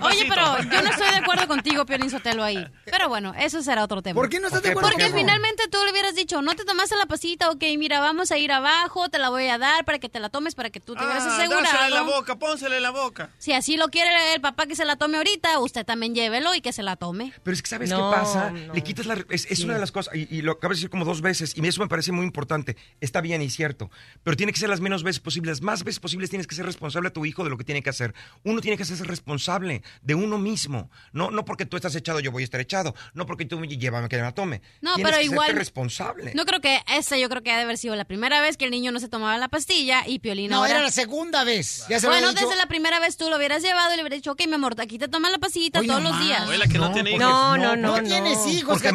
Oye, 0.01 0.25
pero 0.29 0.57
yo 0.63 0.81
no 0.81 0.89
estoy 0.89 1.09
de 1.09 1.15
acuerdo 1.17 1.47
contigo, 1.47 1.85
Piolín 1.85 2.09
Sotelo, 2.09 2.43
ahí. 2.43 2.65
Pero 2.85 3.09
bueno, 3.09 3.33
eso 3.37 3.61
será 3.63 3.83
otro 3.83 4.01
tema. 4.01 4.15
¿Por 4.19 4.29
qué 4.29 4.39
no 4.39 4.47
estás 4.47 4.61
de 4.61 4.69
acuerdo 4.69 4.89
Porque 4.89 5.09
finalmente 5.11 5.67
tú 5.69 5.77
le 5.85 5.91
hubieras 5.91 6.13
dicho, 6.15 6.41
no 6.41 6.53
te 6.55 6.65
tomaste 6.65 6.95
la 6.97 7.05
pasita, 7.05 7.49
ok, 7.49 7.63
mira, 7.77 7.99
vamos 7.99 8.31
a 8.31 8.37
ir 8.37 8.51
abajo, 8.51 9.09
te 9.09 9.17
la 9.17 9.29
voy 9.29 9.47
a 9.47 9.57
dar 9.57 9.85
para 9.85 9.99
que 9.99 10.09
te 10.09 10.19
la 10.19 10.29
tomes, 10.29 10.55
para 10.55 10.69
que 10.69 10.79
tú 10.79 10.95
te 10.95 11.03
hubieras 11.03 11.23
Ah, 11.23 11.29
dásela 11.29 11.43
en 11.45 11.63
la 11.63 11.69
asegurado. 11.69 12.05
boca, 12.05 12.35
pónsela 12.37 12.77
en 12.77 12.83
la 12.83 12.91
boca. 12.91 13.29
Si 13.37 13.53
así 13.53 13.77
lo 13.77 13.87
quiere 13.89 14.33
el 14.35 14.41
papá 14.41 14.65
que 14.67 14.75
se 14.75 14.85
la 14.85 14.95
tome 14.97 15.17
ahorita, 15.17 15.59
usted 15.59 15.85
también 15.85 16.13
llévelo 16.15 16.53
y 16.53 16.61
que 16.61 16.73
se 16.73 16.83
la 16.83 16.95
tome. 16.95 17.33
Pero 17.43 17.53
es 17.55 17.61
que, 17.61 17.69
¿sabes 17.69 17.89
No, 17.89 18.11
qué 18.11 18.17
pasa? 18.17 18.51
no. 18.51 18.73
Le 18.73 18.83
quitas 18.83 19.05
la... 19.05 19.15
Es, 19.29 19.45
es 19.49 19.59
una 19.63 19.73
de 19.75 19.79
las 19.79 19.91
cosas 19.91 20.00
cosa, 20.03 20.15
y, 20.17 20.27
y 20.29 20.41
lo 20.41 20.53
acabas 20.53 20.77
de 20.77 20.79
decir 20.81 20.89
como 20.89 21.05
dos 21.05 21.21
veces, 21.21 21.53
y 21.55 21.65
eso 21.67 21.81
me 21.81 21.87
parece 21.87 22.11
muy 22.11 22.25
importante. 22.25 22.75
Está 22.99 23.21
bien 23.21 23.41
y 23.41 23.49
cierto, 23.49 23.89
pero 24.23 24.35
tiene 24.37 24.51
que 24.53 24.59
ser 24.59 24.69
las 24.69 24.79
menos 24.81 25.03
veces 25.03 25.19
posibles. 25.19 25.51
Las 25.51 25.61
más 25.61 25.83
veces 25.83 25.99
posibles 25.99 26.29
tienes 26.29 26.47
que 26.47 26.55
ser 26.55 26.65
responsable 26.65 27.09
a 27.09 27.13
tu 27.13 27.25
hijo 27.25 27.43
de 27.43 27.49
lo 27.49 27.57
que 27.57 27.63
tiene 27.63 27.81
que 27.81 27.89
hacer. 27.89 28.13
Uno 28.43 28.61
tiene 28.61 28.77
que 28.77 28.85
ser 28.85 28.97
responsable 29.07 29.81
de 30.01 30.15
uno 30.15 30.37
mismo. 30.37 30.89
No, 31.13 31.31
no 31.31 31.45
porque 31.45 31.65
tú 31.65 31.75
estás 31.77 31.95
echado, 31.95 32.19
yo 32.19 32.31
voy 32.31 32.43
a 32.43 32.45
estar 32.45 32.59
echado. 32.61 32.95
No 33.13 33.25
porque 33.25 33.45
tú 33.45 33.59
me 33.59 33.67
llévame 33.67 34.09
que 34.09 34.17
la 34.17 34.31
tome. 34.33 34.61
No, 34.81 34.95
Tienes 34.95 35.11
pero 35.11 35.21
que 35.21 35.25
igual- 35.33 35.55
responsable. 35.55 36.31
No 36.35 36.45
creo 36.45 36.61
que 36.61 36.79
esa, 36.95 37.17
yo 37.17 37.29
creo 37.29 37.41
que 37.43 37.51
ha 37.51 37.57
de 37.57 37.63
haber 37.63 37.77
sido 37.77 37.95
la 37.95 38.05
primera 38.05 38.41
vez 38.41 38.57
que 38.57 38.65
el 38.65 38.71
niño 38.71 38.91
no 38.91 38.99
se 38.99 39.07
tomaba 39.09 39.37
la 39.37 39.47
pastilla 39.49 40.03
y 40.07 40.19
Piolín 40.19 40.49
No, 40.51 40.57
ahora- 40.57 40.71
era 40.71 40.81
la 40.83 40.91
segunda 40.91 41.43
vez. 41.43 41.85
Ya 41.89 41.99
se 41.99 42.07
bueno, 42.07 42.29
dicho. 42.29 42.45
desde 42.45 42.55
la 42.57 42.67
primera 42.67 42.99
vez 42.99 43.17
tú 43.17 43.29
lo 43.29 43.37
hubieras 43.37 43.61
llevado 43.61 43.93
y 43.93 43.97
le 43.97 44.03
hubieras 44.03 44.17
dicho, 44.19 44.31
ok, 44.31 44.41
mi 44.47 44.53
amor, 44.53 44.75
aquí 44.79 44.97
te 44.97 45.07
tomas 45.07 45.31
la 45.31 45.37
pastillita 45.37 45.79
Hoy 45.79 45.87
todos 45.87 46.01
no 46.01 46.09
los 46.11 46.19
días. 46.19 46.47
Oye, 46.47 46.57
la 46.57 46.67
que 46.67 46.77
no, 46.77 46.91
tiene 46.91 47.11
hijos. 47.11 47.19
No, 47.21 47.57
no, 47.57 47.75
no, 47.75 47.97
No 47.97 48.03
tienes 48.03 48.37
hijos, 48.47 48.81
lo, 48.81 48.91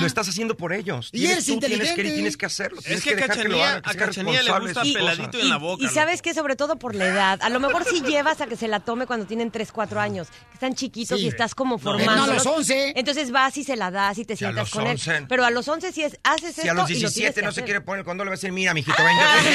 lo 0.00 0.06
estás 0.06 0.28
haciendo 0.28 0.41
por 0.48 0.72
ellos. 0.72 1.08
Y 1.12 1.26
eres 1.26 1.46
tú 1.46 1.58
tienes 1.58 1.70
que 1.70 1.72
y 1.76 1.78
inteligente. 1.78 2.14
tienes 2.14 2.36
que 2.36 2.46
hacerlo. 2.46 2.78
Es 2.80 2.84
Tienes 2.84 3.04
que 3.04 3.10
a 3.12 3.14
dejar 3.16 3.36
que 3.38 3.48
lo 3.48 3.62
haga, 3.64 3.82
que 3.82 3.90
a 3.90 3.92
sea 3.92 4.06
Cachanilla 4.06 4.42
le 4.42 4.50
gusta 4.60 4.82
peladito 4.82 5.26
cosas. 5.30 5.40
en 5.42 5.48
la 5.48 5.56
boca. 5.56 5.80
Y 5.82 5.84
loco. 5.86 5.94
sabes 5.94 6.22
que 6.22 6.34
sobre 6.34 6.56
todo 6.56 6.76
por 6.76 6.94
la 6.94 7.06
edad, 7.06 7.38
a 7.42 7.48
lo 7.48 7.60
mejor 7.60 7.84
si 7.84 8.00
llevas 8.06 8.40
a 8.40 8.46
que 8.46 8.56
se 8.56 8.68
la 8.68 8.80
tome 8.80 9.06
cuando 9.06 9.26
tienen 9.26 9.50
3, 9.50 9.72
4 9.72 10.00
años, 10.00 10.28
que 10.28 10.54
están 10.54 10.74
chiquitos 10.74 11.18
Sí. 11.18 11.24
y 11.26 11.28
estás 11.28 11.54
como 11.54 11.78
formando. 11.78 12.14
no, 12.16 12.24
a 12.24 12.34
los 12.34 12.44
11. 12.46 12.92
Entonces 12.96 13.30
vas 13.30 13.56
y 13.56 13.64
se 13.64 13.76
la 13.76 13.90
das 13.90 14.18
y 14.18 14.24
te 14.24 14.36
sientas 14.36 14.70
con 14.70 14.86
11. 14.86 15.16
él. 15.16 15.26
Pero 15.28 15.44
a 15.44 15.50
los 15.50 15.66
11 15.68 15.92
si 15.92 16.02
es, 16.02 16.18
haces 16.24 16.54
Si 16.54 16.60
esto 16.62 16.72
a 16.72 16.74
los 16.74 16.90
y 16.90 16.94
lo 16.94 17.10
tienes 17.10 17.14
17 17.14 17.40
que 17.40 17.46
no 17.46 17.52
se 17.52 17.62
quiere 17.64 17.80
poner 17.80 18.00
el 18.00 18.04
condón, 18.04 18.26
le 18.26 18.30
va 18.30 18.34
a 18.34 18.36
decir, 18.36 18.52
mira, 18.52 18.74
mijito, 18.74 19.02
ven, 19.02 19.16
yo 19.16 19.22
te, 19.42 19.50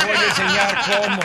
te 0.00 0.06
voy 0.06 0.16
a 0.16 0.28
enseñar 0.28 0.82
cómo. 1.06 1.22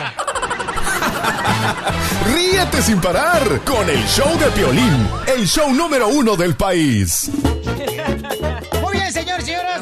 Ríete 2.34 2.82
sin 2.82 3.00
parar 3.00 3.60
con 3.64 3.88
el 3.88 4.04
show 4.06 4.38
de 4.38 4.46
Piolín, 4.50 5.08
el 5.26 5.46
show 5.46 5.72
número 5.72 6.08
uno 6.08 6.36
del 6.36 6.54
país. 6.56 7.30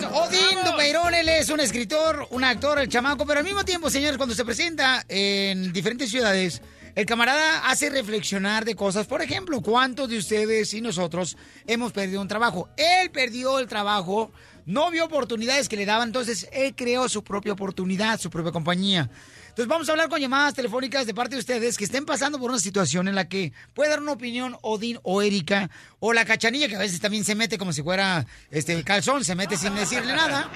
Señores. 0.00 0.18
Odín 0.18 0.58
Dupeirón, 0.64 1.14
él 1.14 1.28
es 1.28 1.48
un 1.48 1.60
escritor, 1.60 2.26
un 2.30 2.44
actor, 2.44 2.78
el 2.78 2.88
chamaco, 2.88 3.26
pero 3.26 3.40
al 3.40 3.44
mismo 3.44 3.64
tiempo, 3.64 3.90
señores, 3.90 4.16
cuando 4.16 4.34
se 4.34 4.44
presenta 4.44 5.04
en 5.08 5.72
diferentes 5.72 6.10
ciudades, 6.10 6.60
el 6.94 7.06
camarada 7.06 7.68
hace 7.68 7.90
reflexionar 7.90 8.64
de 8.64 8.74
cosas. 8.74 9.06
Por 9.06 9.22
ejemplo, 9.22 9.60
¿cuántos 9.60 10.08
de 10.08 10.18
ustedes 10.18 10.72
y 10.74 10.80
nosotros 10.80 11.36
hemos 11.66 11.92
perdido 11.92 12.20
un 12.20 12.28
trabajo? 12.28 12.68
Él 12.76 13.10
perdió 13.10 13.58
el 13.58 13.66
trabajo, 13.66 14.32
no 14.66 14.90
vio 14.90 15.04
oportunidades 15.04 15.68
que 15.68 15.76
le 15.76 15.86
daban, 15.86 16.08
entonces 16.08 16.48
él 16.52 16.74
creó 16.74 17.08
su 17.08 17.22
propia 17.22 17.52
oportunidad, 17.52 18.20
su 18.20 18.30
propia 18.30 18.52
compañía. 18.52 19.10
Entonces 19.56 19.70
vamos 19.70 19.88
a 19.88 19.92
hablar 19.92 20.10
con 20.10 20.20
llamadas 20.20 20.52
telefónicas 20.52 21.06
de 21.06 21.14
parte 21.14 21.34
de 21.34 21.38
ustedes 21.38 21.78
que 21.78 21.84
estén 21.84 22.04
pasando 22.04 22.38
por 22.38 22.50
una 22.50 22.58
situación 22.58 23.08
en 23.08 23.14
la 23.14 23.26
que 23.26 23.54
puede 23.72 23.88
dar 23.88 24.00
una 24.00 24.12
opinión 24.12 24.54
Odín 24.60 24.98
o 25.02 25.22
Erika 25.22 25.70
o 25.98 26.12
la 26.12 26.26
cachanilla 26.26 26.68
que 26.68 26.76
a 26.76 26.78
veces 26.78 27.00
también 27.00 27.24
se 27.24 27.34
mete 27.34 27.56
como 27.56 27.72
si 27.72 27.82
fuera 27.82 28.26
este 28.50 28.74
el 28.74 28.84
calzón, 28.84 29.24
se 29.24 29.34
mete 29.34 29.56
sin 29.56 29.74
decirle 29.74 30.12
nada, 30.12 30.50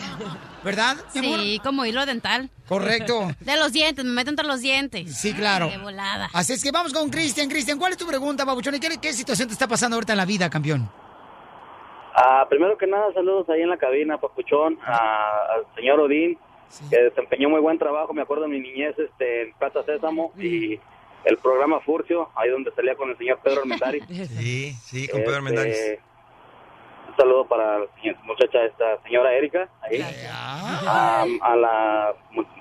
¿verdad? 0.62 0.98
Sí, 1.14 1.58
como 1.64 1.86
hilo 1.86 2.04
dental. 2.04 2.50
Correcto. 2.68 3.34
De 3.40 3.56
los 3.56 3.72
dientes, 3.72 4.04
me 4.04 4.10
meto 4.10 4.28
entre 4.28 4.46
los 4.46 4.60
dientes. 4.60 5.16
Sí, 5.16 5.32
claro. 5.32 5.70
De 5.70 5.78
volada. 5.78 6.28
Así 6.34 6.52
es 6.52 6.62
que 6.62 6.70
vamos 6.70 6.92
con 6.92 7.08
Cristian. 7.08 7.48
Cristian, 7.48 7.78
¿cuál 7.78 7.92
es 7.92 7.98
tu 7.98 8.06
pregunta, 8.06 8.44
babuchón? 8.44 8.74
¿Y 8.74 8.80
qué, 8.80 8.98
qué 9.00 9.14
situación 9.14 9.48
te 9.48 9.54
está 9.54 9.66
pasando 9.66 9.96
ahorita 9.96 10.12
en 10.12 10.18
la 10.18 10.26
vida, 10.26 10.50
campeón? 10.50 10.90
Ah, 12.14 12.44
primero 12.50 12.76
que 12.76 12.86
nada, 12.86 13.10
saludos 13.14 13.48
ahí 13.48 13.62
en 13.62 13.70
la 13.70 13.78
cabina, 13.78 14.18
Papuchón, 14.18 14.78
al 14.82 15.64
señor 15.74 16.00
Odín, 16.00 16.38
que 16.90 16.96
desempeñó 17.02 17.48
muy 17.48 17.60
buen 17.60 17.78
trabajo, 17.78 18.12
me 18.12 18.22
acuerdo 18.22 18.44
de 18.44 18.50
mi 18.50 18.60
niñez 18.60 18.98
este, 18.98 19.42
en 19.42 19.52
Plaza 19.54 19.82
Sésamo 19.84 20.32
y 20.38 20.78
el 21.24 21.36
programa 21.42 21.80
Furcio, 21.80 22.30
ahí 22.34 22.48
donde 22.50 22.70
salía 22.72 22.94
con 22.94 23.10
el 23.10 23.16
señor 23.18 23.38
Pedro 23.42 23.60
Armendáriz. 23.62 24.04
Sí, 24.08 24.72
sí, 24.82 25.08
con 25.08 25.20
Pedro 25.20 25.30
Este, 25.32 25.36
Armendáriz. 25.36 25.98
Un 27.08 27.16
saludo 27.16 27.44
para 27.48 27.80
la 27.80 27.86
muchacha, 28.22 28.64
esta 28.64 29.02
señora 29.02 29.34
Erika, 29.34 29.68
ahí. 29.82 30.00
A, 30.86 31.26
a 31.42 31.56
la 31.56 32.14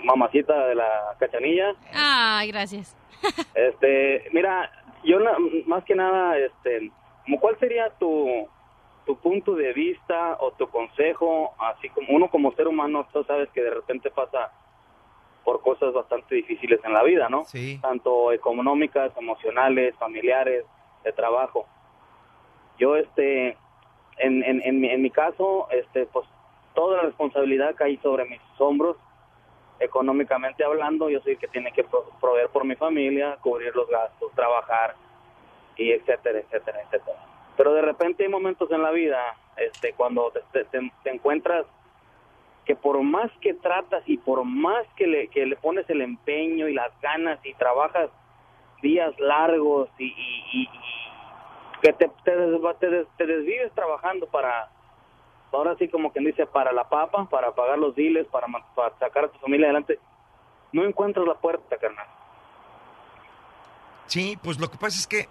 mamacita 0.04 0.68
de 0.68 0.76
la 0.76 1.16
cachanilla. 1.20 1.74
Ay, 1.94 2.52
gracias. 2.52 2.96
Este, 3.54 4.24
mira, 4.34 4.72
yo 5.04 5.20
na- 5.20 5.38
más 5.68 5.84
que 5.84 5.94
nada, 5.94 6.38
este, 6.38 6.90
¿cuál 7.40 7.58
sería 7.60 7.90
tu, 8.00 8.48
tu 9.10 9.16
punto 9.18 9.56
de 9.56 9.74
vista 9.74 10.38
o 10.40 10.52
tu 10.52 10.68
consejo, 10.70 11.56
así 11.58 11.90
como 11.90 12.10
uno 12.16 12.30
como 12.30 12.52
ser 12.52 12.68
humano, 12.68 13.08
tú 13.12 13.24
sabes 13.24 13.50
que 13.50 13.64
de 13.64 13.72
repente 13.72 14.12
pasa 14.12 14.52
por 15.44 15.62
cosas 15.64 15.92
bastante 15.96 16.36
difíciles 16.36 16.80
en 16.84 16.94
la 16.94 17.02
vida, 17.02 17.28
¿no? 17.28 17.44
Sí. 17.46 17.80
Tanto 17.82 18.32
económicas, 18.32 19.12
emocionales, 19.18 19.96
familiares, 19.96 20.64
de 21.04 21.12
trabajo. 21.12 21.66
Yo, 22.78 22.96
este, 22.98 23.58
en, 24.18 24.44
en, 24.44 24.62
en, 24.64 24.80
mi, 24.80 24.90
en 24.92 25.02
mi 25.02 25.10
caso, 25.10 25.68
este, 25.72 26.06
pues 26.06 26.28
toda 26.76 26.98
la 26.98 27.04
responsabilidad 27.04 27.74
cae 27.74 27.98
sobre 28.04 28.26
mis 28.26 28.42
hombros 28.60 28.96
económicamente 29.80 30.64
hablando, 30.64 31.10
yo 31.10 31.20
soy 31.22 31.32
el 31.32 31.40
que 31.40 31.48
tiene 31.48 31.72
que 31.72 31.84
pro- 31.84 32.12
proveer 32.22 32.50
por 32.50 32.64
mi 32.64 32.76
familia, 32.76 33.40
cubrir 33.42 33.76
los 33.76 33.90
gastos, 33.90 34.32
trabajar 34.36 34.94
y 35.78 35.94
etcétera, 35.94 36.42
etcétera, 36.42 36.80
etcétera. 36.84 37.18
Pero 37.60 37.74
de 37.74 37.82
repente 37.82 38.24
hay 38.24 38.30
momentos 38.30 38.72
en 38.72 38.82
la 38.82 38.90
vida, 38.90 39.20
este, 39.58 39.92
cuando 39.92 40.32
te, 40.54 40.64
te- 40.64 40.92
encuentras 41.12 41.66
que 42.64 42.74
por 42.74 43.02
más 43.04 43.30
que 43.42 43.54
tratas 43.54 44.02
y 44.06 44.18
por 44.18 44.46
más 44.46 44.88
que 44.96 45.06
le, 45.06 45.28
que 45.28 45.46
le 45.46 45.58
pones 45.58 45.90
el 45.90 46.00
empeño 46.00 46.70
y 46.70 46.74
las 46.74 46.90
ganas 47.02 47.38
y 47.44 47.54
trabajas 47.56 48.10
días 48.82 49.14
largos 49.20 49.90
y, 49.98 50.06
y- 50.54 50.70
que 51.82 51.92
te, 51.92 52.10
te, 52.24 52.34
des- 52.38 53.08
te 53.18 53.26
desvives 53.26 53.74
trabajando 53.74 54.26
para, 54.28 54.70
ahora 55.52 55.76
sí 55.78 55.90
como 55.90 56.14
quien 56.14 56.24
dice, 56.24 56.46
para 56.46 56.72
la 56.72 56.88
papa, 56.88 57.28
para 57.30 57.54
pagar 57.54 57.78
los 57.78 57.94
diles, 57.94 58.26
para, 58.28 58.48
para 58.74 58.98
sacar 59.00 59.26
a 59.26 59.28
tu 59.28 59.40
familia 59.40 59.68
adelante, 59.68 60.00
no 60.72 60.86
encuentras 60.86 61.28
la 61.28 61.36
puerta, 61.36 61.76
carnal. 61.76 62.08
Sí, 64.06 64.40
pues 64.42 64.58
lo 64.62 64.72
que 64.72 64.78
pasa 64.78 64.98
es 64.98 65.06
que 65.08 65.28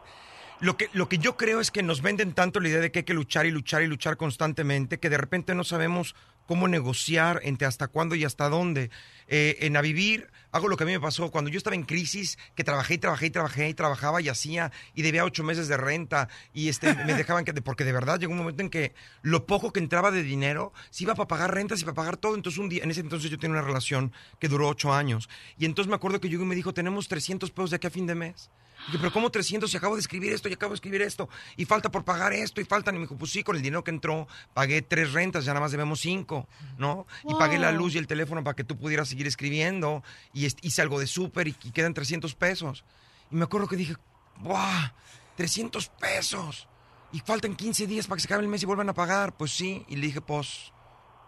lo 0.61 0.77
que, 0.77 0.91
lo 0.93 1.09
que 1.09 1.19
yo 1.19 1.37
creo 1.37 1.61
es 1.61 1.71
que 1.71 1.83
nos 1.83 2.03
venden 2.03 2.33
tanto 2.33 2.61
la 2.61 2.69
idea 2.69 2.81
de 2.81 2.91
que 2.91 3.01
hay 3.01 3.05
que 3.05 3.15
luchar 3.15 3.47
y 3.47 3.51
luchar 3.51 3.83
y 3.83 3.87
luchar 3.87 4.17
constantemente 4.17 4.99
que 4.99 5.11
de 5.11 5.17
repente 5.17 5.55
no 5.55 5.65
sabemos 5.65 6.15
cómo 6.49 6.67
negociar 6.67 7.41
entre 7.45 7.67
hasta 7.67 7.89
cuándo 7.89 8.15
y 8.15 8.25
hasta 8.25 8.49
dónde. 8.49 8.91
Eh, 9.29 9.59
en 9.61 9.77
a 9.77 9.83
vivir, 9.83 10.31
hago 10.51 10.69
lo 10.69 10.79
que 10.79 10.85
a 10.85 10.87
mí 10.87 10.93
me 10.93 11.01
pasó 11.01 11.31
cuando 11.31 11.51
yo 11.51 11.59
estaba 11.59 11.77
en 11.77 11.83
crisis, 11.83 12.39
que 12.57 12.65
trabajé 12.65 12.95
y 12.95 12.99
trabajé 12.99 13.27
y 13.27 13.31
trabajé 13.31 13.69
y 13.69 13.75
trabajaba 13.75 14.23
y 14.23 14.31
hacía 14.31 14.73
y 14.95 15.03
debía 15.03 15.27
ocho 15.27 15.45
meses 15.45 15.69
de 15.69 15.77
renta 15.77 16.31
y 16.55 16.71
este 16.71 16.95
me 17.05 17.13
dejaban 17.13 17.45
que, 17.45 17.53
porque 17.61 17.85
de 17.85 17.93
verdad 17.93 18.19
llegó 18.19 18.33
un 18.33 18.39
momento 18.39 18.63
en 18.63 18.71
que 18.71 18.95
lo 19.21 19.45
poco 19.45 19.75
que 19.75 19.81
entraba 19.81 20.11
de 20.11 20.23
dinero 20.23 20.73
se 20.89 21.05
iba 21.05 21.15
para 21.15 21.29
pagar 21.29 21.55
rentas 21.55 21.83
y 21.83 21.85
para 21.85 21.95
pagar 21.95 22.17
todo. 22.17 22.35
Entonces 22.35 22.59
un 22.59 22.71
día, 22.71 22.83
en 22.83 22.91
ese 22.91 23.01
entonces 23.01 23.31
yo 23.31 23.39
tenía 23.39 23.59
una 23.59 23.67
relación 23.67 24.13
que 24.41 24.49
duró 24.49 24.69
ocho 24.69 24.95
años 24.95 25.29
y 25.59 25.67
entonces 25.67 25.91
me 25.91 25.97
acuerdo 25.97 26.19
que 26.19 26.31
llegó 26.31 26.45
y 26.45 26.47
me 26.47 26.55
dijo, 26.55 26.73
tenemos 26.73 27.09
300 27.09 27.51
pesos 27.51 27.71
de 27.71 27.77
aquí 27.77 27.87
a 27.87 27.91
fin 27.91 28.07
de 28.07 28.15
mes. 28.15 28.51
Y 28.89 28.93
dije, 28.93 28.99
pero 28.99 29.13
¿cómo 29.13 29.31
300? 29.31 29.71
Si 29.71 29.77
acabo 29.77 29.95
de 29.95 30.01
escribir 30.01 30.33
esto 30.33 30.49
y 30.49 30.55
acabo 30.55 30.73
de 30.73 30.77
escribir 30.77 31.03
esto. 31.03 31.29
Y 31.57 31.65
falta 31.67 31.91
por 31.91 32.05
pagar 32.05 32.33
esto 32.33 32.61
y 32.61 32.65
faltan. 32.65 32.95
Y 32.95 32.99
me 32.99 33.05
dijo, 33.05 33.17
pues 33.17 33.31
sí, 33.31 33.43
con 33.43 33.55
el 33.57 33.63
dinero 33.63 33.85
que 33.85 33.91
entró, 33.91 34.27
pagué 34.55 34.83
tres 34.83 35.13
rentas, 35.13 35.45
ya 35.45 35.53
nada 35.53 35.61
más 35.61 35.71
debemos 35.73 36.01
cinco, 36.01 36.49
¿no? 36.79 37.07
Y 37.29 37.35
pagué 37.35 37.59
la 37.59 37.69
Wow. 37.71 37.79
luz 37.79 37.95
y 37.95 37.99
el 37.99 38.07
teléfono 38.07 38.43
para 38.43 38.57
que 38.57 38.65
tú 38.65 38.79
pudieras 38.79 39.09
seguir 39.09 39.27
escribiendo. 39.27 40.03
Y 40.33 40.47
hice 40.47 40.83
algo 40.83 40.99
de 40.99 41.07
súper 41.07 41.49
y, 41.49 41.57
y 41.65 41.71
quedan 41.71 41.93
300 41.95 42.35
pesos. 42.35 42.85
Y 43.31 43.37
me 43.37 43.45
acuerdo 43.45 43.69
que 43.69 43.77
dije, 43.77 43.95
¡buah! 44.39 44.93
300 45.37 45.89
pesos. 45.91 46.67
Y 47.13 47.21
faltan 47.21 47.57
15 47.57 47.87
días 47.87 48.07
para 48.07 48.17
que 48.17 48.23
se 48.23 48.27
acabe 48.29 48.43
el 48.43 48.49
mes 48.49 48.63
y 48.63 48.67
vuelvan 48.67 48.89
a 48.89 48.95
pagar. 48.95 49.37
Pues 49.37 49.53
sí. 49.53 49.85
Y 49.89 49.97
le 49.97 50.07
dije, 50.07 50.21
pues, 50.21 50.73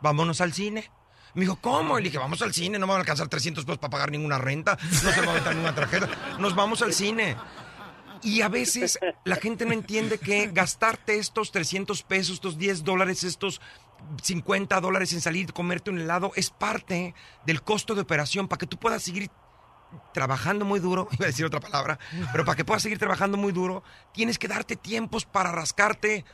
vámonos 0.01 0.41
al 0.41 0.53
cine. 0.53 0.91
Me 1.35 1.43
dijo, 1.43 1.57
¿cómo? 1.57 1.98
Y 1.98 2.02
le 2.02 2.09
dije, 2.09 2.19
vamos 2.19 2.43
al 2.43 2.52
cine, 2.52 2.78
no 2.78 2.86
van 2.86 2.97
a 2.97 3.01
alcanzar 3.01 3.28
300 3.28 3.65
pesos 3.65 3.78
para 3.78 3.90
pagar 3.90 4.11
ninguna 4.11 4.39
renta, 4.39 4.78
no 4.82 5.12
se 5.12 5.20
va 5.20 5.32
a 5.32 5.35
meter 5.35 5.52
ninguna 5.55 5.74
tarjeta, 5.74 6.09
nos 6.39 6.55
vamos 6.55 6.82
al 6.82 6.93
cine. 6.93 7.36
Y 8.23 8.43
a 8.43 8.48
veces 8.48 8.98
la 9.24 9.36
gente 9.36 9.65
no 9.65 9.73
entiende 9.73 10.19
que 10.19 10.48
gastarte 10.52 11.16
estos 11.16 11.52
300 11.52 12.02
pesos, 12.02 12.35
estos 12.35 12.59
10 12.59 12.85
dólares, 12.85 13.24
estos 13.24 13.61
50 14.23 14.81
dólares 14.81 15.12
en 15.12 15.20
salir, 15.20 15.52
comerte 15.52 15.90
un 15.90 16.01
helado, 16.01 16.32
es 16.35 16.51
parte 16.51 17.15
del 17.47 17.62
costo 17.62 17.94
de 17.94 18.02
operación 18.02 18.48
para 18.48 18.59
que 18.59 18.66
tú 18.66 18.78
puedas 18.78 19.02
seguir 19.02 19.31
trabajando 20.12 20.65
muy 20.65 20.81
duro, 20.81 21.09
iba 21.12 21.24
a 21.24 21.28
decir 21.28 21.44
otra 21.44 21.61
palabra, 21.61 21.98
pero 22.32 22.44
para 22.44 22.57
que 22.57 22.65
puedas 22.65 22.82
seguir 22.82 22.98
trabajando 22.98 23.36
muy 23.36 23.52
duro, 23.52 23.82
tienes 24.12 24.39
que 24.39 24.48
darte 24.48 24.77
tiempos 24.77 25.24
para 25.24 25.52
rascarte 25.52 26.24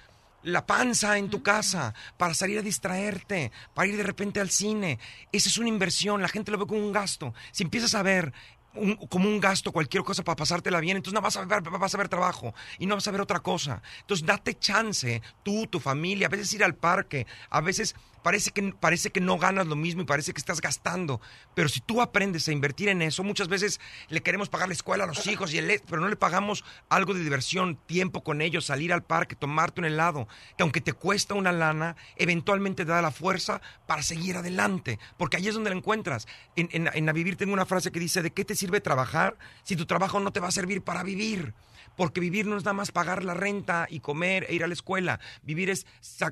la 0.46 0.64
panza 0.64 1.18
en 1.18 1.28
tu 1.28 1.42
casa, 1.42 1.92
para 2.16 2.32
salir 2.34 2.58
a 2.58 2.62
distraerte, 2.62 3.50
para 3.74 3.88
ir 3.88 3.96
de 3.96 4.02
repente 4.04 4.40
al 4.40 4.50
cine. 4.50 4.98
Esa 5.32 5.48
es 5.48 5.58
una 5.58 5.68
inversión, 5.68 6.22
la 6.22 6.28
gente 6.28 6.52
lo 6.52 6.58
ve 6.58 6.66
como 6.66 6.80
un 6.86 6.92
gasto. 6.92 7.34
Si 7.50 7.64
empiezas 7.64 7.94
a 7.94 8.02
ver 8.02 8.32
un- 8.74 8.96
como 9.08 9.28
un 9.28 9.40
gasto 9.40 9.72
cualquier 9.72 10.04
cosa 10.04 10.22
para 10.22 10.36
pasártela 10.36 10.80
bien, 10.80 10.98
entonces 10.98 11.14
no 11.14 11.20
vas 11.20 11.36
a 11.36 11.44
ver, 11.44 11.62
vas 11.62 11.94
a 11.94 11.98
ver 11.98 12.08
trabajo 12.08 12.54
y 12.78 12.86
no 12.86 12.94
vas 12.94 13.08
a 13.08 13.10
ver 13.10 13.20
otra 13.22 13.40
cosa. 13.40 13.82
Entonces 14.00 14.24
date 14.26 14.54
chance, 14.58 15.20
tú, 15.42 15.66
tu 15.66 15.80
familia, 15.80 16.26
a 16.28 16.30
veces 16.30 16.52
ir 16.52 16.62
al 16.62 16.74
parque, 16.74 17.26
a 17.50 17.60
veces 17.60 17.96
parece 18.26 18.50
que, 18.50 18.74
parece 18.80 19.10
que 19.10 19.20
no 19.20 19.38
ganas 19.38 19.68
lo 19.68 19.76
mismo 19.76 20.02
y 20.02 20.04
parece 20.04 20.32
que 20.32 20.40
estás 20.40 20.60
gastando. 20.60 21.20
Pero 21.54 21.68
si 21.68 21.78
tú 21.78 22.02
aprendes 22.02 22.48
a 22.48 22.52
invertir 22.52 22.88
en 22.88 23.00
eso, 23.00 23.22
muchas 23.22 23.46
veces 23.46 23.80
le 24.08 24.20
queremos 24.20 24.48
pagar 24.48 24.66
la 24.66 24.74
escuela 24.74 25.04
a 25.04 25.06
los 25.06 25.28
hijos, 25.28 25.54
y 25.54 25.58
el, 25.58 25.80
pero 25.88 26.00
no 26.02 26.08
le 26.08 26.16
pagamos 26.16 26.64
algo 26.88 27.14
de 27.14 27.20
diversión, 27.20 27.76
tiempo 27.86 28.24
con 28.24 28.42
ellos, 28.42 28.64
salir 28.64 28.92
al 28.92 29.04
parque, 29.04 29.36
tomarte 29.36 29.80
un 29.80 29.84
helado, 29.84 30.26
que 30.56 30.64
aunque 30.64 30.80
te 30.80 30.92
cuesta 30.92 31.34
una 31.34 31.52
lana, 31.52 31.94
eventualmente 32.16 32.84
te 32.84 32.90
da 32.90 33.00
la 33.00 33.12
fuerza 33.12 33.60
para 33.86 34.02
seguir 34.02 34.36
adelante, 34.36 34.98
porque 35.16 35.36
ahí 35.36 35.46
es 35.46 35.54
donde 35.54 35.70
la 35.70 35.76
encuentras. 35.76 36.26
En, 36.56 36.68
en, 36.72 36.90
en 36.92 37.08
A 37.08 37.12
Vivir 37.12 37.36
tengo 37.36 37.52
una 37.52 37.64
frase 37.64 37.92
que 37.92 38.00
dice, 38.00 38.22
¿de 38.22 38.32
qué 38.32 38.44
te 38.44 38.56
sirve 38.56 38.80
trabajar 38.80 39.38
si 39.62 39.76
tu 39.76 39.86
trabajo 39.86 40.18
no 40.18 40.32
te 40.32 40.40
va 40.40 40.48
a 40.48 40.50
servir 40.50 40.82
para 40.82 41.04
vivir? 41.04 41.54
Porque 41.96 42.20
vivir 42.20 42.46
no 42.46 42.56
es 42.56 42.64
nada 42.64 42.74
más 42.74 42.92
pagar 42.92 43.24
la 43.24 43.34
renta 43.34 43.86
y 43.90 44.00
comer 44.00 44.46
e 44.48 44.54
ir 44.54 44.64
a 44.64 44.66
la 44.66 44.74
escuela. 44.74 45.20
Vivir 45.42 45.70
es 45.70 45.86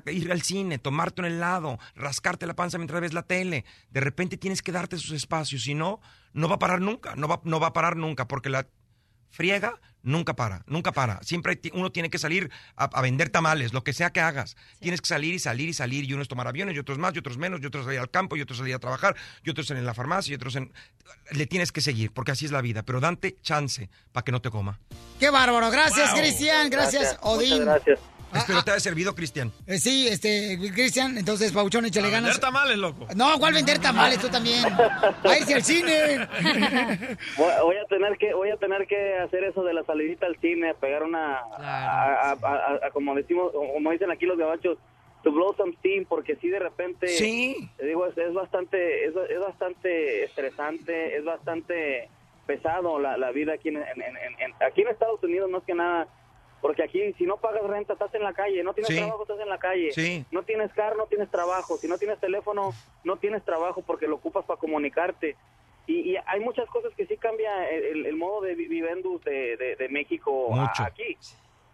ir 0.07 0.31
al 0.31 0.41
cine, 0.41 0.77
tomarte 0.77 1.21
un 1.21 1.27
helado, 1.27 1.79
rascarte 1.95 2.47
la 2.47 2.55
panza 2.55 2.77
mientras 2.77 3.01
ves 3.01 3.13
la 3.13 3.23
tele. 3.23 3.65
De 3.89 3.99
repente 3.99 4.37
tienes 4.37 4.61
que 4.61 4.71
darte 4.71 4.95
esos 4.95 5.11
espacios, 5.11 5.63
si 5.63 5.73
no, 5.73 5.99
no 6.33 6.47
va 6.47 6.55
a 6.55 6.59
parar 6.59 6.81
nunca, 6.81 7.15
no 7.15 7.27
va, 7.27 7.41
no 7.43 7.59
va 7.59 7.67
a 7.67 7.73
parar 7.73 7.95
nunca, 7.97 8.27
porque 8.27 8.49
la 8.49 8.67
friega 9.29 9.81
nunca 10.05 10.35
para, 10.35 10.63
nunca 10.67 10.93
para. 10.93 11.21
Siempre 11.23 11.59
uno 11.73 11.91
tiene 11.91 12.09
que 12.09 12.17
salir 12.17 12.49
a, 12.77 12.85
a 12.85 13.01
vender 13.01 13.29
tamales, 13.29 13.73
lo 13.73 13.83
que 13.83 13.91
sea 13.91 14.11
que 14.11 14.21
hagas. 14.21 14.55
Tienes 14.79 15.01
que 15.01 15.07
salir 15.07 15.33
y 15.33 15.39
salir 15.39 15.67
y 15.67 15.73
salir, 15.73 16.05
y 16.05 16.13
unos 16.13 16.27
tomar 16.29 16.47
aviones, 16.47 16.75
y 16.75 16.79
otros 16.79 16.97
más, 16.97 17.13
y 17.15 17.19
otros 17.19 17.37
menos, 17.37 17.59
y 17.61 17.65
otros 17.65 17.85
salir 17.85 17.99
al 17.99 18.09
campo, 18.09 18.37
y 18.37 18.41
otros 18.41 18.59
salir 18.59 18.73
a 18.75 18.79
trabajar, 18.79 19.15
y 19.43 19.49
otros 19.49 19.69
en 19.71 19.85
la 19.85 19.93
farmacia, 19.93 20.31
y 20.31 20.35
otros 20.35 20.55
en... 20.55 20.71
Le 21.31 21.45
tienes 21.47 21.71
que 21.71 21.81
seguir, 21.81 22.11
porque 22.13 22.31
así 22.31 22.45
es 22.45 22.51
la 22.51 22.61
vida, 22.61 22.83
pero 22.83 22.99
dante 23.01 23.37
chance 23.41 23.89
para 24.11 24.23
que 24.23 24.31
no 24.31 24.41
te 24.41 24.49
coma. 24.49 24.79
Qué 25.19 25.29
bárbaro. 25.29 25.69
Gracias, 25.71 26.11
Wow. 26.11 26.19
Cristian. 26.19 26.69
Gracias, 26.69 27.01
Gracias, 27.01 27.19
Odín. 27.23 27.49
muchas 27.59 27.65
gracias. 27.65 27.99
Espero 28.33 28.63
te 28.63 28.71
haya 28.71 28.79
servido, 28.79 29.15
Cristian. 29.15 29.51
Eh, 29.67 29.77
sí, 29.77 30.07
este, 30.07 30.57
Cristian, 30.73 31.17
entonces, 31.17 31.51
Pauchón, 31.51 31.85
échale 31.85 32.07
A 32.07 32.11
ganas. 32.11 32.23
vender 32.31 32.41
tamales, 32.41 32.77
loco. 32.77 33.07
No, 33.15 33.37
¿cuál 33.39 33.53
vender 33.53 33.79
tamales? 33.79 34.19
Tú 34.19 34.27
también. 34.29 34.63
A 35.23 35.37
irse 35.37 35.53
al 35.55 35.63
cine. 35.63 36.27
Voy, 37.37 37.75
a 37.77 37.85
tener 37.87 38.17
que 38.17 38.33
voy 38.33 38.49
a 38.49 38.57
tener 38.57 38.87
que 38.87 39.17
hacer 39.19 39.43
eso 39.45 39.63
de 39.63 39.73
la 39.73 39.83
salidita 39.83 40.25
al 40.25 40.37
cine, 40.39 40.73
pegar 40.75 41.03
una 41.03 41.37
a, 41.37 42.31
a- 42.31 42.37
a- 42.41 42.87
a- 42.87 42.91
como 42.91 43.15
decimos 43.15 43.51
como 43.53 43.91
dicen 43.91 44.11
aquí 44.11 44.25
los 44.25 44.37
gabachos, 44.37 44.77
to 45.23 45.31
blow 45.31 45.53
some 45.55 45.73
steam 45.79 46.05
porque 46.05 46.35
si 46.37 46.49
de 46.49 46.59
repente 46.59 47.07
Sí. 47.07 47.69
te 47.77 47.85
digo 47.85 48.05
es, 48.05 48.17
es 48.17 48.33
bastante 48.33 49.05
es, 49.05 49.13
es 49.29 49.39
bastante 49.39 50.23
estresante, 50.25 51.17
es 51.17 51.23
bastante 51.23 52.09
pesado 52.45 52.99
la, 52.99 53.17
la 53.17 53.31
vida 53.31 53.53
aquí 53.53 53.69
en, 53.69 53.77
en- 53.77 53.83
en- 54.01 54.39
en- 54.39 54.53
aquí 54.67 54.81
en 54.81 54.89
Estados 54.89 55.23
Unidos 55.23 55.49
más 55.49 55.63
que 55.63 55.73
nada 55.73 56.07
porque 56.65 56.81
aquí 56.81 57.13
si 57.13 57.25
no 57.27 57.37
pagas 57.37 57.61
renta 57.61 57.93
estás 57.93 58.11
en 58.15 58.23
la 58.23 58.33
calle, 58.33 58.63
no 58.63 58.73
tienes 58.73 58.89
Sí. 58.89 58.97
trabajo 58.97 59.21
estás 59.21 59.39
en 59.39 59.49
la 59.49 59.59
calle, 59.59 59.91
Sí. 59.91 60.25
no 60.31 60.41
tienes 60.41 60.73
carro 60.73 60.97
no 60.97 61.05
tienes 61.05 61.29
trabajo, 61.29 61.77
si 61.77 61.87
no 61.87 61.99
tienes 61.99 62.19
teléfono 62.19 62.71
no 63.03 63.17
tienes 63.17 63.43
trabajo 63.45 63.83
porque 63.85 64.07
lo 64.07 64.15
ocupas 64.15 64.43
para 64.45 64.59
comunicarte 64.59 65.35
y, 65.85 66.13
y 66.13 66.17
hay 66.25 66.39
muchas 66.39 66.67
cosas 66.69 66.91
que 66.97 67.05
sí 67.05 67.17
cambia 67.17 67.69
el, 67.69 68.15
modo 68.15 68.41
de 68.41 68.55
vi- 68.55 68.67
vivendus 68.67 69.23
de, 69.23 69.57
de, 69.57 69.75
de 69.75 69.89
México 69.89 70.55
a- 70.55 70.73
aquí. 70.85 71.15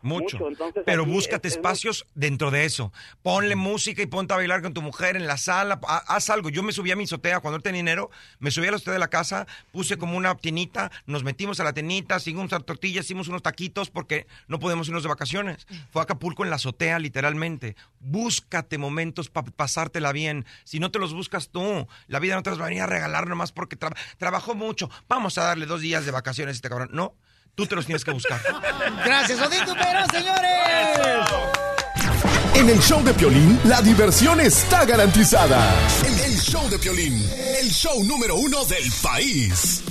Mucho. 0.02 0.38
Mucho, 0.38 0.48
entonces 0.49 0.84
Pero 0.86 1.06
búscate 1.06 1.48
es- 1.48 1.53
es 1.53 1.57
espacios 1.57 2.06
dentro 2.15 2.52
de 2.52 2.65
eso. 2.65 2.91
Ponle 3.22 3.56
música 3.56 4.02
y 4.02 4.06
ponte 4.07 4.34
a 4.34 4.38
bailar 4.38 4.61
con 4.61 4.73
tu 4.73 4.82
mujer 4.82 5.15
en 5.15 5.28
la 5.28 5.38
sala. 5.38 5.80
Ha- 5.88 6.03
Haz 6.15 6.30
algo. 6.30 6.49
Yo 6.49 6.64
me 6.64 6.72
subí 6.72 6.91
a 6.91 6.95
mi 6.95 7.03
azotea 7.06 7.40
cuando 7.40 7.57
no 7.57 7.61
tenía 7.61 7.80
dinero. 7.80 8.10
Me 8.40 8.52
subí 8.52 8.68
a 8.68 8.72
la 8.72 8.78
azotea 8.78 8.94
de 8.94 8.99
la 8.99 9.10
casa, 9.10 9.48
puse 9.72 9.98
como 9.98 10.18
una 10.18 10.36
tenita, 10.36 10.91
nos 11.06 11.23
metimos 11.23 11.60
a 11.60 11.64
la 11.64 11.73
tenita, 11.73 12.18
hicimos 12.18 12.52
unas 12.52 12.65
tortillas, 12.65 13.06
hicimos 13.06 13.28
unos 13.28 13.41
taquitos 13.44 13.90
porque 13.90 14.28
no 14.48 14.60
podemos 14.60 14.88
irnos 14.88 15.03
de 15.03 15.10
vacaciones. 15.10 15.68
Fue 15.91 16.02
a 16.02 16.03
Acapulco 16.03 16.44
en 16.44 16.49
la 16.49 16.56
azotea, 16.57 16.99
literalmente. 16.99 17.76
Búscate 17.99 18.78
momentos 18.78 19.30
para 19.30 19.49
pasártela 19.52 20.11
bien. 20.11 20.45
Si 20.64 20.80
no 20.80 20.91
te 20.91 20.99
los 20.99 21.14
buscas 21.14 21.49
tú, 21.49 21.88
la 22.07 22.19
vida 22.19 22.36
no 22.36 22.44
te 22.44 22.49
los 22.49 22.60
va 22.60 22.65
a 22.65 22.68
venir 22.69 22.82
a 22.84 22.88
regalar 22.88 23.28
nomás 23.28 23.52
porque 23.52 23.78
tra- 23.78 23.95
trabajó 24.18 24.56
mucho. 24.56 24.90
Vamos 25.07 25.38
a 25.38 25.44
darle 25.44 25.65
dos 25.65 25.82
días 25.82 26.06
de 26.06 26.11
vacaciones 26.11 26.53
a 26.53 26.57
este 26.57 26.69
cabrón. 26.69 26.90
No, 26.91 27.15
tú 27.56 27.65
te 27.65 27.76
los 27.76 27.86
tienes 27.86 28.03
que 28.03 28.11
buscar. 28.11 28.41
Gracias, 29.06 29.40
Odín 29.40 29.65
Tuperón, 29.65 30.10
señores. 30.11 31.28
En 32.56 32.69
el 32.69 32.80
show 32.80 33.03
de 33.03 33.14
Piolín, 33.14 33.60
la 33.64 33.82
diversión 33.82 34.40
está 34.40 34.86
garantizada. 34.86 35.73
El, 36.06 36.19
el 36.32 36.40
show 36.40 36.69
de 36.69 36.78
Piolín, 36.78 37.23
el 37.60 37.69
show 37.72 38.03
número 38.03 38.36
uno 38.36 38.64
del 38.65 38.91
país. 39.02 39.84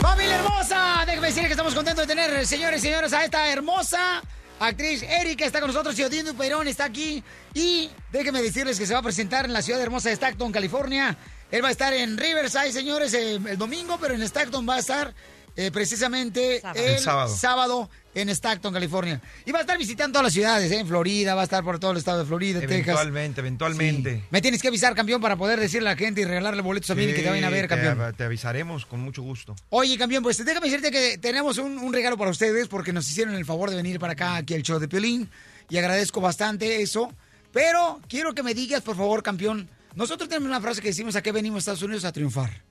¡Familia 0.00 0.36
hermosa! 0.36 1.04
Déjame 1.06 1.26
decirle 1.26 1.48
que 1.48 1.54
estamos 1.54 1.74
contentos 1.74 2.06
de 2.06 2.14
tener, 2.14 2.46
señores 2.46 2.80
y 2.80 2.86
señores, 2.86 3.12
a 3.12 3.24
esta 3.24 3.48
hermosa 3.50 4.22
actriz 4.60 5.02
Erika 5.02 5.44
está 5.44 5.60
con 5.60 5.68
nosotros 5.68 5.98
y 5.98 6.04
Odín 6.04 6.26
Duperón 6.26 6.68
está 6.68 6.84
aquí. 6.84 7.22
Y 7.54 7.90
déjenme 8.12 8.42
decirles 8.42 8.78
que 8.78 8.86
se 8.86 8.92
va 8.92 9.00
a 9.00 9.02
presentar 9.02 9.44
en 9.44 9.52
la 9.52 9.62
ciudad 9.62 9.80
hermosa 9.80 10.08
de 10.08 10.16
Stockton, 10.16 10.52
California. 10.52 11.16
Él 11.50 11.64
va 11.64 11.68
a 11.68 11.72
estar 11.72 11.92
en 11.94 12.16
Riverside, 12.18 12.72
señores, 12.72 13.14
eh, 13.14 13.34
el 13.34 13.58
domingo, 13.58 13.98
pero 14.00 14.14
en 14.14 14.22
Stockton 14.22 14.68
va 14.68 14.76
a 14.76 14.78
estar 14.80 15.14
eh, 15.58 15.70
precisamente 15.72 16.60
Sábado. 16.60 16.80
el 16.80 16.92
El 16.94 16.98
sábado. 17.00 17.36
sábado 17.36 17.90
en 18.14 18.28
Stockton, 18.30 18.72
California. 18.72 19.20
Y 19.44 19.52
va 19.52 19.58
a 19.58 19.60
estar 19.62 19.76
visitando 19.76 20.12
todas 20.14 20.24
las 20.24 20.32
ciudades, 20.32 20.70
¿eh? 20.72 20.78
en 20.78 20.86
Florida, 20.88 21.34
va 21.34 21.42
a 21.42 21.44
estar 21.44 21.62
por 21.64 21.78
todo 21.78 21.90
el 21.90 21.98
estado 21.98 22.20
de 22.20 22.24
Florida, 22.24 22.60
Texas. 22.60 22.78
Eventualmente, 22.78 23.40
eventualmente. 23.40 24.24
Me 24.30 24.40
tienes 24.40 24.62
que 24.62 24.68
avisar, 24.68 24.94
campeón, 24.94 25.20
para 25.20 25.36
poder 25.36 25.60
decirle 25.60 25.88
a 25.88 25.92
la 25.92 25.98
gente 25.98 26.20
y 26.20 26.24
regalarle 26.24 26.62
boletos 26.62 26.86
también 26.88 27.10
y 27.10 27.12
que 27.12 27.22
te 27.22 27.28
vayan 27.30 27.44
a 27.44 27.50
ver, 27.50 27.64
Sí, 27.64 27.68
campeón. 27.68 27.98
Te, 27.98 28.12
te 28.14 28.24
avisaremos 28.24 28.86
con 28.86 29.00
mucho 29.00 29.22
gusto. 29.22 29.54
Oye, 29.70 29.98
campeón, 29.98 30.22
pues 30.22 30.42
déjame 30.44 30.66
decirte 30.68 30.90
que 30.90 31.18
tenemos 31.18 31.58
un, 31.58 31.76
un 31.78 31.92
regalo 31.92 32.16
para 32.16 32.30
ustedes 32.30 32.68
porque 32.68 32.92
nos 32.92 33.08
hicieron 33.10 33.34
el 33.34 33.44
favor 33.44 33.70
de 33.70 33.76
venir 33.76 33.98
para 33.98 34.14
acá, 34.14 34.36
aquí 34.36 34.54
al 34.54 34.62
show 34.62 34.78
de 34.78 34.88
Piolín. 34.88 35.28
Y 35.68 35.76
agradezco 35.76 36.20
bastante 36.20 36.80
eso. 36.80 37.12
Pero 37.52 38.00
quiero 38.08 38.34
que 38.34 38.42
me 38.42 38.54
digas, 38.54 38.82
por 38.82 38.96
favor, 38.96 39.22
campeón. 39.22 39.68
Nosotros 39.94 40.28
tenemos 40.28 40.48
una 40.48 40.60
frase 40.60 40.80
que 40.80 40.88
decimos 40.88 41.16
a 41.16 41.22
qué 41.22 41.32
venimos 41.32 41.56
a 41.56 41.60
Estados 41.60 41.82
Unidos 41.82 42.04
a 42.04 42.12
triunfar. 42.12 42.62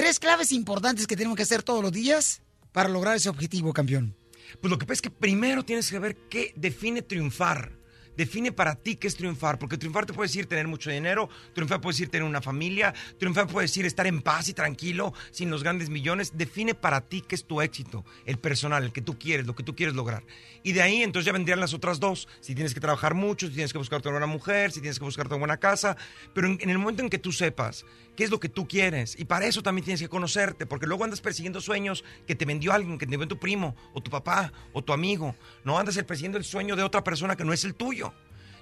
Tres 0.00 0.18
claves 0.18 0.50
importantes 0.52 1.06
que 1.06 1.14
tenemos 1.14 1.36
que 1.36 1.42
hacer 1.42 1.62
todos 1.62 1.82
los 1.82 1.92
días 1.92 2.40
para 2.72 2.88
lograr 2.88 3.16
ese 3.16 3.28
objetivo, 3.28 3.74
campeón. 3.74 4.16
Pues 4.58 4.70
lo 4.70 4.78
que 4.78 4.86
pasa 4.86 4.94
es 4.94 5.02
que 5.02 5.10
primero 5.10 5.62
tienes 5.62 5.90
que 5.90 5.98
ver 5.98 6.16
qué 6.30 6.54
define 6.56 7.02
triunfar. 7.02 7.72
Define 8.16 8.52
para 8.52 8.74
ti 8.74 8.96
qué 8.96 9.06
es 9.06 9.16
triunfar, 9.16 9.58
porque 9.58 9.78
triunfar 9.78 10.06
te 10.06 10.12
puede 10.12 10.28
decir 10.28 10.46
tener 10.46 10.68
mucho 10.68 10.90
dinero, 10.90 11.28
triunfar 11.54 11.80
puede 11.80 11.94
decir 11.94 12.08
tener 12.08 12.26
una 12.26 12.40
familia, 12.40 12.94
triunfar 13.18 13.46
puede 13.46 13.66
decir 13.66 13.86
estar 13.86 14.06
en 14.06 14.22
paz 14.22 14.48
y 14.48 14.54
tranquilo, 14.54 15.12
sin 15.30 15.50
los 15.50 15.62
grandes 15.62 15.88
millones. 15.88 16.32
Define 16.36 16.74
para 16.74 17.00
ti 17.00 17.22
qué 17.26 17.34
es 17.34 17.44
tu 17.44 17.60
éxito, 17.60 18.04
el 18.26 18.38
personal, 18.38 18.84
el 18.84 18.92
que 18.92 19.02
tú 19.02 19.18
quieres, 19.18 19.46
lo 19.46 19.54
que 19.54 19.62
tú 19.62 19.74
quieres 19.74 19.94
lograr. 19.94 20.22
Y 20.62 20.72
de 20.72 20.82
ahí 20.82 21.02
entonces 21.02 21.26
ya 21.26 21.32
vendrían 21.32 21.60
las 21.60 21.74
otras 21.74 22.00
dos. 22.00 22.28
Si 22.40 22.54
tienes 22.54 22.74
que 22.74 22.80
trabajar 22.80 23.14
mucho, 23.14 23.46
si 23.46 23.54
tienes 23.54 23.72
que 23.72 23.78
buscarte 23.78 24.08
una 24.08 24.18
buena 24.18 24.32
mujer, 24.32 24.72
si 24.72 24.80
tienes 24.80 24.98
que 24.98 25.04
buscarte 25.04 25.34
una 25.34 25.40
buena 25.40 25.56
casa. 25.56 25.96
Pero 26.34 26.48
en, 26.48 26.68
el 26.68 26.78
momento 26.78 27.02
en 27.02 27.10
que 27.10 27.18
tú 27.18 27.32
sepas 27.32 27.84
qué 28.16 28.24
es 28.24 28.30
lo 28.30 28.40
que 28.40 28.48
tú 28.48 28.68
quieres, 28.68 29.18
y 29.18 29.24
para 29.24 29.46
eso 29.46 29.62
también 29.62 29.84
tienes 29.84 30.00
que 30.00 30.08
conocerte, 30.08 30.66
porque 30.66 30.86
luego 30.86 31.04
andas 31.04 31.20
persiguiendo 31.20 31.60
sueños 31.60 32.04
que 32.26 32.34
te 32.34 32.44
vendió 32.44 32.72
alguien, 32.72 32.98
que 32.98 33.06
te 33.06 33.16
vendió 33.16 33.28
tu 33.28 33.38
primo, 33.38 33.74
o 33.94 34.02
tu 34.02 34.10
papá, 34.10 34.52
o 34.72 34.82
tu 34.82 34.92
amigo. 34.92 35.34
No 35.64 35.78
andas 35.78 35.96
persiguiendo 36.04 36.38
el 36.38 36.44
sueño 36.44 36.76
de 36.76 36.82
otra 36.82 37.02
persona 37.02 37.36
que 37.36 37.44
no 37.44 37.52
es 37.52 37.64
el 37.64 37.74
tuyo. 37.74 38.09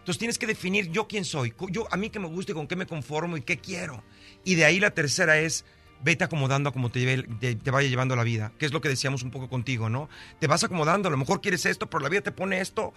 Entonces 0.09 0.21
tienes 0.21 0.39
que 0.39 0.47
definir 0.47 0.91
yo 0.91 1.07
quién 1.07 1.27
soy, 1.27 1.53
yo 1.69 1.87
a 1.91 1.99
mí 1.99 2.09
que 2.09 2.19
me 2.19 2.29
gusta 2.29 2.53
y 2.53 2.55
con 2.55 2.67
qué 2.67 2.77
me 2.77 2.87
conformo 2.87 3.37
y 3.37 3.43
qué 3.43 3.59
quiero. 3.59 4.03
Y 4.43 4.55
de 4.55 4.65
ahí 4.65 4.81
la 4.81 4.93
tercera 4.93 5.39
es 5.39 5.67
vete 6.03 6.25
acomodando 6.25 6.71
a 6.71 6.73
como 6.73 6.91
te, 6.91 7.25
te, 7.39 7.57
te 7.57 7.71
vaya 7.71 7.91
llevando 7.91 8.17
la 8.17 8.23
vida, 8.23 8.51
que 8.59 8.65
es 8.65 8.73
lo 8.73 8.81
que 8.81 8.89
decíamos 8.89 9.23
un 9.23 9.31
poco 9.31 9.51
contigo, 9.51 9.91
¿no? 9.91 10.09
Te 10.39 10.47
vas 10.47 10.65
acomodando, 10.65 11.09
a 11.09 11.11
lo 11.11 11.19
mejor 11.19 11.43
quieres 11.43 11.67
esto, 11.67 11.91
pero 11.91 12.03
la 12.03 12.09
vida 12.09 12.23
te 12.23 12.33
pone 12.33 12.59
esto, 12.63 12.95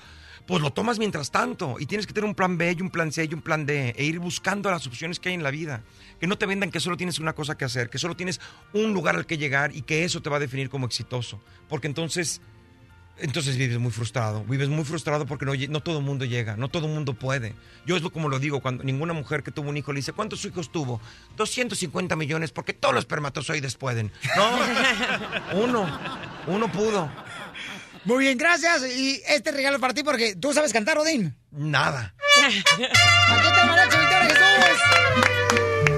pues 0.48 0.62
lo 0.62 0.72
tomas 0.72 1.00
mientras 1.00 1.32
tanto 1.32 1.76
y 1.82 1.86
tienes 1.86 2.08
que 2.08 2.14
tener 2.14 2.30
un 2.30 2.34
plan 2.34 2.58
B 2.58 2.78
y 2.80 2.82
un 2.82 2.90
plan 2.90 3.12
C 3.12 3.28
y 3.30 3.34
un 3.34 3.42
plan 3.42 3.66
D 3.66 3.94
e 3.98 4.06
ir 4.06 4.20
buscando 4.20 4.72
las 4.72 4.88
opciones 4.88 5.20
que 5.20 5.28
hay 5.28 5.36
en 5.36 5.44
la 5.44 5.52
vida. 5.52 5.84
Que 6.18 6.28
no 6.28 6.38
te 6.38 6.46
vendan 6.46 6.72
que 6.72 6.80
solo 6.80 6.96
tienes 6.96 7.20
una 7.20 7.34
cosa 7.34 7.58
que 7.58 7.66
hacer, 7.66 7.90
que 7.90 7.98
solo 7.98 8.16
tienes 8.16 8.40
un 8.72 8.94
lugar 8.94 9.18
al 9.18 9.26
que 9.26 9.38
llegar 9.38 9.76
y 9.76 9.82
que 9.82 10.06
eso 10.06 10.22
te 10.22 10.30
va 10.30 10.38
a 10.38 10.40
definir 10.40 10.70
como 10.70 10.86
exitoso. 10.86 11.42
Porque 11.68 11.88
entonces 11.88 12.40
entonces 13.22 13.58
vives 13.58 13.78
muy 13.78 13.92
frustrado, 13.92 14.44
vives 14.44 14.70
muy 14.70 14.84
frustrado 14.84 15.26
porque 15.26 15.46
no, 15.46 15.80
todo 15.82 16.00
el 16.00 16.04
mundo 16.04 16.26
llega, 16.26 16.58
no 16.58 16.70
todo 16.70 16.88
el 16.88 16.94
mundo 16.94 17.14
puede. 17.14 17.54
Yo 17.86 17.96
es 17.96 18.02
lo 18.02 18.12
como 18.12 18.30
lo 18.30 18.40
digo, 18.40 18.62
cuando 18.62 18.84
ninguna 18.84 19.14
mujer 19.14 19.44
que 19.44 19.52
tuvo 19.52 19.70
un 19.70 19.78
hijo 19.78 19.94
le 19.94 19.98
dice, 19.98 20.14
¿cuántos 20.14 20.44
hijos 20.46 20.72
tuvo? 20.72 21.00
250 21.38 22.16
millones 22.16 22.52
porque 22.52 22.74
todos 22.74 22.94
los 22.94 23.04
espermatozoides 23.04 23.76
pueden. 23.76 24.12
No, 24.36 25.62
uno, 25.64 26.00
uno 26.48 26.72
pudo. 26.72 27.10
Muy 28.04 28.26
bien, 28.26 28.38
gracias. 28.38 28.84
Y 28.84 29.22
este 29.28 29.52
regalo 29.52 29.80
para 29.80 29.94
ti 29.94 30.04
porque 30.04 30.36
tú 30.36 30.54
sabes 30.54 30.74
cantar, 30.74 30.98
Odín. 30.98 31.36
Nada. 31.52 32.16
Aquí 32.42 33.68
mariachi 33.68 33.98
Victoria 33.98 34.26
Jesús. 34.26 35.91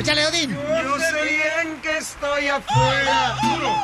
Échale, 0.00 0.26
Odín. 0.26 0.50
Yo 0.56 0.98
sé 0.98 1.22
bien 1.24 1.78
que 1.82 1.98
estoy 1.98 2.48
afuera, 2.48 3.36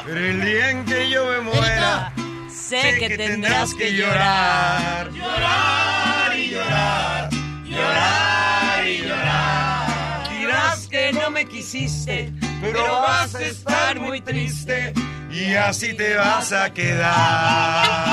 pero 0.07 0.19
el 0.19 0.41
día 0.41 0.71
en 0.71 0.85
que 0.87 1.11
yo 1.11 1.27
me 1.27 1.41
muera, 1.41 2.11
Sé 2.49 2.97
que 2.99 3.17
tendrás 3.19 3.75
que 3.75 3.93
llorar. 3.93 5.11
Llorar 5.13 6.39
y 6.39 6.49
llorar, 6.49 7.31
llorar 7.65 8.89
y 8.89 8.99
llorar. 9.03 10.31
Dirás 10.31 10.89
que 10.89 11.13
no 11.13 11.31
me 11.31 11.45
quisiste, 11.45 12.33
pero 12.63 12.83
vas 13.03 13.35
a 13.35 13.43
estar 13.43 14.01
muy 14.01 14.23
triste. 14.23 14.95
y 15.31 15.55
así 15.55 15.93
te 15.95 16.17
vas 16.17 16.51
a 16.53 16.73
quedar. 16.73 18.07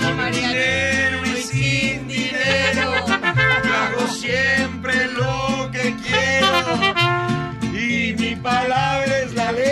Con 0.00 0.32
dinero 0.32 1.18
y 1.26 1.42
sin 1.42 2.08
dinero, 2.08 3.06
yo 3.64 3.76
hago 3.76 4.08
siempre 4.08 5.08
lo 5.08 5.61
que 5.82 5.96
quiero 5.96 6.56
y 7.72 8.14
mi 8.14 8.36
palabra 8.36 9.18
es 9.18 9.34
la 9.34 9.50
ley. 9.50 9.66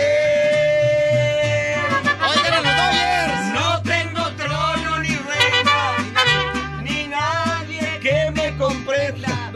No 3.53 3.81
tengo 3.81 4.29
trono 4.31 4.99
ni 4.99 5.15
reina, 5.15 5.79
ni 6.83 7.07
nadie 7.07 7.99
que 8.01 8.31
me 8.31 8.57
comprenda, 8.57 9.53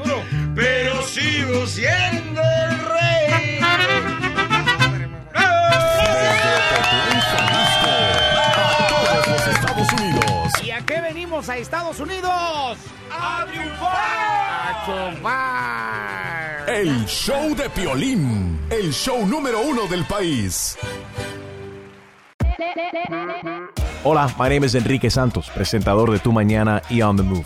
pero 0.55 1.01
sigo 1.03 1.67
siendo 1.67 2.41
el 2.41 2.79
rey. 2.87 3.59
Todos 8.89 9.27
los 9.27 9.47
Estados 9.47 9.93
Unidos. 9.93 10.53
¿Y 10.63 10.71
a 10.71 10.81
qué 10.85 11.01
venimos 11.01 11.49
a 11.49 11.57
Estados 11.57 11.99
Unidos? 11.99 12.77
¡A 13.17 13.45
triunfar! 14.83 15.55
El 16.67 17.05
show 17.05 17.55
de 17.55 17.69
Piolín, 17.69 18.59
el 18.69 18.91
show 18.91 19.25
número 19.25 19.61
uno 19.61 19.87
del 19.87 20.03
país. 20.05 20.77
Hola, 24.03 24.27
my 24.37 24.49
name 24.49 24.65
is 24.65 24.75
Enrique 24.75 25.09
Santos, 25.09 25.49
presentador 25.49 26.11
de 26.11 26.19
Tu 26.19 26.31
Mañana 26.31 26.81
y 26.89 27.01
On 27.01 27.15
the 27.15 27.23
Move. 27.23 27.45